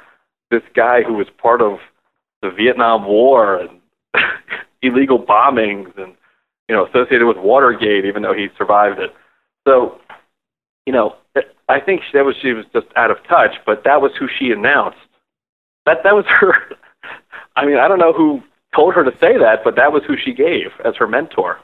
this 0.51 0.63
guy 0.75 1.03
who 1.03 1.15
was 1.15 1.29
part 1.39 1.63
of 1.63 1.79
the 2.43 2.51
Vietnam 2.51 3.07
War 3.07 3.57
and 3.57 3.81
illegal 4.83 5.19
bombings 5.19 5.97
and 5.97 6.15
you 6.69 6.75
know 6.75 6.87
associated 6.87 7.27
with 7.27 7.37
Watergate, 7.37 8.05
even 8.05 8.23
though 8.23 8.35
he 8.35 8.49
survived 8.57 8.99
it. 8.99 9.15
So, 9.67 10.01
you 10.87 10.93
know, 10.93 11.17
I 11.69 11.81
think 11.81 12.03
that 12.13 12.25
was 12.25 12.37
she 12.41 12.53
was 12.53 12.65
just 12.73 12.87
out 12.97 13.11
of 13.11 13.19
touch, 13.29 13.57
but 13.67 13.85
that 13.85 14.01
was 14.01 14.13
who 14.19 14.27
she 14.39 14.51
announced. 14.51 14.99
That 15.87 16.03
that 16.05 16.15
was 16.15 16.25
her 16.41 16.55
I 17.57 17.67
mean, 17.67 17.77
I 17.77 17.89
don't 17.89 17.99
know 17.99 18.13
who 18.13 18.43
told 18.75 18.95
her 18.95 19.05
to 19.05 19.17
say 19.19 19.37
that, 19.39 19.65
but 19.65 19.77
that 19.77 19.93
was 19.93 20.03
who 20.07 20.17
she 20.17 20.33
gave 20.33 20.71
as 20.85 20.97
her 20.97 21.07
mentor, 21.07 21.59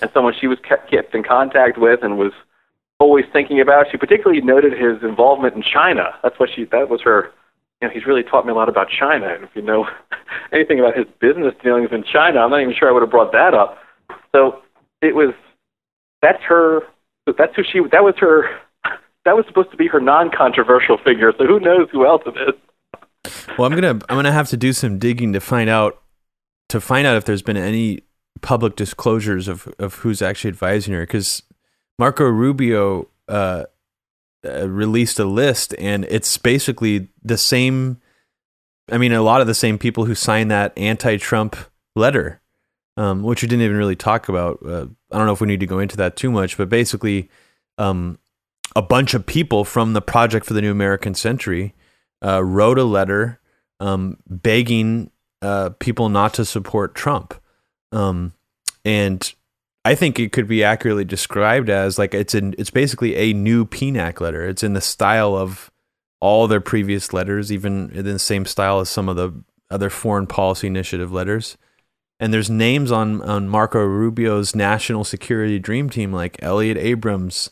and 0.00 0.10
someone 0.12 0.34
she 0.38 0.46
was 0.46 0.58
kept, 0.60 1.14
in 1.14 1.22
contact 1.22 1.78
with 1.78 2.02
and 2.02 2.18
was 2.18 2.32
always 2.98 3.24
thinking 3.32 3.60
about. 3.60 3.86
She 3.90 3.96
particularly 3.96 4.40
noted 4.40 4.72
his 4.72 5.02
involvement 5.02 5.54
in 5.54 5.62
China. 5.62 6.14
That's 6.22 6.38
what 6.38 6.50
she. 6.54 6.64
That 6.64 6.88
was 6.88 7.00
her. 7.02 7.32
You 7.80 7.88
know, 7.88 7.94
he's 7.94 8.06
really 8.06 8.22
taught 8.22 8.44
me 8.44 8.52
a 8.52 8.54
lot 8.54 8.68
about 8.68 8.88
China. 8.88 9.32
And 9.32 9.44
if 9.44 9.50
you 9.54 9.62
know 9.62 9.86
anything 10.52 10.80
about 10.80 10.96
his 10.96 11.06
business 11.20 11.54
dealings 11.62 11.90
in 11.92 12.04
China, 12.04 12.40
I'm 12.40 12.50
not 12.50 12.60
even 12.60 12.74
sure 12.74 12.88
I 12.88 12.92
would 12.92 13.02
have 13.02 13.10
brought 13.10 13.32
that 13.32 13.54
up. 13.54 13.78
So 14.34 14.60
it 15.00 15.14
was. 15.14 15.34
That's 16.20 16.42
her. 16.44 16.80
That's 17.26 17.54
who 17.54 17.62
she. 17.62 17.80
That 17.92 18.04
was 18.04 18.14
her. 18.18 18.44
That 19.24 19.36
was 19.36 19.44
supposed 19.46 19.70
to 19.72 19.76
be 19.76 19.88
her 19.88 20.00
non-controversial 20.00 20.96
figure. 21.04 21.34
So 21.36 21.44
who 21.44 21.60
knows 21.60 21.88
who 21.92 22.06
else 22.06 22.22
it 22.24 22.34
is. 22.48 23.34
Well, 23.58 23.66
I'm 23.66 23.74
gonna 23.74 24.00
I'm 24.08 24.16
gonna 24.16 24.32
have 24.32 24.48
to 24.48 24.56
do 24.56 24.72
some 24.72 24.98
digging 24.98 25.34
to 25.34 25.40
find 25.40 25.68
out 25.68 26.00
to 26.70 26.80
find 26.80 27.06
out 27.06 27.16
if 27.16 27.26
there's 27.26 27.42
been 27.42 27.56
any 27.58 28.00
public 28.40 28.76
disclosures 28.76 29.48
of 29.48 29.68
of 29.78 29.96
who's 29.96 30.22
actually 30.22 30.48
advising 30.48 30.94
her 30.94 31.02
because 31.02 31.42
Marco 31.98 32.24
Rubio 32.24 33.08
uh, 33.28 33.64
uh, 34.44 34.68
released 34.68 35.18
a 35.18 35.24
list 35.24 35.74
and 35.78 36.04
it's 36.04 36.36
basically 36.38 37.08
the 37.22 37.38
same. 37.38 38.00
I 38.90 38.98
mean, 38.98 39.12
a 39.12 39.22
lot 39.22 39.40
of 39.40 39.46
the 39.46 39.54
same 39.54 39.78
people 39.78 40.04
who 40.06 40.14
signed 40.14 40.50
that 40.50 40.72
anti-Trump 40.76 41.56
letter, 41.94 42.40
um, 42.96 43.22
which 43.22 43.42
we 43.42 43.48
didn't 43.48 43.64
even 43.64 43.76
really 43.76 43.96
talk 43.96 44.28
about. 44.28 44.58
Uh, 44.64 44.86
I 45.12 45.18
don't 45.18 45.26
know 45.26 45.32
if 45.32 45.40
we 45.40 45.46
need 45.46 45.60
to 45.60 45.66
go 45.66 45.78
into 45.78 45.96
that 45.98 46.16
too 46.16 46.30
much, 46.30 46.56
but 46.56 46.68
basically, 46.68 47.28
um, 47.76 48.18
a 48.76 48.82
bunch 48.82 49.14
of 49.14 49.26
people 49.26 49.64
from 49.64 49.92
the 49.92 50.00
Project 50.00 50.46
for 50.46 50.54
the 50.54 50.60
New 50.60 50.70
American 50.70 51.14
Century 51.14 51.74
uh, 52.24 52.42
wrote 52.44 52.78
a 52.78 52.84
letter 52.84 53.40
um, 53.80 54.18
begging 54.28 55.10
uh, 55.42 55.70
people 55.78 56.08
not 56.08 56.34
to 56.34 56.44
support 56.44 56.94
Trump. 56.94 57.34
Um, 57.92 58.32
and 58.84 59.32
I 59.88 59.94
think 59.94 60.20
it 60.20 60.32
could 60.32 60.46
be 60.46 60.62
accurately 60.62 61.06
described 61.06 61.70
as 61.70 61.98
like 61.98 62.12
it's 62.12 62.34
in 62.34 62.54
it's 62.58 62.68
basically 62.68 63.16
a 63.16 63.32
new 63.32 63.64
PNAC 63.64 64.20
letter. 64.20 64.46
It's 64.46 64.62
in 64.62 64.74
the 64.74 64.82
style 64.82 65.34
of 65.34 65.70
all 66.20 66.46
their 66.46 66.60
previous 66.60 67.14
letters, 67.14 67.50
even 67.50 67.88
in 67.92 68.04
the 68.04 68.18
same 68.18 68.44
style 68.44 68.80
as 68.80 68.90
some 68.90 69.08
of 69.08 69.16
the 69.16 69.32
other 69.70 69.88
foreign 69.88 70.26
policy 70.26 70.66
initiative 70.66 71.10
letters. 71.10 71.56
And 72.20 72.34
there's 72.34 72.50
names 72.50 72.92
on 72.92 73.22
on 73.22 73.48
Marco 73.48 73.82
Rubio's 73.82 74.54
national 74.54 75.04
security 75.04 75.58
dream 75.58 75.88
team 75.88 76.12
like 76.12 76.36
Elliott 76.42 76.76
Abrams, 76.76 77.48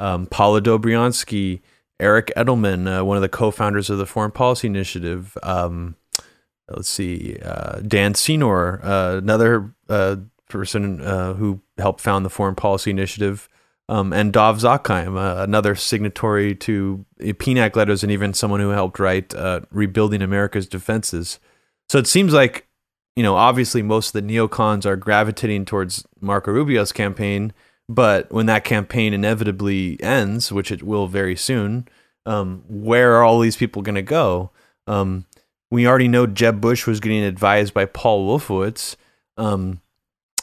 um, 0.00 0.26
Paula 0.26 0.60
Dobriansky, 0.60 1.60
Eric 2.00 2.32
Edelman, 2.36 2.98
uh, 2.98 3.04
one 3.04 3.16
of 3.16 3.22
the 3.22 3.28
co-founders 3.28 3.90
of 3.90 3.98
the 3.98 4.06
Foreign 4.06 4.32
Policy 4.32 4.66
Initiative. 4.66 5.38
Um, 5.40 5.94
let's 6.68 6.88
see, 6.88 7.38
uh, 7.44 7.78
Dan 7.78 8.16
Senor, 8.16 8.80
uh, 8.82 9.18
another 9.18 9.72
uh, 9.88 10.16
person 10.48 11.00
uh, 11.00 11.34
who 11.34 11.60
helped 11.78 12.00
found 12.00 12.24
the 12.24 12.30
Foreign 12.30 12.54
Policy 12.54 12.90
Initiative, 12.90 13.48
um, 13.88 14.12
and 14.12 14.32
Dov 14.32 14.58
Zakheim, 14.58 15.16
uh, 15.16 15.42
another 15.42 15.74
signatory 15.74 16.54
to 16.56 17.04
PNAC 17.20 17.76
letters, 17.76 18.02
and 18.02 18.10
even 18.10 18.34
someone 18.34 18.60
who 18.60 18.70
helped 18.70 18.98
write 18.98 19.34
"Rebuilding 19.70 20.22
America's 20.22 20.66
Defenses." 20.66 21.38
So 21.88 21.98
it 21.98 22.08
seems 22.08 22.32
like, 22.32 22.66
you 23.14 23.22
know, 23.22 23.36
obviously 23.36 23.82
most 23.82 24.08
of 24.08 24.12
the 24.14 24.34
neocons 24.34 24.84
are 24.84 24.96
gravitating 24.96 25.66
towards 25.66 26.04
Marco 26.20 26.50
Rubio's 26.50 26.90
campaign 26.90 27.52
but 27.88 28.30
when 28.32 28.46
that 28.46 28.64
campaign 28.64 29.14
inevitably 29.14 30.02
ends, 30.02 30.50
which 30.50 30.72
it 30.72 30.82
will 30.82 31.06
very 31.06 31.36
soon, 31.36 31.86
um, 32.24 32.64
where 32.68 33.14
are 33.14 33.24
all 33.24 33.38
these 33.40 33.56
people 33.56 33.82
going 33.82 33.94
to 33.94 34.02
go? 34.02 34.50
Um, 34.86 35.26
we 35.70 35.86
already 35.86 36.08
know 36.08 36.26
Jeb 36.26 36.60
Bush 36.60 36.86
was 36.86 37.00
getting 37.00 37.22
advised 37.22 37.74
by 37.74 37.84
Paul 37.84 38.26
Wolfowitz. 38.26 38.96
Um, 39.36 39.80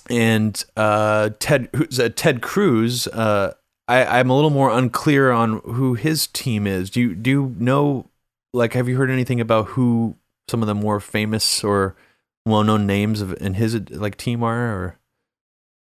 and 0.10 0.64
uh, 0.76 1.32
Ted 1.40 1.70
uh, 1.74 2.10
Ted 2.16 2.42
Cruz. 2.42 3.08
Uh, 3.08 3.54
I, 3.88 4.20
I'm 4.20 4.30
a 4.30 4.36
little 4.36 4.50
more 4.50 4.72
unclear 4.72 5.32
on 5.32 5.60
who 5.60 5.94
his 5.94 6.28
team 6.28 6.68
is. 6.68 6.90
Do 6.90 7.02
you 7.02 7.16
do 7.16 7.30
you 7.30 7.56
know? 7.60 8.10
Like, 8.54 8.74
have 8.74 8.88
you 8.88 8.98
heard 8.98 9.10
anything 9.10 9.42
about 9.42 9.70
who 9.70 10.16
some 10.48 10.62
of 10.62 10.68
the 10.68 10.76
more 10.76 11.00
famous 11.00 11.64
or 11.64 11.96
well-known 12.46 12.86
names 12.86 13.20
of 13.20 13.34
in 13.42 13.56
his 13.56 13.90
like 13.92 14.16
team 14.16 14.44
are? 14.44 14.76
Or 14.76 15.00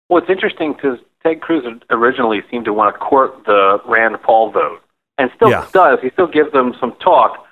well, 0.09 0.21
it's 0.21 0.29
interesting 0.29 0.73
because 0.73 0.99
Ted 1.21 1.41
Cruz 1.41 1.63
originally 1.89 2.41
seemed 2.49 2.65
to 2.65 2.73
want 2.73 2.95
to 2.95 2.99
court 2.99 3.45
the 3.45 3.79
Rand 3.85 4.21
Paul 4.23 4.51
vote, 4.51 4.81
and 5.17 5.31
still 5.35 5.49
yeah. 5.49 5.67
does. 5.73 5.99
He 6.01 6.09
still 6.11 6.27
gives 6.27 6.51
them 6.51 6.73
some 6.79 6.93
talk, 6.93 7.45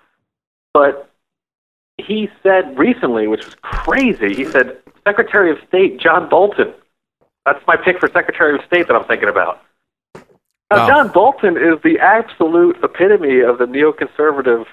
but 0.73 1.10
he 1.98 2.30
said 2.41 2.77
recently, 2.77 3.27
which 3.27 3.45
was 3.45 3.56
crazy. 3.61 4.34
He 4.34 4.45
said 4.45 4.77
Secretary 5.08 5.52
of 5.52 5.58
State 5.68 6.00
John 6.00 6.30
Bolton. 6.30 6.74
That's 7.46 7.66
my 7.68 7.76
pick 7.76 8.00
for 8.00 8.10
Secretary 8.10 8.56
of 8.56 8.62
State 8.66 8.88
that 8.88 8.96
I'm 8.96 9.06
thinking 9.06 9.30
about. 9.30 9.62
Now, 10.16 10.86
oh. 10.86 10.88
John 10.88 11.12
Bolton 11.12 11.58
is 11.58 11.82
the 11.84 12.00
absolute 12.00 12.78
epitome 12.84 13.42
of 13.42 13.58
the 13.58 13.66
neoconservative, 13.66 14.66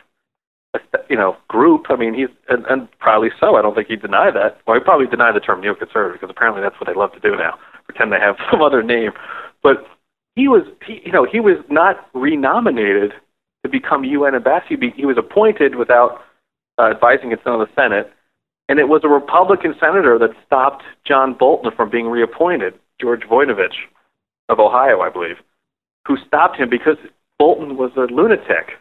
you 1.09 1.17
know, 1.17 1.37
group. 1.49 1.87
I 1.91 1.97
mean, 1.97 2.15
he's 2.15 2.29
and, 2.49 2.65
and 2.67 2.89
probably 2.99 3.31
so. 3.41 3.57
I 3.57 3.63
don't 3.63 3.75
think 3.75 3.89
he'd 3.89 4.03
deny 4.03 4.31
that. 4.31 4.61
Well, 4.67 4.79
he 4.79 4.85
probably 4.85 5.07
denied 5.07 5.35
the 5.35 5.41
term 5.41 5.61
neoconservative 5.61 6.15
because 6.15 6.31
apparently 6.31 6.63
that's 6.63 6.79
what 6.81 6.87
they 6.87 6.95
love 6.95 7.13
to 7.13 7.21
do 7.21 7.37
now, 7.37 7.59
pretend 7.85 8.13
they 8.13 8.21
have 8.21 8.37
some 8.51 8.63
other 8.63 8.83
name. 8.83 9.13
But 9.63 9.87
he 10.37 10.49
was, 10.49 10.63
he, 10.87 11.03
you 11.05 11.13
know, 11.13 11.27
he 11.31 11.41
was 11.41 11.59
not 11.69 12.09
renominated 12.15 13.13
to 13.65 13.69
become 13.69 14.05
UN 14.05 14.35
ambassador. 14.35 14.91
He 14.97 15.05
was 15.05 15.19
appointed 15.19 15.75
without 15.75 16.23
uh, 16.79 16.91
advising 16.91 17.31
consent 17.31 17.61
of 17.61 17.69
the 17.69 17.75
Senate, 17.75 18.11
and 18.71 18.79
it 18.79 18.89
was 18.89 19.01
a 19.03 19.09
Republican 19.09 19.75
senator 19.81 20.17
that 20.17 20.31
stopped 20.47 20.85
John 21.05 21.35
Bolton 21.35 21.73
from 21.73 21.91
being 21.91 22.07
reappointed, 22.07 22.73
George 23.01 23.23
Voinovich 23.23 23.75
of 24.49 24.61
Ohio, 24.61 25.01
I 25.01 25.11
believe, 25.11 25.39
who 26.07 26.17
stopped 26.25 26.57
him 26.57 26.71
because 26.71 26.97
Bolton 27.37 27.77
was 27.77 27.91
a 27.97 28.03
lunatic, 28.03 28.79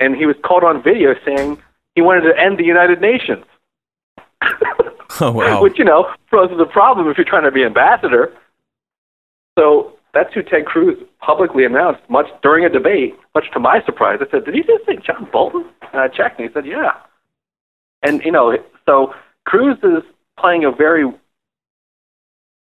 and 0.00 0.16
he 0.16 0.24
was 0.24 0.36
caught 0.42 0.64
on 0.64 0.82
video 0.82 1.14
saying 1.22 1.58
he 1.94 2.00
wanted 2.00 2.22
to 2.22 2.40
end 2.40 2.58
the 2.58 2.64
United 2.64 3.02
Nations. 3.02 3.44
oh 5.20 5.32
wow! 5.32 5.62
Which 5.62 5.78
you 5.78 5.84
know 5.84 6.10
poses 6.30 6.58
a 6.58 6.64
problem 6.64 7.06
if 7.08 7.18
you're 7.18 7.26
trying 7.26 7.44
to 7.44 7.50
be 7.50 7.62
ambassador. 7.62 8.32
So 9.58 9.98
that's 10.14 10.32
who 10.32 10.42
Ted 10.42 10.64
Cruz 10.64 10.96
publicly 11.20 11.66
announced, 11.66 12.00
much 12.08 12.28
during 12.42 12.64
a 12.64 12.70
debate. 12.70 13.18
Much 13.34 13.50
to 13.52 13.60
my 13.60 13.84
surprise, 13.84 14.20
I 14.22 14.30
said, 14.30 14.46
"Did 14.46 14.54
he 14.54 14.62
just 14.62 14.86
say 14.86 14.96
John 14.96 15.28
Bolton?" 15.30 15.66
And 15.92 16.00
I 16.00 16.08
checked, 16.08 16.40
and 16.40 16.48
he 16.48 16.54
said, 16.54 16.64
"Yeah." 16.64 16.92
And 18.02 18.22
you 18.24 18.32
know, 18.32 18.56
so 18.86 19.14
Cruz 19.46 19.78
is 19.82 20.02
playing 20.38 20.64
a 20.64 20.70
very. 20.70 21.04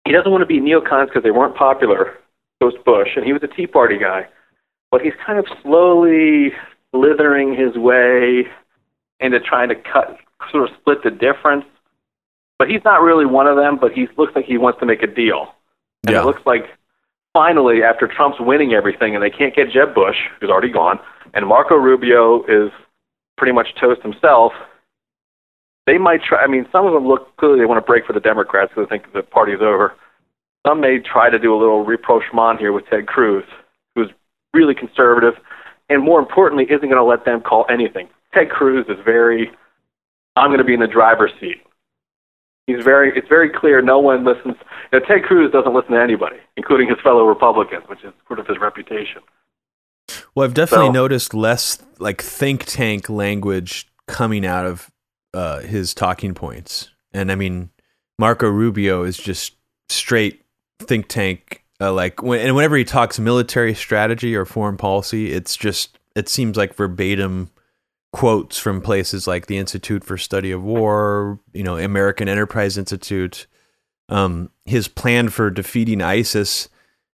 He 0.05 0.11
doesn't 0.11 0.31
want 0.31 0.41
to 0.41 0.45
be 0.45 0.59
neocons 0.59 1.07
because 1.07 1.23
they 1.23 1.31
weren't 1.31 1.55
popular 1.55 2.17
post 2.61 2.77
Bush, 2.85 3.09
and 3.15 3.25
he 3.25 3.33
was 3.33 3.41
a 3.43 3.47
Tea 3.47 3.67
Party 3.67 3.97
guy, 3.97 4.27
but 4.91 5.01
he's 5.01 5.13
kind 5.25 5.39
of 5.39 5.45
slowly 5.61 6.51
slithering 6.91 7.55
his 7.55 7.75
way 7.75 8.43
into 9.19 9.39
trying 9.39 9.69
to 9.69 9.75
cut, 9.75 10.17
sort 10.51 10.69
of 10.69 10.75
split 10.79 11.03
the 11.03 11.11
difference. 11.11 11.65
But 12.59 12.69
he's 12.69 12.83
not 12.85 13.01
really 13.01 13.25
one 13.25 13.47
of 13.47 13.57
them. 13.57 13.77
But 13.79 13.93
he 13.93 14.07
looks 14.17 14.33
like 14.35 14.45
he 14.45 14.57
wants 14.57 14.79
to 14.79 14.85
make 14.85 15.03
a 15.03 15.07
deal, 15.07 15.53
and 16.05 16.13
yeah. 16.13 16.21
it 16.21 16.25
looks 16.25 16.41
like 16.45 16.65
finally, 17.33 17.81
after 17.81 18.07
Trump's 18.07 18.39
winning 18.39 18.73
everything, 18.73 19.15
and 19.15 19.23
they 19.23 19.29
can't 19.29 19.55
get 19.55 19.71
Jeb 19.71 19.95
Bush, 19.95 20.17
who's 20.39 20.49
already 20.49 20.71
gone, 20.71 20.99
and 21.33 21.47
Marco 21.47 21.75
Rubio 21.75 22.43
is 22.43 22.71
pretty 23.37 23.51
much 23.51 23.69
toast 23.79 24.01
himself 24.03 24.53
they 25.85 25.97
might 25.97 26.23
try. 26.23 26.41
I 26.41 26.47
mean, 26.47 26.65
some 26.71 26.85
of 26.85 26.93
them 26.93 27.07
look 27.07 27.35
clearly 27.37 27.59
they 27.59 27.65
want 27.65 27.83
to 27.83 27.85
break 27.85 28.05
for 28.05 28.13
the 28.13 28.19
Democrats 28.19 28.71
because 28.73 28.87
they 28.89 28.97
think 28.97 29.13
the 29.13 29.23
party's 29.23 29.61
over. 29.61 29.93
Some 30.65 30.79
may 30.79 30.99
try 30.99 31.29
to 31.29 31.37
do 31.37 31.53
a 31.53 31.59
little 31.59 31.83
rapprochement 31.83 32.59
here 32.59 32.71
with 32.71 32.85
Ted 32.89 33.07
Cruz, 33.07 33.43
who's 33.95 34.09
really 34.53 34.73
conservative, 34.73 35.33
and 35.89 36.03
more 36.03 36.19
importantly, 36.19 36.65
isn't 36.65 36.87
going 36.87 36.95
to 36.95 37.03
let 37.03 37.25
them 37.25 37.41
call 37.41 37.65
anything. 37.69 38.07
Ted 38.33 38.49
Cruz 38.49 38.85
is 38.87 38.97
very, 39.03 39.51
I'm 40.35 40.49
going 40.49 40.59
to 40.59 40.63
be 40.63 40.73
in 40.73 40.79
the 40.79 40.87
driver's 40.87 41.31
seat. 41.39 41.61
He's 42.65 42.81
very, 42.81 43.11
it's 43.17 43.27
very 43.27 43.49
clear 43.49 43.81
no 43.81 43.99
one 43.99 44.23
listens. 44.23 44.55
You 44.93 44.99
know, 44.99 45.05
Ted 45.05 45.23
Cruz 45.23 45.51
doesn't 45.51 45.73
listen 45.73 45.91
to 45.91 46.01
anybody, 46.01 46.37
including 46.55 46.87
his 46.87 46.97
fellow 47.03 47.25
Republicans, 47.25 47.83
which 47.87 48.03
is 48.05 48.13
sort 48.27 48.39
of 48.39 48.47
his 48.47 48.57
reputation. 48.57 49.21
Well, 50.33 50.45
I've 50.45 50.53
definitely 50.53 50.87
so, 50.87 50.93
noticed 50.93 51.33
less 51.33 51.83
like 51.99 52.21
think 52.21 52.63
tank 52.65 53.09
language 53.09 53.91
coming 54.07 54.45
out 54.45 54.65
of 54.65 54.89
uh, 55.33 55.59
his 55.61 55.93
talking 55.93 56.33
points. 56.33 56.89
And 57.13 57.31
I 57.31 57.35
mean, 57.35 57.69
Marco 58.19 58.47
Rubio 58.47 59.03
is 59.03 59.17
just 59.17 59.55
straight 59.89 60.43
think 60.79 61.07
tank. 61.07 61.63
Uh, 61.81 61.91
like 61.91 62.21
when, 62.21 62.39
and 62.39 62.55
whenever 62.55 62.77
he 62.77 62.83
talks 62.83 63.19
military 63.19 63.73
strategy 63.73 64.35
or 64.35 64.45
foreign 64.45 64.77
policy, 64.77 65.31
it's 65.31 65.55
just 65.55 65.97
it 66.15 66.29
seems 66.29 66.55
like 66.57 66.75
verbatim 66.75 67.49
quotes 68.11 68.59
from 68.59 68.79
places 68.79 69.27
like 69.27 69.47
the 69.47 69.57
Institute 69.57 70.03
for 70.03 70.17
Study 70.17 70.51
of 70.51 70.63
War, 70.63 71.39
you 71.51 71.63
know, 71.63 71.77
American 71.77 72.29
Enterprise 72.29 72.77
Institute. 72.77 73.47
Um, 74.09 74.51
his 74.65 74.87
plan 74.87 75.29
for 75.29 75.49
defeating 75.49 76.01
ISIS, 76.01 76.69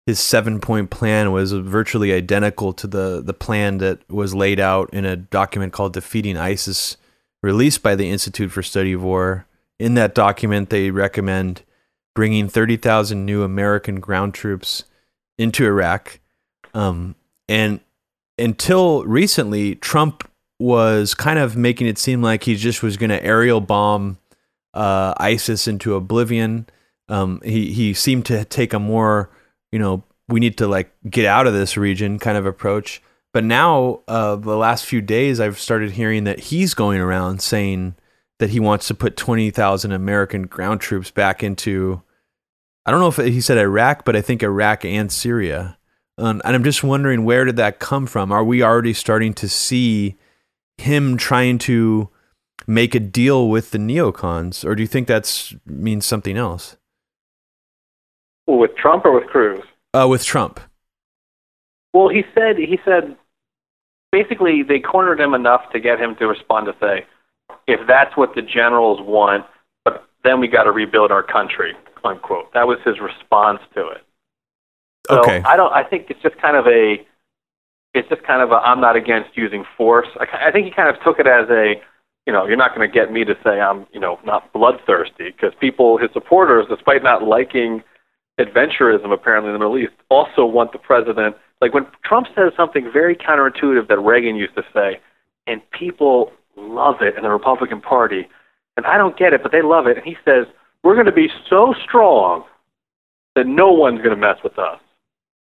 his 0.07 0.19
seven 0.19 0.61
point 0.61 0.91
plan 0.91 1.33
was 1.33 1.53
virtually 1.53 2.13
identical 2.13 2.73
to 2.73 2.87
the 2.87 3.23
the 3.23 3.35
plan 3.35 3.79
that 3.79 4.11
was 4.11 4.35
laid 4.35 4.59
out 4.59 4.91
in 4.93 5.05
a 5.05 5.17
document 5.17 5.73
called 5.73 5.93
Defeating 5.93 6.37
ISIS 6.37 6.97
released 7.43 7.83
by 7.83 7.95
the 7.95 8.11
Institute 8.11 8.51
for 8.51 8.63
Study 8.63 8.93
of 8.93 9.03
War. 9.03 9.47
In 9.79 9.95
that 9.95 10.15
document, 10.15 10.71
they 10.71 10.91
recommend 10.91 11.63
bringing 12.15 12.49
30,000 12.49 13.25
new 13.25 13.43
American 13.43 14.01
ground 14.01 14.35
troops 14.35 14.85
into 15.39 15.65
Iraq. 15.65 16.19
Um, 16.75 17.15
and 17.49 17.81
until 18.39 19.05
recently, 19.05 19.77
Trump 19.77 20.29
was 20.59 21.15
kind 21.15 21.39
of 21.39 21.57
making 21.57 21.87
it 21.87 21.99
seem 21.99 22.21
like 22.23 22.45
he 22.45 22.57
just 22.57 22.83
was 22.83 22.97
going 22.97 23.11
to 23.11 23.23
aerial 23.25 23.61
bomb 23.61 24.19
uh, 24.75 25.15
ISIS 25.19 25.69
into 25.69 25.95
oblivion. 25.95 26.67
Um, 27.09 27.41
he 27.45 27.73
he 27.73 27.95
seemed 27.95 28.27
to 28.27 28.45
take 28.45 28.73
a 28.73 28.79
more, 28.79 29.31
you 29.73 29.79
know, 29.79 30.03
we 30.29 30.41
need 30.41 30.59
to 30.59 30.67
like 30.67 30.91
get 31.09 31.25
out 31.25 31.47
of 31.47 31.55
this 31.55 31.77
region 31.77 32.19
kind 32.19 32.37
of 32.37 32.47
approach. 32.47 33.01
But 33.33 33.45
now, 33.45 34.01
uh, 34.09 34.37
the 34.37 34.57
last 34.57 34.87
few 34.87 35.01
days, 35.01 35.39
I've 35.39 35.59
started 35.59 35.93
hearing 35.93 36.25
that 36.25 36.41
he's 36.41 36.75
going 36.75 37.01
around 37.01 37.43
saying 37.43 37.95
that 38.39 38.51
he 38.51 38.61
wants 38.61 38.87
to 38.89 38.95
put 38.95 39.17
20,000 39.17 39.93
American 39.93 40.47
ground 40.47 40.81
troops 40.81 41.11
back 41.11 41.43
into, 41.43 42.03
I 42.87 42.91
don't 42.91 43.01
know 43.01 43.09
if 43.09 43.17
he 43.17 43.41
said 43.41 43.59
Iraq, 43.59 44.05
but 44.05 44.17
I 44.17 44.23
think 44.23 44.43
Iraq 44.43 44.85
and 44.85 45.13
Syria. 45.13 45.77
Um, 46.17 46.41
and 46.45 46.57
I'm 46.57 46.65
just 46.65 46.83
wondering 46.83 47.25
where 47.25 47.45
did 47.45 47.57
that 47.57 47.79
come 47.79 48.07
from? 48.07 48.33
Are 48.33 48.45
we 48.45 48.63
already 48.63 48.93
starting 48.93 49.35
to 49.35 49.49
see 49.49 50.17
him 50.79 51.17
trying 51.17 51.59
to 51.59 52.09
make 52.67 52.95
a 52.95 53.01
deal 53.01 53.49
with 53.49 53.71
the 53.71 53.79
neocons, 53.79 54.65
or 54.65 54.75
do 54.75 54.83
you 54.83 54.87
think 54.87 55.09
that 55.09 55.53
means 55.67 56.07
something 56.07 56.37
else? 56.37 56.77
Well, 58.47 58.59
with 58.59 58.77
Trump 58.77 59.05
or 59.05 59.13
with 59.13 59.29
Cruz? 59.29 59.61
Uh, 59.93 60.07
with 60.09 60.25
Trump. 60.25 60.61
Well, 61.99 62.11
he 62.11 62.23
said 62.33 62.59
he 62.59 62.79
said 62.85 63.17
basically 64.13 64.63
they 64.63 64.79
cornered 64.79 65.19
him 65.19 65.35
enough 65.35 65.63
to 65.73 65.81
get 65.81 65.99
him 65.99 66.15
to 66.21 66.29
respond 66.29 66.67
to 66.67 66.77
say, 66.81 67.05
if 67.67 67.81
that's 67.89 68.17
what 68.17 68.37
the 68.37 68.43
generals 68.43 69.01
want, 69.03 69.45
but 69.85 70.09
then 70.23 70.39
we 70.39 70.47
got 70.47 70.63
to 70.63 70.71
rebuild 70.71 71.11
our 71.11 71.25
country, 71.25 71.75
unquote. 72.05 72.55
That 72.55 72.69
was 72.69 72.79
his 72.85 73.01
response 73.01 73.59
to 73.75 73.89
it. 73.89 74.05
So 75.11 75.23
okay. 75.23 75.43
I 75.45 75.57
don't. 75.57 75.73
I 75.73 75.83
think 75.83 76.07
it's 76.09 76.23
just 76.23 76.41
kind 76.41 76.57
of 76.57 76.69
a. 76.69 77.05
It's 77.95 78.09
just 78.09 78.23
kind 78.23 78.43
of 78.43 78.53
a. 78.53 78.63
I'm 78.63 78.81
not 78.81 78.95
against 78.95 79.37
using 79.37 79.65
force. 79.77 80.07
I, 80.21 80.51
I 80.51 80.53
think 80.53 80.67
he 80.67 80.71
kind 80.71 80.89
of 80.89 81.03
took 81.03 81.19
it 81.19 81.27
as 81.27 81.51
a. 81.51 81.83
You 82.29 82.33
know, 82.33 82.47
you're 82.47 82.57
not 82.57 82.77
going 82.77 82.89
to 82.89 82.95
get 82.95 83.11
me 83.11 83.25
to 83.25 83.35
say 83.43 83.59
I'm, 83.59 83.89
you 83.93 83.99
know, 83.99 84.21
not 84.25 84.53
bloodthirsty 84.53 85.33
because 85.33 85.53
people, 85.59 85.99
his 85.99 86.11
supporters, 86.13 86.67
despite 86.69 87.03
not 87.03 87.25
liking 87.25 87.83
adventurism 88.39 89.13
apparently 89.13 89.49
in 89.49 89.55
the 89.55 89.59
Middle 89.59 89.79
East, 89.79 89.95
also 90.11 90.45
want 90.45 90.71
the 90.71 90.79
president 90.79 91.35
like 91.61 91.75
when 91.75 91.87
Trump 92.05 92.29
says 92.35 92.53
something 92.57 92.91
very 92.93 93.17
counterintuitive 93.17 93.89
that 93.89 93.99
Reagan 93.99 94.37
used 94.37 94.55
to 94.55 94.63
say, 94.73 95.01
and 95.47 95.61
people 95.71 96.33
love 96.57 96.97
it 97.01 97.17
in 97.17 97.23
the 97.23 97.31
Republican 97.31 97.81
Party, 97.81 98.29
and 98.77 98.87
I 98.87 98.97
don't 98.97 99.17
get 99.17 99.33
it, 99.33 99.43
but 99.43 99.53
they 99.53 99.63
love 99.63 99.87
it. 99.87 99.97
And 99.97 100.07
he 100.07 100.17
says, 100.25 100.47
We're 100.83 100.95
going 100.95 101.07
to 101.07 101.13
be 101.13 101.29
so 101.49 101.75
strong 101.85 102.45
that 103.35 103.47
no 103.47 103.73
one's 103.73 103.99
going 103.99 104.11
to 104.11 104.17
mess 104.17 104.37
with 104.43 104.59
us. 104.59 104.79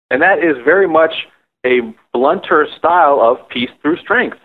And 0.09 0.21
that 0.21 0.39
is 0.39 0.55
very 0.63 0.87
much 0.87 1.13
a 1.65 1.79
blunter 2.13 2.67
style 2.77 3.19
of 3.21 3.47
peace 3.49 3.71
through 3.81 3.97
strength, 3.97 4.37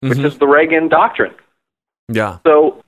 which 0.00 0.14
mm-hmm. 0.14 0.26
is 0.26 0.38
the 0.38 0.46
Reagan 0.46 0.88
doctrine. 0.88 1.34
Yeah. 2.08 2.38
So 2.46 2.82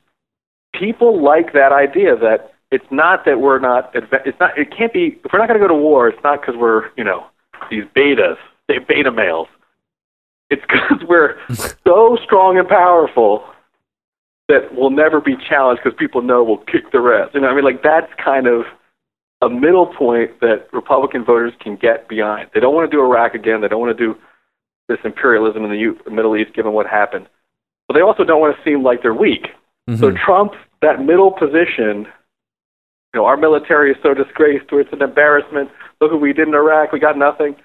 people 0.74 1.22
like 1.22 1.52
that 1.52 1.72
idea 1.72 2.16
that 2.16 2.54
it's 2.70 2.86
not 2.90 3.24
that 3.26 3.40
we're 3.40 3.58
not, 3.58 3.94
it's 3.94 4.40
not, 4.40 4.56
it 4.58 4.74
can't 4.76 4.92
be, 4.92 5.18
if 5.24 5.32
we're 5.32 5.38
not 5.38 5.48
going 5.48 5.60
to 5.60 5.64
go 5.64 5.68
to 5.68 5.80
war, 5.80 6.08
it's 6.08 6.22
not 6.24 6.40
because 6.40 6.56
we're, 6.56 6.90
you 6.96 7.04
know, 7.04 7.26
these 7.70 7.84
betas, 7.96 8.36
they 8.68 8.78
beta 8.78 9.10
males. 9.10 9.48
It's 10.50 10.62
because 10.68 11.02
we're 11.08 11.36
so 11.84 12.18
strong 12.24 12.58
and 12.58 12.68
powerful 12.68 13.44
that 14.48 14.74
we'll 14.74 14.90
never 14.90 15.20
be 15.20 15.36
challenged 15.48 15.82
because 15.82 15.96
people 15.98 16.20
know 16.20 16.42
we'll 16.42 16.58
kick 16.58 16.90
the 16.92 16.98
ass. 16.98 17.30
You 17.32 17.40
know, 17.40 17.48
I 17.48 17.54
mean, 17.54 17.64
like 17.64 17.82
that's 17.82 18.12
kind 18.22 18.46
of 18.46 18.64
a 19.40 19.48
middle 19.48 19.86
point 19.86 20.40
that 20.40 20.68
Republican 20.72 21.24
voters 21.24 21.52
can 21.60 21.76
get 21.76 22.08
behind. 22.08 22.50
They 22.54 22.60
don't 22.60 22.74
want 22.74 22.90
to 22.90 22.96
do 22.96 23.02
Iraq 23.02 23.34
again. 23.34 23.60
They 23.60 23.68
don't 23.68 23.80
want 23.80 23.96
to 23.96 24.04
do 24.04 24.18
this 24.88 24.98
imperialism 25.04 25.64
in 25.64 25.70
the 25.70 26.10
Middle 26.10 26.36
East, 26.36 26.54
given 26.54 26.72
what 26.72 26.86
happened. 26.86 27.28
But 27.88 27.94
they 27.94 28.02
also 28.02 28.24
don't 28.24 28.40
want 28.40 28.56
to 28.56 28.62
seem 28.62 28.82
like 28.82 29.02
they're 29.02 29.14
weak. 29.14 29.48
Mm-hmm. 29.88 30.00
So 30.00 30.12
Trump, 30.12 30.52
that 30.80 31.00
middle 31.00 31.32
position, 31.32 32.06
you 33.12 33.20
know, 33.20 33.26
our 33.26 33.36
military 33.36 33.90
is 33.90 33.96
so 34.02 34.14
disgraced, 34.14 34.66
it's 34.72 34.92
an 34.92 35.02
embarrassment. 35.02 35.70
Look 36.00 36.12
what 36.12 36.20
we 36.20 36.32
did 36.32 36.48
in 36.48 36.54
Iraq. 36.54 36.92
We 36.92 36.98
got 36.98 37.18
nothing. 37.18 37.56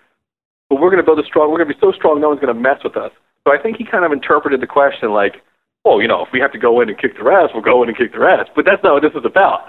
But 0.69 0.82
we're 0.82 0.91
going 0.91 1.02
to 1.02 1.06
build 1.06 1.19
a 1.19 1.24
strong. 1.24 1.49
We're 1.52 1.64
going 1.64 1.69
to 1.69 1.74
be 1.74 1.80
so 1.80 1.91
strong, 1.91 2.19
no 2.19 2.30
one's 2.30 2.41
going 2.41 2.53
to 2.53 2.60
mess 2.60 2.84
with 2.84 2.98
us. 2.98 3.11
So 3.48 3.53
I 3.53 3.61
think 3.61 3.78
he 3.78 3.86
kind 3.86 4.03
of 4.03 4.11
interpreted 4.11 4.60
the 4.60 4.68
question 4.68 5.11
like, 5.14 5.40
oh, 5.86 5.99
you 5.99 6.07
know, 6.07 6.22
if 6.22 6.28
we 6.34 6.40
have 6.41 6.52
to 6.52 6.60
go 6.60 6.82
in 6.82 6.90
and 6.90 6.99
kick 6.99 7.15
their 7.15 7.32
ass, 7.32 7.49
we'll 7.53 7.64
go 7.64 7.82
in 7.82 7.88
and 7.88 7.98
kick 7.98 8.11
their 8.11 8.28
ass. 8.28 8.48
But 8.53 8.65
that's 8.65 8.84
not 8.84 8.94
what 8.94 9.03
this 9.03 9.15
is 9.15 9.24
about. 9.24 9.64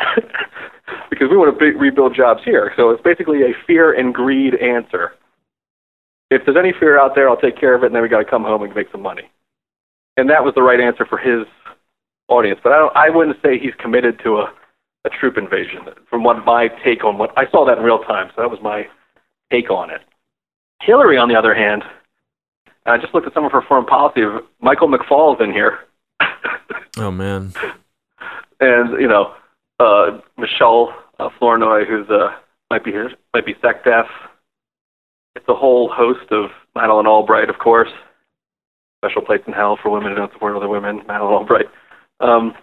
because 1.11 1.29
we 1.31 1.37
want 1.37 1.55
to 1.55 1.59
be- 1.59 1.79
rebuild 1.79 2.17
jobs 2.17 2.41
here. 2.45 2.73
So 2.77 2.91
it's 2.91 3.03
basically 3.03 3.43
a 3.43 3.55
fear 3.67 3.93
and 3.93 4.13
greed 4.13 4.55
answer. 4.57 5.13
If 6.31 6.43
there's 6.45 6.59
any 6.59 6.75
fear 6.79 7.01
out 7.01 7.15
there, 7.15 7.31
I'll 7.31 7.41
take 7.41 7.59
care 7.59 7.75
of 7.75 7.85
it, 7.85 7.87
and 7.87 7.95
then 7.95 8.03
we 8.03 8.09
got 8.09 8.19
to 8.19 8.29
come 8.29 8.43
home 8.43 8.63
and 8.63 8.75
make 8.75 8.91
some 8.91 9.01
money. 9.01 9.31
And 10.17 10.29
that 10.29 10.45
was 10.45 10.55
the 10.55 10.63
right 10.63 10.81
answer 10.81 11.07
for 11.07 11.17
his 11.17 11.47
audience. 12.29 12.61
But 12.63 12.73
I, 12.73 12.79
don't, 12.79 12.97
I 12.97 13.11
wouldn't 13.11 13.37
say 13.43 13.59
he's 13.59 13.75
committed 13.79 14.21
to 14.25 14.39
a, 14.39 14.53
a 15.05 15.11
troop 15.11 15.37
invasion. 15.39 15.81
From 16.09 16.25
what 16.25 16.45
my 16.45 16.69
take 16.85 17.05
on 17.05 17.19
what 17.19 17.37
I 17.37 17.51
saw 17.51 17.67
that 17.67 17.79
in 17.79 17.85
real 17.85 18.01
time, 18.01 18.31
so 18.35 18.43
that 18.43 18.51
was 18.51 18.61
my 18.63 18.87
take 19.51 19.71
on 19.71 19.91
it. 19.91 20.01
Hillary, 20.83 21.19
on 21.19 21.29
the 21.29 21.37
other 21.37 21.55
hand, 21.55 21.83
I 22.87 22.99
just 22.99 23.15
looked 23.15 23.27
at 23.27 23.35
some 23.35 23.45
of 23.45 23.53
her 23.53 23.63
foreign 23.63 23.87
policy. 23.87 24.23
Michael 24.61 24.89
McFaul's 24.89 25.41
in 25.41 25.53
here. 25.53 25.79
oh 26.99 27.11
man. 27.11 27.53
And 28.61 29.01
you 29.01 29.09
know, 29.09 29.35
uh, 29.81 30.19
Michelle 30.37 30.95
uh, 31.19 31.29
Flournoy, 31.39 31.85
who's 31.85 32.09
uh, 32.11 32.35
might 32.71 32.85
be 32.85 32.91
here, 32.91 33.11
might 33.35 33.47
be 33.47 33.55
SecDef. 33.55 34.07
It's 35.35 35.49
a 35.49 35.55
whole 35.55 35.89
host 35.89 36.31
of 36.33 36.51
Madeleine 36.75 37.07
Albright, 37.07 37.51
of 37.51 37.59
course. 37.59 37.91
Special 39.05 39.23
Place 39.23 39.43
in 39.47 39.53
Hell 39.53 39.79
for 39.81 39.91
Women 39.91 40.11
Who 40.11 40.17
Don't 40.17 40.33
Support 40.33 40.57
Other 40.57 40.69
Women, 40.69 41.03
Madeleine 41.07 41.35
Albright. 41.35 41.67
Um, 42.19 42.55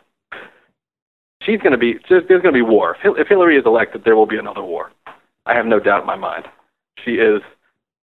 she's 1.46 1.60
going 1.60 1.72
to 1.72 1.78
be, 1.78 1.96
there's 2.10 2.26
going 2.28 2.44
to 2.44 2.52
be 2.52 2.62
war. 2.62 2.98
If 3.04 3.28
Hillary 3.28 3.58
is 3.58 3.66
elected, 3.66 4.04
there 4.04 4.16
will 4.16 4.26
be 4.26 4.38
another 4.38 4.64
war. 4.64 4.92
I 5.46 5.56
have 5.56 5.66
no 5.66 5.80
doubt 5.80 6.02
in 6.02 6.08
my 6.08 6.16
mind. 6.16 6.46
She 7.04 7.12
is 7.12 7.42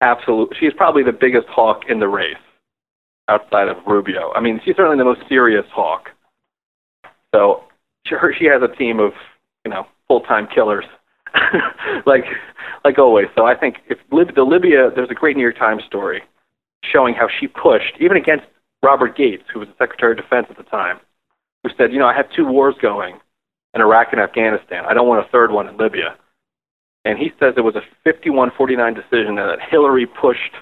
absolute. 0.00 0.54
is 0.62 0.72
probably 0.76 1.02
the 1.02 1.12
biggest 1.12 1.48
hawk 1.48 1.82
in 1.88 1.98
the 1.98 2.08
race 2.08 2.36
outside 3.28 3.68
of 3.68 3.76
Rubio. 3.86 4.32
I 4.34 4.40
mean, 4.40 4.60
she's 4.64 4.76
certainly 4.76 4.98
the 4.98 5.04
most 5.04 5.22
serious 5.28 5.64
hawk. 5.72 6.10
So 7.34 7.64
she, 8.06 8.14
she 8.38 8.44
has 8.46 8.62
a 8.62 8.74
team 8.76 9.00
of, 9.00 9.12
you 9.64 9.70
know, 9.70 9.86
full-time 10.06 10.46
killers, 10.54 10.84
like 12.06 12.24
like 12.84 12.98
always. 12.98 13.26
So 13.34 13.46
I 13.46 13.56
think 13.56 13.76
if 13.88 13.98
Lib, 14.12 14.34
the 14.34 14.42
Libya, 14.42 14.90
there's 14.94 15.10
a 15.10 15.14
great 15.14 15.36
New 15.36 15.42
York 15.42 15.56
Times 15.56 15.82
story 15.86 16.22
showing 16.84 17.14
how 17.14 17.28
she 17.40 17.48
pushed, 17.48 17.94
even 17.98 18.16
against 18.16 18.44
Robert 18.82 19.16
Gates, 19.16 19.44
who 19.52 19.60
was 19.60 19.68
the 19.68 19.74
Secretary 19.78 20.12
of 20.12 20.18
Defense 20.18 20.46
at 20.50 20.58
the 20.58 20.64
time, 20.64 21.00
who 21.62 21.70
said, 21.78 21.92
you 21.92 21.98
know, 21.98 22.06
I 22.06 22.14
have 22.14 22.26
two 22.36 22.46
wars 22.46 22.74
going 22.80 23.18
in 23.74 23.80
Iraq 23.80 24.08
and 24.12 24.20
Afghanistan. 24.20 24.84
I 24.86 24.94
don't 24.94 25.08
want 25.08 25.26
a 25.26 25.30
third 25.30 25.50
one 25.50 25.68
in 25.68 25.76
Libya. 25.76 26.16
And 27.04 27.18
he 27.18 27.32
says 27.38 27.54
it 27.56 27.60
was 27.60 27.74
a 27.76 27.82
51-49 28.08 28.94
decision 28.94 29.38
and 29.38 29.50
that 29.50 29.58
Hillary 29.60 30.06
pushed 30.06 30.54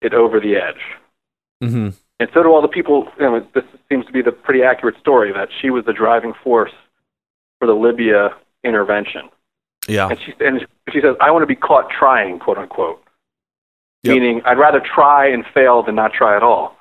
it 0.00 0.14
over 0.14 0.40
the 0.40 0.56
edge. 0.56 0.80
Mm-hmm. 1.62 1.90
And 2.20 2.28
so 2.32 2.42
do 2.42 2.48
all 2.48 2.62
the 2.62 2.68
people. 2.68 3.08
You 3.18 3.24
know, 3.24 3.46
this 3.54 3.64
seems 3.90 4.06
to 4.06 4.12
be 4.12 4.22
the 4.22 4.32
pretty 4.32 4.62
accurate 4.62 4.96
story 5.00 5.32
that 5.32 5.48
she 5.60 5.70
was 5.70 5.84
the 5.84 5.92
driving 5.92 6.32
force 6.42 6.72
for 7.58 7.66
the 7.66 7.74
Libya 7.74 8.30
intervention. 8.62 9.28
Yeah. 9.88 10.08
And 10.08 10.18
she 10.20 10.32
and 10.40 10.66
she 10.92 11.00
says, 11.00 11.16
"I 11.20 11.30
want 11.32 11.42
to 11.42 11.46
be 11.46 11.56
caught 11.56 11.90
trying," 11.90 12.38
quote 12.38 12.56
unquote. 12.56 13.02
Yep. 14.04 14.14
Meaning, 14.14 14.42
I'd 14.44 14.58
rather 14.58 14.80
try 14.80 15.28
and 15.28 15.44
fail 15.52 15.82
than 15.82 15.94
not 15.94 16.12
try 16.12 16.36
at 16.36 16.42
all. 16.42 16.76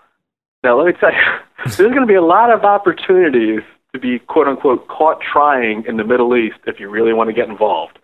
Now, 0.64 0.78
let 0.78 0.88
me 0.88 0.94
tell 1.00 1.12
you, 1.12 1.20
there's 1.66 1.78
going 1.78 2.02
to 2.02 2.06
be 2.06 2.16
a 2.16 2.22
lot 2.22 2.52
of 2.52 2.64
opportunities 2.64 3.62
to 3.94 4.00
be 4.00 4.20
quote 4.20 4.48
unquote 4.48 4.88
caught 4.88 5.20
trying 5.22 5.84
in 5.88 5.98
the 5.98 6.04
Middle 6.04 6.36
East 6.36 6.58
if 6.66 6.80
you 6.80 6.90
really 6.90 7.14
want 7.14 7.30
to 7.30 7.34
get 7.34 7.48
involved. 7.48 8.00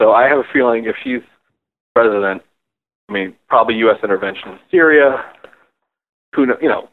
So 0.00 0.12
I 0.12 0.28
have 0.28 0.38
a 0.38 0.44
feeling 0.52 0.84
if 0.86 0.96
she's 1.02 1.22
president, 1.94 2.42
I 3.08 3.12
mean, 3.12 3.34
probably 3.48 3.76
U.S. 3.76 3.96
intervention 4.02 4.50
in 4.50 4.58
Syria. 4.70 5.24
Who 6.34 6.44
know, 6.44 6.56
you 6.60 6.68
know, 6.68 6.88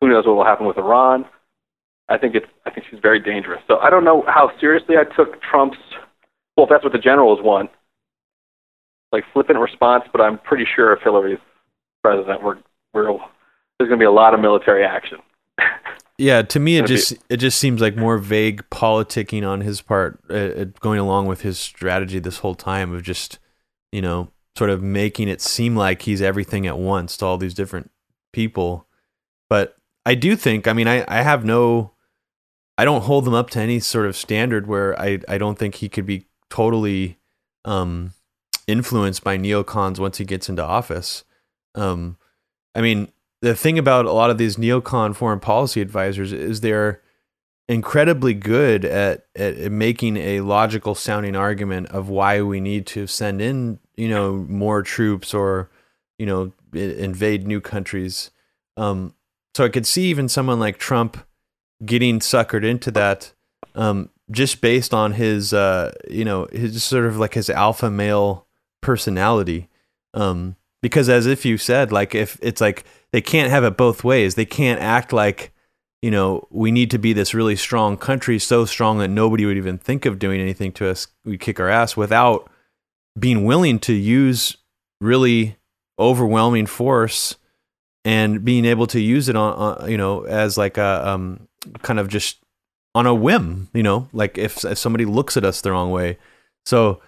who 0.00 0.08
knows 0.08 0.26
what 0.26 0.34
will 0.34 0.44
happen 0.44 0.66
with 0.66 0.76
Iran? 0.76 1.24
I 2.08 2.18
think 2.18 2.34
it's 2.34 2.46
I 2.66 2.70
think 2.70 2.86
she's 2.90 3.00
very 3.00 3.20
dangerous. 3.20 3.60
So 3.68 3.78
I 3.78 3.90
don't 3.90 4.04
know 4.04 4.24
how 4.26 4.50
seriously 4.60 4.96
I 4.96 5.04
took 5.16 5.40
Trump's 5.42 5.78
well, 6.56 6.66
if 6.66 6.70
that's 6.70 6.82
what 6.82 6.92
the 6.92 6.98
generals 6.98 7.38
want, 7.40 7.70
like 9.12 9.22
flippant 9.32 9.60
response. 9.60 10.04
But 10.10 10.20
I'm 10.20 10.38
pretty 10.38 10.66
sure 10.74 10.92
if 10.92 11.00
Hillary's 11.02 11.38
president, 12.02 12.42
we're 12.42 12.56
we're 12.92 13.04
there's 13.78 13.88
going 13.88 13.92
to 13.92 13.96
be 13.98 14.06
a 14.06 14.10
lot 14.10 14.34
of 14.34 14.40
military 14.40 14.84
action. 14.84 15.18
Yeah, 16.18 16.42
to 16.42 16.58
me, 16.58 16.78
it 16.78 16.86
just 16.86 17.12
be, 17.12 17.34
it 17.34 17.36
just 17.36 17.60
seems 17.60 17.80
like 17.80 17.96
more 17.96 18.18
vague 18.18 18.68
politicking 18.70 19.48
on 19.48 19.60
his 19.60 19.80
part, 19.80 20.20
uh, 20.28 20.34
uh, 20.34 20.64
going 20.80 20.98
along 20.98 21.26
with 21.26 21.42
his 21.42 21.58
strategy 21.58 22.18
this 22.18 22.38
whole 22.38 22.56
time 22.56 22.92
of 22.92 23.04
just 23.04 23.38
you 23.92 24.02
know 24.02 24.32
sort 24.56 24.70
of 24.70 24.82
making 24.82 25.28
it 25.28 25.40
seem 25.40 25.76
like 25.76 26.02
he's 26.02 26.20
everything 26.20 26.66
at 26.66 26.76
once 26.76 27.16
to 27.16 27.24
all 27.24 27.38
these 27.38 27.54
different 27.54 27.92
people. 28.32 28.88
But 29.48 29.76
I 30.04 30.16
do 30.16 30.34
think, 30.34 30.66
I 30.66 30.72
mean, 30.72 30.88
I 30.88 31.04
I 31.06 31.22
have 31.22 31.44
no. 31.44 31.92
I 32.76 32.84
don't 32.84 33.02
hold 33.02 33.24
them 33.24 33.34
up 33.34 33.50
to 33.50 33.60
any 33.60 33.80
sort 33.80 34.06
of 34.06 34.16
standard 34.16 34.68
where 34.68 34.98
I, 35.00 35.18
I 35.28 35.36
don't 35.36 35.58
think 35.58 35.76
he 35.76 35.88
could 35.88 36.06
be 36.06 36.26
totally 36.48 37.18
um, 37.64 38.12
influenced 38.68 39.24
by 39.24 39.36
neocons 39.36 39.98
once 39.98 40.18
he 40.18 40.24
gets 40.24 40.48
into 40.48 40.64
office. 40.64 41.24
Um, 41.74 42.18
I 42.76 42.80
mean, 42.80 43.08
the 43.40 43.54
thing 43.54 43.78
about 43.78 44.06
a 44.06 44.12
lot 44.12 44.30
of 44.30 44.38
these 44.38 44.56
neocon 44.56 45.14
foreign 45.14 45.40
policy 45.40 45.80
advisors 45.80 46.32
is 46.32 46.60
they're 46.60 47.02
incredibly 47.68 48.34
good 48.34 48.84
at, 48.84 49.26
at 49.36 49.70
making 49.70 50.16
a 50.16 50.40
logical 50.40 50.94
sounding 50.94 51.36
argument 51.36 51.88
of 51.88 52.08
why 52.08 52.40
we 52.40 52.60
need 52.60 52.86
to 52.86 53.06
send 53.06 53.40
in, 53.40 53.78
you 53.96 54.08
know, 54.08 54.36
more 54.48 54.82
troops 54.82 55.34
or, 55.34 55.70
you 56.18 56.26
know, 56.26 56.52
invade 56.72 57.46
new 57.46 57.60
countries. 57.60 58.30
Um, 58.76 59.14
so 59.54 59.64
I 59.64 59.68
could 59.68 59.86
see 59.86 60.04
even 60.06 60.28
someone 60.28 60.58
like 60.58 60.78
Trump 60.78 61.18
getting 61.84 62.20
suckered 62.20 62.64
into 62.64 62.90
that 62.92 63.32
um, 63.74 64.10
just 64.30 64.60
based 64.60 64.92
on 64.92 65.12
his 65.12 65.52
uh 65.52 65.92
you 66.08 66.24
know 66.24 66.46
his 66.52 66.82
sort 66.84 67.06
of 67.06 67.18
like 67.18 67.34
his 67.34 67.48
alpha 67.48 67.90
male 67.90 68.46
personality 68.80 69.68
um 70.14 70.56
because 70.82 71.08
as 71.08 71.26
if 71.26 71.44
you 71.44 71.58
said 71.58 71.92
like 71.92 72.14
if 72.14 72.38
it's 72.42 72.60
like 72.60 72.84
they 73.12 73.20
can't 73.20 73.50
have 73.50 73.64
it 73.64 73.76
both 73.76 74.04
ways 74.04 74.34
they 74.34 74.44
can't 74.44 74.80
act 74.80 75.12
like 75.12 75.52
you 76.02 76.10
know 76.10 76.46
we 76.50 76.70
need 76.70 76.90
to 76.90 76.98
be 76.98 77.12
this 77.12 77.34
really 77.34 77.56
strong 77.56 77.96
country 77.96 78.38
so 78.38 78.64
strong 78.64 78.98
that 78.98 79.08
nobody 79.08 79.44
would 79.44 79.56
even 79.56 79.78
think 79.78 80.06
of 80.06 80.18
doing 80.18 80.40
anything 80.40 80.72
to 80.72 80.88
us 80.88 81.08
we 81.24 81.36
kick 81.38 81.58
our 81.58 81.68
ass 81.68 81.96
without 81.96 82.48
being 83.18 83.44
willing 83.44 83.78
to 83.78 83.92
use 83.92 84.56
really 85.00 85.56
overwhelming 85.98 86.66
force 86.66 87.36
and 88.04 88.44
being 88.44 88.64
able 88.64 88.86
to 88.86 89.00
use 89.00 89.28
it 89.28 89.36
on, 89.36 89.90
you 89.90 89.96
know 89.96 90.22
as 90.22 90.56
like 90.56 90.76
a 90.78 91.08
um 91.08 91.48
kind 91.82 91.98
of 91.98 92.08
just 92.08 92.38
on 92.94 93.06
a 93.06 93.14
whim, 93.14 93.68
you 93.72 93.82
know, 93.82 94.08
like 94.12 94.38
if, 94.38 94.64
if 94.64 94.76
somebody 94.76 95.04
looks 95.04 95.36
at 95.36 95.44
us 95.44 95.60
the 95.60 95.70
wrong 95.70 95.90
way. 95.90 96.18
So 96.66 97.00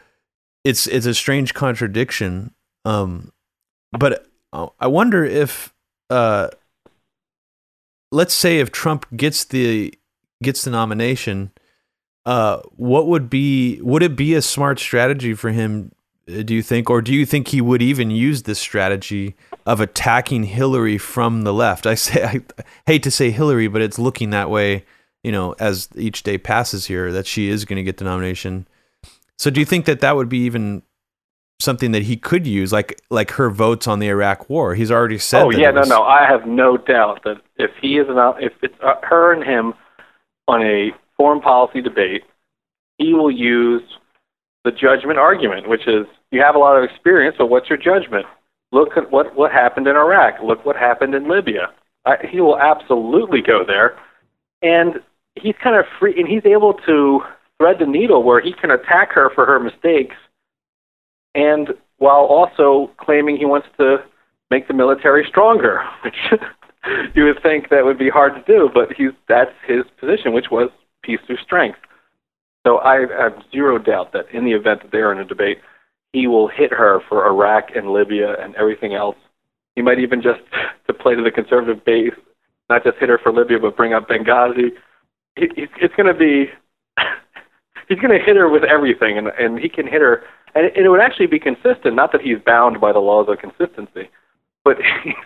it's 0.62 0.86
it's 0.86 1.06
a 1.06 1.14
strange 1.14 1.52
contradiction. 1.52 2.55
Um, 2.84 3.32
but 3.93 4.27
I 4.53 4.87
wonder 4.87 5.25
if, 5.25 5.73
uh, 6.09 6.49
let's 8.11 8.35
say 8.35 8.59
if 8.61 8.73
Trump 8.73 9.07
gets 9.17 9.45
the 9.45 9.95
gets 10.43 10.62
the 10.62 10.71
nomination, 10.71 11.51
uh, 12.27 12.61
what 12.77 13.07
would 13.07 13.31
be 13.31 13.81
would 13.83 14.03
it 14.03 14.17
be 14.17 14.35
a 14.35 14.43
smart 14.43 14.79
strategy 14.79 15.35
for 15.35 15.51
him? 15.51 15.93
Uh, 16.29 16.43
do 16.43 16.55
you 16.55 16.62
think, 16.62 16.91
or 16.91 17.03
do 17.03 17.12
you 17.15 17.27
think 17.27 17.49
he 17.49 17.61
would 17.61 17.83
even 17.83 18.11
use 18.11 18.43
this 18.43 18.59
strategy 18.59 19.35
of 19.67 19.81
attacking 19.81 20.45
Hillary 20.45 20.99
from 20.99 21.43
the 21.43 21.53
left? 21.53 21.87
I 21.87 21.95
say 21.95 22.25
I 22.25 22.43
hate 22.87 23.03
to 23.05 23.11
say 23.11 23.31
Hillary, 23.31 23.69
but 23.69 23.83
it's 23.83 23.99
looking 23.99 24.31
that 24.31 24.51
way 24.51 24.85
you 25.23 25.33
know, 25.33 25.55
as 25.59 25.89
each 25.97 26.23
day 26.23 26.39
passes 26.39 26.87
here, 26.87 27.12
that 27.12 27.27
she 27.27 27.49
is 27.49 27.65
going 27.65 27.77
to 27.77 27.83
get 27.83 27.99
the 27.99 28.05
nomination. 28.05 28.67
So, 29.39 29.51
do 29.51 29.61
you 29.61 29.67
think 29.67 29.87
that 29.87 30.01
that 30.01 30.17
would 30.17 30.29
be 30.29 30.39
even 30.41 30.83
something 31.61 31.93
that 31.93 32.03
he 32.03 32.16
could 32.16 32.47
use, 32.47 32.73
like 32.73 33.01
like 33.11 33.32
her 33.32 33.51
votes 33.51 33.87
on 33.87 33.99
the 34.01 34.09
Iraq 34.09 34.49
War? 34.51 34.74
He's 34.74 34.91
already 34.91 35.19
said. 35.19 35.45
Oh 35.45 35.51
yeah, 35.51 35.70
was... 35.70 35.89
no, 35.89 35.99
no. 35.99 36.03
I 36.03 36.27
have 36.27 36.47
no 36.47 36.77
doubt 36.77 37.23
that 37.24 37.37
if 37.57 37.70
he 37.81 37.99
is 37.99 38.07
not, 38.09 38.43
if 38.43 38.53
it's 38.62 38.74
uh, 38.82 38.95
her 39.03 39.32
and 39.32 39.45
him 39.45 39.74
on 40.49 40.62
a 40.62 40.91
foreign 41.16 41.41
policy 41.41 41.81
debate, 41.81 42.23
he 42.99 43.15
will 43.15 43.31
use 43.31 43.82
the 44.65 44.70
judgment 44.70 45.19
argument, 45.19 45.69
which 45.69 45.87
is 45.87 46.07
you 46.31 46.41
have 46.41 46.55
a 46.55 46.59
lot 46.59 46.77
of 46.77 46.85
experience, 46.85 47.37
but 47.39 47.47
what's 47.47 47.69
your 47.69 47.78
judgment? 47.78 48.27
Look 48.73 48.97
at 48.97 49.11
what 49.11 49.37
what 49.37 49.53
happened 49.53 49.87
in 49.87 49.97
Iraq. 49.97 50.43
Look 50.43 50.65
what 50.65 50.77
happened 50.77 51.15
in 51.15 51.28
Libya. 51.28 51.73
I, 52.07 52.16
he 52.31 52.41
will 52.41 52.59
absolutely 52.59 53.43
go 53.43 53.62
there, 53.66 53.99
and 54.62 55.01
he's 55.35 55.55
kind 55.62 55.77
of 55.77 55.85
free, 55.99 56.15
and 56.19 56.27
he's 56.28 56.47
able 56.47 56.74
to 56.87 57.20
thread 57.59 57.77
the 57.78 57.87
needle 57.87 58.23
where 58.23 58.41
he 58.41 58.53
can 58.53 58.70
attack 58.70 59.12
her 59.12 59.31
for 59.35 59.45
her 59.45 59.61
mistakes, 59.61 60.16
and 61.35 61.69
while 61.98 62.24
also 62.24 62.90
claiming 62.98 63.36
he 63.36 63.44
wants 63.44 63.69
to 63.78 63.98
make 64.51 64.66
the 64.69 64.74
military 64.74 65.24
stronger, 65.28 65.82
which 66.05 66.40
you 67.15 67.24
would 67.24 67.43
think 67.43 67.69
that 67.70 67.85
would 67.85 67.98
be 67.98 68.11
hard 68.11 68.35
to 68.35 68.43
do, 68.52 68.69
but 68.73 68.93
he's 68.97 69.11
that's 69.28 69.55
his 69.66 69.85
position, 69.98 70.32
which 70.32 70.51
was 70.51 70.70
peace 71.02 71.20
through 71.27 71.36
strength. 71.39 71.78
So 72.66 72.78
I 72.78 73.07
have 73.19 73.43
zero 73.51 73.78
doubt 73.78 74.12
that 74.12 74.27
in 74.32 74.44
the 74.44 74.52
event 74.52 74.82
that 74.82 74.93
they 74.93 74.98
are 74.98 75.12
in 75.12 75.19
a 75.19 75.24
debate, 75.24 75.59
he 76.12 76.27
will 76.27 76.48
hit 76.48 76.73
her 76.73 77.01
for 77.09 77.27
Iraq 77.27 77.69
and 77.74 77.90
Libya 77.90 78.35
and 78.43 78.55
everything 78.57 78.94
else. 78.94 79.16
He 79.77 79.82
might 79.82 79.98
even 79.98 80.20
just 80.20 80.40
to 80.86 80.94
play 80.94 81.15
to 81.15 81.23
the 81.23 81.31
conservative 81.31 81.85
base, 81.85 82.15
not 82.69 82.85
just 82.85 82.98
hit 82.98 83.09
her 83.09 83.19
for 83.23 83.32
Libya, 83.32 83.59
but 83.59 83.77
bring 83.77 83.94
up 83.94 84.09
Benghazi. 84.09 84.70
He, 85.36 85.48
it's 85.57 85.94
going 85.94 86.12
to 86.12 86.19
be 86.19 86.51
he's 87.91 87.99
going 87.99 88.17
to 88.17 88.25
hit 88.25 88.37
her 88.37 88.49
with 88.49 88.65
everything, 88.65 89.19
and 89.19 89.29
and 89.29 89.59
he 89.59 89.69
can 89.69 89.87
hit 89.87 90.01
her, 90.01 90.25
and 90.55 90.65
it, 90.67 90.77
it 90.77 90.89
would 90.89 91.01
actually 91.01 91.27
be 91.27 91.39
consistent. 91.39 91.95
Not 91.95 92.12
that 92.12 92.23
he's 92.23 92.39
bound 92.39 92.81
by 92.81 92.93
the 92.93 93.01
laws 93.01 93.29
of 93.29 93.39
consistency, 93.39 94.09
but 94.65 94.79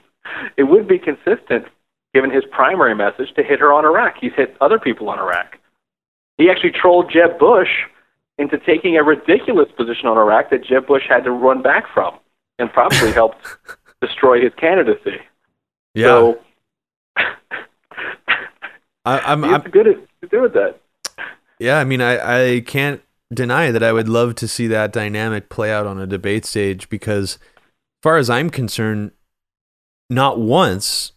it 0.57 0.65
would 0.65 0.89
be 0.89 0.99
consistent 0.99 1.67
given 2.13 2.31
his 2.31 2.45
primary 2.51 2.95
message 2.95 3.33
to 3.35 3.43
hit 3.43 3.61
her 3.61 3.73
on 3.73 3.85
Iraq. 3.85 4.17
He's 4.21 4.33
hit 4.35 4.57
other 4.61 4.79
people 4.79 5.09
on 5.09 5.19
Iraq. 5.19 5.59
He 6.39 6.51
actually 6.51 6.73
trolled 6.73 7.13
Jeb 7.13 7.39
Bush 7.39 7.71
into 8.39 8.59
taking 8.59 8.97
a 8.97 9.03
ridiculous 9.03 9.71
position 9.77 10.07
on 10.07 10.17
Iraq 10.17 10.51
that 10.51 10.65
Jeb 10.65 10.87
Bush 10.87 11.05
had 11.09 11.25
to 11.25 11.31
run 11.31 11.63
back 11.63 11.85
from, 11.93 12.19
and 12.59 12.73
probably 12.73 13.13
helped 13.21 13.47
destroy 14.01 14.41
his 14.41 14.53
candidacy. 14.57 15.19
Yeah. 15.95 16.07
So, 16.07 16.41
I, 19.05 19.33
am 19.33 19.43
he's 19.45 19.53
I'm, 19.53 19.63
good 19.63 19.87
at 19.87 20.31
doing 20.31 20.53
that. 20.55 20.81
Yeah, 21.59 21.79
I 21.79 21.85
mean, 21.85 22.01
I, 22.01 22.55
I 22.55 22.61
can't 22.61 23.01
deny 23.33 23.71
that 23.71 23.83
I 23.83 23.93
would 23.93 24.09
love 24.09 24.35
to 24.37 24.49
see 24.49 24.67
that 24.69 24.93
dynamic 24.93 25.49
play 25.49 25.73
out 25.73 25.87
on 25.87 26.01
a 26.01 26.07
debate 26.07 26.45
stage 26.45 26.89
because, 26.89 27.35
as 27.35 27.39
far 28.03 28.17
as 28.17 28.29
I'm 28.31 28.51
concerned, 28.51 29.13
not 30.11 30.39
once. 30.39 31.13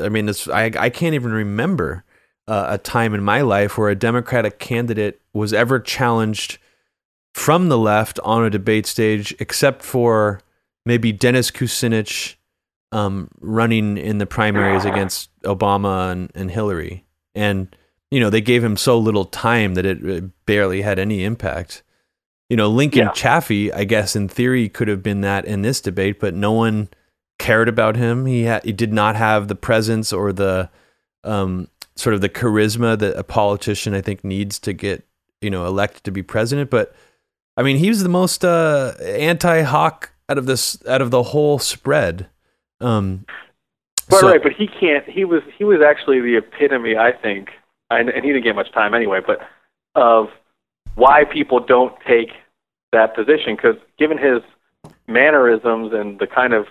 I 0.00 0.08
mean, 0.08 0.28
it's, 0.28 0.48
I 0.48 0.72
I 0.76 0.90
can't 0.90 1.14
even 1.14 1.32
remember 1.32 2.04
uh, 2.48 2.66
a 2.70 2.78
time 2.78 3.14
in 3.14 3.22
my 3.22 3.42
life 3.42 3.78
where 3.78 3.90
a 3.90 3.94
Democratic 3.94 4.58
candidate 4.58 5.20
was 5.32 5.52
ever 5.52 5.78
challenged 5.78 6.58
from 7.34 7.68
the 7.68 7.78
left 7.78 8.18
on 8.20 8.44
a 8.44 8.50
debate 8.50 8.86
stage, 8.86 9.34
except 9.38 9.82
for 9.82 10.40
maybe 10.84 11.12
Dennis 11.12 11.50
Kucinich 11.50 12.36
um, 12.92 13.28
running 13.40 13.98
in 13.98 14.18
the 14.18 14.26
primaries 14.26 14.84
against 14.84 15.30
Obama 15.42 16.10
and, 16.12 16.30
and 16.34 16.50
Hillary. 16.50 17.04
And, 17.34 17.74
you 18.16 18.20
know, 18.20 18.30
they 18.30 18.40
gave 18.40 18.64
him 18.64 18.78
so 18.78 18.98
little 18.98 19.26
time 19.26 19.74
that 19.74 19.84
it, 19.84 20.02
it 20.02 20.46
barely 20.46 20.80
had 20.80 20.98
any 20.98 21.22
impact. 21.22 21.82
You 22.48 22.56
know, 22.56 22.70
Lincoln 22.70 23.00
yeah. 23.00 23.10
Chafee, 23.10 23.70
I 23.74 23.84
guess 23.84 24.16
in 24.16 24.26
theory 24.26 24.70
could 24.70 24.88
have 24.88 25.02
been 25.02 25.20
that 25.20 25.44
in 25.44 25.60
this 25.60 25.82
debate, 25.82 26.18
but 26.18 26.32
no 26.32 26.50
one 26.52 26.88
cared 27.38 27.68
about 27.68 27.94
him. 27.94 28.24
He 28.24 28.44
had, 28.44 28.64
he 28.64 28.72
did 28.72 28.90
not 28.90 29.16
have 29.16 29.48
the 29.48 29.54
presence 29.54 30.14
or 30.14 30.32
the 30.32 30.70
um, 31.24 31.68
sort 31.94 32.14
of 32.14 32.22
the 32.22 32.30
charisma 32.30 32.98
that 32.98 33.18
a 33.18 33.22
politician 33.22 33.92
I 33.92 34.00
think 34.00 34.24
needs 34.24 34.58
to 34.60 34.72
get 34.72 35.06
you 35.42 35.50
know 35.50 35.66
elected 35.66 36.04
to 36.04 36.10
be 36.10 36.22
president. 36.22 36.70
But 36.70 36.94
I 37.54 37.62
mean, 37.62 37.76
he 37.76 37.90
was 37.90 38.02
the 38.02 38.08
most 38.08 38.46
uh, 38.46 38.94
anti-Hawk 38.98 40.12
out 40.30 40.38
of 40.38 40.46
this 40.46 40.78
out 40.88 41.02
of 41.02 41.10
the 41.10 41.22
whole 41.22 41.58
spread. 41.58 42.30
Um, 42.80 43.26
right, 44.10 44.20
so, 44.20 44.30
right, 44.30 44.42
but 44.42 44.52
he 44.52 44.68
can't. 44.68 45.04
He 45.06 45.26
was 45.26 45.42
he 45.58 45.64
was 45.64 45.80
actually 45.86 46.22
the 46.22 46.38
epitome, 46.38 46.96
I 46.96 47.12
think, 47.12 47.50
and, 47.90 48.08
and 48.08 48.24
he 48.24 48.32
didn't 48.32 48.44
get 48.44 48.54
much 48.54 48.72
time 48.72 48.94
anyway. 48.94 49.20
But 49.26 49.40
of 49.94 50.28
why 50.94 51.24
people 51.24 51.60
don't 51.60 51.94
take 52.06 52.30
that 52.92 53.14
position 53.14 53.56
because 53.56 53.76
given 53.98 54.18
his 54.18 54.42
mannerisms 55.06 55.92
and 55.92 56.18
the 56.18 56.26
kind 56.26 56.52
of 56.52 56.66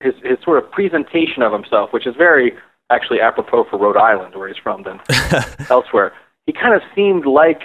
his 0.00 0.14
his 0.22 0.38
sort 0.42 0.62
of 0.62 0.70
presentation 0.70 1.42
of 1.42 1.52
himself, 1.52 1.92
which 1.92 2.06
is 2.06 2.14
very 2.16 2.52
actually 2.90 3.20
apropos 3.20 3.64
for 3.64 3.78
Rhode 3.78 3.96
Island, 3.96 4.34
where 4.34 4.48
he's 4.48 4.56
from, 4.56 4.82
than 4.82 5.00
elsewhere. 5.70 6.12
He 6.46 6.52
kind 6.52 6.74
of 6.74 6.82
seemed 6.94 7.26
like 7.26 7.62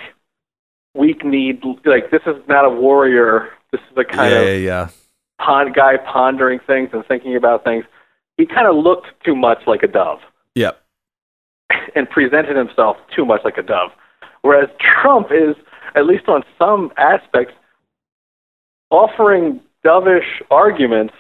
weak 0.95 1.25
need, 1.25 1.61
like 1.85 2.11
this 2.11 2.21
is 2.25 2.35
not 2.47 2.65
a 2.65 2.69
warrior. 2.69 3.49
This 3.71 3.81
is 3.91 3.97
a 3.97 4.05
kind 4.05 4.31
yeah, 4.31 4.39
of 4.39 4.47
yeah, 4.47 4.53
yeah. 4.53 4.89
pond 5.39 5.75
guy 5.75 5.97
pondering 5.97 6.59
things 6.65 6.89
and 6.93 7.05
thinking 7.05 7.35
about 7.35 7.63
things. 7.63 7.85
He 8.37 8.45
kind 8.45 8.67
of 8.67 8.75
looked 8.75 9.07
too 9.25 9.35
much 9.35 9.59
like 9.67 9.83
a 9.83 9.87
dove. 9.87 10.19
And 11.95 12.09
presented 12.09 12.55
himself 12.55 12.97
too 13.15 13.25
much 13.25 13.41
like 13.43 13.57
a 13.57 13.63
dove. 13.63 13.91
Whereas 14.41 14.69
Trump 14.79 15.27
is, 15.31 15.55
at 15.95 16.05
least 16.05 16.27
on 16.27 16.43
some 16.57 16.91
aspects, 16.97 17.53
offering 18.89 19.59
dovish 19.85 20.41
arguments 20.49 21.13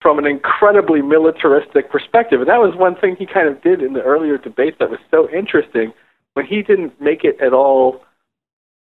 from 0.00 0.18
an 0.18 0.26
incredibly 0.26 1.02
militaristic 1.02 1.90
perspective. 1.90 2.40
And 2.40 2.48
that 2.48 2.60
was 2.60 2.74
one 2.76 2.94
thing 2.96 3.16
he 3.16 3.26
kind 3.26 3.48
of 3.48 3.60
did 3.62 3.82
in 3.82 3.92
the 3.92 4.02
earlier 4.02 4.38
debates 4.38 4.76
that 4.78 4.90
was 4.90 5.00
so 5.10 5.28
interesting. 5.30 5.92
When 6.34 6.46
he 6.46 6.62
didn't 6.62 7.00
make 7.00 7.24
it 7.24 7.40
at 7.40 7.52
all 7.52 8.02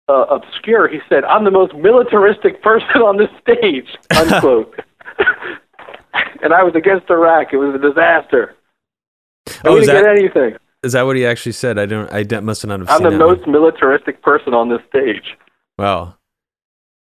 uh, 0.08 0.26
obscure, 0.28 0.88
he 0.88 0.98
said, 1.08 1.24
I'm 1.24 1.44
the 1.44 1.50
most 1.50 1.74
militaristic 1.74 2.62
person 2.62 3.00
on 3.00 3.16
the 3.16 3.28
stage, 3.40 3.96
unquote. 4.16 4.78
and 6.42 6.52
I 6.52 6.62
was 6.62 6.74
against 6.74 7.10
Iraq. 7.10 7.48
It 7.52 7.56
was 7.56 7.74
a 7.74 7.78
disaster. 7.78 8.54
I 9.48 9.68
oh, 9.68 9.80
didn't 9.80 9.94
that, 9.94 10.02
get 10.02 10.18
anything. 10.18 10.56
Is 10.86 10.92
that 10.92 11.02
what 11.02 11.16
he 11.16 11.26
actually 11.26 11.52
said? 11.52 11.78
I 11.78 11.86
don't. 11.86 12.08
I 12.12 12.40
must 12.40 12.62
have 12.62 12.68
not 12.68 12.78
have 12.78 12.88
I'm 12.88 13.02
the 13.02 13.18
most 13.18 13.40
one. 13.40 13.50
militaristic 13.50 14.22
person 14.22 14.54
on 14.54 14.68
this 14.68 14.78
stage. 14.88 15.36
Wow. 15.76 16.14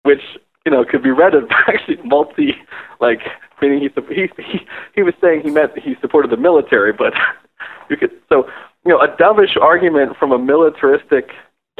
Which 0.03 0.22
you 0.66 0.72
know 0.72 0.86
could 0.86 1.02
be 1.02 1.10
read 1.10 1.34
as 1.34 1.44
actually 1.68 1.98
multi 2.06 2.56
like 2.99 3.22
meaning 3.60 3.80
he 3.80 3.90
he 4.14 4.30
he, 4.38 4.60
he 4.94 5.02
was 5.02 5.16
saying 5.20 5.41
he 5.41 5.49
meant 5.49 5.72
he 5.80 5.95
supported 5.99 6.30
the 6.30 6.38
military, 6.38 6.94
but 6.94 7.14
you 7.90 7.98
could 7.98 8.12
so 8.30 8.48
you 8.86 8.91
know 8.91 8.99
a 8.99 9.08
dovish 9.18 9.58
argument 9.60 10.16
from 10.18 10.32
a 10.32 10.38
militaristic 10.38 11.32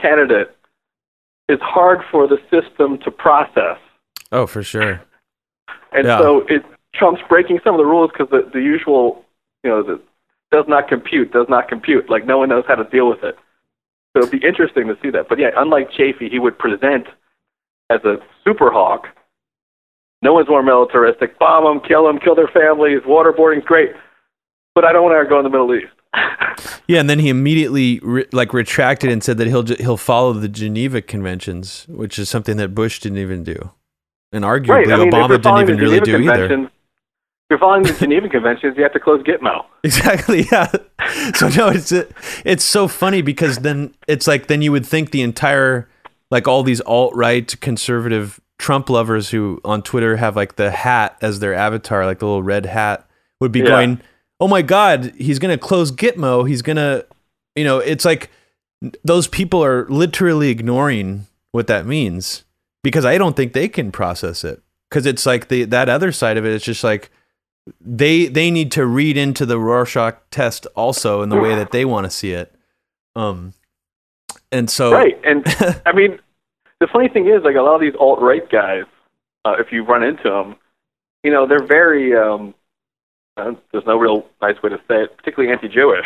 candidate 0.02 0.58
is 1.50 1.60
hard 1.62 2.00
for 2.10 2.28
the 2.28 2.38
system 2.50 2.98
to 3.04 3.12
process. 3.12 3.78
Oh, 4.32 4.48
for 4.48 4.64
sure. 4.64 5.04
And 5.92 6.08
yeah. 6.08 6.18
so 6.18 6.40
it 6.48 6.64
Trump's 6.96 7.22
breaking 7.30 7.60
some 7.64 7.76
of 7.76 7.78
the 7.78 7.86
rules 7.86 8.10
because 8.12 8.30
the 8.32 8.50
the 8.52 8.60
usual 8.60 9.24
you 9.64 9.70
know 9.70 9.84
the 9.84 10.02
does 10.52 10.66
not 10.68 10.88
compute 10.88 11.32
does 11.32 11.48
not 11.50 11.68
compute 11.68 12.10
like 12.10 12.26
no 12.26 12.38
one 12.40 12.50
knows 12.50 12.66
how 12.68 12.76
to 12.76 12.84
deal 12.86 13.10
with 13.10 13.24
it. 13.24 13.36
So 14.14 14.24
it'd 14.24 14.32
be 14.32 14.46
interesting 14.46 14.88
to 14.88 14.98
see 15.02 15.10
that. 15.12 15.30
But 15.30 15.40
yeah, 15.40 15.52
unlike 15.56 15.90
Chafee, 15.92 16.30
he 16.30 16.40
would 16.40 16.60
present 16.60 17.08
as 17.90 18.04
a 18.04 18.18
super 18.44 18.72
hawk 18.72 19.08
no 20.22 20.34
one's 20.34 20.48
more 20.48 20.64
militaristic. 20.64 21.38
Bomb 21.40 21.64
them, 21.64 21.88
kill 21.88 22.06
them, 22.06 22.20
kill 22.20 22.36
their 22.36 22.48
families. 22.48 23.02
Waterboarding's 23.08 23.66
great, 23.66 23.92
but 24.76 24.86
I 24.86 24.92
don't 24.92 25.04
want 25.04 25.24
to 25.24 25.30
go 25.30 25.40
in 25.40 25.44
the 25.44 25.50
Middle 25.50 25.74
East. 25.74 25.88
yeah, 26.88 27.00
and 27.00 27.10
then 27.10 27.20
he 27.20 27.30
immediately 27.30 28.00
re- 28.04 28.28
like 28.34 28.54
retracted 28.54 29.10
and 29.10 29.24
said 29.24 29.38
that 29.38 29.48
he'll 29.48 29.66
he'll 29.66 29.98
follow 29.98 30.34
the 30.34 30.50
Geneva 30.50 31.02
Conventions, 31.02 31.86
which 31.88 32.20
is 32.20 32.30
something 32.30 32.58
that 32.58 32.76
Bush 32.76 33.00
didn't 33.00 33.18
even 33.18 33.44
do, 33.44 33.72
and 34.32 34.44
arguably 34.44 34.70
right. 34.70 34.92
I 34.92 34.98
mean, 34.98 35.12
Obama 35.12 35.42
didn't 35.42 35.62
even 35.62 35.78
really 35.78 36.00
do 36.02 36.18
either. 36.18 36.70
You're 37.52 37.60
following 37.60 37.84
the 37.84 37.92
Geneva 37.92 38.30
Conventions, 38.30 38.78
you 38.78 38.84
have 38.84 38.94
to 38.94 39.00
close 39.00 39.22
Gitmo. 39.24 39.66
Exactly. 39.84 40.46
Yeah. 40.52 40.72
So 41.34 41.50
no, 41.50 41.68
it's 41.68 41.92
it's 42.46 42.64
so 42.64 42.88
funny 42.88 43.22
because 43.22 43.58
then 43.58 43.94
it's 44.08 44.26
like 44.28 44.48
then 44.48 44.62
you 44.62 44.72
would 44.72 44.86
think 44.86 45.10
the 45.12 45.22
entire 45.22 45.90
like 46.30 46.48
all 46.48 46.64
these 46.64 46.80
alt 46.82 47.14
right 47.16 47.60
conservative 47.60 48.40
Trump 48.58 48.90
lovers 48.90 49.32
who 49.32 49.60
on 49.66 49.82
Twitter 49.82 50.18
have 50.18 50.36
like 50.36 50.56
the 50.56 50.70
hat 50.72 51.18
as 51.20 51.40
their 51.40 51.54
avatar, 51.54 52.06
like 52.06 52.20
the 52.20 52.26
little 52.26 52.44
red 52.44 52.68
hat, 52.68 53.06
would 53.42 53.52
be 53.52 53.60
yeah. 53.60 53.66
going, 53.66 54.02
"Oh 54.40 54.48
my 54.48 54.62
God, 54.62 55.14
he's 55.18 55.40
gonna 55.40 55.58
close 55.58 55.92
Gitmo. 55.92 56.48
He's 56.48 56.62
gonna, 56.62 57.04
you 57.56 57.64
know, 57.66 57.80
it's 57.80 58.06
like 58.06 58.30
those 59.04 59.28
people 59.28 59.62
are 59.62 59.88
literally 59.90 60.50
ignoring 60.50 61.26
what 61.52 61.68
that 61.68 61.88
means 61.88 62.46
because 62.84 63.04
I 63.04 63.18
don't 63.18 63.36
think 63.36 63.54
they 63.54 63.68
can 63.68 63.92
process 63.92 64.44
it 64.46 64.62
because 64.90 65.06
it's 65.08 65.26
like 65.26 65.48
the 65.48 65.66
that 65.66 65.90
other 65.90 66.12
side 66.12 66.38
of 66.38 66.46
it. 66.46 66.54
It's 66.54 66.64
just 66.64 66.84
like 66.84 67.10
they 67.80 68.28
they 68.28 68.52
need 68.52 68.72
to 68.74 68.86
read 68.86 69.18
into 69.18 69.46
the 69.46 69.60
Rorschach 69.60 70.18
test 70.32 70.66
also 70.76 71.22
in 71.22 71.30
the 71.30 71.38
way 71.38 71.56
that 71.56 71.72
they 71.72 71.86
want 71.86 72.06
to 72.06 72.10
see 72.10 72.32
it. 72.32 72.54
Um, 73.16 73.54
and 74.52 74.70
so 74.70 74.92
right, 74.92 75.20
and 75.24 75.44
I 75.86 75.94
mean 75.94 76.20
the 76.82 76.88
funny 76.88 77.08
thing 77.08 77.28
is, 77.28 77.44
like 77.44 77.56
a 77.56 77.62
lot 77.62 77.76
of 77.76 77.82
these 77.82 77.94
alt 77.98 78.20
right 78.20 78.50
guys, 78.50 78.84
uh, 79.46 79.54
if 79.60 79.72
you 79.72 79.86
run 79.86 80.04
into 80.04 80.24
them, 80.30 80.56
you 81.24 81.32
know, 81.32 81.48
they're 81.48 81.66
very. 81.66 82.18
Um, 82.18 82.54
uh, 83.38 83.54
there's 83.72 83.86
no 83.86 83.98
real 83.98 84.26
nice 84.42 84.62
way 84.62 84.72
to 84.72 84.78
say 84.90 85.04
it, 85.04 85.16
particularly 85.16 85.54
anti-Jewish. 85.54 86.06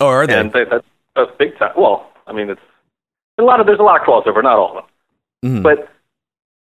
Oh, 0.00 0.08
are 0.08 0.26
they? 0.26 0.36
And 0.36 0.52
they, 0.52 0.64
that's 0.64 0.86
that's 1.14 1.30
big 1.38 1.56
time. 1.58 1.72
Well, 1.76 2.10
I 2.26 2.32
mean, 2.32 2.50
it's 2.50 2.60
a 3.38 3.42
lot 3.42 3.60
of 3.60 3.66
there's 3.66 3.78
a 3.78 3.82
lot 3.82 4.00
of 4.00 4.06
crossover, 4.06 4.42
not 4.42 4.58
all 4.58 4.78
of 4.78 4.84
them, 4.84 5.52
mm-hmm. 5.52 5.62
but 5.62 5.92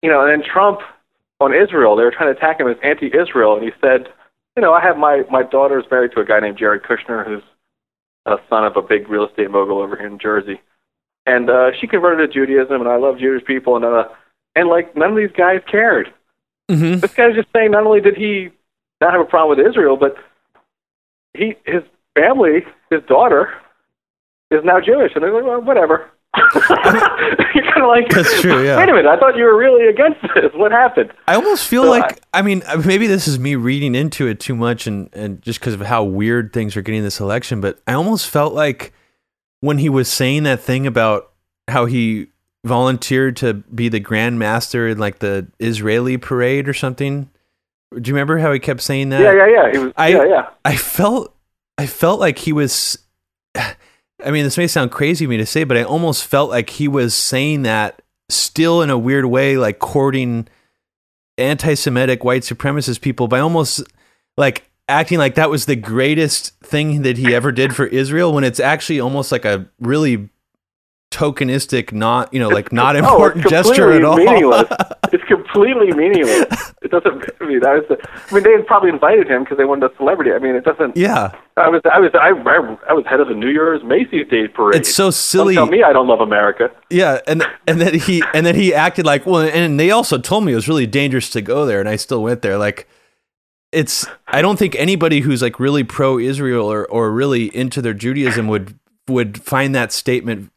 you 0.03 0.09
know, 0.09 0.21
and 0.21 0.29
then 0.29 0.47
Trump 0.47 0.81
on 1.39 1.53
Israel, 1.53 1.95
they 1.95 2.03
were 2.03 2.11
trying 2.11 2.33
to 2.33 2.37
attack 2.37 2.59
him 2.59 2.67
as 2.67 2.77
anti-Israel, 2.83 3.55
and 3.55 3.63
he 3.63 3.71
said, 3.81 4.09
you 4.55 4.61
know, 4.61 4.73
I 4.73 4.81
have 4.81 4.97
my 4.97 5.23
my 5.31 5.43
daughter's 5.43 5.85
married 5.89 6.11
to 6.13 6.21
a 6.21 6.25
guy 6.25 6.39
named 6.39 6.57
Jared 6.57 6.83
Kushner, 6.83 7.25
who's 7.25 7.43
a 8.25 8.37
son 8.49 8.65
of 8.65 8.75
a 8.75 8.81
big 8.81 9.07
real 9.09 9.27
estate 9.27 9.49
mogul 9.49 9.79
over 9.79 9.95
here 9.95 10.07
in 10.07 10.19
Jersey, 10.19 10.61
and 11.25 11.49
uh, 11.49 11.71
she 11.79 11.87
converted 11.87 12.31
to 12.31 12.33
Judaism, 12.33 12.81
and 12.81 12.89
I 12.89 12.97
love 12.97 13.19
Jewish 13.19 13.45
people, 13.45 13.75
and 13.75 13.85
uh, 13.85 14.09
and 14.55 14.67
like 14.67 14.95
none 14.95 15.11
of 15.11 15.17
these 15.17 15.31
guys 15.31 15.61
cared. 15.69 16.13
Mm-hmm. 16.69 16.99
This 16.99 17.13
guy's 17.13 17.35
just 17.35 17.47
saying 17.55 17.71
not 17.71 17.85
only 17.85 18.01
did 18.01 18.17
he 18.17 18.49
not 18.99 19.13
have 19.13 19.21
a 19.21 19.25
problem 19.25 19.57
with 19.57 19.65
Israel, 19.65 19.95
but 19.95 20.15
he 21.33 21.55
his 21.65 21.83
family, 22.15 22.65
his 22.89 23.01
daughter, 23.07 23.53
is 24.51 24.63
now 24.63 24.79
Jewish, 24.81 25.13
and 25.15 25.23
they're 25.23 25.33
like, 25.33 25.45
well, 25.45 25.61
whatever. 25.61 26.09
You're 26.37 27.63
kind 27.65 27.81
of 27.81 27.87
like, 27.87 28.09
that's 28.09 28.41
true. 28.41 28.63
Yeah. 28.63 28.77
Wait 28.77 28.89
a 28.89 28.93
minute, 28.93 29.07
I 29.07 29.17
thought 29.17 29.35
you 29.35 29.43
were 29.43 29.57
really 29.57 29.87
against 29.87 30.21
this. 30.35 30.51
What 30.53 30.71
happened? 30.71 31.11
I 31.27 31.35
almost 31.35 31.67
feel 31.67 31.83
so 31.83 31.89
like, 31.89 32.21
I, 32.33 32.39
I, 32.39 32.41
mean, 32.41 32.61
uh, 32.67 32.81
maybe 32.85 33.07
this 33.07 33.27
is 33.27 33.39
me 33.39 33.55
reading 33.55 33.95
into 33.95 34.27
it 34.27 34.39
too 34.39 34.55
much, 34.55 34.87
and 34.87 35.09
and 35.13 35.41
just 35.41 35.59
because 35.59 35.73
of 35.73 35.81
how 35.81 36.03
weird 36.03 36.53
things 36.53 36.77
are 36.77 36.81
getting 36.81 37.03
this 37.03 37.19
election, 37.19 37.61
but 37.61 37.79
I 37.87 37.93
almost 37.93 38.27
felt 38.27 38.53
like 38.53 38.93
when 39.61 39.79
he 39.79 39.89
was 39.89 40.07
saying 40.07 40.43
that 40.43 40.59
thing 40.59 40.85
about 40.85 41.31
how 41.67 41.85
he 41.85 42.27
volunteered 42.63 43.35
to 43.37 43.53
be 43.53 43.89
the 43.89 43.99
grand 43.99 44.37
master 44.37 44.87
in 44.87 44.97
like 44.97 45.19
the 45.19 45.47
Israeli 45.59 46.17
parade 46.17 46.67
or 46.67 46.73
something. 46.73 47.29
Do 47.91 48.09
you 48.09 48.13
remember 48.13 48.37
how 48.37 48.51
he 48.51 48.59
kept 48.59 48.81
saying 48.81 49.09
that? 49.09 49.21
Yeah, 49.21 49.33
yeah, 49.33 49.47
yeah. 49.47 49.71
He 49.71 49.77
was, 49.79 49.93
I, 49.97 50.07
yeah, 50.09 50.25
yeah. 50.25 50.49
I 50.63 50.75
felt, 50.75 51.35
I 51.77 51.87
felt 51.87 52.19
like 52.19 52.37
he 52.37 52.53
was 52.53 52.99
I 54.23 54.31
mean, 54.31 54.43
this 54.43 54.57
may 54.57 54.67
sound 54.67 54.91
crazy 54.91 55.25
of 55.25 55.29
me 55.29 55.37
to 55.37 55.45
say, 55.45 55.63
but 55.63 55.77
I 55.77 55.83
almost 55.83 56.25
felt 56.25 56.49
like 56.49 56.71
he 56.71 56.87
was 56.87 57.15
saying 57.15 57.63
that 57.63 58.01
still 58.29 58.81
in 58.81 58.89
a 58.89 58.97
weird 58.97 59.25
way, 59.25 59.57
like 59.57 59.79
courting 59.79 60.47
anti-Semitic 61.37 62.23
white 62.23 62.43
supremacist 62.43 63.01
people 63.01 63.27
by 63.27 63.39
almost 63.39 63.81
like 64.37 64.69
acting 64.87 65.17
like 65.17 65.35
that 65.35 65.49
was 65.49 65.65
the 65.65 65.75
greatest 65.75 66.57
thing 66.59 67.03
that 67.03 67.17
he 67.17 67.33
ever 67.33 67.51
did 67.51 67.75
for 67.75 67.85
Israel 67.85 68.33
when 68.33 68.43
it's 68.43 68.59
actually 68.59 68.99
almost 68.99 69.31
like 69.31 69.45
a 69.45 69.69
really 69.79 70.29
tokenistic, 71.11 71.91
not 71.93 72.33
you 72.33 72.39
know, 72.39 72.49
like 72.49 72.71
not 72.73 72.95
oh, 72.97 72.99
important 72.99 73.45
no, 73.45 73.49
gesture 73.49 73.91
at 73.91 74.03
all. 74.03 74.17
Meaningless. 74.17 74.67
it's 75.13 75.23
completely 75.25 75.91
meaningless. 75.93 76.68
It 76.91 77.03
doesn't. 77.03 77.23
I 77.39 77.45
mean, 77.45 77.59
that 77.59 77.87
was 77.87 77.99
I 78.29 78.33
mean, 78.33 78.43
they 78.43 78.61
probably 78.63 78.89
invited 78.89 79.27
him 79.27 79.43
because 79.43 79.57
they 79.57 79.65
wanted 79.65 79.91
a 79.91 79.95
celebrity. 79.97 80.31
I 80.31 80.39
mean, 80.39 80.55
it 80.55 80.63
doesn't. 80.63 80.97
Yeah. 80.97 81.35
I 81.55 81.69
was, 81.69 81.81
I 81.91 81.99
was, 81.99 82.11
I, 82.15 82.29
I 82.89 82.93
was 82.93 83.05
head 83.05 83.19
of 83.19 83.27
the 83.27 83.35
New 83.35 83.49
Year's 83.49 83.83
Macy's 83.83 84.27
Day 84.27 84.47
parade. 84.47 84.79
It's 84.79 84.93
so 84.93 85.11
silly. 85.11 85.55
Don't 85.55 85.67
tell 85.67 85.71
me 85.77 85.83
I 85.83 85.93
don't 85.93 86.07
love 86.07 86.21
America. 86.21 86.71
Yeah, 86.89 87.19
and 87.27 87.43
and 87.67 87.79
then 87.79 87.93
he 87.93 88.23
and 88.33 88.45
then 88.45 88.55
he 88.55 88.73
acted 88.73 89.05
like 89.05 89.25
well, 89.25 89.41
and 89.41 89.79
they 89.79 89.91
also 89.91 90.17
told 90.17 90.45
me 90.45 90.53
it 90.53 90.55
was 90.55 90.67
really 90.67 90.87
dangerous 90.87 91.29
to 91.31 91.41
go 91.41 91.65
there, 91.65 91.79
and 91.79 91.87
I 91.89 91.95
still 91.95 92.23
went 92.23 92.41
there. 92.41 92.57
Like, 92.57 92.87
it's 93.71 94.07
I 94.27 94.41
don't 94.41 94.57
think 94.57 94.75
anybody 94.75 95.19
who's 95.19 95.41
like 95.41 95.59
really 95.59 95.83
pro 95.83 96.17
Israel 96.17 96.71
or 96.71 96.87
or 96.87 97.11
really 97.11 97.55
into 97.55 97.81
their 97.81 97.93
Judaism 97.93 98.47
would 98.47 98.79
would 99.07 99.43
find 99.43 99.75
that 99.75 99.91
statement 99.91 100.51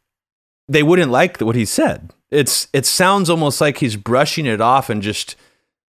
they 0.67 0.83
wouldn't 0.83 1.11
like 1.11 1.39
what 1.39 1.55
he 1.55 1.65
said. 1.65 2.11
It's 2.31 2.67
it 2.73 2.85
sounds 2.85 3.29
almost 3.29 3.61
like 3.61 3.77
he's 3.77 3.95
brushing 3.95 4.45
it 4.45 4.61
off 4.61 4.89
and 4.89 5.01
just 5.01 5.35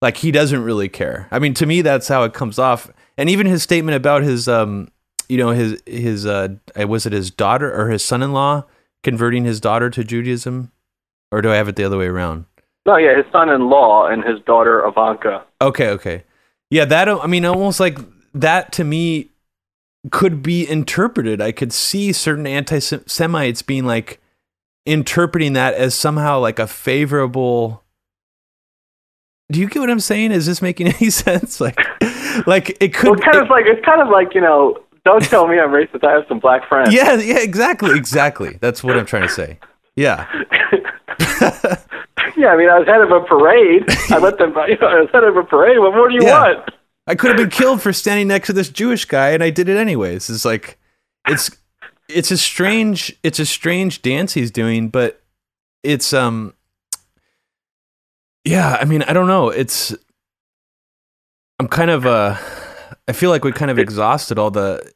like 0.04 0.18
he 0.18 0.32
doesn't 0.32 0.62
really 0.62 0.90
care. 0.90 1.30
I 1.32 1.40
mean, 1.40 1.54
to 1.56 1.66
me, 1.66 1.82
that's 1.82 2.10
how 2.10 2.24
it 2.24 2.34
comes 2.34 2.60
off. 2.60 2.92
And 3.18 3.30
even 3.30 3.48
his 3.48 3.64
statement 3.64 3.96
about 3.96 4.22
his, 4.22 4.50
um, 4.50 4.90
you 5.30 5.38
know, 5.38 5.52
his 5.52 5.82
his 5.86 6.26
uh, 6.26 6.50
was 6.76 7.06
it 7.06 7.14
his 7.14 7.32
daughter 7.32 7.74
or 7.74 7.90
his 7.90 8.04
son-in-law 8.04 8.66
converting 9.02 9.46
his 9.46 9.62
daughter 9.62 9.90
to 9.90 10.04
Judaism, 10.04 10.72
or 11.32 11.42
do 11.42 11.50
I 11.50 11.56
have 11.56 11.70
it 11.70 11.78
the 11.78 11.86
other 11.86 11.98
way 11.98 12.08
around? 12.08 12.46
No, 12.86 12.98
yeah, 12.98 13.16
his 13.16 13.26
son-in-law 13.32 14.08
and 14.08 14.26
his 14.26 14.42
daughter 14.46 14.86
Ivanka. 14.86 15.46
Okay, 15.62 15.90
okay, 15.92 16.26
yeah. 16.70 16.84
That 16.84 17.08
I 17.08 17.26
mean, 17.26 17.46
almost 17.46 17.80
like 17.80 17.98
that 18.34 18.74
to 18.74 18.84
me 18.84 19.30
could 20.12 20.44
be 20.44 20.70
interpreted. 20.70 21.40
I 21.40 21.54
could 21.54 21.72
see 21.72 22.12
certain 22.12 22.46
anti-Semites 22.46 23.62
being 23.62 23.86
like, 23.86 24.20
interpreting 24.86 25.54
that 25.54 25.76
as 25.76 25.96
somehow 25.96 26.40
like 26.40 26.60
a 26.60 26.68
favorable 26.68 27.83
do 29.52 29.60
you 29.60 29.68
get 29.68 29.80
what 29.80 29.90
I'm 29.90 29.99
saying? 29.99 30.32
Is 30.32 30.45
this 30.45 30.61
making 30.61 30.88
any 30.99 31.10
sense? 31.10 31.60
Like, 31.61 31.78
like 32.48 32.78
it 32.82 32.94
could. 32.94 33.10
Well, 33.10 33.14
it's 33.14 33.24
kind 33.24 33.38
it, 33.38 33.44
of 33.44 33.49
like 33.49 33.65
it's 33.65 33.86
kind 33.86 34.02
of 34.02 34.10
like 34.10 34.34
you 34.34 34.41
know. 34.41 34.80
Don't 35.06 35.22
tell 35.22 35.48
me 35.48 35.60
I'm 35.60 35.70
racist. 35.70 36.07
I 36.07 36.11
have 36.14 36.24
some 36.30 36.40
black 36.40 36.65
friends. 36.70 36.94
Yeah, 36.94 37.15
yeah, 37.15 37.40
exactly, 37.40 37.91
exactly. 37.98 38.57
That's 38.61 38.86
what 38.86 38.98
I'm 38.98 39.06
trying 39.06 39.24
to 39.24 39.34
say. 39.34 39.60
Yeah. 39.98 40.26
yeah, 42.38 42.48
I 42.48 42.56
mean, 42.56 42.70
I 42.70 42.80
was 42.80 42.88
head 42.88 43.02
of 43.02 43.11
a 43.11 43.20
parade. 43.20 43.84
I 44.10 44.20
let 44.20 44.38
them. 44.38 44.56
You 44.70 44.78
know, 44.78 44.88
I 44.88 45.02
was 45.02 45.10
head 45.11 45.26
of 45.26 45.36
a 45.36 45.44
parade. 45.44 45.78
What 45.80 45.94
more 45.94 46.07
do 46.07 46.15
you 46.15 46.24
yeah. 46.24 46.40
want? 46.40 46.70
I 47.06 47.15
could 47.15 47.32
have 47.32 47.38
been 47.38 47.49
killed 47.49 47.82
for 47.82 47.91
standing 47.91 48.30
next 48.30 48.48
to 48.48 48.53
this 48.53 48.70
Jewish 48.70 49.03
guy, 49.03 49.32
and 49.32 49.44
I 49.44 49.49
did 49.49 49.68
it 49.68 49.76
anyways. 49.76 50.30
It's 50.30 50.45
like, 50.45 50.80
it's 51.28 51.52
it's 52.07 52.32
a 52.32 52.38
strange 52.38 53.18
it's 53.24 53.40
a 53.40 53.45
strange 53.45 54.02
dance 54.02 54.34
he's 54.34 54.52
doing, 54.52 54.90
but 54.90 55.22
it's 55.84 56.14
um 56.14 56.53
yeah, 58.44 58.78
I 58.80 58.86
mean, 58.86 59.03
I 59.03 59.14
don't 59.14 59.28
know. 59.28 59.49
It's 59.49 59.95
I'm 61.60 61.68
kind 61.68 61.91
of 61.91 62.06
uh 62.06 62.38
I 63.07 63.14
feel 63.14 63.30
like 63.30 63.44
we 63.44 63.52
kind 63.52 63.72
of 63.72 63.80
exhausted 63.80 64.38
all 64.40 64.52
the 64.52 64.91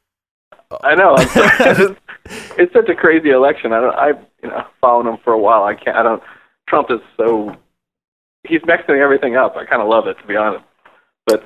I 0.82 0.94
know. 0.94 1.14
it's, 1.18 2.00
it's 2.58 2.72
such 2.72 2.88
a 2.88 2.94
crazy 2.94 3.30
election. 3.30 3.72
I 3.72 3.80
don't 3.80 3.94
I 3.94 4.08
you 4.42 4.50
know, 4.50 4.64
followed 4.80 5.08
him 5.08 5.18
for 5.24 5.32
a 5.32 5.38
while. 5.38 5.64
I 5.64 5.74
can't 5.74 5.96
I 5.96 6.02
don't 6.02 6.22
Trump 6.68 6.90
is 6.90 7.00
so 7.16 7.56
he's 8.46 8.60
mixing 8.66 8.96
everything 8.96 9.36
up. 9.36 9.56
I 9.56 9.64
kind 9.64 9.82
of 9.82 9.88
love 9.88 10.06
it 10.06 10.18
to 10.20 10.26
be 10.26 10.36
honest. 10.36 10.64
But 11.26 11.44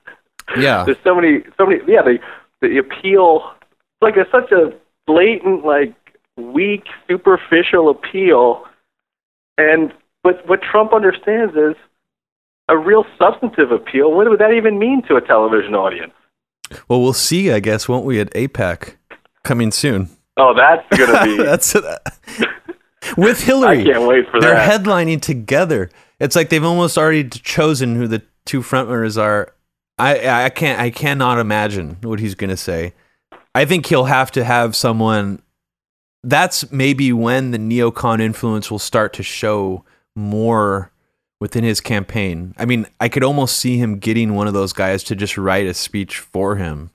yeah. 0.56 0.84
There's 0.84 0.98
so 1.04 1.14
many 1.14 1.42
so 1.56 1.66
many 1.66 1.80
yeah, 1.86 2.02
the 2.02 2.18
the 2.60 2.78
appeal 2.78 3.54
like 4.00 4.14
it's 4.16 4.30
such 4.30 4.50
a 4.52 4.72
blatant, 5.06 5.64
like 5.64 5.94
weak, 6.36 6.84
superficial 7.08 7.90
appeal. 7.90 8.64
And 9.58 9.92
but 10.22 10.46
what 10.48 10.60
Trump 10.62 10.92
understands 10.92 11.54
is 11.54 11.74
a 12.68 12.76
real 12.76 13.04
substantive 13.18 13.72
appeal. 13.72 14.12
What 14.12 14.28
would 14.28 14.38
that 14.40 14.52
even 14.52 14.78
mean 14.78 15.02
to 15.08 15.16
a 15.16 15.20
television 15.20 15.74
audience? 15.74 16.12
Well, 16.88 17.00
we'll 17.00 17.12
see, 17.12 17.50
I 17.50 17.60
guess, 17.60 17.88
won't 17.88 18.04
we, 18.04 18.20
at 18.20 18.32
AIPAC 18.32 18.96
coming 19.42 19.72
soon? 19.72 20.08
Oh, 20.36 20.54
that's 20.54 20.86
going 20.96 21.10
to 21.30 21.36
be. 21.36 21.42
that's 21.42 21.74
with 23.16 23.42
Hillary. 23.42 23.80
I 23.80 23.84
can't 23.84 24.06
wait 24.06 24.30
for 24.30 24.40
They're 24.40 24.54
that. 24.54 24.68
They're 24.68 24.78
headlining 24.78 25.20
together. 25.20 25.90
It's 26.18 26.36
like 26.36 26.50
they've 26.50 26.64
almost 26.64 26.96
already 26.98 27.28
chosen 27.28 27.96
who 27.96 28.06
the 28.06 28.22
two 28.44 28.60
frontrunners 28.60 29.20
are. 29.20 29.54
I 29.98 30.44
I 30.44 30.50
can't 30.50 30.80
I 30.80 30.90
cannot 30.90 31.38
imagine 31.38 31.98
what 32.02 32.20
he's 32.20 32.34
going 32.34 32.50
to 32.50 32.56
say. 32.56 32.94
I 33.54 33.64
think 33.64 33.86
he'll 33.86 34.04
have 34.04 34.30
to 34.32 34.44
have 34.44 34.76
someone. 34.76 35.42
That's 36.22 36.70
maybe 36.70 37.12
when 37.12 37.50
the 37.50 37.58
neocon 37.58 38.20
influence 38.20 38.70
will 38.70 38.78
start 38.78 39.12
to 39.14 39.22
show 39.22 39.84
more 40.16 40.92
within 41.40 41.64
his 41.64 41.80
campaign. 41.80 42.54
I 42.58 42.66
mean, 42.66 42.86
I 43.00 43.08
could 43.08 43.24
almost 43.24 43.58
see 43.58 43.78
him 43.78 43.98
getting 43.98 44.34
one 44.34 44.46
of 44.46 44.54
those 44.54 44.72
guys 44.72 45.02
to 45.04 45.16
just 45.16 45.38
write 45.38 45.66
a 45.66 45.74
speech 45.74 46.18
for 46.18 46.56
him, 46.56 46.90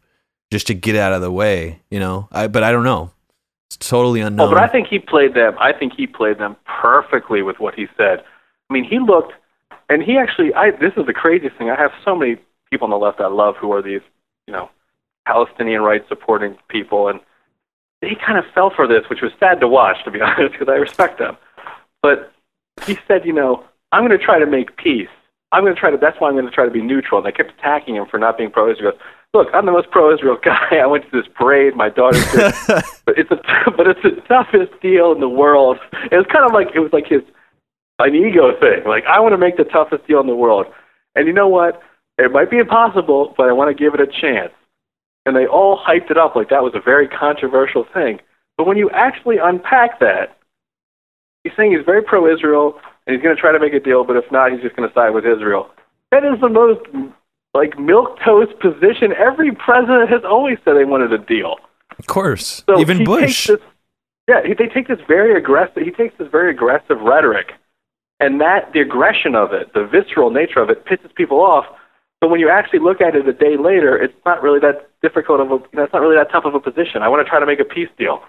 just 0.51 0.67
to 0.67 0.73
get 0.73 0.95
out 0.95 1.13
of 1.13 1.21
the 1.21 1.31
way, 1.31 1.81
you 1.89 1.99
know. 1.99 2.29
I, 2.31 2.47
but 2.47 2.63
I 2.63 2.71
don't 2.71 2.83
know. 2.83 3.11
It's 3.67 3.77
totally 3.77 4.21
oh, 4.21 4.27
unknown. 4.27 4.47
Oh, 4.47 4.53
but 4.53 4.61
I 4.61 4.67
think 4.67 4.87
he 4.87 4.99
played 4.99 5.33
them. 5.33 5.55
I 5.59 5.73
think 5.73 5.93
he 5.97 6.07
played 6.07 6.37
them 6.37 6.55
perfectly 6.65 7.41
with 7.41 7.59
what 7.59 7.73
he 7.73 7.87
said. 7.97 8.23
I 8.69 8.73
mean, 8.73 8.83
he 8.83 8.99
looked, 8.99 9.33
and 9.89 10.03
he 10.03 10.17
actually. 10.17 10.53
I 10.53 10.71
this 10.71 10.93
is 10.97 11.05
the 11.07 11.13
craziest 11.13 11.57
thing. 11.57 11.69
I 11.69 11.75
have 11.75 11.91
so 12.03 12.15
many 12.15 12.37
people 12.69 12.85
on 12.85 12.91
the 12.91 12.97
left 12.97 13.19
I 13.19 13.27
love 13.27 13.55
who 13.57 13.71
are 13.71 13.81
these, 13.81 14.01
you 14.47 14.53
know, 14.53 14.69
Palestinian 15.25 15.81
rights 15.81 16.05
supporting 16.07 16.57
people, 16.67 17.07
and 17.07 17.19
they 18.01 18.15
kind 18.15 18.37
of 18.37 18.45
fell 18.53 18.69
for 18.69 18.87
this, 18.87 19.03
which 19.09 19.21
was 19.21 19.31
sad 19.39 19.59
to 19.61 19.67
watch, 19.67 20.03
to 20.05 20.11
be 20.11 20.21
honest, 20.21 20.51
because 20.51 20.69
I 20.69 20.77
respect 20.77 21.17
them. 21.17 21.37
But 22.03 22.31
he 22.85 22.97
said, 23.07 23.25
you 23.25 23.33
know, 23.33 23.63
I'm 23.91 24.05
going 24.05 24.17
to 24.17 24.23
try 24.23 24.39
to 24.39 24.45
make 24.45 24.77
peace. 24.77 25.09
I'm 25.51 25.63
going 25.63 25.73
to 25.73 25.79
try 25.79 25.91
to. 25.91 25.97
That's 25.97 26.19
why 26.19 26.27
I'm 26.27 26.35
going 26.35 26.45
to 26.45 26.51
try 26.51 26.65
to 26.65 26.71
be 26.71 26.81
neutral. 26.81 27.19
And 27.19 27.25
they 27.25 27.31
kept 27.31 27.57
attacking 27.57 27.95
him 27.95 28.05
for 28.09 28.17
not 28.19 28.37
being 28.37 28.51
pro-Israel. 28.51 28.93
Look, 29.33 29.47
I'm 29.53 29.65
the 29.65 29.71
most 29.71 29.91
pro-Israel 29.91 30.37
guy. 30.43 30.77
I 30.81 30.85
went 30.85 31.05
to 31.05 31.11
this 31.11 31.27
parade. 31.33 31.75
My 31.75 31.89
daughter's 31.89 32.29
here. 32.31 32.51
but 33.05 33.17
it's 33.17 33.31
a 33.31 33.37
but 33.77 33.87
it's 33.87 34.01
the 34.03 34.21
toughest 34.27 34.71
deal 34.81 35.11
in 35.11 35.19
the 35.19 35.29
world. 35.29 35.77
It 36.11 36.15
was 36.15 36.25
kind 36.31 36.45
of 36.45 36.51
like 36.51 36.75
it 36.75 36.79
was 36.79 36.91
like 36.91 37.07
his 37.07 37.21
an 37.99 38.15
ego 38.15 38.51
thing. 38.59 38.83
Like 38.85 39.05
I 39.05 39.19
want 39.19 39.33
to 39.33 39.37
make 39.37 39.57
the 39.57 39.63
toughest 39.63 40.05
deal 40.07 40.19
in 40.19 40.27
the 40.27 40.35
world. 40.35 40.65
And 41.15 41.27
you 41.27 41.33
know 41.33 41.47
what? 41.47 41.81
It 42.17 42.31
might 42.31 42.49
be 42.49 42.57
impossible, 42.57 43.33
but 43.37 43.47
I 43.47 43.53
want 43.53 43.75
to 43.75 43.81
give 43.81 43.93
it 43.93 44.01
a 44.01 44.07
chance 44.07 44.51
and 45.25 45.35
they 45.35 45.47
all 45.47 45.77
hyped 45.77 46.11
it 46.11 46.17
up 46.17 46.35
like 46.35 46.49
that 46.49 46.63
was 46.63 46.73
a 46.75 46.79
very 46.79 47.07
controversial 47.07 47.85
thing. 47.93 48.19
But 48.57 48.67
when 48.67 48.77
you 48.77 48.89
actually 48.91 49.37
unpack 49.41 49.99
that, 49.99 50.34
he's 51.45 51.53
saying 51.55 51.71
he's 51.71 51.85
very 51.85 52.01
pro-Israel 52.01 52.81
and 53.05 53.15
he's 53.15 53.23
going 53.23 53.35
to 53.35 53.39
try 53.39 53.51
to 53.51 53.59
make 53.59 53.73
a 53.73 53.79
deal, 53.79 54.03
but 54.03 54.17
if 54.17 54.25
not, 54.31 54.51
he's 54.51 54.61
just 54.61 54.75
going 54.75 54.89
to 54.89 54.93
side 54.93 55.11
with 55.11 55.25
Israel. 55.25 55.69
That 56.11 56.25
is 56.25 56.41
the 56.41 56.49
most 56.49 56.81
like 57.53 57.77
milquetoast 57.77 58.59
position. 58.59 59.13
Every 59.13 59.51
president 59.53 60.09
has 60.09 60.23
always 60.25 60.57
said 60.65 60.73
they 60.73 60.85
wanted 60.85 61.13
a 61.13 61.19
deal. 61.19 61.57
Of 61.99 62.07
course, 62.07 62.63
so 62.67 62.79
even 62.79 63.03
Bush. 63.05 63.47
This, 63.47 63.61
yeah, 64.27 64.41
they 64.41 64.67
take 64.67 64.87
this 64.87 64.99
very 65.07 65.37
aggressive. 65.37 65.83
He 65.83 65.91
takes 65.91 66.17
this 66.17 66.27
very 66.31 66.49
aggressive 66.49 66.99
rhetoric, 66.99 67.53
and 68.19 68.41
that 68.41 68.73
the 68.73 68.81
aggression 68.81 69.35
of 69.35 69.53
it, 69.53 69.73
the 69.73 69.85
visceral 69.85 70.31
nature 70.31 70.59
of 70.59 70.69
it, 70.69 70.83
pisses 70.85 71.13
people 71.13 71.39
off 71.39 71.65
But 72.21 72.29
when 72.29 72.39
you 72.39 72.49
actually 72.49 72.79
look 72.79 73.01
at 73.01 73.15
it 73.15 73.27
a 73.27 73.33
day 73.33 73.57
later, 73.57 73.95
it's 74.01 74.15
not 74.25 74.41
really 74.41 74.59
that 74.59 74.89
difficult 75.01 75.41
of 75.41 75.51
a, 75.51 75.55
you 75.55 75.69
know, 75.73 75.83
it's 75.83 75.93
not 75.93 76.01
really 76.01 76.15
that 76.15 76.31
tough 76.31 76.45
of 76.45 76.55
a 76.55 76.59
position. 76.59 77.03
I 77.03 77.07
want 77.07 77.25
to 77.25 77.29
try 77.29 77.39
to 77.39 77.45
make 77.45 77.59
a 77.59 77.65
peace 77.65 77.89
deal. 77.97 78.23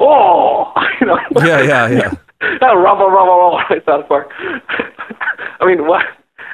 Oh, 0.00 0.72
you 1.00 1.06
know. 1.06 1.18
Yeah, 1.36 1.62
yeah, 1.62 1.88
yeah. 1.88 2.14
that 2.60 2.72
rumble, 2.72 3.10
rumble, 3.10 3.58
rumble, 3.58 3.60
South 3.86 4.08
Park. 4.08 4.30
I 5.60 5.66
mean, 5.66 5.86
what? 5.86 6.04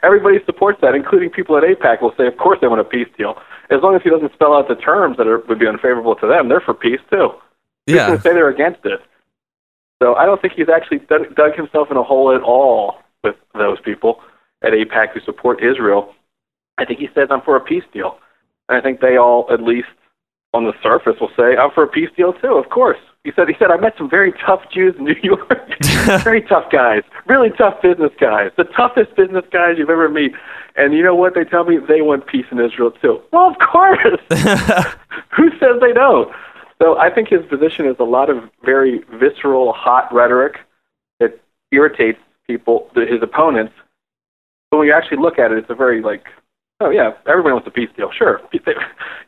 Everybody 0.03 0.39
supports 0.45 0.81
that, 0.83 0.95
including 0.95 1.31
people 1.31 1.57
at 1.57 1.63
AIPAC 1.63 2.03
will 2.03 2.15
say, 2.17 2.27
of 2.27 2.37
course 2.37 2.59
they 2.61 2.69
want 2.69 2.81
a 2.81 2.85
peace 2.85 3.09
deal. 3.17 3.37
As 3.71 3.81
long 3.83 3.95
as 3.95 4.03
he 4.03 4.11
doesn't 4.11 4.33
spell 4.35 4.55
out 4.55 4.69
the 4.69 4.75
terms 4.75 5.17
that 5.17 5.27
are, 5.27 5.39
would 5.49 5.59
be 5.59 5.67
unfavorable 5.67 6.15
to 6.17 6.27
them, 6.27 6.49
they're 6.49 6.61
for 6.61 6.75
peace 6.75 7.01
too. 7.11 7.31
Who's 7.87 7.97
yeah. 7.97 8.19
say 8.19 8.33
they're 8.33 8.51
against 8.51 8.85
it? 8.85 9.01
So 10.03 10.15
I 10.15 10.27
don't 10.27 10.41
think 10.43 10.55
he's 10.55 10.69
actually 10.69 10.99
dug, 10.99 11.35
dug 11.35 11.55
himself 11.55 11.89
in 11.91 11.97
a 11.97 12.03
hole 12.03 12.35
at 12.35 12.43
all 12.43 12.97
with 13.23 13.37
those 13.55 13.81
people 13.81 14.21
at 14.63 14.73
AIPAC 14.73 15.13
who 15.15 15.21
support 15.21 15.63
Israel. 15.63 16.13
I 16.77 16.85
think 16.85 16.99
he 16.99 17.09
says 17.15 17.29
I'm 17.31 17.41
for 17.43 17.57
a 17.57 17.61
peace 17.61 17.85
deal. 17.93 18.19
And 18.69 18.77
I 18.77 18.83
think 18.83 19.01
they 19.01 19.17
all, 19.17 19.47
at 19.51 19.63
least 19.63 19.89
on 20.53 20.65
the 20.65 20.73
surface, 20.83 21.17
will 21.21 21.31
say 21.37 21.57
I'm 21.57 21.71
for 21.71 21.85
a 21.85 21.89
peace 21.89 22.11
deal 22.17 22.33
too. 22.35 22.55
Of 22.55 22.69
course. 22.71 22.99
He 23.25 23.33
said. 23.35 23.49
He 23.49 23.55
said 23.59 23.71
I 23.71 23.79
met 23.79 23.95
some 23.97 24.09
very 24.09 24.33
tough 24.33 24.61
Jews 24.71 24.95
in 24.99 25.05
New 25.05 25.17
York. 25.23 25.77
very 26.23 26.43
tough 26.43 26.71
guys, 26.71 27.03
really 27.27 27.51
tough 27.51 27.81
business 27.81 28.13
guys, 28.21 28.51
the 28.57 28.65
toughest 28.65 29.17
business 29.17 29.45
guys 29.51 29.77
you've 29.79 29.91
ever 29.91 30.09
met. 30.11 30.33
And 30.77 30.93
you 30.93 31.03
know 31.03 31.15
what 31.15 31.35
they 31.35 31.45
tell 31.45 31.65
me? 31.65 31.79
They 31.79 32.03
want 32.03 32.27
peace 32.27 32.45
in 32.51 32.61
Israel 32.61 32.91
too. 32.91 33.23
Well, 33.33 33.49
of 33.49 33.59
course. 33.59 33.99
Who 35.37 35.51
says 35.59 35.81
they 35.81 35.93
don't? 35.95 36.31
So 36.83 36.99
I 36.99 37.09
think 37.11 37.29
his 37.29 37.45
position 37.47 37.87
is 37.87 37.97
a 37.99 38.05
lot 38.05 38.29
of 38.29 38.51
very 38.63 39.03
visceral, 39.15 39.73
hot 39.73 40.13
rhetoric 40.13 40.59
that 41.19 41.41
irritates 41.73 42.19
people, 42.47 42.91
his 42.95 43.23
opponents. 43.23 43.73
But 44.71 44.79
when 44.79 44.89
you 44.89 44.93
actually 44.93 45.19
look 45.19 45.39
at 45.39 45.51
it, 45.51 45.59
it's 45.59 45.71
a 45.71 45.75
very 45.75 46.03
like, 46.03 46.27
oh 46.81 46.91
yeah, 46.91 47.13
everyone 47.27 47.55
wants 47.55 47.69
a 47.69 47.71
peace 47.71 47.89
deal. 47.97 48.11
Sure, 48.13 48.43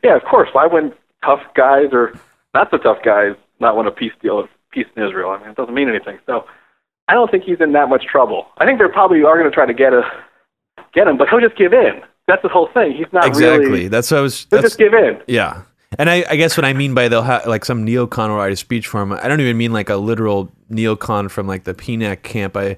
yeah, 0.03 0.15
of 0.15 0.23
course. 0.23 0.49
Why 0.51 0.67
wouldn't 0.67 0.93
tough 1.23 1.41
guys 1.55 1.87
or 1.93 2.13
not 2.53 2.69
so 2.69 2.77
tough 2.77 3.01
guys 3.03 3.35
not 3.59 3.75
want 3.75 3.87
a 3.87 3.91
peace 3.91 4.13
deal, 4.21 4.47
peace 4.71 4.87
in 4.95 5.03
Israel? 5.03 5.31
I 5.31 5.39
mean, 5.39 5.49
it 5.49 5.55
doesn't 5.55 5.73
mean 5.73 5.89
anything. 5.89 6.19
So 6.25 6.45
I 7.07 7.13
don't 7.13 7.29
think 7.31 7.43
he's 7.43 7.61
in 7.61 7.73
that 7.73 7.89
much 7.89 8.05
trouble. 8.05 8.47
I 8.57 8.65
think 8.65 8.79
they 8.79 8.87
probably 8.87 9.23
are 9.23 9.37
going 9.37 9.49
to 9.49 9.53
try 9.53 9.65
to 9.65 9.73
get 9.73 9.93
a 9.93 10.01
get 10.93 11.07
him, 11.07 11.17
but 11.17 11.29
he'll 11.29 11.41
just 11.41 11.57
give 11.57 11.73
in. 11.73 12.01
That's 12.27 12.41
the 12.41 12.49
whole 12.49 12.69
thing. 12.73 12.91
He's 12.93 13.11
not 13.13 13.23
really 13.23 13.29
exactly. 13.29 13.69
Really, 13.69 13.87
that's 13.87 14.11
what 14.11 14.17
I 14.17 14.21
was. 14.21 14.47
He'll 14.49 14.61
just 14.61 14.77
give 14.77 14.93
in. 14.93 15.21
Yeah, 15.27 15.61
and 15.97 16.09
I, 16.09 16.25
I, 16.29 16.35
guess 16.35 16.57
what 16.57 16.65
I 16.65 16.73
mean 16.73 16.93
by 16.93 17.07
they'll 17.07 17.21
have 17.21 17.45
like 17.47 17.63
some 17.63 17.85
neocon 17.85 18.29
will 18.29 18.35
write 18.35 18.51
a 18.51 18.57
speech 18.57 18.87
for 18.87 19.01
him. 19.01 19.13
I 19.13 19.27
don't 19.27 19.39
even 19.39 19.57
mean 19.57 19.71
like 19.71 19.89
a 19.89 19.95
literal 19.95 20.51
neocon 20.69 21.31
from 21.31 21.47
like 21.47 21.63
the 21.63 21.73
PNAC 21.73 22.23
camp. 22.23 22.57
I, 22.57 22.77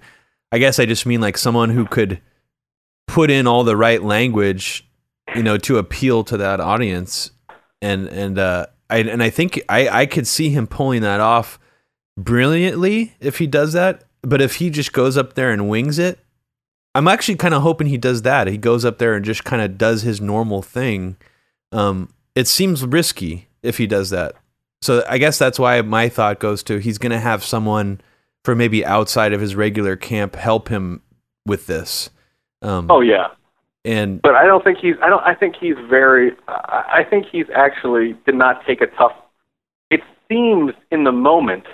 I 0.51 0.60
guess 0.60 0.80
I 0.80 0.85
just 0.85 1.06
mean 1.06 1.19
like 1.19 1.38
someone 1.38 1.72
who 1.72 1.85
could 1.85 2.22
put 3.07 3.31
in 3.31 3.47
all 3.47 3.64
the 3.64 3.76
right 3.76 4.03
language, 4.03 4.88
you 5.35 5.41
know, 5.41 5.57
to 5.57 5.77
appeal 5.77 6.23
to 6.26 6.38
that 6.38 6.60
audience. 6.60 7.31
And 7.81 8.07
and 8.10 8.38
uh, 8.38 8.68
I 8.89 8.99
and 8.99 9.21
I 9.21 9.29
think 9.29 9.61
I 9.69 9.87
I 9.89 10.05
could 10.05 10.27
see 10.27 10.49
him 10.49 10.67
pulling 10.67 11.01
that 11.01 11.19
off 11.19 11.59
brilliantly 12.17 13.15
if 13.19 13.37
he 13.37 13.47
does 13.47 13.73
that. 13.73 14.03
But 14.21 14.41
if 14.41 14.55
he 14.55 14.69
just 14.69 14.91
goes 14.91 15.17
up 15.17 15.33
there 15.33 15.51
and 15.51 15.69
wings 15.69 15.97
it, 15.97 16.19
I'm 16.93 17.07
actually 17.07 17.35
kind 17.35 17.53
of 17.53 17.61
hoping 17.61 17.87
he 17.87 17.97
does 17.97 18.23
that. 18.23 18.47
He 18.47 18.57
goes 18.57 18.83
up 18.83 18.97
there 18.97 19.15
and 19.15 19.23
just 19.23 19.43
kind 19.43 19.61
of 19.61 19.77
does 19.77 20.01
his 20.01 20.19
normal 20.19 20.61
thing. 20.61 21.15
Um, 21.71 22.13
it 22.35 22.47
seems 22.47 22.85
risky 22.85 23.47
if 23.63 23.77
he 23.77 23.87
does 23.87 24.09
that. 24.09 24.35
So 24.81 25.03
I 25.07 25.17
guess 25.17 25.37
that's 25.37 25.59
why 25.59 25.81
my 25.81 26.09
thought 26.09 26.39
goes 26.39 26.63
to 26.63 26.77
he's 26.77 26.97
going 26.97 27.11
to 27.11 27.19
have 27.19 27.43
someone 27.43 28.01
for 28.43 28.55
maybe 28.55 28.85
outside 28.85 29.33
of 29.33 29.41
his 29.41 29.55
regular 29.55 29.95
camp 29.95 30.35
help 30.35 30.69
him 30.69 31.01
with 31.45 31.67
this. 31.67 32.09
Um, 32.61 32.87
oh 32.89 33.01
yeah, 33.01 33.27
and 33.85 34.22
but 34.22 34.35
I 34.35 34.45
don't 34.45 34.64
think 34.64 34.80
he's. 34.80 34.95
I 35.01 35.10
don't. 35.10 35.23
I 35.23 35.34
think 35.35 35.56
he's 35.60 35.76
very. 35.89 36.31
I 36.47 37.06
think 37.10 37.26
he's 37.31 37.45
actually 37.56 38.15
did 38.26 38.35
not 38.35 38.65
take 38.65 38.81
a 38.81 38.88
tough. 38.88 39.14
It 39.89 40.01
seems 40.30 40.73
in 40.91 41.03
the 41.03 41.11
moment 41.11 41.65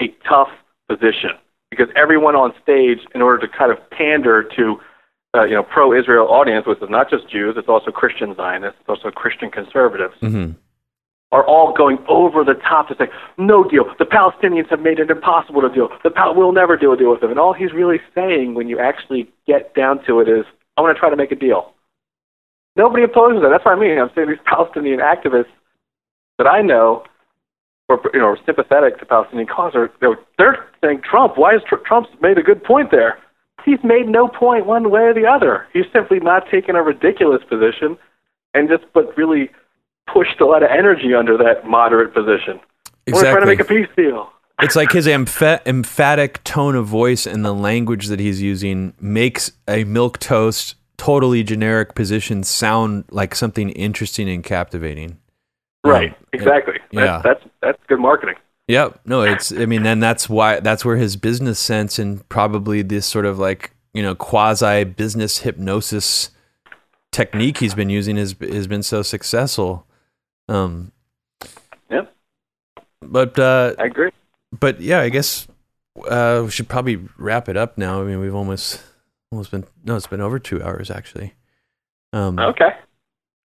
a 0.00 0.08
tough 0.28 0.48
position 0.88 1.30
because 1.70 1.88
everyone 1.96 2.34
on 2.34 2.52
stage, 2.62 2.98
in 3.14 3.22
order 3.22 3.46
to 3.46 3.52
kind 3.52 3.70
of 3.70 3.78
pander 3.90 4.42
to 4.56 4.80
uh, 5.34 5.44
you 5.44 5.54
know, 5.54 5.62
pro-Israel 5.62 6.28
audience, 6.28 6.66
which 6.66 6.80
is 6.80 6.88
not 6.88 7.10
just 7.10 7.28
Jews, 7.28 7.56
it's 7.58 7.68
also 7.68 7.90
Christian 7.90 8.34
Zionists, 8.36 8.78
it's 8.80 8.88
also 8.88 9.10
Christian 9.10 9.50
conservatives, 9.50 10.14
mm-hmm. 10.22 10.52
are 11.32 11.44
all 11.44 11.72
going 11.72 11.98
over 12.08 12.44
the 12.44 12.54
top 12.54 12.88
to 12.88 12.96
say, 12.96 13.06
no 13.36 13.68
deal. 13.68 13.84
The 13.98 14.04
Palestinians 14.04 14.70
have 14.70 14.80
made 14.80 15.00
it 15.00 15.10
impossible 15.10 15.60
to 15.62 15.68
deal. 15.68 15.88
The 16.04 16.10
Pal- 16.10 16.36
we'll 16.36 16.52
never 16.52 16.76
do 16.76 16.92
a 16.92 16.96
deal 16.96 17.10
with 17.10 17.20
them. 17.20 17.30
And 17.30 17.40
all 17.40 17.52
he's 17.52 17.72
really 17.72 18.00
saying, 18.14 18.54
when 18.54 18.68
you 18.68 18.78
actually 18.78 19.28
get 19.46 19.74
down 19.74 20.04
to 20.06 20.20
it, 20.20 20.28
is, 20.28 20.44
I 20.76 20.82
want 20.82 20.96
to 20.96 20.98
try 20.98 21.10
to 21.10 21.16
make 21.16 21.32
a 21.32 21.36
deal. 21.36 21.72
Nobody 22.76 23.04
opposes 23.04 23.42
that. 23.42 23.50
That's 23.50 23.64
what 23.64 23.76
I 23.76 23.80
mean. 23.80 23.98
I'm 23.98 24.10
saying 24.14 24.28
these 24.28 24.38
Palestinian 24.44 25.00
activists 25.00 25.52
that 26.38 26.46
I 26.46 26.62
know, 26.62 27.04
or 27.88 28.00
you 28.12 28.20
know, 28.20 28.26
are 28.26 28.38
sympathetic 28.44 28.98
to 28.98 29.06
Palestinian 29.06 29.46
cause, 29.46 29.74
are 29.74 29.90
they're, 30.00 30.18
they're 30.38 30.66
saying 30.82 31.02
Trump. 31.08 31.38
Why 31.38 31.54
is 31.54 31.62
tr- 31.66 31.76
Trump's 31.86 32.10
made 32.20 32.38
a 32.38 32.42
good 32.42 32.64
point 32.64 32.90
there? 32.90 33.18
he's 33.64 33.82
made 33.82 34.08
no 34.08 34.28
point 34.28 34.66
one 34.66 34.90
way 34.90 35.02
or 35.02 35.14
the 35.14 35.26
other. 35.26 35.66
He's 35.72 35.86
simply 35.92 36.20
not 36.20 36.48
taken 36.50 36.76
a 36.76 36.82
ridiculous 36.82 37.42
position 37.48 37.96
and 38.52 38.68
just 38.68 38.84
but 38.92 39.16
really 39.16 39.50
pushed 40.12 40.40
a 40.40 40.46
lot 40.46 40.62
of 40.62 40.70
energy 40.70 41.14
under 41.14 41.36
that 41.38 41.66
moderate 41.66 42.14
position. 42.14 42.60
Exactly. 43.06 43.12
We're 43.12 43.22
trying 43.22 43.40
to 43.40 43.46
make 43.46 43.60
a 43.60 43.64
peace 43.64 43.88
deal. 43.96 44.30
It's 44.62 44.76
like 44.76 44.92
his 44.92 45.06
emph- 45.06 45.66
emphatic 45.66 46.42
tone 46.44 46.76
of 46.76 46.86
voice 46.86 47.26
and 47.26 47.44
the 47.44 47.52
language 47.52 48.06
that 48.06 48.20
he's 48.20 48.40
using 48.40 48.94
makes 49.00 49.52
a 49.66 49.84
milquetoast, 49.84 50.76
totally 50.96 51.42
generic 51.42 51.94
position 51.94 52.44
sound 52.44 53.04
like 53.10 53.34
something 53.34 53.70
interesting 53.70 54.28
and 54.28 54.44
captivating. 54.44 55.18
Right. 55.82 56.10
Um, 56.10 56.16
exactly. 56.32 56.78
yeah. 56.92 57.20
That's, 57.22 57.40
that's 57.40 57.44
that's 57.60 57.82
good 57.88 57.98
marketing. 57.98 58.36
Yep. 58.68 59.00
No, 59.04 59.22
it's, 59.22 59.52
I 59.52 59.66
mean, 59.66 59.82
then 59.82 60.00
that's 60.00 60.28
why, 60.28 60.60
that's 60.60 60.84
where 60.84 60.96
his 60.96 61.16
business 61.16 61.58
sense 61.58 61.98
and 61.98 62.26
probably 62.28 62.80
this 62.80 63.06
sort 63.06 63.26
of 63.26 63.38
like, 63.38 63.72
you 63.92 64.02
know, 64.02 64.14
quasi 64.14 64.84
business 64.84 65.38
hypnosis 65.38 66.30
technique 67.12 67.58
he's 67.58 67.74
been 67.74 67.90
using 67.90 68.16
has, 68.16 68.34
has 68.40 68.66
been 68.66 68.82
so 68.82 69.02
successful. 69.02 69.86
Um, 70.48 70.92
yep. 71.90 72.14
But, 73.02 73.38
uh, 73.38 73.74
I 73.78 73.84
agree. 73.84 74.10
But 74.60 74.80
yeah, 74.80 75.00
I 75.00 75.08
guess, 75.08 75.48
uh, 76.08 76.42
we 76.44 76.50
should 76.50 76.68
probably 76.68 76.96
wrap 77.16 77.48
it 77.48 77.56
up 77.56 77.76
now. 77.76 78.00
I 78.00 78.04
mean, 78.04 78.20
we've 78.20 78.34
almost, 78.34 78.82
almost 79.32 79.50
been, 79.50 79.64
no, 79.84 79.96
it's 79.96 80.06
been 80.06 80.20
over 80.20 80.38
two 80.38 80.62
hours 80.62 80.90
actually. 80.90 81.34
Um, 82.12 82.38
okay. 82.38 82.70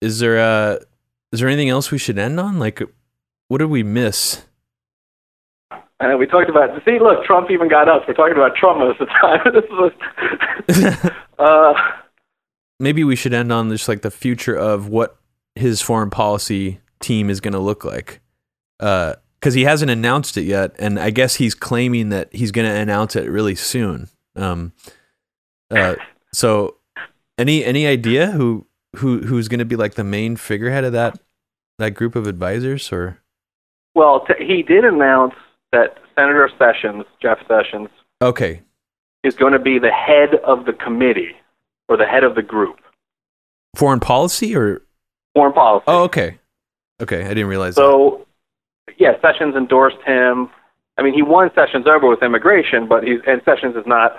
Is 0.01 0.19
there, 0.19 0.39
uh, 0.39 0.79
is 1.33 1.41
there 1.41 1.49
anything 1.49 1.69
else 1.69 1.91
we 1.91 1.99
should 1.99 2.19
end 2.19 2.41
on? 2.41 2.59
Like, 2.59 2.83
what 3.49 3.59
did 3.59 3.71
we 3.71 3.83
miss? 3.83 4.45
I 5.99 6.09
know 6.09 6.17
we 6.17 6.27
talked 6.27 6.51
about 6.51 6.71
see, 6.85 6.99
look, 6.99 7.25
Trump 7.25 7.51
even 7.51 7.69
got 7.69 7.89
us. 7.89 8.03
We're 8.07 8.15
talking 8.15 8.37
about 8.37 8.55
Trump 8.55 8.79
most 8.79 9.01
of 9.01 9.09
the 9.09 9.15
time. 9.15 9.41
this 10.69 11.01
was, 11.01 11.13
uh, 11.39 11.75
maybe 12.79 13.05
we 13.05 13.17
should 13.17 13.33
end 13.33 13.53
on 13.53 13.71
just 13.71 13.89
like 13.89 14.03
the 14.03 14.11
future 14.11 14.55
of 14.55 14.89
what 14.89 15.17
his 15.55 15.81
foreign 15.81 16.11
policy 16.11 16.81
team 17.01 17.31
is 17.31 17.41
going 17.41 17.53
to 17.53 17.61
look 17.61 17.85
like. 17.85 18.21
Uh, 18.79 19.15
because 19.41 19.55
he 19.55 19.65
hasn't 19.65 19.91
announced 19.91 20.37
it 20.37 20.45
yet, 20.45 20.75
and 20.79 20.99
I 20.99 21.11
guess 21.11 21.37
he's 21.37 21.55
claiming 21.55 22.09
that 22.11 22.35
he's 22.35 22.53
going 22.53 22.69
to 22.69 22.75
announce 22.75 23.17
it 23.17 23.31
really 23.31 23.55
soon. 23.55 24.09
Um, 24.35 24.73
uh, 25.71 25.97
so 26.33 26.77
any 27.39 27.65
any 27.65 27.87
idea 27.87 28.31
who 28.31 28.67
who 28.97 29.21
who's 29.21 29.49
going 29.49 29.59
to 29.59 29.65
be 29.65 29.77
like 29.77 29.95
the 29.95 30.05
main 30.05 30.37
figurehead 30.37 30.85
of 30.85 30.93
that 30.93 31.19
that 31.79 31.91
group 31.91 32.17
of 32.17 32.27
advisors 32.27 32.93
or? 32.93 33.19
Well, 33.95 34.27
t- 34.27 34.45
he 34.45 34.63
did 34.63 34.85
announce 34.85 35.35
that 35.73 35.97
Senator 36.15 36.51
Sessions, 36.59 37.05
Jeff 37.21 37.39
Sessions, 37.49 37.89
okay, 38.21 38.63
is 39.25 39.35
going 39.35 39.53
to 39.53 39.59
be 39.59 39.79
the 39.79 39.91
head 39.91 40.35
of 40.45 40.67
the 40.67 40.73
committee 40.73 41.35
or 41.89 41.97
the 41.97 42.07
head 42.07 42.25
of 42.25 42.35
the 42.35 42.43
group. 42.43 42.77
Foreign 43.75 44.01
policy 44.01 44.55
or 44.57 44.83
foreign 45.35 45.53
policy? 45.53 45.85
Oh, 45.87 46.05
okay, 46.05 46.39
okay. 47.03 47.25
I 47.25 47.29
didn't 47.29 47.49
realize. 47.49 47.75
So, 47.75 48.19
that. 48.19 48.26
Yeah, 48.99 49.13
Sessions 49.21 49.55
endorsed 49.55 50.01
him. 50.07 50.51
I 50.99 51.03
mean, 51.03 51.15
he 51.15 51.23
won 51.23 51.51
Sessions 51.55 51.87
over 51.87 52.09
with 52.09 52.23
immigration, 52.23 52.89
but 52.89 53.05
he's 53.05 53.21
and 53.27 53.43
Sessions 53.45 53.77
is 53.77 53.87
not. 53.87 54.17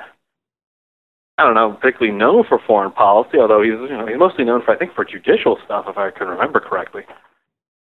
I 1.40 1.44
don't 1.44 1.54
know, 1.54 1.78
particularly 1.80 2.18
known 2.18 2.46
for 2.50 2.60
foreign 2.66 2.92
policy, 2.92 3.38
although 3.38 3.62
he's 3.62 3.74
you 3.74 3.98
know 3.98 4.08
he's 4.08 4.18
mostly 4.18 4.44
known 4.44 4.64
for 4.64 4.72
I 4.74 4.78
think 4.78 4.94
for 4.94 5.06
judicial 5.06 5.58
stuff, 5.66 5.86
if 5.88 5.98
I 5.98 6.12
can 6.12 6.28
remember 6.28 6.60
correctly. 6.60 7.04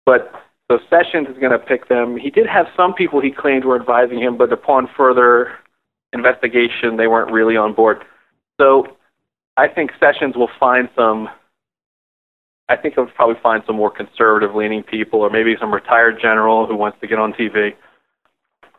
But 0.06 0.32
so 0.70 0.80
Sessions 0.90 1.28
is 1.30 1.38
going 1.38 1.52
to 1.52 1.60
pick 1.60 1.88
them. 1.88 2.18
He 2.18 2.30
did 2.30 2.48
have 2.48 2.66
some 2.76 2.94
people 2.94 3.22
he 3.22 3.32
claimed 3.32 3.64
were 3.64 3.80
advising 3.80 4.20
him, 4.20 4.38
but 4.38 4.52
upon 4.52 4.90
further 4.98 5.52
investigation, 6.14 6.98
they 6.98 7.08
weren't 7.08 7.32
really 7.32 7.56
on 7.56 7.74
board. 7.74 8.04
So 8.60 8.88
I 9.56 9.68
think 9.68 9.92
Sessions 10.00 10.36
will 10.36 10.50
find 10.60 10.90
some. 10.96 11.30
I 12.70 12.76
think 12.76 12.96
he'll 12.96 13.08
probably 13.08 13.40
find 13.42 13.64
some 13.66 13.76
more 13.76 13.90
conservative 13.90 14.54
leaning 14.56 14.84
people, 14.84 15.22
or 15.22 15.30
maybe 15.30 15.56
some 15.60 15.74
retired 15.74 16.20
general 16.22 16.68
who 16.68 16.76
wants 16.76 17.00
to 17.02 17.08
get 17.08 17.20
on 17.20 17.34
TV. 17.34 17.74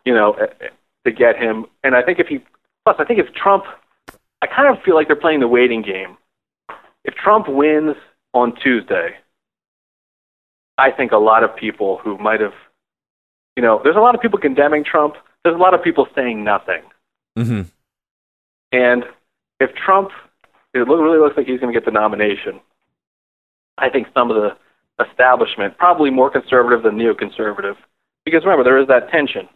You 0.05 0.13
know, 0.13 0.33
eh, 0.33 0.45
eh, 0.61 0.67
to 1.05 1.11
get 1.11 1.37
him. 1.37 1.65
And 1.83 1.95
I 1.95 2.01
think 2.03 2.19
if 2.19 2.27
he, 2.27 2.39
plus 2.85 2.97
I 2.99 3.05
think 3.05 3.19
if 3.19 3.33
Trump, 3.33 3.65
I 4.41 4.47
kind 4.47 4.75
of 4.75 4.83
feel 4.83 4.95
like 4.95 5.07
they're 5.07 5.15
playing 5.15 5.39
the 5.39 5.47
waiting 5.47 5.81
game. 5.81 6.17
if 7.05 7.15
Trump 7.15 7.47
wins 7.47 7.95
on 8.33 8.53
Tuesday, 8.55 9.15
I 10.77 10.91
think 10.91 11.11
a 11.11 11.17
lot 11.17 11.43
of 11.43 11.55
people 11.55 11.99
who 12.03 12.17
might 12.17 12.39
have, 12.39 12.53
you 13.55 13.63
know, 13.63 13.81
there's 13.83 13.95
a 13.95 13.99
lot 13.99 14.15
of 14.15 14.21
people 14.21 14.39
condemning 14.39 14.83
Trump. 14.83 15.15
There's 15.43 15.55
a 15.55 15.59
lot 15.59 15.73
of 15.73 15.83
people 15.83 16.07
saying 16.15 16.43
nothing. 16.43 16.81
Mm-hmm. 17.37 17.61
And 18.71 19.03
if 19.59 19.73
Trump, 19.75 20.11
it 20.73 20.79
really 20.79 21.19
looks 21.19 21.35
like 21.35 21.47
he's 21.47 21.59
going 21.59 21.73
to 21.73 21.77
get 21.77 21.85
the 21.85 21.91
nomination. 21.91 22.59
I 23.79 23.89
think 23.89 24.07
some 24.13 24.31
of 24.31 24.37
the 24.37 24.57
establishment, 25.03 25.77
probably 25.77 26.09
more 26.09 26.29
conservative 26.29 26.83
than 26.83 26.95
neoconservative, 26.95 27.75
because 28.25 28.43
remember 28.43 28.63
there 28.63 28.79
is 28.79 28.87
that 28.87 29.09
tension. 29.09 29.47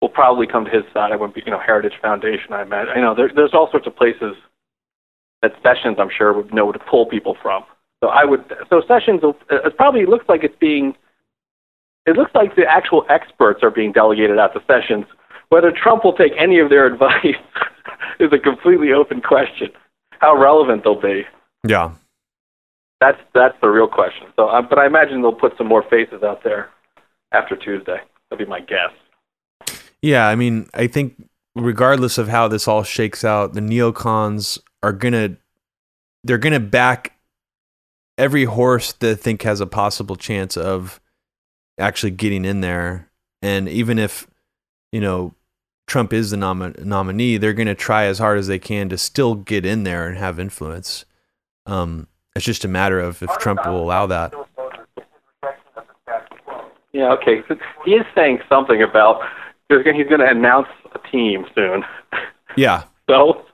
Will 0.00 0.08
probably 0.08 0.48
come 0.48 0.64
to 0.64 0.70
his 0.70 0.82
side. 0.92 1.12
I 1.12 1.16
wouldn't 1.16 1.36
be, 1.36 1.42
you 1.46 1.52
know, 1.52 1.60
Heritage 1.60 1.92
Foundation. 2.02 2.52
I 2.52 2.62
imagine. 2.62 2.94
You 2.96 3.02
know, 3.02 3.14
there, 3.14 3.30
there's 3.32 3.54
all 3.54 3.70
sorts 3.70 3.86
of 3.86 3.94
places 3.94 4.34
that 5.42 5.52
Sessions, 5.62 5.98
I'm 6.00 6.10
sure, 6.10 6.32
would 6.32 6.52
know 6.52 6.72
to 6.72 6.78
pull 6.78 7.06
people 7.06 7.36
from. 7.40 7.62
So 8.02 8.08
I 8.08 8.24
would. 8.24 8.44
So 8.68 8.82
Sessions, 8.88 9.22
uh, 9.22 9.32
it 9.48 9.76
probably 9.76 10.06
looks 10.06 10.24
like 10.28 10.42
it's 10.42 10.56
being. 10.58 10.96
It 12.04 12.16
looks 12.16 12.32
like 12.34 12.56
the 12.56 12.66
actual 12.66 13.06
experts 13.08 13.60
are 13.62 13.70
being 13.70 13.92
delegated 13.92 14.38
out 14.40 14.54
to 14.54 14.62
Sessions. 14.66 15.06
Whether 15.50 15.70
Trump 15.70 16.02
will 16.02 16.14
take 16.14 16.32
any 16.36 16.58
of 16.58 16.68
their 16.68 16.86
advice 16.92 17.36
is 18.18 18.32
a 18.32 18.38
completely 18.38 18.92
open 18.92 19.20
question. 19.20 19.68
How 20.18 20.36
relevant 20.36 20.82
they'll 20.82 21.00
be. 21.00 21.22
Yeah. 21.64 21.92
That's 23.02 23.18
that's 23.34 23.56
the 23.60 23.66
real 23.66 23.88
question. 23.88 24.28
So, 24.36 24.48
um, 24.48 24.68
but 24.68 24.78
I 24.78 24.86
imagine 24.86 25.22
they'll 25.22 25.32
put 25.32 25.58
some 25.58 25.66
more 25.66 25.82
faces 25.90 26.22
out 26.22 26.44
there 26.44 26.70
after 27.32 27.56
Tuesday. 27.56 28.00
That'd 28.30 28.46
be 28.46 28.48
my 28.48 28.60
guess. 28.60 28.92
Yeah, 30.00 30.28
I 30.28 30.36
mean, 30.36 30.68
I 30.72 30.86
think 30.86 31.28
regardless 31.56 32.16
of 32.16 32.28
how 32.28 32.46
this 32.46 32.68
all 32.68 32.84
shakes 32.84 33.24
out, 33.24 33.54
the 33.54 33.60
neocons 33.60 34.60
are 34.84 34.92
gonna 34.92 35.36
they're 36.22 36.38
gonna 36.38 36.60
back 36.60 37.18
every 38.16 38.44
horse 38.44 38.92
that 38.92 39.16
think 39.16 39.42
has 39.42 39.60
a 39.60 39.66
possible 39.66 40.14
chance 40.14 40.56
of 40.56 41.00
actually 41.80 42.12
getting 42.12 42.44
in 42.44 42.60
there. 42.60 43.10
And 43.42 43.68
even 43.68 43.98
if 43.98 44.28
you 44.92 45.00
know 45.00 45.34
Trump 45.88 46.12
is 46.12 46.30
the 46.30 46.36
nom- 46.36 46.76
nominee, 46.78 47.36
they're 47.36 47.52
going 47.52 47.66
to 47.66 47.74
try 47.74 48.04
as 48.04 48.20
hard 48.20 48.38
as 48.38 48.46
they 48.46 48.60
can 48.60 48.88
to 48.90 48.96
still 48.96 49.34
get 49.34 49.66
in 49.66 49.82
there 49.82 50.06
and 50.06 50.16
have 50.18 50.38
influence. 50.38 51.04
Um, 51.66 52.06
it's 52.34 52.44
just 52.44 52.64
a 52.64 52.68
matter 52.68 52.98
of 53.00 53.22
if 53.22 53.30
Trump 53.38 53.64
will 53.66 53.82
allow 53.82 54.06
that. 54.06 54.34
Yeah, 56.92 57.12
okay. 57.12 57.42
He 57.84 57.92
is 57.92 58.04
saying 58.14 58.40
something 58.48 58.82
about 58.82 59.22
he's 59.68 59.82
going 59.82 60.20
to 60.20 60.28
announce 60.28 60.68
a 60.94 60.98
team 61.10 61.46
soon. 61.54 61.84
Yeah. 62.56 62.84
so 63.08 63.44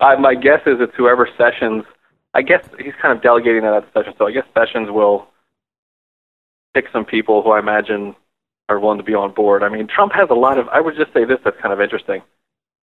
I, 0.00 0.16
my 0.18 0.34
guess 0.34 0.60
is 0.66 0.76
it's 0.80 0.94
whoever 0.96 1.28
Sessions. 1.36 1.84
I 2.34 2.42
guess 2.42 2.66
he's 2.78 2.94
kind 3.00 3.16
of 3.16 3.22
delegating 3.22 3.62
that 3.62 3.80
to 3.80 3.86
Sessions. 3.92 4.16
So 4.18 4.26
I 4.26 4.32
guess 4.32 4.44
Sessions 4.54 4.90
will 4.90 5.28
pick 6.74 6.86
some 6.92 7.04
people 7.04 7.42
who 7.42 7.50
I 7.50 7.58
imagine 7.58 8.14
are 8.68 8.78
willing 8.80 8.98
to 8.98 9.04
be 9.04 9.14
on 9.14 9.32
board. 9.32 9.62
I 9.62 9.68
mean, 9.68 9.86
Trump 9.86 10.12
has 10.12 10.28
a 10.30 10.34
lot 10.34 10.58
of. 10.58 10.68
I 10.68 10.80
would 10.80 10.96
just 10.96 11.12
say 11.12 11.24
this 11.24 11.38
that's 11.44 11.60
kind 11.60 11.72
of 11.72 11.80
interesting. 11.80 12.22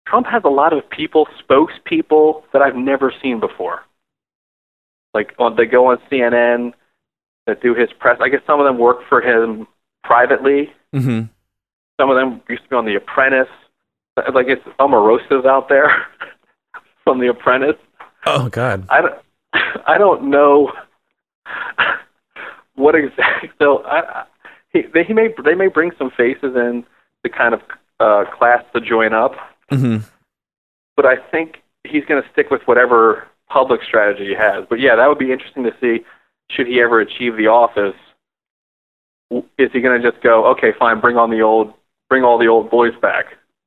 Trump 0.08 0.28
has 0.28 0.44
a 0.46 0.50
lot 0.50 0.74
of 0.74 0.90
people, 0.90 1.28
spokespeople 1.42 2.44
that 2.52 2.62
I've 2.62 2.76
never 2.76 3.14
seen 3.22 3.40
before. 3.40 3.82
Like 5.14 5.34
on, 5.40 5.56
they 5.56 5.66
go 5.66 5.92
on 5.92 6.00
CNN, 6.12 6.74
that 7.46 7.62
do 7.62 7.76
his 7.76 7.90
press. 8.00 8.18
I 8.22 8.30
guess 8.30 8.42
some 8.48 8.60
of 8.60 8.66
them 8.66 8.78
work 8.78 9.00
for 9.08 9.22
him 9.22 9.68
privately. 10.04 10.72
Mm-hmm. 10.94 11.26
Some 12.00 12.10
of 12.10 12.16
them 12.16 12.42
used 12.50 12.64
to 12.64 12.70
be 12.70 12.76
on 12.76 12.86
The 12.86 12.96
Apprentice. 12.96 13.50
Like 14.34 14.48
it's 14.48 14.64
Omarosa's 14.80 15.46
out 15.46 15.70
there 15.70 16.06
from 17.04 17.20
The 17.20 17.30
Apprentice. 17.30 17.78
Oh 18.26 18.50
God. 18.50 18.86
I 18.90 19.02
don't. 19.02 19.16
I 19.86 19.98
don't 19.98 20.30
know 20.30 20.72
what 22.76 22.96
exactly. 22.96 23.52
So 23.60 23.84
I, 23.86 24.26
he, 24.72 24.84
they, 24.94 25.04
he 25.04 25.14
may 25.14 25.30
they 25.44 25.54
may 25.54 25.68
bring 25.68 25.92
some 25.98 26.10
faces 26.10 26.56
in 26.56 26.86
the 27.24 27.30
kind 27.30 27.54
of 27.54 27.62
uh, 28.00 28.26
class 28.38 28.64
to 28.74 28.82
join 28.82 29.14
up. 29.14 29.34
Mm-hmm. 29.72 30.06
But 30.96 31.06
I 31.06 31.18
think 31.32 31.62
he's 31.84 32.06
going 32.06 32.22
to 32.22 32.30
stick 32.32 32.50
with 32.50 32.62
whatever 32.66 33.28
public 33.54 33.82
strategy 33.88 34.30
he 34.30 34.36
has. 34.36 34.66
But 34.68 34.80
yeah, 34.80 34.96
that 34.96 35.08
would 35.08 35.20
be 35.20 35.32
interesting 35.32 35.64
to 35.64 35.72
see. 35.80 36.04
Should 36.50 36.68
he 36.68 36.82
ever 36.82 37.00
achieve 37.00 37.38
the 37.38 37.48
office, 37.48 37.96
is 39.32 39.70
he 39.72 39.80
going 39.80 40.02
to 40.02 40.12
just 40.12 40.22
go, 40.24 40.46
okay, 40.48 40.74
fine, 40.78 41.00
bring 41.00 41.18
on 41.18 41.30
the 41.30 41.42
old, 41.42 41.74
bring 42.10 42.24
all 42.24 42.40
the 42.40 42.48
old 42.48 42.70
boys 42.70 42.94
back? 43.02 43.26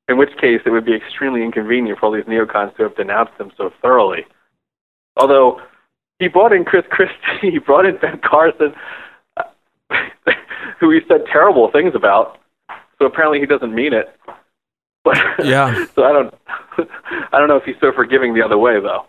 In 0.08 0.18
which 0.18 0.36
case, 0.40 0.60
it 0.66 0.70
would 0.70 0.84
be 0.84 0.94
extremely 0.94 1.42
inconvenient 1.42 1.98
for 1.98 2.06
all 2.06 2.12
these 2.12 2.24
neocons 2.24 2.76
to 2.76 2.82
have 2.84 2.96
denounced 2.96 3.32
him 3.40 3.50
so 3.56 3.70
thoroughly. 3.80 4.26
Although 5.16 5.60
he 6.18 6.28
brought 6.28 6.52
in 6.52 6.64
Chris 6.64 6.84
Christie, 6.90 7.14
he 7.40 7.58
brought 7.58 7.86
in 7.86 7.96
Ben 7.96 8.20
Carson, 8.24 8.74
who 10.80 10.90
he 10.90 11.00
said 11.08 11.22
terrible 11.30 11.70
things 11.70 11.94
about. 11.94 12.38
So 12.98 13.06
apparently 13.06 13.40
he 13.40 13.46
doesn't 13.46 13.74
mean 13.74 13.92
it. 13.92 14.14
But 15.04 15.16
yeah. 15.44 15.86
so 15.94 16.04
I 16.04 16.12
don't, 16.12 16.34
I 17.32 17.38
don't 17.38 17.48
know 17.48 17.56
if 17.56 17.64
he's 17.64 17.76
so 17.80 17.92
forgiving 17.92 18.34
the 18.34 18.42
other 18.42 18.58
way 18.58 18.80
though. 18.80 19.06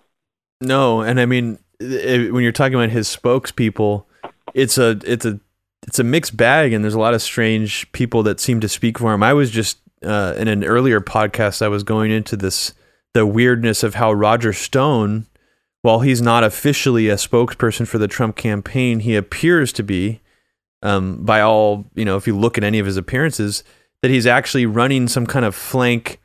No, 0.61 1.01
and 1.01 1.19
I 1.19 1.25
mean, 1.25 1.59
it, 1.79 2.33
when 2.33 2.43
you're 2.43 2.51
talking 2.51 2.75
about 2.75 2.89
his 2.89 3.07
spokespeople, 3.07 4.05
it's 4.53 4.77
a 4.77 4.99
it's 5.05 5.25
a 5.25 5.39
it's 5.87 5.99
a 5.99 6.03
mixed 6.03 6.35
bag, 6.35 6.73
and 6.73 6.83
there's 6.83 6.93
a 6.93 6.99
lot 6.99 7.13
of 7.13 7.21
strange 7.21 7.91
people 7.91 8.23
that 8.23 8.39
seem 8.39 8.59
to 8.61 8.69
speak 8.69 8.99
for 8.99 9.13
him. 9.13 9.23
I 9.23 9.33
was 9.33 9.51
just 9.51 9.77
uh, 10.03 10.33
in 10.37 10.47
an 10.47 10.63
earlier 10.63 10.99
podcast, 10.99 11.61
I 11.61 11.67
was 11.67 11.83
going 11.83 12.11
into 12.11 12.35
this 12.35 12.73
the 13.13 13.25
weirdness 13.25 13.83
of 13.83 13.95
how 13.95 14.11
Roger 14.11 14.53
Stone, 14.53 15.27
while 15.81 16.01
he's 16.01 16.21
not 16.21 16.43
officially 16.43 17.09
a 17.09 17.15
spokesperson 17.15 17.87
for 17.87 17.97
the 17.97 18.07
Trump 18.07 18.35
campaign, 18.35 18.99
he 18.99 19.15
appears 19.15 19.71
to 19.73 19.83
be. 19.83 20.21
Um, 20.83 21.25
by 21.25 21.41
all 21.41 21.85
you 21.95 22.05
know, 22.05 22.17
if 22.17 22.27
you 22.27 22.37
look 22.37 22.57
at 22.57 22.63
any 22.63 22.77
of 22.77 22.85
his 22.85 22.97
appearances, 22.97 23.63
that 24.01 24.11
he's 24.11 24.27
actually 24.27 24.65
running 24.67 25.07
some 25.07 25.25
kind 25.25 25.43
of 25.43 25.55
flank 25.55 26.19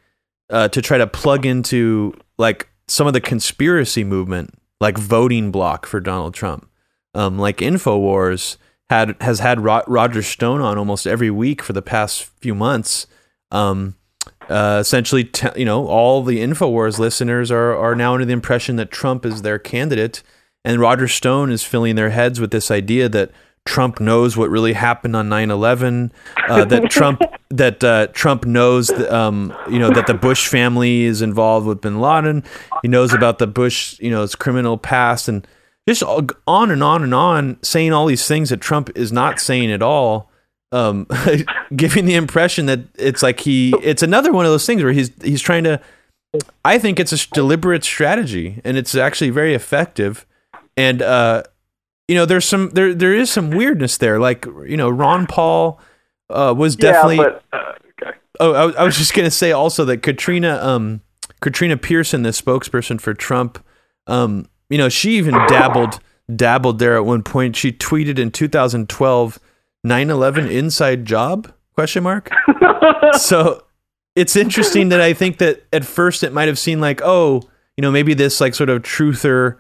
uh, 0.51 0.69
to 0.69 0.83
try 0.83 0.99
to 0.99 1.07
plug 1.07 1.47
into 1.47 2.15
like 2.37 2.69
some 2.89 3.07
of 3.07 3.13
the 3.13 3.21
conspiracy 3.21 4.05
movement, 4.05 4.55
like 4.81 4.99
voting 4.99 5.51
bloc 5.51 5.87
for 5.87 6.01
Donald 6.01 6.35
Trump. 6.35 6.69
Um, 7.15 7.39
like 7.39 7.59
Infowars 7.59 8.57
had 8.89 9.17
has 9.21 9.41
had 9.41 9.61
Ro- 9.61 9.85
Roger 9.87 10.23
Stone 10.23 10.61
on 10.61 10.79
almost 10.79 11.07
every 11.07 11.31
week 11.31 11.63
for 11.63 11.73
the 11.73 11.83
past 11.83 12.25
few 12.25 12.55
months. 12.55 13.07
Um, 13.51 13.97
uh, 14.49 14.79
essentially, 14.81 15.25
t- 15.25 15.49
you 15.57 15.65
know, 15.65 15.87
all 15.87 16.23
the 16.23 16.39
Infowars 16.39 16.99
listeners 16.99 17.51
are 17.51 17.75
are 17.77 17.95
now 17.95 18.15
under 18.15 18.25
the 18.25 18.33
impression 18.33 18.77
that 18.77 18.91
Trump 18.91 19.25
is 19.25 19.43
their 19.43 19.59
candidate, 19.59 20.23
and 20.65 20.81
Roger 20.81 21.09
Stone 21.09 21.51
is 21.51 21.63
filling 21.63 21.97
their 21.97 22.11
heads 22.11 22.41
with 22.41 22.51
this 22.51 22.71
idea 22.71 23.09
that 23.09 23.31
Trump 23.65 24.01
knows 24.01 24.37
what 24.37 24.51
really 24.51 24.73
happened 24.73 25.15
on 25.15 25.29
9/11. 25.29 26.11
Uh, 26.49 26.65
that 26.65 26.83
Trump 26.91 27.23
that 27.51 27.85
uh, 27.85 28.07
Trump 28.09 28.45
knows, 28.45 28.91
um, 29.11 29.55
you 29.71 29.79
know, 29.79 29.91
that 29.91 30.07
the 30.07 30.15
Bush 30.15 30.49
family 30.49 31.03
is 31.03 31.23
involved 31.23 31.67
with 31.67 31.81
Bin 31.81 32.01
Laden. 32.01 32.43
He 32.81 32.89
knows 32.89 33.13
about 33.13 33.39
the 33.39 33.47
Bush, 33.47 33.99
you 34.01 34.11
know, 34.11 34.23
his 34.23 34.35
criminal 34.35 34.79
past, 34.79 35.29
and 35.29 35.47
just 35.89 36.03
on 36.03 36.71
and 36.71 36.83
on 36.83 37.03
and 37.03 37.15
on, 37.15 37.59
saying 37.63 37.93
all 37.93 38.07
these 38.07 38.27
things 38.27 38.51
that 38.51 38.61
Trump 38.61 38.91
is 38.97 39.13
not 39.13 39.39
saying 39.39 39.71
at 39.71 39.83
all. 39.83 40.31
Um, 40.73 41.07
giving 41.77 42.07
the 42.07 42.15
impression 42.15 42.65
that 42.67 42.81
it's 42.99 43.23
like 43.23 43.41
he, 43.41 43.75
it's 43.83 44.03
another 44.03 44.33
one 44.33 44.47
of 44.47 44.51
those 44.51 44.65
things 44.65 44.83
where 44.83 44.93
he's 44.93 45.11
he's 45.23 45.43
trying 45.43 45.65
to. 45.65 45.81
I 46.65 46.79
think 46.79 46.99
it's 46.99 47.13
a 47.13 47.29
deliberate 47.31 47.85
strategy, 47.85 48.63
and 48.65 48.79
it's 48.79 48.95
actually 48.95 49.31
very 49.31 49.55
effective. 49.55 50.25
And 50.75 51.03
uh, 51.03 51.43
you 52.13 52.19
know, 52.19 52.27
there's 52.27 52.45
some 52.45 52.69
there 52.75 52.93
there 52.93 53.15
is 53.15 53.31
some 53.31 53.53
weirdness 53.53 53.97
there. 53.97 54.19
Like 54.19 54.45
you 54.45 54.77
know, 54.77 54.91
Ron 54.91 55.27
Paul 55.27 55.81
uh, 56.29 56.53
was 56.55 56.77
definitely. 56.77 57.17
Yeah, 57.17 57.39
but, 57.51 57.59
uh, 57.59 57.73
okay. 58.03 58.19
Oh, 58.39 58.53
I, 58.53 58.83
I 58.83 58.85
was 58.85 58.99
just 58.99 59.15
gonna 59.17 59.31
say 59.31 59.51
also 59.51 59.87
that 59.87 60.03
Katrina 60.03 60.59
um 60.63 61.01
Katrina 61.41 61.79
Pearson, 61.79 62.23
the 62.23 62.29
spokesperson 62.29 63.01
for 63.01 63.15
Trump, 63.15 63.65
um, 64.07 64.47
you 64.69 64.77
know, 64.77 64.91
she 64.91 65.17
even 65.17 65.33
dabbled 65.47 66.01
dabbled 66.37 66.81
there 66.81 66.97
at 66.97 67.07
one 67.07 67.23
point. 67.23 67.57
She 67.57 67.73
tweeted 67.73 68.19
in 68.19 68.31
2012, 68.31 69.39
9/11 69.87 70.51
inside 70.51 71.07
job 71.07 71.51
question 71.73 72.03
mark. 72.03 72.31
so 73.15 73.65
it's 74.15 74.37
interesting 74.37 74.91
that 74.91 75.01
I 75.01 75.15
think 75.15 75.39
that 75.39 75.63
at 75.73 75.87
first 75.87 76.23
it 76.23 76.35
might 76.35 76.49
have 76.49 76.59
seemed 76.59 76.83
like, 76.83 77.01
oh, 77.03 77.41
you 77.79 77.81
know, 77.81 77.91
maybe 77.91 78.13
this 78.13 78.39
like 78.39 78.55
sort 78.55 78.69
of 78.69 78.83
truther 78.83 79.57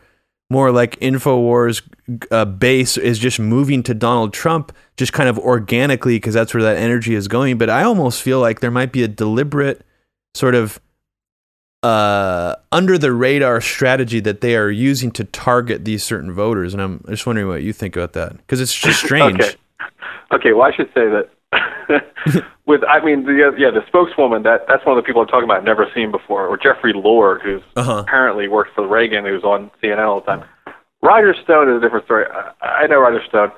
more 0.52 0.70
like 0.70 1.00
Infowars 1.00 1.82
uh, 2.30 2.44
base 2.44 2.96
is 2.98 3.18
just 3.18 3.40
moving 3.40 3.82
to 3.84 3.94
Donald 3.94 4.32
Trump 4.34 4.70
just 4.96 5.12
kind 5.12 5.28
of 5.28 5.38
organically 5.38 6.16
because 6.16 6.34
that's 6.34 6.52
where 6.52 6.62
that 6.62 6.76
energy 6.76 7.14
is 7.14 7.26
going. 7.26 7.56
But 7.56 7.70
I 7.70 7.82
almost 7.82 8.22
feel 8.22 8.38
like 8.38 8.60
there 8.60 8.70
might 8.70 8.92
be 8.92 9.02
a 9.02 9.08
deliberate 9.08 9.84
sort 10.34 10.54
of 10.54 10.78
uh, 11.82 12.54
under 12.70 12.98
the 12.98 13.12
radar 13.12 13.60
strategy 13.60 14.20
that 14.20 14.42
they 14.42 14.54
are 14.54 14.70
using 14.70 15.10
to 15.12 15.24
target 15.24 15.86
these 15.86 16.04
certain 16.04 16.32
voters. 16.32 16.74
And 16.74 16.82
I'm 16.82 17.04
just 17.08 17.26
wondering 17.26 17.48
what 17.48 17.62
you 17.62 17.72
think 17.72 17.96
about 17.96 18.12
that 18.12 18.36
because 18.36 18.60
it's 18.60 18.78
just 18.78 19.00
strange. 19.04 19.40
okay. 19.40 19.54
okay, 20.32 20.52
well, 20.52 20.70
I 20.70 20.76
should 20.76 20.88
say 20.88 21.08
that 21.08 21.30
with 22.66 22.80
I 22.88 23.04
mean 23.04 23.24
the 23.24 23.52
yeah 23.58 23.70
the 23.70 23.84
spokeswoman 23.86 24.42
that 24.44 24.64
that's 24.68 24.84
one 24.86 24.96
of 24.96 25.02
the 25.02 25.06
people 25.06 25.20
I'm 25.22 25.28
talking 25.28 25.44
about 25.44 25.58
I've 25.58 25.64
never 25.64 25.86
seen 25.94 26.10
before 26.10 26.46
or 26.46 26.56
Jeffrey 26.56 26.92
Lord 26.94 27.42
who's 27.42 27.62
uh-huh. 27.76 28.04
apparently 28.06 28.48
worked 28.48 28.74
for 28.74 28.86
Reagan 28.86 29.24
who's 29.24 29.44
on 29.44 29.70
CNN 29.82 30.06
all 30.06 30.20
the 30.20 30.26
time. 30.26 30.44
Roger 31.02 31.34
Stone 31.44 31.68
is 31.68 31.78
a 31.78 31.80
different 31.80 32.06
story. 32.06 32.24
I, 32.60 32.66
I 32.66 32.86
know 32.86 33.00
Roger 33.00 33.22
Stone. 33.28 33.52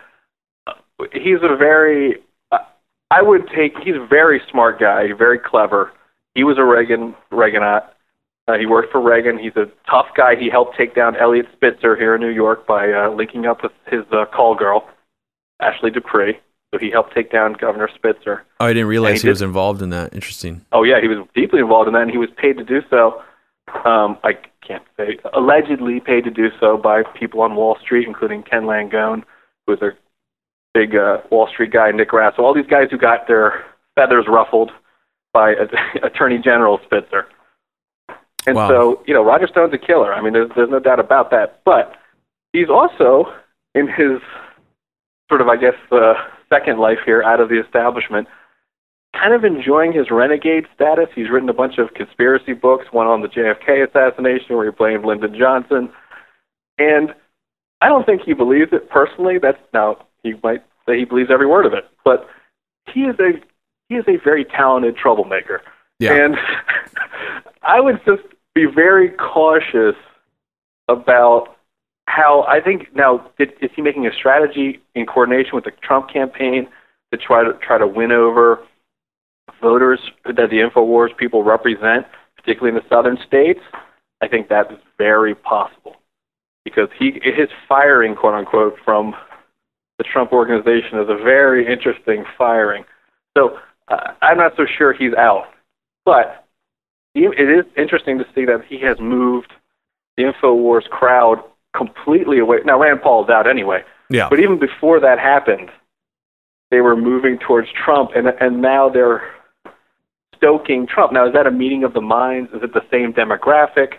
He's 1.12 1.42
a 1.42 1.56
very 1.56 2.16
I 3.10 3.22
would 3.22 3.48
take 3.54 3.78
he's 3.78 3.94
a 3.94 4.06
very 4.06 4.40
smart 4.50 4.80
guy, 4.80 5.12
very 5.16 5.38
clever. 5.38 5.92
He 6.34 6.42
was 6.42 6.58
a 6.58 6.64
Reagan 6.64 7.14
Reaganite. 7.30 7.88
Uh, 8.46 8.58
he 8.58 8.66
worked 8.66 8.92
for 8.92 9.00
Reagan. 9.00 9.38
He's 9.38 9.56
a 9.56 9.66
tough 9.88 10.08
guy. 10.16 10.34
He 10.36 10.50
helped 10.50 10.76
take 10.76 10.94
down 10.94 11.16
Eliot 11.16 11.46
Spitzer 11.54 11.96
here 11.96 12.14
in 12.14 12.20
New 12.20 12.28
York 12.28 12.66
by 12.66 12.92
uh, 12.92 13.10
linking 13.10 13.46
up 13.46 13.62
with 13.62 13.72
his 13.86 14.02
uh, 14.12 14.26
call 14.26 14.54
girl, 14.54 14.86
Ashley 15.60 15.90
Dupré. 15.90 16.38
So 16.74 16.78
he 16.80 16.90
helped 16.90 17.14
take 17.14 17.30
down 17.30 17.52
Governor 17.52 17.88
Spitzer. 17.94 18.42
Oh, 18.59 18.66
I 18.66 18.72
didn't 18.72 18.88
realize 18.88 19.22
he, 19.22 19.28
he 19.28 19.30
was 19.30 19.42
involved 19.42 19.80
in 19.80 19.90
that. 19.90 20.12
Interesting. 20.12 20.66
Oh 20.72 20.82
yeah, 20.82 21.01
he 21.01 21.06
was 21.06 21.24
deeply 21.32 21.60
involved 21.60 21.86
in 21.86 21.94
that, 21.94 22.02
and 22.02 22.10
he 22.10 22.18
was 22.18 22.30
paid 22.36 22.56
to 22.59 22.64
do 22.64 22.80
so. 22.90 23.22
Um, 23.84 24.18
I 24.24 24.32
can't 24.66 24.82
say 24.96 25.18
allegedly 25.34 26.01
paid 26.01 26.24
to 26.24 26.32
do 26.32 26.48
so 26.59 26.76
by 26.76 27.05
people 27.16 27.42
on 27.42 27.55
Wall 27.55 27.78
Street, 27.80 28.09
including 28.09 28.42
Ken 28.42 28.62
Langone, 28.62 29.22
who 29.66 29.74
was 29.74 29.82
a 29.82 29.90
big 30.76 30.96
uh, 30.96 31.18
Wall 31.30 31.46
Street 31.46 31.72
guy, 31.72 31.92
Dick 31.92 32.09
Grasso, 32.09 32.42
all 32.42 32.55
these 32.55 32.66
guys 32.66 32.88
who 32.90 32.98
got 32.98 33.28
their 33.28 33.64
feathers 33.94 34.26
ruffled 34.28 34.72
by 35.32 35.55
Attorney 36.02 36.38
General 36.38 36.80
Spitzer. 36.84 37.28
And 38.48 38.56
wow. 38.56 38.68
so, 38.68 39.02
you 39.06 39.14
know, 39.14 39.24
Roger 39.24 39.46
Stone's 39.46 39.72
a 39.74 39.78
killer. 39.78 40.12
I 40.12 40.20
mean, 40.20 40.32
there's 40.32 40.51
there's 40.56 40.70
no 40.70 40.80
doubt 40.80 40.98
about 40.98 41.30
that. 41.30 41.60
But 41.64 41.94
he's 42.52 42.68
also 42.68 43.32
in 43.76 43.86
his 43.86 44.18
sort 45.28 45.40
of, 45.40 45.46
I 45.46 45.56
guess, 45.56 45.76
uh, 45.92 46.14
second 46.48 46.78
life 46.78 46.98
here 47.04 47.22
out 47.22 47.40
of 47.40 47.48
the 47.48 47.60
establishment, 47.60 48.28
kind 49.12 49.32
of 49.32 49.44
enjoying 49.44 49.92
his 49.92 50.10
renegade 50.10 50.66
status. 50.74 51.08
He's 51.14 51.30
written 51.30 51.48
a 51.48 51.54
bunch 51.54 51.78
of 51.78 51.94
conspiracy 51.94 52.52
books, 52.52 52.86
one 52.90 53.06
on 53.06 53.22
the 53.22 53.28
JFK 53.28 53.88
assassination 53.88 54.56
where 54.56 54.66
he 54.66 54.70
blamed 54.70 55.04
Lyndon 55.04 55.34
Johnson. 55.38 55.90
And 56.78 57.14
I 57.80 57.88
don't 57.88 58.06
think 58.06 58.22
he 58.22 58.34
believes 58.34 58.72
it 58.72 58.90
personally. 58.90 59.38
That's 59.38 59.58
now 59.72 60.06
he 60.22 60.34
might 60.42 60.64
say 60.86 60.98
he 60.98 61.04
believes 61.04 61.30
every 61.30 61.46
word 61.46 61.66
of 61.66 61.72
it, 61.72 61.84
but 62.04 62.28
he 62.92 63.02
is 63.02 63.16
a 63.20 63.32
he 63.88 63.96
is 63.96 64.04
a 64.08 64.16
very 64.24 64.44
talented 64.44 64.96
troublemaker. 64.96 65.62
Yeah. 66.00 66.14
And 66.14 66.36
I 67.62 67.80
would 67.80 68.00
just 68.04 68.22
be 68.54 68.66
very 68.66 69.10
cautious 69.10 69.96
about 70.88 71.56
how 72.15 72.45
I 72.49 72.61
think 72.61 72.95
now 72.95 73.27
is, 73.39 73.49
is 73.61 73.70
he 73.74 73.82
making 73.82 74.07
a 74.07 74.12
strategy 74.12 74.81
in 74.95 75.05
coordination 75.07 75.51
with 75.55 75.65
the 75.65 75.73
Trump 75.82 76.12
campaign 76.12 76.69
to 77.12 77.19
try 77.19 77.43
to 77.43 77.53
try 77.55 77.78
to 77.78 77.86
win 77.86 78.12
over 78.12 78.61
voters 79.61 79.99
that 80.24 80.51
the 80.51 80.59
Infowars 80.59 81.16
people 81.16 81.43
represent, 81.43 82.07
particularly 82.36 82.77
in 82.77 82.82
the 82.82 82.89
southern 82.95 83.19
states. 83.27 83.61
I 84.23 84.28
think 84.28 84.49
that 84.49 84.70
is 84.70 84.78
very 84.97 85.35
possible 85.35 85.97
because 86.65 86.89
he 86.99 87.20
his 87.23 87.49
firing 87.69 88.15
quote 88.15 88.35
unquote 88.35 88.77
from 88.85 89.15
the 89.99 90.05
Trump 90.05 90.32
organization 90.32 90.99
is 90.99 91.09
a 91.09 91.16
very 91.16 91.70
interesting 91.70 92.24
firing. 92.39 92.85
So 93.36 93.59
uh, 93.89 94.12
I'm 94.23 94.39
not 94.39 94.53
so 94.57 94.66
sure 94.78 94.93
he's 94.93 95.15
out, 95.15 95.47
but 96.05 96.47
it 97.15 97.49
is 97.49 97.65
interesting 97.77 98.19
to 98.19 98.24
see 98.35 98.45
that 98.45 98.65
he 98.69 98.81
has 98.82 98.99
moved 99.01 99.53
the 100.16 100.24
Infowars 100.24 100.89
crowd 100.91 101.43
completely 101.76 102.38
away. 102.38 102.59
Now 102.64 102.80
Rand 102.80 103.02
Paul's 103.02 103.28
out 103.28 103.48
anyway. 103.48 103.82
Yeah. 104.10 104.28
But 104.28 104.40
even 104.40 104.59
before 104.59 105.01
that 105.01 105.18
happened, 105.18 105.70
they 106.70 106.80
were 106.80 106.96
moving 106.96 107.38
towards 107.38 107.68
Trump, 107.72 108.10
and 108.14 108.28
and 108.40 108.60
now 108.60 108.88
they're 108.88 109.22
stoking 110.36 110.86
Trump. 110.86 111.12
Now 111.12 111.26
is 111.26 111.32
that 111.34 111.46
a 111.46 111.51
meeting 111.51 111.84
of 111.84 111.94
the 111.94 112.01
minds? 112.01 112.51
Is 112.52 112.62
it 112.62 112.72
the 112.72 112.84
same 112.90 113.12
demographic? 113.12 113.94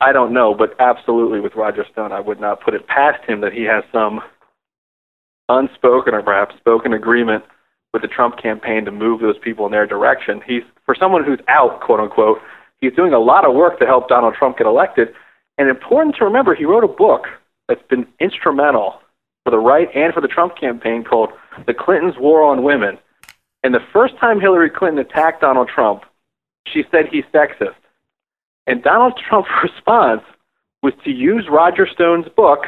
I 0.00 0.12
don't 0.12 0.32
know, 0.32 0.54
but 0.54 0.74
absolutely 0.80 1.40
with 1.40 1.54
Roger 1.54 1.84
Stone, 1.92 2.12
I 2.12 2.20
would 2.20 2.40
not 2.40 2.60
put 2.60 2.74
it 2.74 2.86
past 2.86 3.24
him 3.28 3.40
that 3.40 3.52
he 3.52 3.62
has 3.64 3.84
some 3.92 4.20
unspoken 5.48 6.14
or 6.14 6.22
perhaps 6.22 6.56
spoken 6.56 6.92
agreement 6.92 7.44
with 7.92 8.02
the 8.02 8.08
Trump 8.08 8.36
campaign 8.42 8.84
to 8.84 8.90
move 8.90 9.20
those 9.20 9.38
people 9.38 9.66
in 9.66 9.72
their 9.72 9.86
direction. 9.86 10.42
He's 10.46 10.62
for 10.84 10.94
someone 10.94 11.24
who's 11.24 11.38
out, 11.48 11.80
quote 11.80 12.00
unquote, 12.00 12.38
he's 12.80 12.92
doing 12.94 13.12
a 13.12 13.18
lot 13.18 13.48
of 13.48 13.54
work 13.54 13.78
to 13.78 13.86
help 13.86 14.08
Donald 14.08 14.34
Trump 14.34 14.58
get 14.58 14.66
elected. 14.66 15.08
And 15.58 15.68
important 15.68 16.16
to 16.16 16.24
remember, 16.24 16.54
he 16.54 16.64
wrote 16.64 16.84
a 16.84 16.88
book 16.88 17.26
that's 17.68 17.82
been 17.88 18.06
instrumental 18.20 19.00
for 19.44 19.50
the 19.50 19.58
right 19.58 19.88
and 19.94 20.12
for 20.12 20.20
the 20.20 20.28
Trump 20.28 20.56
campaign 20.58 21.04
called 21.04 21.30
The 21.66 21.74
Clintons' 21.74 22.18
War 22.18 22.42
on 22.42 22.64
Women. 22.64 22.98
And 23.62 23.74
the 23.74 23.84
first 23.92 24.16
time 24.18 24.40
Hillary 24.40 24.70
Clinton 24.70 24.98
attacked 24.98 25.40
Donald 25.40 25.68
Trump, 25.68 26.04
she 26.66 26.84
said 26.90 27.06
he's 27.10 27.24
sexist. 27.32 27.76
And 28.66 28.82
Donald 28.82 29.18
Trump's 29.28 29.50
response 29.62 30.22
was 30.82 30.92
to 31.04 31.10
use 31.10 31.46
Roger 31.50 31.86
Stone's 31.86 32.28
book 32.36 32.64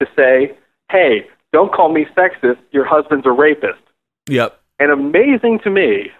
to 0.00 0.06
say, 0.16 0.56
hey, 0.90 1.26
don't 1.52 1.72
call 1.72 1.92
me 1.92 2.06
sexist, 2.16 2.58
your 2.72 2.84
husband's 2.84 3.26
a 3.26 3.30
rapist. 3.30 3.80
Yep. 4.28 4.60
And 4.78 4.90
amazing 4.90 5.60
to 5.60 5.70
me, 5.70 6.10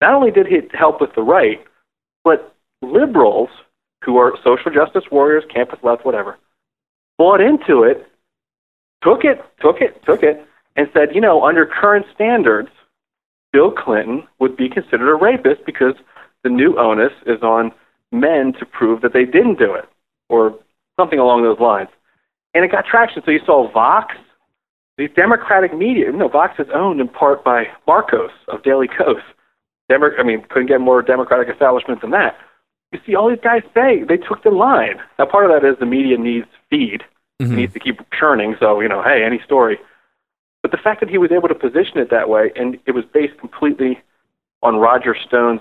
not 0.00 0.14
only 0.14 0.30
did 0.30 0.46
he 0.46 0.60
help 0.72 1.00
with 1.00 1.14
the 1.14 1.22
right, 1.22 1.62
but 2.24 2.54
liberals 2.82 3.50
who 4.04 4.16
are 4.16 4.32
social 4.44 4.72
justice 4.72 5.04
warriors, 5.10 5.44
campus 5.52 5.78
left, 5.82 6.04
whatever, 6.04 6.38
bought 7.16 7.40
into 7.40 7.82
it, 7.82 8.06
took 9.02 9.24
it, 9.24 9.40
took 9.60 9.80
it, 9.80 10.02
took 10.04 10.22
it, 10.22 10.44
and 10.76 10.88
said, 10.92 11.14
you 11.14 11.20
know, 11.20 11.44
under 11.44 11.66
current 11.66 12.06
standards, 12.14 12.68
Bill 13.52 13.72
Clinton 13.72 14.26
would 14.38 14.56
be 14.56 14.68
considered 14.68 15.10
a 15.10 15.14
rapist 15.14 15.64
because 15.66 15.94
the 16.44 16.50
new 16.50 16.78
onus 16.78 17.12
is 17.26 17.42
on 17.42 17.72
men 18.12 18.52
to 18.58 18.64
prove 18.64 19.00
that 19.02 19.12
they 19.12 19.24
didn't 19.24 19.58
do 19.58 19.74
it, 19.74 19.88
or 20.28 20.54
something 20.98 21.18
along 21.18 21.42
those 21.42 21.58
lines. 21.58 21.88
And 22.54 22.64
it 22.64 22.70
got 22.70 22.86
traction. 22.86 23.22
So 23.24 23.30
you 23.30 23.40
saw 23.44 23.70
Vox, 23.70 24.14
the 24.96 25.08
Democratic 25.08 25.76
media, 25.76 26.06
you 26.06 26.12
know, 26.12 26.28
Vox 26.28 26.58
is 26.58 26.66
owned 26.74 27.00
in 27.00 27.08
part 27.08 27.44
by 27.44 27.64
Markos 27.86 28.30
of 28.48 28.62
Daily 28.62 28.88
Kos. 28.88 29.22
Demo- 29.88 30.16
I 30.18 30.22
mean, 30.22 30.44
couldn't 30.48 30.68
get 30.68 30.80
more 30.80 31.02
Democratic 31.02 31.52
establishment 31.52 32.00
than 32.00 32.10
that. 32.10 32.36
You 32.92 33.00
see, 33.06 33.14
all 33.14 33.28
these 33.28 33.38
guys 33.42 33.62
say 33.74 34.02
they 34.02 34.16
took 34.16 34.42
the 34.42 34.50
line. 34.50 34.96
Now, 35.18 35.26
part 35.26 35.50
of 35.50 35.50
that 35.50 35.66
is 35.66 35.76
the 35.78 35.86
media 35.86 36.16
needs 36.16 36.46
feed, 36.70 37.02
mm-hmm. 37.40 37.54
needs 37.54 37.72
to 37.74 37.80
keep 37.80 38.00
churning. 38.18 38.56
So, 38.58 38.80
you 38.80 38.88
know, 38.88 39.02
hey, 39.02 39.22
any 39.24 39.40
story. 39.44 39.78
But 40.62 40.70
the 40.70 40.78
fact 40.78 41.00
that 41.00 41.08
he 41.08 41.18
was 41.18 41.30
able 41.30 41.48
to 41.48 41.54
position 41.54 41.98
it 41.98 42.10
that 42.10 42.28
way, 42.28 42.50
and 42.56 42.78
it 42.86 42.92
was 42.92 43.04
based 43.12 43.38
completely 43.38 44.00
on 44.62 44.76
Roger 44.76 45.14
Stone's 45.26 45.60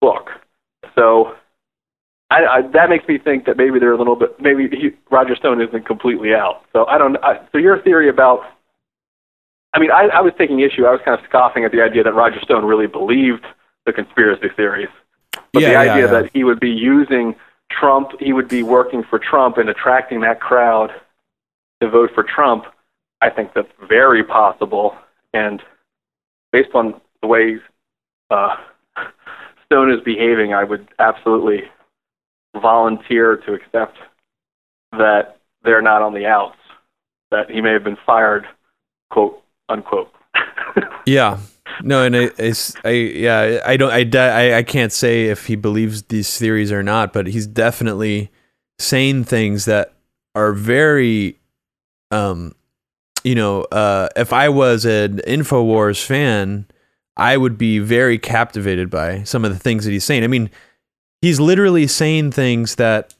book. 0.00 0.30
So, 0.94 1.34
I, 2.30 2.44
I, 2.44 2.62
that 2.72 2.88
makes 2.88 3.06
me 3.06 3.18
think 3.18 3.44
that 3.44 3.56
maybe 3.56 3.78
they're 3.78 3.92
a 3.92 3.98
little 3.98 4.16
bit, 4.16 4.40
maybe 4.40 4.68
he, 4.68 4.90
Roger 5.10 5.36
Stone 5.36 5.62
isn't 5.62 5.86
completely 5.86 6.34
out. 6.34 6.62
So 6.72 6.86
I 6.86 6.98
don't. 6.98 7.16
I, 7.22 7.40
so 7.52 7.58
your 7.58 7.80
theory 7.82 8.08
about 8.08 8.40
I 9.76 9.78
mean, 9.78 9.90
I, 9.90 10.08
I 10.08 10.20
was 10.22 10.32
taking 10.38 10.60
issue. 10.60 10.86
I 10.86 10.90
was 10.90 11.00
kind 11.04 11.20
of 11.20 11.24
scoffing 11.28 11.64
at 11.66 11.70
the 11.70 11.82
idea 11.82 12.02
that 12.02 12.14
Roger 12.14 12.40
Stone 12.40 12.64
really 12.64 12.86
believed 12.86 13.44
the 13.84 13.92
conspiracy 13.92 14.48
theories, 14.56 14.88
but 15.52 15.62
yeah, 15.62 15.70
the 15.70 15.76
idea 15.76 15.94
yeah, 15.94 16.12
yeah. 16.12 16.22
that 16.22 16.30
he 16.32 16.44
would 16.44 16.60
be 16.60 16.70
using 16.70 17.34
Trump, 17.70 18.10
he 18.20 18.32
would 18.32 18.48
be 18.48 18.62
working 18.62 19.02
for 19.08 19.18
Trump 19.18 19.58
and 19.58 19.68
attracting 19.68 20.20
that 20.20 20.40
crowd 20.40 20.90
to 21.80 21.90
vote 21.90 22.10
for 22.14 22.22
Trump, 22.22 22.64
I 23.20 23.30
think 23.30 23.52
that's 23.54 23.70
very 23.88 24.24
possible. 24.24 24.96
And 25.32 25.62
based 26.52 26.74
on 26.74 27.00
the 27.22 27.28
way 27.28 27.58
uh, 28.30 28.56
Stone 29.66 29.92
is 29.92 30.00
behaving, 30.04 30.54
I 30.54 30.64
would 30.64 30.88
absolutely 30.98 31.62
volunteer 32.60 33.36
to 33.36 33.52
accept 33.54 33.98
that 34.92 35.38
they're 35.62 35.82
not 35.82 36.02
on 36.02 36.14
the 36.14 36.26
outs, 36.26 36.58
that 37.30 37.50
he 37.50 37.60
may 37.60 37.72
have 37.72 37.84
been 37.84 37.98
fired, 38.06 38.46
quote, 39.10 39.42
unquote. 39.68 40.12
yeah. 41.06 41.38
No, 41.82 42.02
and 42.02 42.16
I, 42.16 42.30
I, 42.84 42.90
yeah, 42.90 43.60
I 43.64 43.76
don't, 43.76 43.92
I, 43.92 44.58
I 44.58 44.62
can't 44.62 44.92
say 44.92 45.26
if 45.26 45.46
he 45.46 45.56
believes 45.56 46.04
these 46.04 46.38
theories 46.38 46.72
or 46.72 46.82
not, 46.82 47.12
but 47.12 47.26
he's 47.26 47.46
definitely 47.46 48.30
saying 48.78 49.24
things 49.24 49.64
that 49.66 49.94
are 50.34 50.52
very, 50.52 51.38
um, 52.10 52.54
you 53.24 53.34
know, 53.34 53.62
uh, 53.64 54.08
if 54.16 54.32
I 54.32 54.48
was 54.48 54.84
an 54.84 55.18
Infowars 55.26 56.04
fan, 56.04 56.66
I 57.16 57.36
would 57.36 57.56
be 57.56 57.78
very 57.78 58.18
captivated 58.18 58.90
by 58.90 59.22
some 59.22 59.44
of 59.44 59.52
the 59.52 59.58
things 59.58 59.84
that 59.84 59.90
he's 59.90 60.04
saying. 60.04 60.24
I 60.24 60.28
mean, 60.28 60.50
he's 61.22 61.40
literally 61.40 61.86
saying 61.86 62.32
things 62.32 62.76
that 62.76 63.14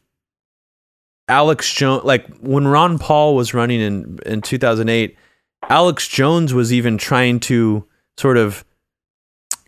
Alex 1.28 1.72
Jones, 1.72 2.04
like 2.04 2.28
when 2.38 2.68
Ron 2.68 2.98
Paul 2.98 3.34
was 3.34 3.54
running 3.54 3.80
in 3.80 4.18
in 4.26 4.42
2008, 4.42 5.16
Alex 5.68 6.06
Jones 6.06 6.54
was 6.54 6.72
even 6.72 6.98
trying 6.98 7.40
to 7.40 7.86
sort 8.18 8.36
of 8.36 8.64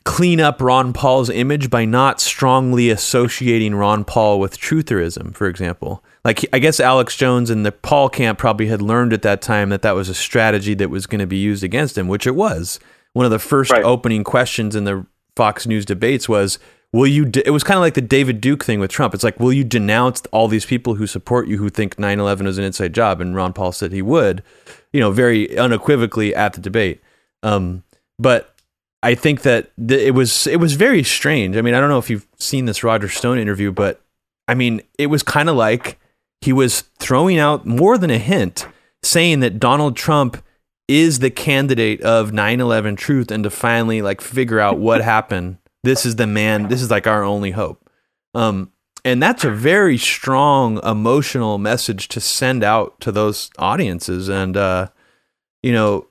clean 0.04 0.40
up 0.40 0.62
Ron 0.62 0.92
Paul's 0.92 1.28
image 1.28 1.68
by 1.68 1.84
not 1.84 2.20
strongly 2.20 2.88
associating 2.88 3.74
Ron 3.74 4.04
Paul 4.04 4.40
with 4.40 4.58
trutherism, 4.58 5.34
for 5.34 5.46
example. 5.48 6.02
Like, 6.24 6.46
I 6.52 6.58
guess 6.58 6.80
Alex 6.80 7.14
Jones 7.14 7.50
and 7.50 7.64
the 7.64 7.72
Paul 7.72 8.08
camp 8.08 8.38
probably 8.38 8.66
had 8.66 8.80
learned 8.80 9.12
at 9.12 9.22
that 9.22 9.42
time 9.42 9.68
that 9.68 9.82
that 9.82 9.94
was 9.94 10.08
a 10.08 10.14
strategy 10.14 10.74
that 10.74 10.88
was 10.88 11.06
going 11.06 11.20
to 11.20 11.26
be 11.26 11.36
used 11.36 11.62
against 11.62 11.98
him, 11.98 12.08
which 12.08 12.26
it 12.26 12.34
was 12.34 12.80
one 13.12 13.24
of 13.24 13.30
the 13.30 13.38
first 13.38 13.72
right. 13.72 13.84
opening 13.84 14.24
questions 14.24 14.76
in 14.76 14.84
the 14.84 15.04
Fox 15.36 15.66
News 15.66 15.84
debates 15.84 16.28
was, 16.28 16.58
"Will 16.92 17.06
you?" 17.06 17.24
De-? 17.24 17.46
It 17.46 17.50
was 17.50 17.64
kind 17.64 17.76
of 17.76 17.82
like 17.82 17.94
the 17.94 18.00
David 18.00 18.40
Duke 18.40 18.64
thing 18.64 18.80
with 18.80 18.90
Trump. 18.90 19.14
It's 19.14 19.24
like, 19.24 19.40
"Will 19.40 19.52
you 19.52 19.64
denounce 19.64 20.22
all 20.32 20.48
these 20.48 20.66
people 20.66 20.94
who 20.94 21.06
support 21.06 21.48
you 21.48 21.58
who 21.58 21.68
think 21.68 21.96
9/11 21.96 22.46
was 22.46 22.58
an 22.58 22.64
inside 22.64 22.94
job?" 22.94 23.20
And 23.20 23.34
Ron 23.34 23.52
Paul 23.52 23.72
said 23.72 23.92
he 23.92 24.02
would, 24.02 24.42
you 24.92 25.00
know, 25.00 25.10
very 25.10 25.56
unequivocally 25.58 26.34
at 26.34 26.52
the 26.52 26.60
debate. 26.60 27.00
Um, 27.42 27.82
but 28.18 28.54
I 29.02 29.14
think 29.14 29.42
that 29.42 29.70
th- 29.76 30.00
it 30.00 30.10
was 30.12 30.46
it 30.46 30.56
was 30.56 30.74
very 30.74 31.02
strange. 31.02 31.56
I 31.56 31.62
mean, 31.62 31.74
I 31.74 31.80
don't 31.80 31.88
know 31.88 31.98
if 31.98 32.10
you've 32.10 32.26
seen 32.38 32.64
this 32.64 32.82
Roger 32.82 33.08
Stone 33.08 33.38
interview, 33.38 33.70
but 33.70 34.00
I 34.48 34.54
mean, 34.54 34.82
it 34.98 35.06
was 35.06 35.22
kind 35.22 35.48
of 35.48 35.56
like 35.56 35.98
he 36.40 36.52
was 36.52 36.82
throwing 36.98 37.38
out 37.38 37.66
more 37.66 37.98
than 37.98 38.10
a 38.10 38.18
hint, 38.18 38.66
saying 39.02 39.40
that 39.40 39.60
Donald 39.60 39.96
Trump 39.96 40.42
is 40.88 41.18
the 41.18 41.30
candidate 41.30 42.00
of 42.02 42.32
9/11 42.32 42.96
truth, 42.96 43.30
and 43.30 43.44
to 43.44 43.50
finally 43.50 44.02
like 44.02 44.20
figure 44.20 44.58
out 44.60 44.78
what 44.78 45.00
happened. 45.14 45.58
This 45.84 46.04
is 46.04 46.16
the 46.16 46.26
man. 46.26 46.68
This 46.68 46.82
is 46.82 46.90
like 46.90 47.06
our 47.06 47.22
only 47.22 47.52
hope. 47.52 47.88
Um, 48.34 48.72
and 49.04 49.22
that's 49.22 49.44
a 49.44 49.50
very 49.50 49.96
strong 49.96 50.84
emotional 50.84 51.56
message 51.56 52.08
to 52.08 52.20
send 52.20 52.64
out 52.64 53.00
to 53.00 53.12
those 53.12 53.50
audiences. 53.58 54.28
And 54.28 54.56
uh, 54.56 54.88
you 55.62 55.72
know, 55.72 56.08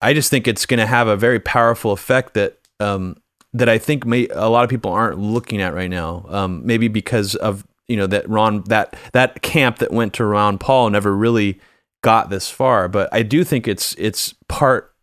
I 0.00 0.12
just 0.12 0.30
think 0.30 0.46
it's 0.46 0.66
going 0.66 0.78
to 0.78 0.86
have 0.86 1.08
a 1.08 1.16
very 1.16 1.40
powerful 1.40 1.92
effect 1.92 2.34
that 2.34 2.58
um, 2.80 3.16
that 3.52 3.68
I 3.68 3.78
think 3.78 4.04
may, 4.04 4.28
a 4.28 4.48
lot 4.48 4.64
of 4.64 4.70
people 4.70 4.92
aren't 4.92 5.18
looking 5.18 5.62
at 5.62 5.74
right 5.74 5.90
now. 5.90 6.26
Um, 6.28 6.64
maybe 6.64 6.88
because 6.88 7.34
of 7.36 7.66
you 7.88 7.96
know 7.96 8.06
that 8.06 8.28
Ron 8.28 8.62
that 8.64 8.96
that 9.12 9.42
camp 9.42 9.78
that 9.78 9.92
went 9.92 10.12
to 10.14 10.24
Ron 10.24 10.58
Paul 10.58 10.90
never 10.90 11.14
really 11.14 11.60
got 12.02 12.30
this 12.30 12.50
far. 12.50 12.88
But 12.88 13.08
I 13.12 13.22
do 13.22 13.44
think 13.44 13.66
it's 13.66 13.94
it's 13.94 14.34
part 14.48 14.94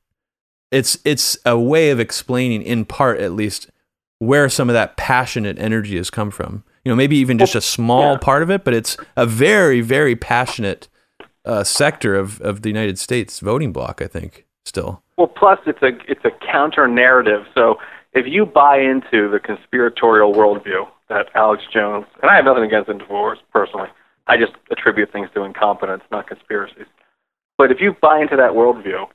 it's 0.71 0.97
it's 1.05 1.37
a 1.45 1.57
way 1.57 1.89
of 1.89 1.99
explaining 1.99 2.61
in 2.61 2.85
part 2.85 3.19
at 3.19 3.31
least 3.31 3.69
where 4.19 4.47
some 4.49 4.69
of 4.69 4.73
that 4.73 4.95
passionate 4.95 5.59
energy 5.59 5.97
has 5.97 6.09
come 6.09 6.31
from. 6.31 6.63
You 6.85 6.91
know, 6.91 6.95
maybe 6.95 7.15
even 7.17 7.37
just 7.37 7.55
a 7.55 7.61
small 7.61 8.13
yeah. 8.13 8.17
part 8.19 8.43
of 8.43 8.51
it, 8.51 8.63
but 8.63 8.73
it's 8.73 8.97
a 9.15 9.25
very 9.25 9.81
very 9.81 10.15
passionate 10.15 10.87
uh, 11.45 11.63
sector 11.63 12.15
of 12.15 12.41
of 12.41 12.61
the 12.61 12.69
United 12.69 12.99
States 12.99 13.39
voting 13.39 13.71
bloc. 13.71 14.01
I 14.01 14.07
think 14.07 14.45
still. 14.65 15.01
Well, 15.17 15.27
plus 15.27 15.59
it's 15.65 15.81
a 15.81 15.91
it's 16.09 16.23
a 16.25 16.31
counter 16.45 16.87
narrative. 16.87 17.45
So 17.53 17.77
if 18.13 18.25
you 18.27 18.45
buy 18.45 18.79
into 18.79 19.29
the 19.29 19.39
conspiratorial 19.39 20.33
worldview 20.33 20.87
that 21.09 21.29
Alex 21.35 21.63
Jones 21.71 22.05
and 22.21 22.29
I 22.29 22.35
have 22.35 22.45
nothing 22.45 22.63
against 22.63 22.89
Infowars 22.89 23.37
personally, 23.51 23.89
I 24.27 24.37
just 24.37 24.53
attribute 24.71 25.11
things 25.11 25.29
to 25.35 25.43
incompetence, 25.43 26.03
not 26.11 26.27
conspiracies. 26.27 26.87
But 27.57 27.71
if 27.71 27.79
you 27.81 27.95
buy 28.01 28.21
into 28.21 28.35
that 28.35 28.51
worldview, 28.51 29.07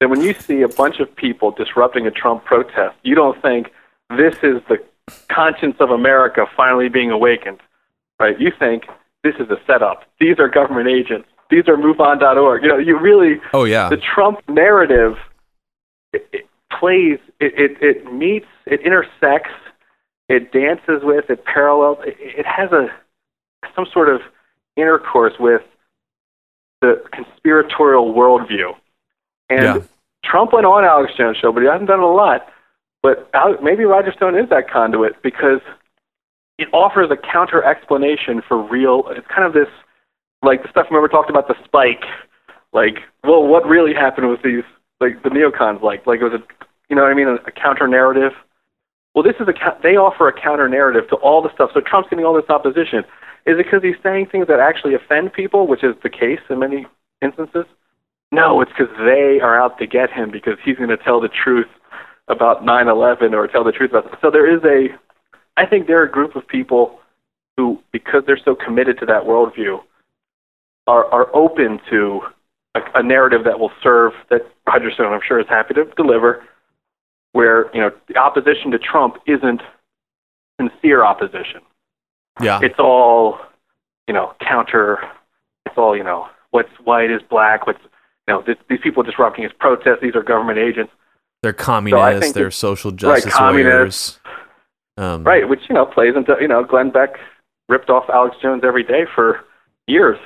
then 0.00 0.10
when 0.10 0.20
you 0.20 0.34
see 0.34 0.62
a 0.62 0.68
bunch 0.68 1.00
of 1.00 1.14
people 1.14 1.50
disrupting 1.50 2.06
a 2.06 2.10
Trump 2.10 2.44
protest, 2.44 2.96
you 3.02 3.14
don't 3.14 3.40
think 3.42 3.72
this 4.16 4.34
is 4.42 4.62
the 4.68 4.78
conscience 5.28 5.76
of 5.80 5.90
America 5.90 6.46
finally 6.56 6.88
being 6.88 7.10
awakened, 7.10 7.60
right? 8.18 8.38
You 8.40 8.50
think 8.58 8.84
this 9.22 9.34
is 9.38 9.50
a 9.50 9.56
setup. 9.66 10.04
These 10.20 10.38
are 10.38 10.48
government 10.48 10.88
agents 10.88 11.28
these 11.50 11.68
are 11.68 11.76
MoveOn.org. 11.76 12.62
You 12.62 12.68
know, 12.68 12.78
you 12.78 12.98
really. 12.98 13.40
Oh 13.52 13.64
yeah. 13.64 13.88
The 13.88 13.96
Trump 13.96 14.40
narrative 14.48 15.16
it, 16.12 16.26
it 16.32 16.46
plays. 16.78 17.18
It, 17.40 17.52
it 17.58 17.82
it 17.82 18.12
meets. 18.12 18.46
It 18.66 18.80
intersects. 18.80 19.50
It 20.28 20.52
dances 20.52 21.02
with. 21.02 21.28
It 21.28 21.44
parallels. 21.44 21.98
It, 22.06 22.16
it 22.18 22.46
has 22.46 22.72
a 22.72 22.88
some 23.74 23.86
sort 23.92 24.08
of 24.08 24.20
intercourse 24.76 25.34
with 25.38 25.62
the 26.80 27.02
conspiratorial 27.12 28.14
worldview. 28.14 28.74
And 29.48 29.62
yeah. 29.62 29.78
Trump 30.24 30.52
went 30.52 30.66
on 30.66 30.84
Alex 30.84 31.12
Jones 31.16 31.36
show, 31.40 31.52
but 31.52 31.60
he 31.62 31.68
hasn't 31.68 31.88
done 31.88 32.00
it 32.00 32.04
a 32.04 32.06
lot. 32.06 32.46
But 33.02 33.30
maybe 33.62 33.84
Roger 33.84 34.12
Stone 34.12 34.38
is 34.38 34.48
that 34.48 34.70
conduit 34.70 35.22
because 35.22 35.60
it 36.58 36.68
offers 36.72 37.10
a 37.10 37.16
counter 37.16 37.62
explanation 37.62 38.42
for 38.46 38.62
real. 38.62 39.04
It's 39.10 39.26
kind 39.26 39.44
of 39.44 39.52
this 39.52 39.68
like 40.44 40.62
the 40.62 40.68
stuff 40.70 40.86
remember 40.90 41.08
talked 41.08 41.30
about 41.30 41.48
the 41.48 41.54
spike. 41.64 42.04
Like 42.72 42.98
well 43.22 43.46
what 43.46 43.66
really 43.66 43.94
happened 43.94 44.28
with 44.28 44.42
these 44.42 44.64
like 45.00 45.22
the 45.22 45.30
neocons 45.30 45.82
like? 45.82 46.06
Like 46.06 46.20
it 46.20 46.24
was 46.24 46.34
a 46.34 46.42
you 46.88 46.96
know 46.96 47.02
what 47.02 47.10
i 47.10 47.14
mean? 47.14 47.28
A, 47.28 47.34
a 47.46 47.52
counter 47.52 47.88
narrative? 47.88 48.32
Well 49.14 49.24
this 49.24 49.36
is 49.40 49.48
a 49.48 49.54
they 49.82 49.96
offer 49.96 50.28
a 50.28 50.32
counter 50.32 50.68
narrative 50.68 51.08
to 51.10 51.16
all 51.16 51.42
the 51.42 51.52
stuff. 51.54 51.70
So 51.74 51.80
trump's 51.80 52.10
getting 52.10 52.24
all 52.24 52.34
this 52.34 52.48
opposition. 52.48 53.00
Is 53.46 53.58
it 53.58 53.64
because 53.64 53.82
he's 53.82 54.00
saying 54.02 54.26
things 54.32 54.46
that 54.48 54.60
actually 54.60 54.94
offend 54.94 55.32
people 55.32 55.66
which 55.66 55.84
is 55.84 55.94
the 56.02 56.10
case 56.10 56.40
in 56.50 56.58
many 56.58 56.86
instances? 57.22 57.64
No 58.32 58.60
it's 58.60 58.72
because 58.76 58.94
they 58.98 59.40
are 59.40 59.60
out 59.60 59.78
to 59.78 59.86
get 59.86 60.10
him 60.10 60.30
because 60.30 60.58
he's 60.64 60.76
going 60.76 60.90
to 60.90 60.96
tell 60.96 61.20
the 61.20 61.28
truth 61.28 61.68
about 62.28 62.64
9/11 62.64 63.32
or 63.34 63.46
tell 63.46 63.64
the 63.64 63.72
truth 63.72 63.90
about 63.90 64.18
so 64.20 64.30
there 64.30 64.48
is 64.48 64.64
a 64.64 64.88
i 65.56 65.66
think 65.66 65.86
there 65.86 66.00
are 66.00 66.06
a 66.06 66.10
group 66.10 66.34
of 66.36 66.46
people 66.48 66.98
who 67.56 67.78
because 67.92 68.22
they're 68.26 68.40
so 68.42 68.54
committed 68.54 68.98
to 68.98 69.06
that 69.06 69.22
worldview 69.24 69.78
are, 70.86 71.06
are 71.06 71.34
open 71.34 71.80
to 71.90 72.20
a, 72.74 72.80
a 72.96 73.02
narrative 73.02 73.44
that 73.44 73.58
will 73.58 73.72
serve 73.82 74.12
that 74.30 74.42
Stone, 74.94 75.12
I'm 75.12 75.20
sure, 75.26 75.38
is 75.38 75.46
happy 75.48 75.74
to 75.74 75.84
deliver, 75.96 76.44
where 77.32 77.74
you 77.74 77.80
know 77.80 77.90
the 78.08 78.16
opposition 78.16 78.70
to 78.72 78.78
Trump 78.78 79.16
isn't 79.26 79.62
sincere 80.60 81.04
opposition. 81.04 81.60
Yeah, 82.40 82.60
it's 82.62 82.78
all 82.78 83.38
you 84.08 84.14
know 84.14 84.34
counter. 84.40 84.98
It's 85.66 85.76
all 85.76 85.96
you 85.96 86.04
know 86.04 86.28
what's 86.50 86.72
white 86.82 87.10
is 87.10 87.20
black. 87.28 87.66
What's 87.66 87.82
you 88.26 88.34
know 88.34 88.42
this, 88.46 88.56
these 88.68 88.80
people 88.82 89.02
disrupting 89.02 89.44
his 89.44 89.52
protests. 89.52 89.98
These 90.02 90.16
are 90.16 90.22
government 90.22 90.58
agents. 90.58 90.92
They're 91.42 91.52
communists. 91.52 92.28
So 92.28 92.32
they're 92.32 92.50
social 92.50 92.90
justice 92.90 93.34
right, 93.34 93.52
warriors. 93.52 94.18
Um, 94.96 95.24
right, 95.24 95.48
which 95.48 95.60
you 95.68 95.74
know 95.74 95.86
plays 95.86 96.14
into 96.16 96.34
you 96.40 96.48
know 96.48 96.64
Glenn 96.64 96.90
Beck 96.90 97.18
ripped 97.68 97.90
off 97.90 98.04
Alex 98.08 98.36
Jones 98.40 98.62
every 98.64 98.82
day 98.82 99.04
for 99.14 99.44
years. 99.86 100.18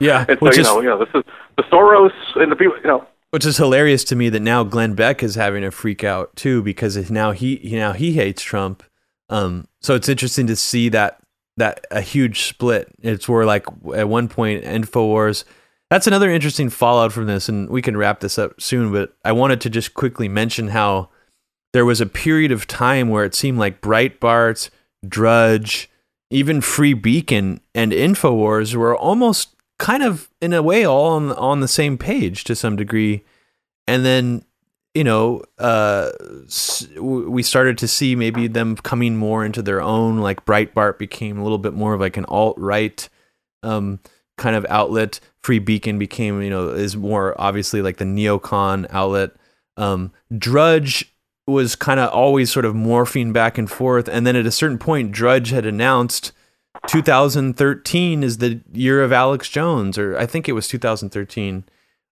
Yeah, 0.00 0.26
so 0.28 0.36
which 0.36 0.56
you 0.56 0.62
is, 0.62 0.66
know, 0.66 0.80
you 0.80 0.88
know, 0.88 0.98
this 0.98 1.08
is 1.14 1.22
the 1.56 1.62
Soros 1.64 2.12
and 2.36 2.50
the 2.50 2.56
people, 2.56 2.76
you 2.78 2.88
know. 2.88 3.06
Which 3.30 3.46
is 3.46 3.58
hilarious 3.58 4.02
to 4.04 4.16
me 4.16 4.28
that 4.30 4.40
now 4.40 4.64
Glenn 4.64 4.94
Beck 4.94 5.22
is 5.22 5.36
having 5.36 5.62
a 5.62 5.70
freak 5.70 6.02
out 6.02 6.34
too 6.34 6.62
because 6.62 7.10
now 7.10 7.30
he 7.30 7.60
now 7.72 7.92
he 7.92 8.14
hates 8.14 8.42
Trump. 8.42 8.82
Um, 9.28 9.68
so 9.80 9.94
it's 9.94 10.08
interesting 10.08 10.48
to 10.48 10.56
see 10.56 10.88
that 10.88 11.20
that 11.56 11.86
a 11.90 12.00
huge 12.00 12.42
split. 12.46 12.88
It's 13.00 13.28
where 13.28 13.44
like 13.44 13.66
at 13.94 14.08
one 14.08 14.28
point 14.28 14.64
Infowars. 14.64 15.44
That's 15.90 16.06
another 16.06 16.30
interesting 16.30 16.70
fallout 16.70 17.12
from 17.12 17.26
this, 17.26 17.48
and 17.48 17.68
we 17.68 17.82
can 17.82 17.96
wrap 17.96 18.20
this 18.20 18.38
up 18.38 18.60
soon. 18.60 18.92
But 18.92 19.14
I 19.24 19.32
wanted 19.32 19.60
to 19.62 19.70
just 19.70 19.94
quickly 19.94 20.28
mention 20.28 20.68
how 20.68 21.10
there 21.72 21.84
was 21.84 22.00
a 22.00 22.06
period 22.06 22.52
of 22.52 22.66
time 22.66 23.08
where 23.08 23.24
it 23.24 23.34
seemed 23.34 23.58
like 23.58 23.80
Breitbart, 23.80 24.70
Drudge, 25.06 25.88
even 26.30 26.60
Free 26.60 26.94
Beacon 26.94 27.60
and 27.74 27.92
Infowars 27.92 28.74
were 28.74 28.96
almost 28.96 29.56
kind 29.78 30.02
of 30.02 30.28
in 30.40 30.52
a 30.52 30.62
way 30.62 30.84
all 30.84 31.06
on 31.06 31.32
on 31.32 31.60
the 31.60 31.68
same 31.68 31.98
page 31.98 32.44
to 32.44 32.54
some 32.54 32.76
degree, 32.76 33.24
and 33.86 34.04
then 34.04 34.44
you 34.94 35.02
know 35.02 35.42
uh, 35.58 36.10
we 37.00 37.42
started 37.42 37.76
to 37.78 37.88
see 37.88 38.14
maybe 38.14 38.46
them 38.46 38.76
coming 38.76 39.16
more 39.16 39.44
into 39.44 39.62
their 39.62 39.82
own. 39.82 40.18
Like 40.18 40.44
Breitbart 40.44 40.98
became 40.98 41.38
a 41.38 41.42
little 41.42 41.58
bit 41.58 41.74
more 41.74 41.94
of 41.94 42.00
like 42.00 42.16
an 42.16 42.26
alt 42.26 42.56
right 42.58 43.08
um, 43.62 43.98
kind 44.38 44.54
of 44.54 44.64
outlet. 44.68 45.18
Free 45.42 45.58
Beacon 45.58 45.98
became 45.98 46.40
you 46.42 46.50
know 46.50 46.68
is 46.68 46.96
more 46.96 47.34
obviously 47.40 47.82
like 47.82 47.96
the 47.96 48.04
neocon 48.04 48.86
outlet. 48.90 49.32
Um, 49.76 50.12
Drudge 50.36 51.09
was 51.50 51.76
kind 51.76 52.00
of 52.00 52.10
always 52.10 52.50
sort 52.50 52.64
of 52.64 52.74
morphing 52.74 53.32
back 53.32 53.58
and 53.58 53.70
forth. 53.70 54.08
And 54.08 54.26
then 54.26 54.36
at 54.36 54.46
a 54.46 54.50
certain 54.50 54.78
point, 54.78 55.12
Drudge 55.12 55.50
had 55.50 55.66
announced 55.66 56.32
2013 56.86 58.22
is 58.22 58.38
the 58.38 58.60
year 58.72 59.02
of 59.02 59.12
Alex 59.12 59.48
Jones, 59.48 59.98
or 59.98 60.16
I 60.16 60.26
think 60.26 60.48
it 60.48 60.52
was 60.52 60.68
2013. 60.68 61.64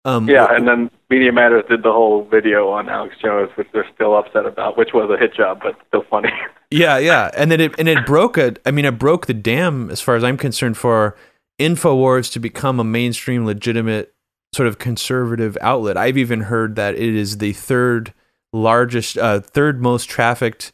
Um, 0.04 0.28
yeah, 0.28 0.46
and 0.50 0.66
then 0.66 0.90
Media 1.10 1.32
Matters 1.32 1.64
did 1.68 1.82
the 1.82 1.92
whole 1.92 2.24
video 2.24 2.68
on 2.68 2.88
Alex 2.88 3.16
Jones, 3.22 3.50
which 3.56 3.68
they're 3.72 3.88
still 3.94 4.16
upset 4.16 4.46
about, 4.46 4.78
which 4.78 4.90
was 4.94 5.10
a 5.10 5.18
hit 5.18 5.34
job, 5.34 5.60
but 5.62 5.76
still 5.88 6.04
funny. 6.08 6.30
yeah, 6.70 6.98
yeah, 6.98 7.30
and 7.36 7.50
then 7.50 7.60
it 7.60 7.78
and 7.78 7.88
it 7.88 8.06
broke 8.06 8.38
a. 8.38 8.54
I 8.64 8.70
mean, 8.70 8.84
it 8.84 8.98
broke 8.98 9.26
the 9.26 9.34
dam 9.34 9.90
as 9.90 10.00
far 10.00 10.16
as 10.16 10.24
I'm 10.24 10.36
concerned 10.36 10.76
for 10.76 11.16
Infowars 11.58 12.32
to 12.32 12.40
become 12.40 12.78
a 12.78 12.84
mainstream, 12.84 13.44
legitimate 13.44 14.14
sort 14.54 14.68
of 14.68 14.78
conservative 14.78 15.58
outlet. 15.60 15.96
I've 15.96 16.16
even 16.16 16.42
heard 16.42 16.76
that 16.76 16.94
it 16.94 17.14
is 17.14 17.38
the 17.38 17.52
third 17.52 18.14
largest, 18.52 19.18
uh, 19.18 19.40
third 19.40 19.80
most 19.82 20.08
trafficked, 20.08 20.72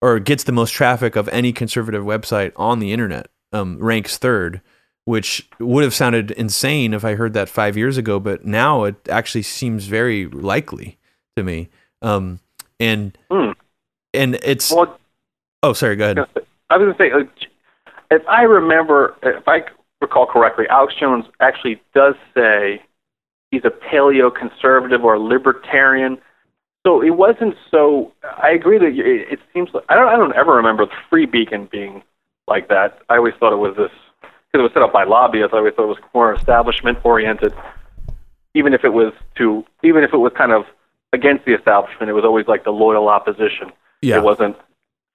or 0.00 0.18
gets 0.18 0.44
the 0.44 0.52
most 0.52 0.70
traffic 0.70 1.16
of 1.16 1.28
any 1.28 1.52
conservative 1.52 2.04
website 2.04 2.52
on 2.56 2.78
the 2.78 2.92
internet. 2.92 3.28
Um, 3.52 3.78
ranks 3.78 4.18
third, 4.18 4.60
which 5.04 5.48
would 5.58 5.84
have 5.84 5.94
sounded 5.94 6.32
insane 6.32 6.92
if 6.92 7.04
I 7.04 7.14
heard 7.14 7.32
that 7.34 7.48
five 7.48 7.76
years 7.76 7.96
ago, 7.96 8.20
but 8.20 8.44
now 8.44 8.84
it 8.84 8.96
actually 9.08 9.42
seems 9.42 9.86
very 9.86 10.26
likely 10.26 10.98
to 11.36 11.42
me. 11.42 11.68
Um, 12.02 12.40
and 12.78 13.16
hmm. 13.30 13.52
and 14.12 14.38
it's 14.42 14.70
well, 14.70 14.98
oh, 15.62 15.72
sorry, 15.72 15.96
go 15.96 16.04
ahead. 16.10 16.18
I 16.68 16.76
was 16.76 16.96
going 16.96 17.10
to 17.12 17.28
say, 17.34 17.46
if 18.10 18.22
I 18.28 18.42
remember, 18.42 19.16
if 19.22 19.46
I 19.46 19.62
recall 20.00 20.26
correctly, 20.26 20.66
Alex 20.68 20.94
Jones 20.98 21.24
actually 21.40 21.80
does 21.94 22.14
say 22.34 22.82
he's 23.50 23.64
a 23.64 23.70
paleo 23.70 24.34
conservative 24.34 25.04
or 25.04 25.18
libertarian 25.18 26.18
so 26.86 27.02
it 27.02 27.16
wasn't 27.16 27.56
so. 27.68 28.12
I 28.22 28.50
agree 28.50 28.78
that 28.78 28.86
it, 28.86 29.32
it 29.32 29.40
seems. 29.52 29.70
Like, 29.74 29.82
I 29.88 29.96
don't. 29.96 30.08
I 30.08 30.16
don't 30.16 30.34
ever 30.36 30.54
remember 30.54 30.86
the 30.86 30.92
Free 31.10 31.26
Beacon 31.26 31.68
being 31.70 32.04
like 32.46 32.68
that. 32.68 33.00
I 33.08 33.16
always 33.16 33.34
thought 33.40 33.52
it 33.52 33.56
was 33.56 33.74
this 33.76 33.90
because 34.22 34.60
it 34.60 34.62
was 34.62 34.70
set 34.72 34.82
up 34.82 34.92
by 34.92 35.02
lobbyists. 35.02 35.52
I 35.52 35.56
always 35.56 35.74
thought 35.74 35.86
it 35.86 35.88
was 35.88 35.98
more 36.14 36.32
establishment 36.32 36.98
oriented. 37.02 37.52
Even 38.54 38.72
if 38.72 38.84
it 38.84 38.90
was 38.90 39.12
to, 39.36 39.64
even 39.82 40.04
if 40.04 40.14
it 40.14 40.18
was 40.18 40.32
kind 40.38 40.52
of 40.52 40.64
against 41.12 41.44
the 41.44 41.54
establishment, 41.54 42.08
it 42.08 42.12
was 42.12 42.24
always 42.24 42.46
like 42.46 42.62
the 42.62 42.70
loyal 42.70 43.08
opposition. 43.08 43.72
Yeah. 44.00 44.18
It 44.18 44.22
wasn't 44.22 44.56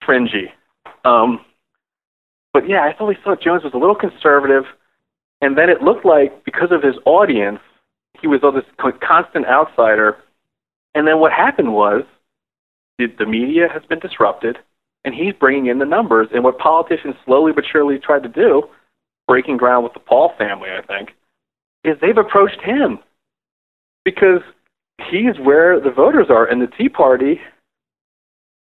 fringy. 0.05 0.51
Um, 1.05 1.39
but 2.51 2.67
yeah, 2.67 2.81
I 2.81 2.93
always 2.99 3.17
thought 3.23 3.41
Jones 3.41 3.63
was 3.63 3.73
a 3.73 3.77
little 3.77 3.95
conservative, 3.95 4.65
and 5.39 5.57
then 5.57 5.69
it 5.69 5.81
looked 5.81 6.03
like 6.03 6.43
because 6.43 6.71
of 6.71 6.83
his 6.83 6.95
audience, 7.05 7.59
he 8.19 8.27
was 8.27 8.41
all 8.43 8.51
this 8.51 8.65
constant 8.99 9.45
outsider. 9.45 10.17
And 10.95 11.07
then 11.07 11.19
what 11.19 11.31
happened 11.31 11.73
was 11.73 12.03
the, 12.97 13.07
the 13.17 13.25
media 13.25 13.67
has 13.71 13.83
been 13.87 13.99
disrupted, 13.99 14.57
and 15.03 15.15
he's 15.15 15.33
bringing 15.39 15.67
in 15.67 15.79
the 15.79 15.85
numbers. 15.85 16.27
And 16.33 16.43
what 16.43 16.57
politicians 16.57 17.15
slowly 17.25 17.51
but 17.53 17.63
surely 17.69 17.97
tried 17.97 18.23
to 18.23 18.29
do, 18.29 18.63
breaking 19.27 19.57
ground 19.57 19.83
with 19.83 19.93
the 19.93 19.99
Paul 19.99 20.33
family, 20.37 20.69
I 20.69 20.85
think, 20.85 21.11
is 21.83 21.97
they've 22.01 22.17
approached 22.17 22.61
him 22.61 22.99
because 24.03 24.41
he's 25.09 25.39
where 25.41 25.79
the 25.79 25.91
voters 25.91 26.27
are, 26.29 26.45
and 26.45 26.61
the 26.61 26.67
Tea 26.77 26.89
Party 26.89 27.39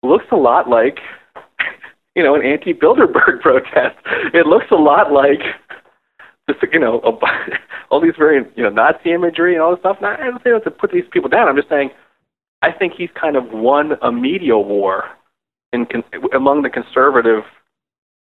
looks 0.03 0.25
a 0.31 0.35
lot 0.35 0.69
like 0.69 0.99
you 2.15 2.23
know, 2.23 2.35
an 2.35 2.45
anti-Bilderberg 2.45 3.39
protest. 3.41 3.97
It 4.33 4.45
looks 4.45 4.65
a 4.71 4.75
lot 4.75 5.11
like 5.11 5.39
just 6.49 6.61
you 6.73 6.79
know 6.79 6.99
all 7.89 8.01
these 8.01 8.15
very 8.17 8.43
you 8.55 8.63
know 8.63 8.69
Nazi 8.69 9.11
imagery 9.11 9.53
and 9.53 9.61
all 9.61 9.71
this 9.71 9.79
stuff. 9.79 9.97
Now, 10.01 10.15
I 10.19 10.25
don't 10.25 10.43
say 10.43 10.51
to 10.51 10.71
put 10.71 10.91
these 10.91 11.05
people 11.11 11.29
down. 11.29 11.47
I'm 11.47 11.55
just 11.55 11.69
saying 11.69 11.91
I 12.61 12.71
think 12.71 12.93
he's 12.97 13.09
kind 13.19 13.35
of 13.35 13.51
won 13.51 13.93
a 14.01 14.11
media 14.11 14.57
war 14.57 15.05
in 15.73 15.85
con- 15.85 16.03
among 16.33 16.61
the 16.61 16.69
conservative 16.69 17.43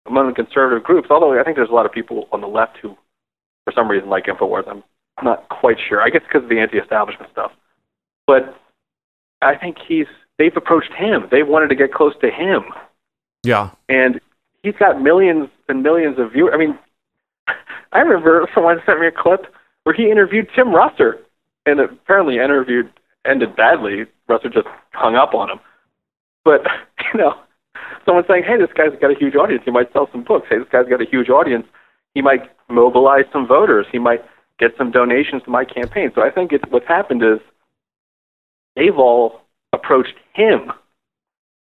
among 0.06 0.28
the 0.28 0.35
conservative 0.35 0.85
groups. 0.85 1.09
Although 1.10 1.39
I 1.39 1.44
think 1.44 1.56
there's 1.56 1.70
a 1.70 1.74
lot 1.74 1.86
of 1.86 1.93
people 1.93 2.28
on 2.32 2.40
the 2.40 2.47
left 2.47 2.78
who, 2.81 2.97
for 3.65 3.73
some 3.74 3.89
reason, 3.89 4.09
like 4.09 4.27
Infowars. 4.27 4.69
I'm 4.69 4.82
not 5.23 5.48
quite 5.48 5.77
sure. 5.89 6.01
I 6.01 6.10
guess 6.10 6.23
because 6.23 6.44
of 6.44 6.48
the 6.48 6.60
anti-establishment 6.60 7.31
stuff. 7.32 7.52
But 8.27 8.56
I 9.43 9.56
think 9.56 9.77
he's 9.86 10.06
they've 10.39 10.56
approached 10.56 10.93
him. 10.93 11.27
They 11.31 11.43
wanted 11.43 11.69
to 11.69 11.74
get 11.74 11.93
close 11.93 12.15
to 12.20 12.31
him 12.31 12.65
yeah. 13.43 13.70
And 13.89 14.20
he's 14.62 14.74
got 14.78 15.01
millions 15.01 15.48
and 15.69 15.82
millions 15.82 16.19
of 16.19 16.32
viewers. 16.32 16.52
I 16.55 16.59
mean, 16.59 16.78
I 17.93 18.01
remember 18.01 18.48
someone 18.55 18.78
sent 18.85 19.01
me 19.01 19.06
a 19.06 19.12
clip 19.12 19.47
where 19.85 19.94
he 19.94 20.10
interviewed 20.10 20.48
Tim 20.55 20.69
Russert, 20.69 21.20
and 21.66 21.81
apparently 21.81 22.36
interviewed 22.36 22.90
ended 23.29 23.57
badly. 23.57 24.07
Russert 24.29 24.53
just 24.53 24.69
hung 24.93 25.15
up 25.15 25.35
on 25.35 25.51
him. 25.51 25.61
But 26.45 26.63
you 27.13 27.21
know, 27.21 27.35
someone 28.05 28.25
saying, 28.29 28.45
"Hey, 28.45 28.57
this 28.59 28.73
guy's 28.75 28.99
got 29.01 29.11
a 29.11 29.19
huge 29.19 29.35
audience. 29.35 29.63
He 29.65 29.71
might 29.71 29.93
sell 29.93 30.09
some 30.13 30.25
books. 30.25 30.47
Hey, 30.51 30.59
this 30.59 30.69
guy's 30.71 30.89
got 30.89 31.03
a 31.03 31.07
huge 31.07 31.29
audience. 31.29 31.67
He 32.15 32.23
might 32.23 32.51
mobilize 32.69 33.25
some 33.33 33.47
voters. 33.47 33.87
He 33.91 33.99
might 33.99 34.25
get 34.59 34.73
some 34.77 34.91
donations 34.91 35.43
to 35.45 35.51
my 35.51 35.65
campaign." 35.65 36.11
So 36.15 36.23
I 36.23 36.31
think 36.31 36.53
it's 36.53 36.65
what's 36.71 36.89
happened 36.89 37.23
is 37.23 37.39
they've 38.77 38.97
all 38.97 39.41
approached 39.73 40.15
him 40.35 40.73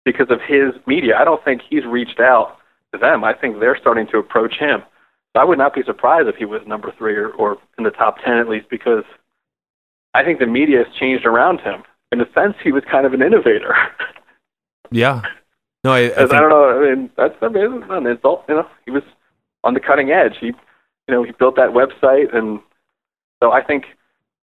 because 0.05 0.27
of 0.29 0.39
his 0.45 0.73
media. 0.85 1.15
I 1.17 1.23
don't 1.23 1.43
think 1.43 1.61
he's 1.67 1.85
reached 1.85 2.19
out 2.19 2.57
to 2.91 2.99
them. 2.99 3.23
I 3.23 3.33
think 3.33 3.59
they're 3.59 3.77
starting 3.79 4.07
to 4.07 4.17
approach 4.17 4.55
him. 4.59 4.83
I 5.35 5.43
would 5.43 5.57
not 5.57 5.73
be 5.73 5.81
surprised 5.83 6.27
if 6.27 6.35
he 6.35 6.45
was 6.45 6.61
number 6.67 6.93
three 6.95 7.15
or, 7.15 7.29
or 7.31 7.57
in 7.77 7.83
the 7.83 7.89
top 7.89 8.17
ten 8.23 8.37
at 8.37 8.47
least 8.47 8.69
because 8.69 9.03
I 10.13 10.23
think 10.23 10.39
the 10.39 10.47
media 10.47 10.83
has 10.83 10.95
changed 10.95 11.25
around 11.25 11.61
him. 11.61 11.83
In 12.11 12.21
a 12.21 12.31
sense, 12.33 12.55
he 12.63 12.71
was 12.71 12.83
kind 12.89 13.05
of 13.05 13.13
an 13.13 13.21
innovator. 13.21 13.75
yeah. 14.91 15.21
No, 15.83 15.91
I, 15.91 16.05
I, 16.05 16.09
think... 16.09 16.33
I 16.33 16.39
don't 16.39 16.49
know. 16.49 16.69
I 16.69 16.95
mean, 16.95 17.09
that's 17.17 17.35
I 17.41 17.47
mean, 17.49 17.83
an 17.89 18.07
insult. 18.07 18.45
You 18.47 18.55
know, 18.55 18.67
he 18.85 18.91
was 18.91 19.03
on 19.63 19.73
the 19.73 19.79
cutting 19.79 20.11
edge. 20.11 20.37
He, 20.39 20.47
you 20.47 20.53
know, 21.09 21.23
he 21.23 21.31
built 21.31 21.55
that 21.55 21.69
website, 21.69 22.35
and 22.35 22.59
so 23.41 23.51
I 23.51 23.63
think 23.63 23.85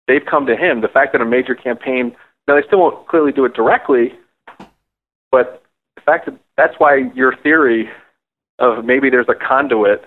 they've 0.08 0.24
come 0.24 0.46
to 0.46 0.56
him. 0.56 0.80
The 0.80 0.88
fact 0.88 1.12
that 1.12 1.20
a 1.20 1.24
major 1.24 1.54
campaign 1.54 2.16
now 2.48 2.56
they 2.56 2.66
still 2.66 2.80
won't 2.80 3.06
clearly 3.06 3.32
do 3.32 3.44
it 3.44 3.54
directly, 3.54 4.14
but 5.30 5.62
the 5.94 6.02
fact 6.02 6.26
that 6.26 6.38
that's 6.56 6.74
why 6.78 7.10
your 7.14 7.36
theory 7.36 7.88
of 8.58 8.84
maybe 8.84 9.10
there's 9.10 9.28
a 9.28 9.34
conduit 9.34 10.04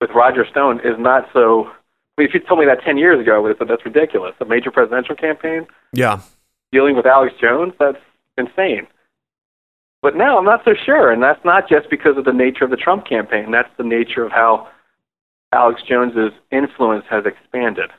with 0.00 0.10
Roger 0.14 0.46
Stone 0.50 0.80
is 0.80 0.98
not 0.98 1.28
so. 1.32 1.70
I 2.16 2.22
mean, 2.22 2.28
if 2.28 2.34
you 2.34 2.40
told 2.40 2.60
me 2.60 2.66
that 2.66 2.82
10 2.84 2.98
years 2.98 3.20
ago, 3.20 3.34
I 3.34 3.38
would 3.38 3.48
have 3.50 3.58
said 3.58 3.68
that's 3.68 3.84
ridiculous. 3.84 4.34
A 4.40 4.44
major 4.44 4.70
presidential 4.70 5.16
campaign? 5.16 5.66
Yeah. 5.92 6.20
Dealing 6.70 6.96
with 6.96 7.06
Alex 7.06 7.34
Jones? 7.40 7.72
That's 7.78 7.98
insane. 8.36 8.86
But 10.02 10.16
now 10.16 10.36
I'm 10.36 10.44
not 10.44 10.62
so 10.64 10.74
sure. 10.74 11.10
And 11.10 11.22
that's 11.22 11.42
not 11.44 11.68
just 11.68 11.88
because 11.88 12.16
of 12.16 12.24
the 12.24 12.32
nature 12.32 12.64
of 12.64 12.70
the 12.70 12.76
Trump 12.76 13.06
campaign. 13.06 13.50
That's 13.50 13.70
the 13.78 13.84
nature 13.84 14.24
of 14.24 14.32
how 14.32 14.68
Alex 15.52 15.82
Jones's 15.88 16.32
influence 16.50 17.04
has 17.08 17.24
expanded. 17.24 17.90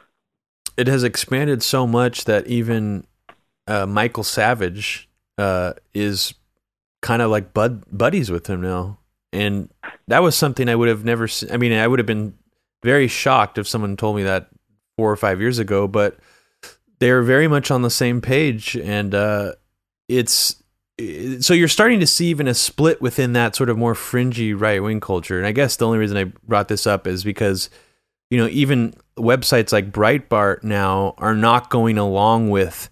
It 0.75 0.87
has 0.87 1.03
expanded 1.03 1.63
so 1.63 1.87
much 1.87 2.25
that 2.25 2.47
even 2.47 3.05
uh, 3.67 3.85
Michael 3.85 4.23
Savage, 4.23 5.07
uh, 5.37 5.73
is 5.93 6.33
kind 7.01 7.21
of 7.21 7.31
like 7.31 7.53
bud 7.53 7.83
buddies 7.91 8.29
with 8.29 8.47
him 8.47 8.61
now, 8.61 8.99
and 9.31 9.69
that 10.07 10.21
was 10.21 10.35
something 10.35 10.69
I 10.69 10.75
would 10.75 10.89
have 10.89 11.03
never. 11.03 11.27
Se- 11.27 11.49
I 11.51 11.57
mean, 11.57 11.73
I 11.73 11.87
would 11.87 11.99
have 11.99 12.05
been 12.05 12.35
very 12.83 13.07
shocked 13.07 13.57
if 13.57 13.67
someone 13.67 13.97
told 13.97 14.15
me 14.15 14.23
that 14.23 14.49
four 14.97 15.11
or 15.11 15.15
five 15.15 15.41
years 15.41 15.59
ago, 15.59 15.87
but 15.87 16.17
they're 16.99 17.23
very 17.23 17.47
much 17.47 17.71
on 17.71 17.81
the 17.81 17.89
same 17.89 18.21
page, 18.21 18.75
and 18.77 19.15
uh, 19.15 19.53
it's 20.07 20.61
so 21.39 21.53
you're 21.53 21.67
starting 21.67 21.99
to 21.99 22.07
see 22.07 22.27
even 22.27 22.47
a 22.47 22.53
split 22.53 23.01
within 23.01 23.33
that 23.33 23.55
sort 23.55 23.69
of 23.69 23.77
more 23.77 23.95
fringy 23.95 24.53
right 24.53 24.81
wing 24.81 24.99
culture. 24.99 25.37
And 25.37 25.47
I 25.47 25.51
guess 25.51 25.75
the 25.75 25.87
only 25.87 25.97
reason 25.97 26.17
I 26.17 26.25
brought 26.47 26.67
this 26.67 26.85
up 26.85 27.07
is 27.07 27.23
because 27.23 27.69
you 28.29 28.37
know 28.37 28.47
even 28.47 28.93
websites 29.17 29.73
like 29.73 29.91
Breitbart 29.91 30.63
now 30.63 31.15
are 31.17 31.35
not 31.35 31.69
going 31.69 31.97
along 31.97 32.51
with 32.51 32.89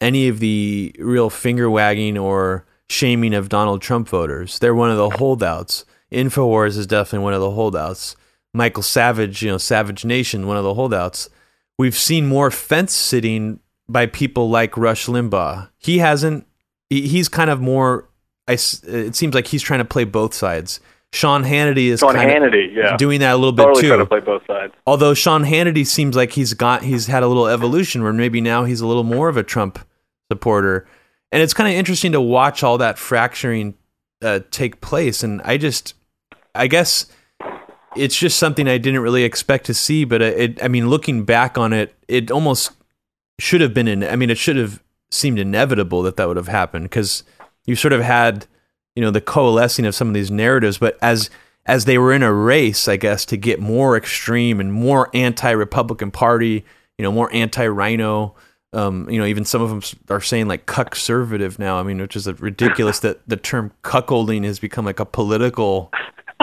any 0.00 0.28
of 0.28 0.40
the 0.40 0.94
real 0.98 1.30
finger 1.30 1.70
wagging 1.70 2.18
or 2.18 2.66
shaming 2.88 3.34
of 3.34 3.48
Donald 3.48 3.82
Trump 3.82 4.08
voters. 4.08 4.58
They're 4.58 4.74
one 4.74 4.90
of 4.90 4.96
the 4.96 5.10
holdouts. 5.10 5.84
Infowars 6.12 6.78
is 6.78 6.86
definitely 6.86 7.24
one 7.24 7.34
of 7.34 7.40
the 7.40 7.50
holdouts. 7.50 8.16
Michael 8.58 8.82
Savage, 8.82 9.40
you 9.40 9.50
know, 9.50 9.56
Savage 9.56 10.04
Nation, 10.04 10.46
one 10.48 10.56
of 10.56 10.64
the 10.64 10.74
holdouts. 10.74 11.30
We've 11.78 11.96
seen 11.96 12.26
more 12.26 12.50
fence 12.50 12.92
sitting 12.92 13.60
by 13.88 14.06
people 14.06 14.50
like 14.50 14.76
Rush 14.76 15.06
Limbaugh. 15.06 15.70
He 15.78 15.98
hasn't. 15.98 16.44
He's 16.90 17.28
kind 17.28 17.50
of 17.50 17.60
more. 17.60 18.08
I, 18.48 18.54
it 18.54 19.14
seems 19.14 19.34
like 19.34 19.46
he's 19.46 19.62
trying 19.62 19.78
to 19.78 19.84
play 19.84 20.04
both 20.04 20.34
sides. 20.34 20.80
Sean 21.12 21.44
Hannity 21.44 21.86
is 21.86 22.00
Sean 22.00 22.16
Hannity, 22.16 22.74
yeah. 22.74 22.96
doing 22.96 23.20
that 23.20 23.34
a 23.34 23.36
little 23.36 23.54
totally 23.54 23.74
bit 23.74 23.80
too. 23.80 23.88
Trying 23.88 24.00
to 24.00 24.06
play 24.06 24.20
both 24.20 24.46
sides. 24.46 24.74
Although 24.86 25.14
Sean 25.14 25.44
Hannity 25.44 25.86
seems 25.86 26.16
like 26.16 26.32
he's 26.32 26.52
got 26.52 26.82
he's 26.82 27.06
had 27.06 27.22
a 27.22 27.28
little 27.28 27.46
evolution 27.46 28.02
where 28.02 28.12
maybe 28.12 28.40
now 28.40 28.64
he's 28.64 28.80
a 28.80 28.86
little 28.86 29.04
more 29.04 29.28
of 29.28 29.36
a 29.36 29.42
Trump 29.42 29.78
supporter, 30.30 30.86
and 31.30 31.40
it's 31.42 31.54
kind 31.54 31.72
of 31.72 31.78
interesting 31.78 32.12
to 32.12 32.20
watch 32.20 32.62
all 32.62 32.76
that 32.78 32.98
fracturing 32.98 33.74
uh, 34.20 34.40
take 34.50 34.80
place. 34.80 35.22
And 35.22 35.40
I 35.42 35.56
just, 35.56 35.94
I 36.54 36.66
guess, 36.66 37.06
it's 37.98 38.16
just 38.16 38.38
something 38.38 38.68
I 38.68 38.78
didn't 38.78 39.00
really 39.00 39.24
expect 39.24 39.66
to 39.66 39.74
see. 39.74 40.04
But 40.04 40.22
it, 40.22 40.62
I 40.62 40.68
mean, 40.68 40.88
looking 40.88 41.24
back 41.24 41.58
on 41.58 41.72
it, 41.72 41.94
it 42.06 42.30
almost 42.30 42.72
should 43.38 43.60
have 43.60 43.74
been 43.74 43.88
in. 43.88 44.04
I 44.04 44.16
mean, 44.16 44.30
it 44.30 44.38
should 44.38 44.56
have 44.56 44.82
seemed 45.10 45.38
inevitable 45.38 46.02
that 46.02 46.16
that 46.16 46.28
would 46.28 46.36
have 46.36 46.48
happened 46.48 46.84
because 46.84 47.24
you 47.66 47.76
sort 47.76 47.92
of 47.92 48.02
had, 48.02 48.46
you 48.94 49.02
know, 49.02 49.10
the 49.10 49.20
coalescing 49.20 49.86
of 49.86 49.94
some 49.94 50.08
of 50.08 50.14
these 50.14 50.30
narratives. 50.30 50.78
But 50.78 50.98
as 51.02 51.30
as 51.66 51.84
they 51.84 51.98
were 51.98 52.12
in 52.12 52.22
a 52.22 52.32
race, 52.32 52.88
I 52.88 52.96
guess, 52.96 53.26
to 53.26 53.36
get 53.36 53.60
more 53.60 53.96
extreme 53.96 54.58
and 54.58 54.72
more 54.72 55.10
anti-Republican 55.12 56.10
Party, 56.10 56.64
you 56.96 57.02
know, 57.02 57.12
more 57.12 57.30
anti-RINO, 57.30 58.34
um, 58.72 59.08
you 59.10 59.18
know, 59.18 59.26
even 59.26 59.44
some 59.44 59.62
of 59.62 59.68
them 59.68 59.82
are 60.08 60.20
saying 60.20 60.48
like 60.48 60.66
conservative 60.66 61.58
now. 61.58 61.78
I 61.78 61.82
mean, 61.82 61.98
which 61.98 62.16
is 62.16 62.26
ridiculous 62.40 63.00
that 63.00 63.20
the 63.28 63.36
term 63.36 63.72
cuckolding 63.82 64.44
has 64.44 64.58
become 64.58 64.84
like 64.84 65.00
a 65.00 65.04
political 65.04 65.90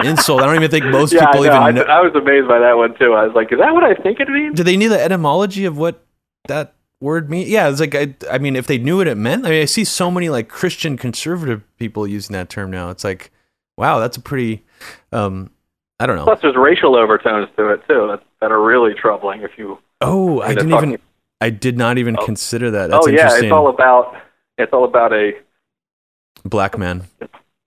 insult. 0.04 0.42
I 0.42 0.46
don't 0.46 0.56
even 0.56 0.70
think 0.70 0.84
most 0.86 1.12
yeah, 1.12 1.26
people 1.26 1.48
I 1.48 1.68
even. 1.68 1.74
Know. 1.76 1.82
I, 1.82 1.98
I, 1.98 2.00
was 2.00 2.14
amazed 2.14 2.48
by 2.48 2.58
that 2.58 2.76
one 2.76 2.96
too. 2.98 3.14
I 3.14 3.26
was 3.26 3.34
like, 3.34 3.52
is 3.52 3.58
that 3.58 3.72
what 3.72 3.84
I 3.84 3.94
think 3.94 4.20
it 4.20 4.28
means? 4.28 4.56
Do 4.56 4.62
they 4.62 4.76
need 4.76 4.88
the 4.88 5.02
etymology 5.02 5.64
of 5.64 5.78
what 5.78 6.04
that 6.48 6.74
word 7.00 7.30
means? 7.30 7.48
Yeah, 7.48 7.68
it's 7.68 7.80
like 7.80 7.94
I, 7.94 8.14
I 8.30 8.38
mean, 8.38 8.56
if 8.56 8.66
they 8.66 8.78
knew 8.78 8.98
what 8.98 9.08
it 9.08 9.16
meant, 9.16 9.46
I 9.46 9.50
mean, 9.50 9.62
I 9.62 9.66
see 9.66 9.84
so 9.84 10.10
many 10.10 10.28
like 10.28 10.48
Christian 10.48 10.96
conservative 10.96 11.62
people 11.78 12.06
using 12.06 12.34
that 12.34 12.48
term 12.48 12.70
now. 12.70 12.90
It's 12.90 13.04
like, 13.04 13.30
wow, 13.76 13.98
that's 13.98 14.16
a 14.16 14.20
pretty. 14.20 14.64
Um, 15.12 15.50
I 15.98 16.06
don't 16.06 16.16
know. 16.16 16.24
Plus, 16.24 16.42
there's 16.42 16.56
racial 16.56 16.96
overtones 16.96 17.48
to 17.56 17.70
it 17.70 17.80
too 17.88 18.08
that, 18.08 18.22
that 18.40 18.52
are 18.52 18.62
really 18.62 18.94
troubling. 18.94 19.42
If 19.42 19.52
you 19.56 19.78
oh, 20.00 20.40
I 20.42 20.54
didn't 20.54 20.70
talking, 20.70 20.90
even 20.90 21.02
I 21.40 21.50
did 21.50 21.78
not 21.78 21.98
even 21.98 22.16
oh. 22.18 22.24
consider 22.24 22.70
that. 22.72 22.90
That's 22.90 23.06
oh 23.06 23.10
yeah, 23.10 23.38
it's 23.38 23.50
all 23.50 23.68
about 23.68 24.14
it's 24.58 24.72
all 24.72 24.84
about 24.84 25.12
a 25.12 25.32
black 26.44 26.78
man. 26.78 27.04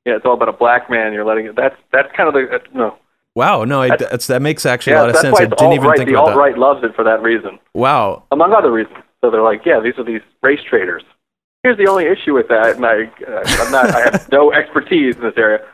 Yeah, 0.05 0.15
it's 0.15 0.25
all 0.25 0.33
about 0.33 0.49
a 0.49 0.53
black 0.53 0.89
man. 0.89 1.13
You're 1.13 1.25
letting 1.25 1.47
it. 1.47 1.55
That's 1.55 1.75
that's 1.91 2.09
kind 2.15 2.27
of 2.27 2.33
the 2.33 2.55
uh, 2.55 2.59
no. 2.73 2.97
Wow, 3.35 3.63
no, 3.63 3.81
I, 3.81 3.95
that's, 3.95 4.27
that 4.27 4.41
makes 4.41 4.65
actually 4.65 4.93
yeah, 4.93 5.01
a 5.01 5.05
lot 5.05 5.09
of 5.11 5.17
sense. 5.17 5.39
I 5.39 5.45
didn't 5.45 5.73
even 5.73 5.93
think 5.93 6.09
the 6.09 6.15
about 6.15 6.29
alt 6.29 6.37
right 6.37 6.57
loves 6.57 6.83
it 6.83 6.95
for 6.95 7.03
that 7.03 7.21
reason. 7.21 7.59
Wow, 7.73 8.23
among 8.31 8.53
other 8.53 8.71
reasons. 8.71 8.97
So 9.21 9.29
they're 9.29 9.43
like, 9.43 9.65
yeah, 9.65 9.79
these 9.79 9.97
are 9.97 10.03
these 10.03 10.21
race 10.41 10.61
traitors. 10.67 11.03
here's 11.63 11.77
the 11.77 11.87
only 11.87 12.05
issue 12.05 12.33
with 12.33 12.47
that, 12.47 12.77
and 12.77 12.85
I, 12.85 13.03
uh, 13.27 13.43
I'm 13.45 13.71
not, 13.71 13.93
I 13.93 13.99
have 14.01 14.31
no 14.31 14.51
expertise 14.59 15.15
in 15.15 15.21
this 15.21 15.33
area, 15.37 15.65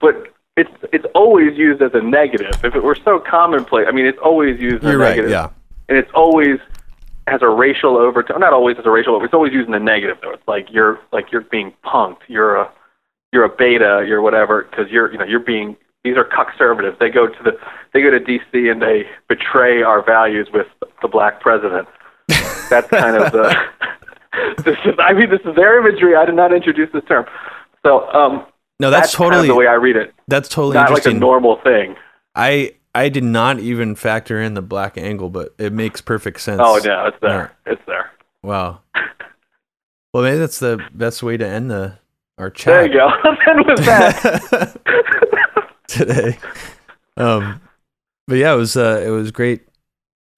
but 0.00 0.32
it's 0.56 0.70
it's 0.92 1.06
always 1.14 1.56
used 1.56 1.80
as 1.82 1.92
a 1.94 2.02
negative. 2.02 2.52
If 2.64 2.74
it 2.74 2.82
were 2.82 2.96
so 2.96 3.20
commonplace, 3.20 3.86
I 3.88 3.92
mean, 3.92 4.06
it's 4.06 4.18
always 4.22 4.60
used 4.60 4.84
as 4.84 4.90
You're 4.90 4.94
a 4.94 4.98
right, 4.98 5.10
negative. 5.10 5.30
yeah. 5.30 5.50
And 5.88 5.96
it's 5.96 6.10
always 6.14 6.58
has 7.28 7.42
a 7.42 7.48
racial 7.48 7.96
overtone. 7.96 8.40
Not 8.40 8.52
always 8.52 8.76
has 8.76 8.86
a 8.86 8.90
racial, 8.90 9.18
but 9.18 9.24
it's 9.24 9.34
always 9.34 9.52
using 9.52 9.72
the 9.72 9.78
negative 9.78 10.18
though. 10.20 10.32
It's 10.32 10.48
like 10.48 10.66
you're 10.70 10.98
like 11.12 11.30
you're 11.30 11.42
being 11.42 11.72
punked. 11.84 12.22
You're 12.26 12.56
a 12.56 12.72
you're 13.32 13.44
a 13.44 13.48
beta. 13.48 14.04
You're 14.06 14.22
whatever 14.22 14.64
because 14.64 14.90
you're 14.90 15.10
you 15.12 15.18
know 15.18 15.24
you're 15.24 15.40
being 15.40 15.76
these 16.04 16.16
are 16.16 16.24
conservatives. 16.24 16.96
They 16.98 17.10
go 17.10 17.26
to 17.26 17.42
the 17.42 17.52
they 17.92 18.02
go 18.02 18.10
to 18.10 18.20
D.C. 18.20 18.68
and 18.68 18.80
they 18.80 19.04
betray 19.28 19.82
our 19.82 20.04
values 20.04 20.48
with 20.52 20.66
the 21.02 21.08
black 21.08 21.40
president. 21.40 21.88
That's 22.70 22.88
kind 22.88 23.16
of 23.16 23.32
the. 23.32 23.56
this 24.64 24.76
is 24.84 24.94
I 24.98 25.12
mean 25.12 25.30
this 25.30 25.40
is 25.44 25.54
their 25.56 25.78
imagery. 25.78 26.14
I 26.14 26.24
did 26.24 26.34
not 26.34 26.52
introduce 26.52 26.90
this 26.92 27.04
term. 27.08 27.26
So 27.84 28.08
um, 28.12 28.46
no, 28.80 28.90
that's, 28.90 29.08
that's 29.08 29.12
totally 29.14 29.30
kind 29.30 29.50
of 29.50 29.54
the 29.54 29.54
way 29.56 29.66
I 29.66 29.74
read 29.74 29.96
it. 29.96 30.14
That's 30.28 30.48
totally 30.48 30.74
Not 30.74 30.90
like 30.90 31.06
a 31.06 31.12
normal 31.12 31.60
thing. 31.62 31.96
I 32.34 32.74
I 32.94 33.08
did 33.08 33.24
not 33.24 33.60
even 33.60 33.94
factor 33.94 34.40
in 34.40 34.54
the 34.54 34.62
black 34.62 34.96
angle, 34.96 35.30
but 35.30 35.54
it 35.58 35.72
makes 35.72 36.00
perfect 36.00 36.40
sense. 36.40 36.60
Oh 36.62 36.80
no, 36.84 37.06
it's 37.06 37.16
there. 37.20 37.56
It's 37.66 37.82
there. 37.86 38.10
Wow. 38.42 38.80
Well, 40.14 40.22
maybe 40.22 40.38
that's 40.38 40.58
the 40.58 40.82
best 40.94 41.22
way 41.22 41.36
to 41.36 41.46
end 41.46 41.70
the 41.70 41.98
our 42.38 42.50
chat. 42.50 42.74
There 42.74 42.86
you 42.86 42.92
go. 42.92 43.10
With 43.66 43.84
that. 43.84 44.80
today. 45.88 46.38
Um, 47.16 47.60
but 48.28 48.36
yeah, 48.36 48.52
it 48.52 48.56
was 48.56 48.76
uh, 48.76 49.02
it 49.04 49.10
was 49.10 49.32
great, 49.32 49.66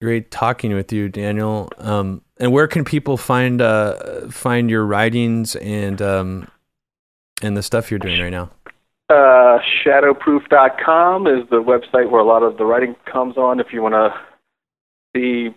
great 0.01 0.31
talking 0.31 0.73
with 0.73 0.91
you, 0.91 1.09
Daniel. 1.09 1.69
Um, 1.77 2.23
and 2.37 2.51
where 2.51 2.67
can 2.67 2.83
people 2.83 3.17
find 3.17 3.61
uh, 3.61 4.29
find 4.29 4.69
your 4.69 4.85
writings 4.85 5.55
and 5.57 6.01
um, 6.01 6.47
and 7.41 7.55
the 7.55 7.61
stuff 7.61 7.91
you're 7.91 7.99
doing 7.99 8.19
right 8.19 8.29
now? 8.29 8.49
Uh, 9.09 9.59
shadowproof.com 9.85 11.27
is 11.27 11.47
the 11.49 11.61
website 11.61 12.09
where 12.09 12.21
a 12.21 12.25
lot 12.25 12.43
of 12.43 12.57
the 12.57 12.63
writing 12.63 12.95
comes 13.11 13.35
on. 13.35 13.59
If 13.59 13.73
you 13.73 13.81
want 13.81 13.93
to 13.93 14.13
see 15.13 15.53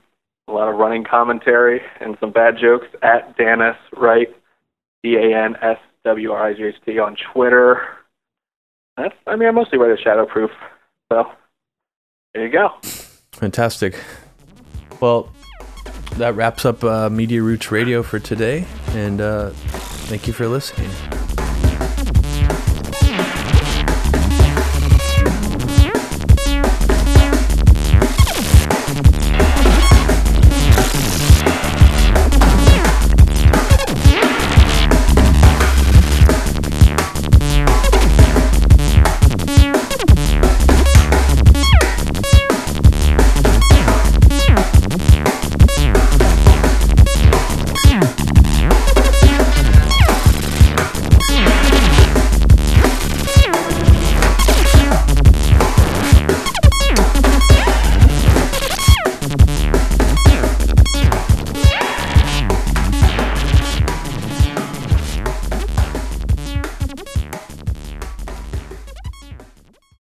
a 0.48 0.52
lot 0.52 0.68
of 0.68 0.76
running 0.76 1.04
commentary 1.04 1.80
and 2.00 2.16
some 2.18 2.32
bad 2.32 2.56
jokes, 2.60 2.88
at 3.02 3.38
Danis 3.38 3.76
Wright, 3.96 4.28
D 5.04 5.14
A 5.14 5.44
N 5.44 5.54
S 5.62 5.78
W 6.04 6.32
R 6.32 6.48
I 6.48 6.54
G 6.54 6.64
H 6.64 6.76
T 6.84 6.98
on 6.98 7.16
Twitter. 7.32 7.80
That's, 8.96 9.14
I 9.26 9.36
mean, 9.36 9.48
I 9.48 9.52
mostly 9.52 9.78
write 9.78 9.98
a 9.98 10.02
Shadowproof. 10.02 10.50
So 11.10 11.24
there 12.32 12.46
you 12.46 12.52
go. 12.52 12.70
Fantastic. 13.32 13.98
Well, 15.00 15.32
that 16.16 16.34
wraps 16.36 16.64
up 16.64 16.84
uh, 16.84 17.10
Media 17.10 17.42
Roots 17.42 17.72
Radio 17.72 18.02
for 18.02 18.20
today, 18.20 18.66
and 18.90 19.20
uh, 19.20 19.50
thank 19.50 20.26
you 20.26 20.32
for 20.32 20.46
listening. 20.46 20.90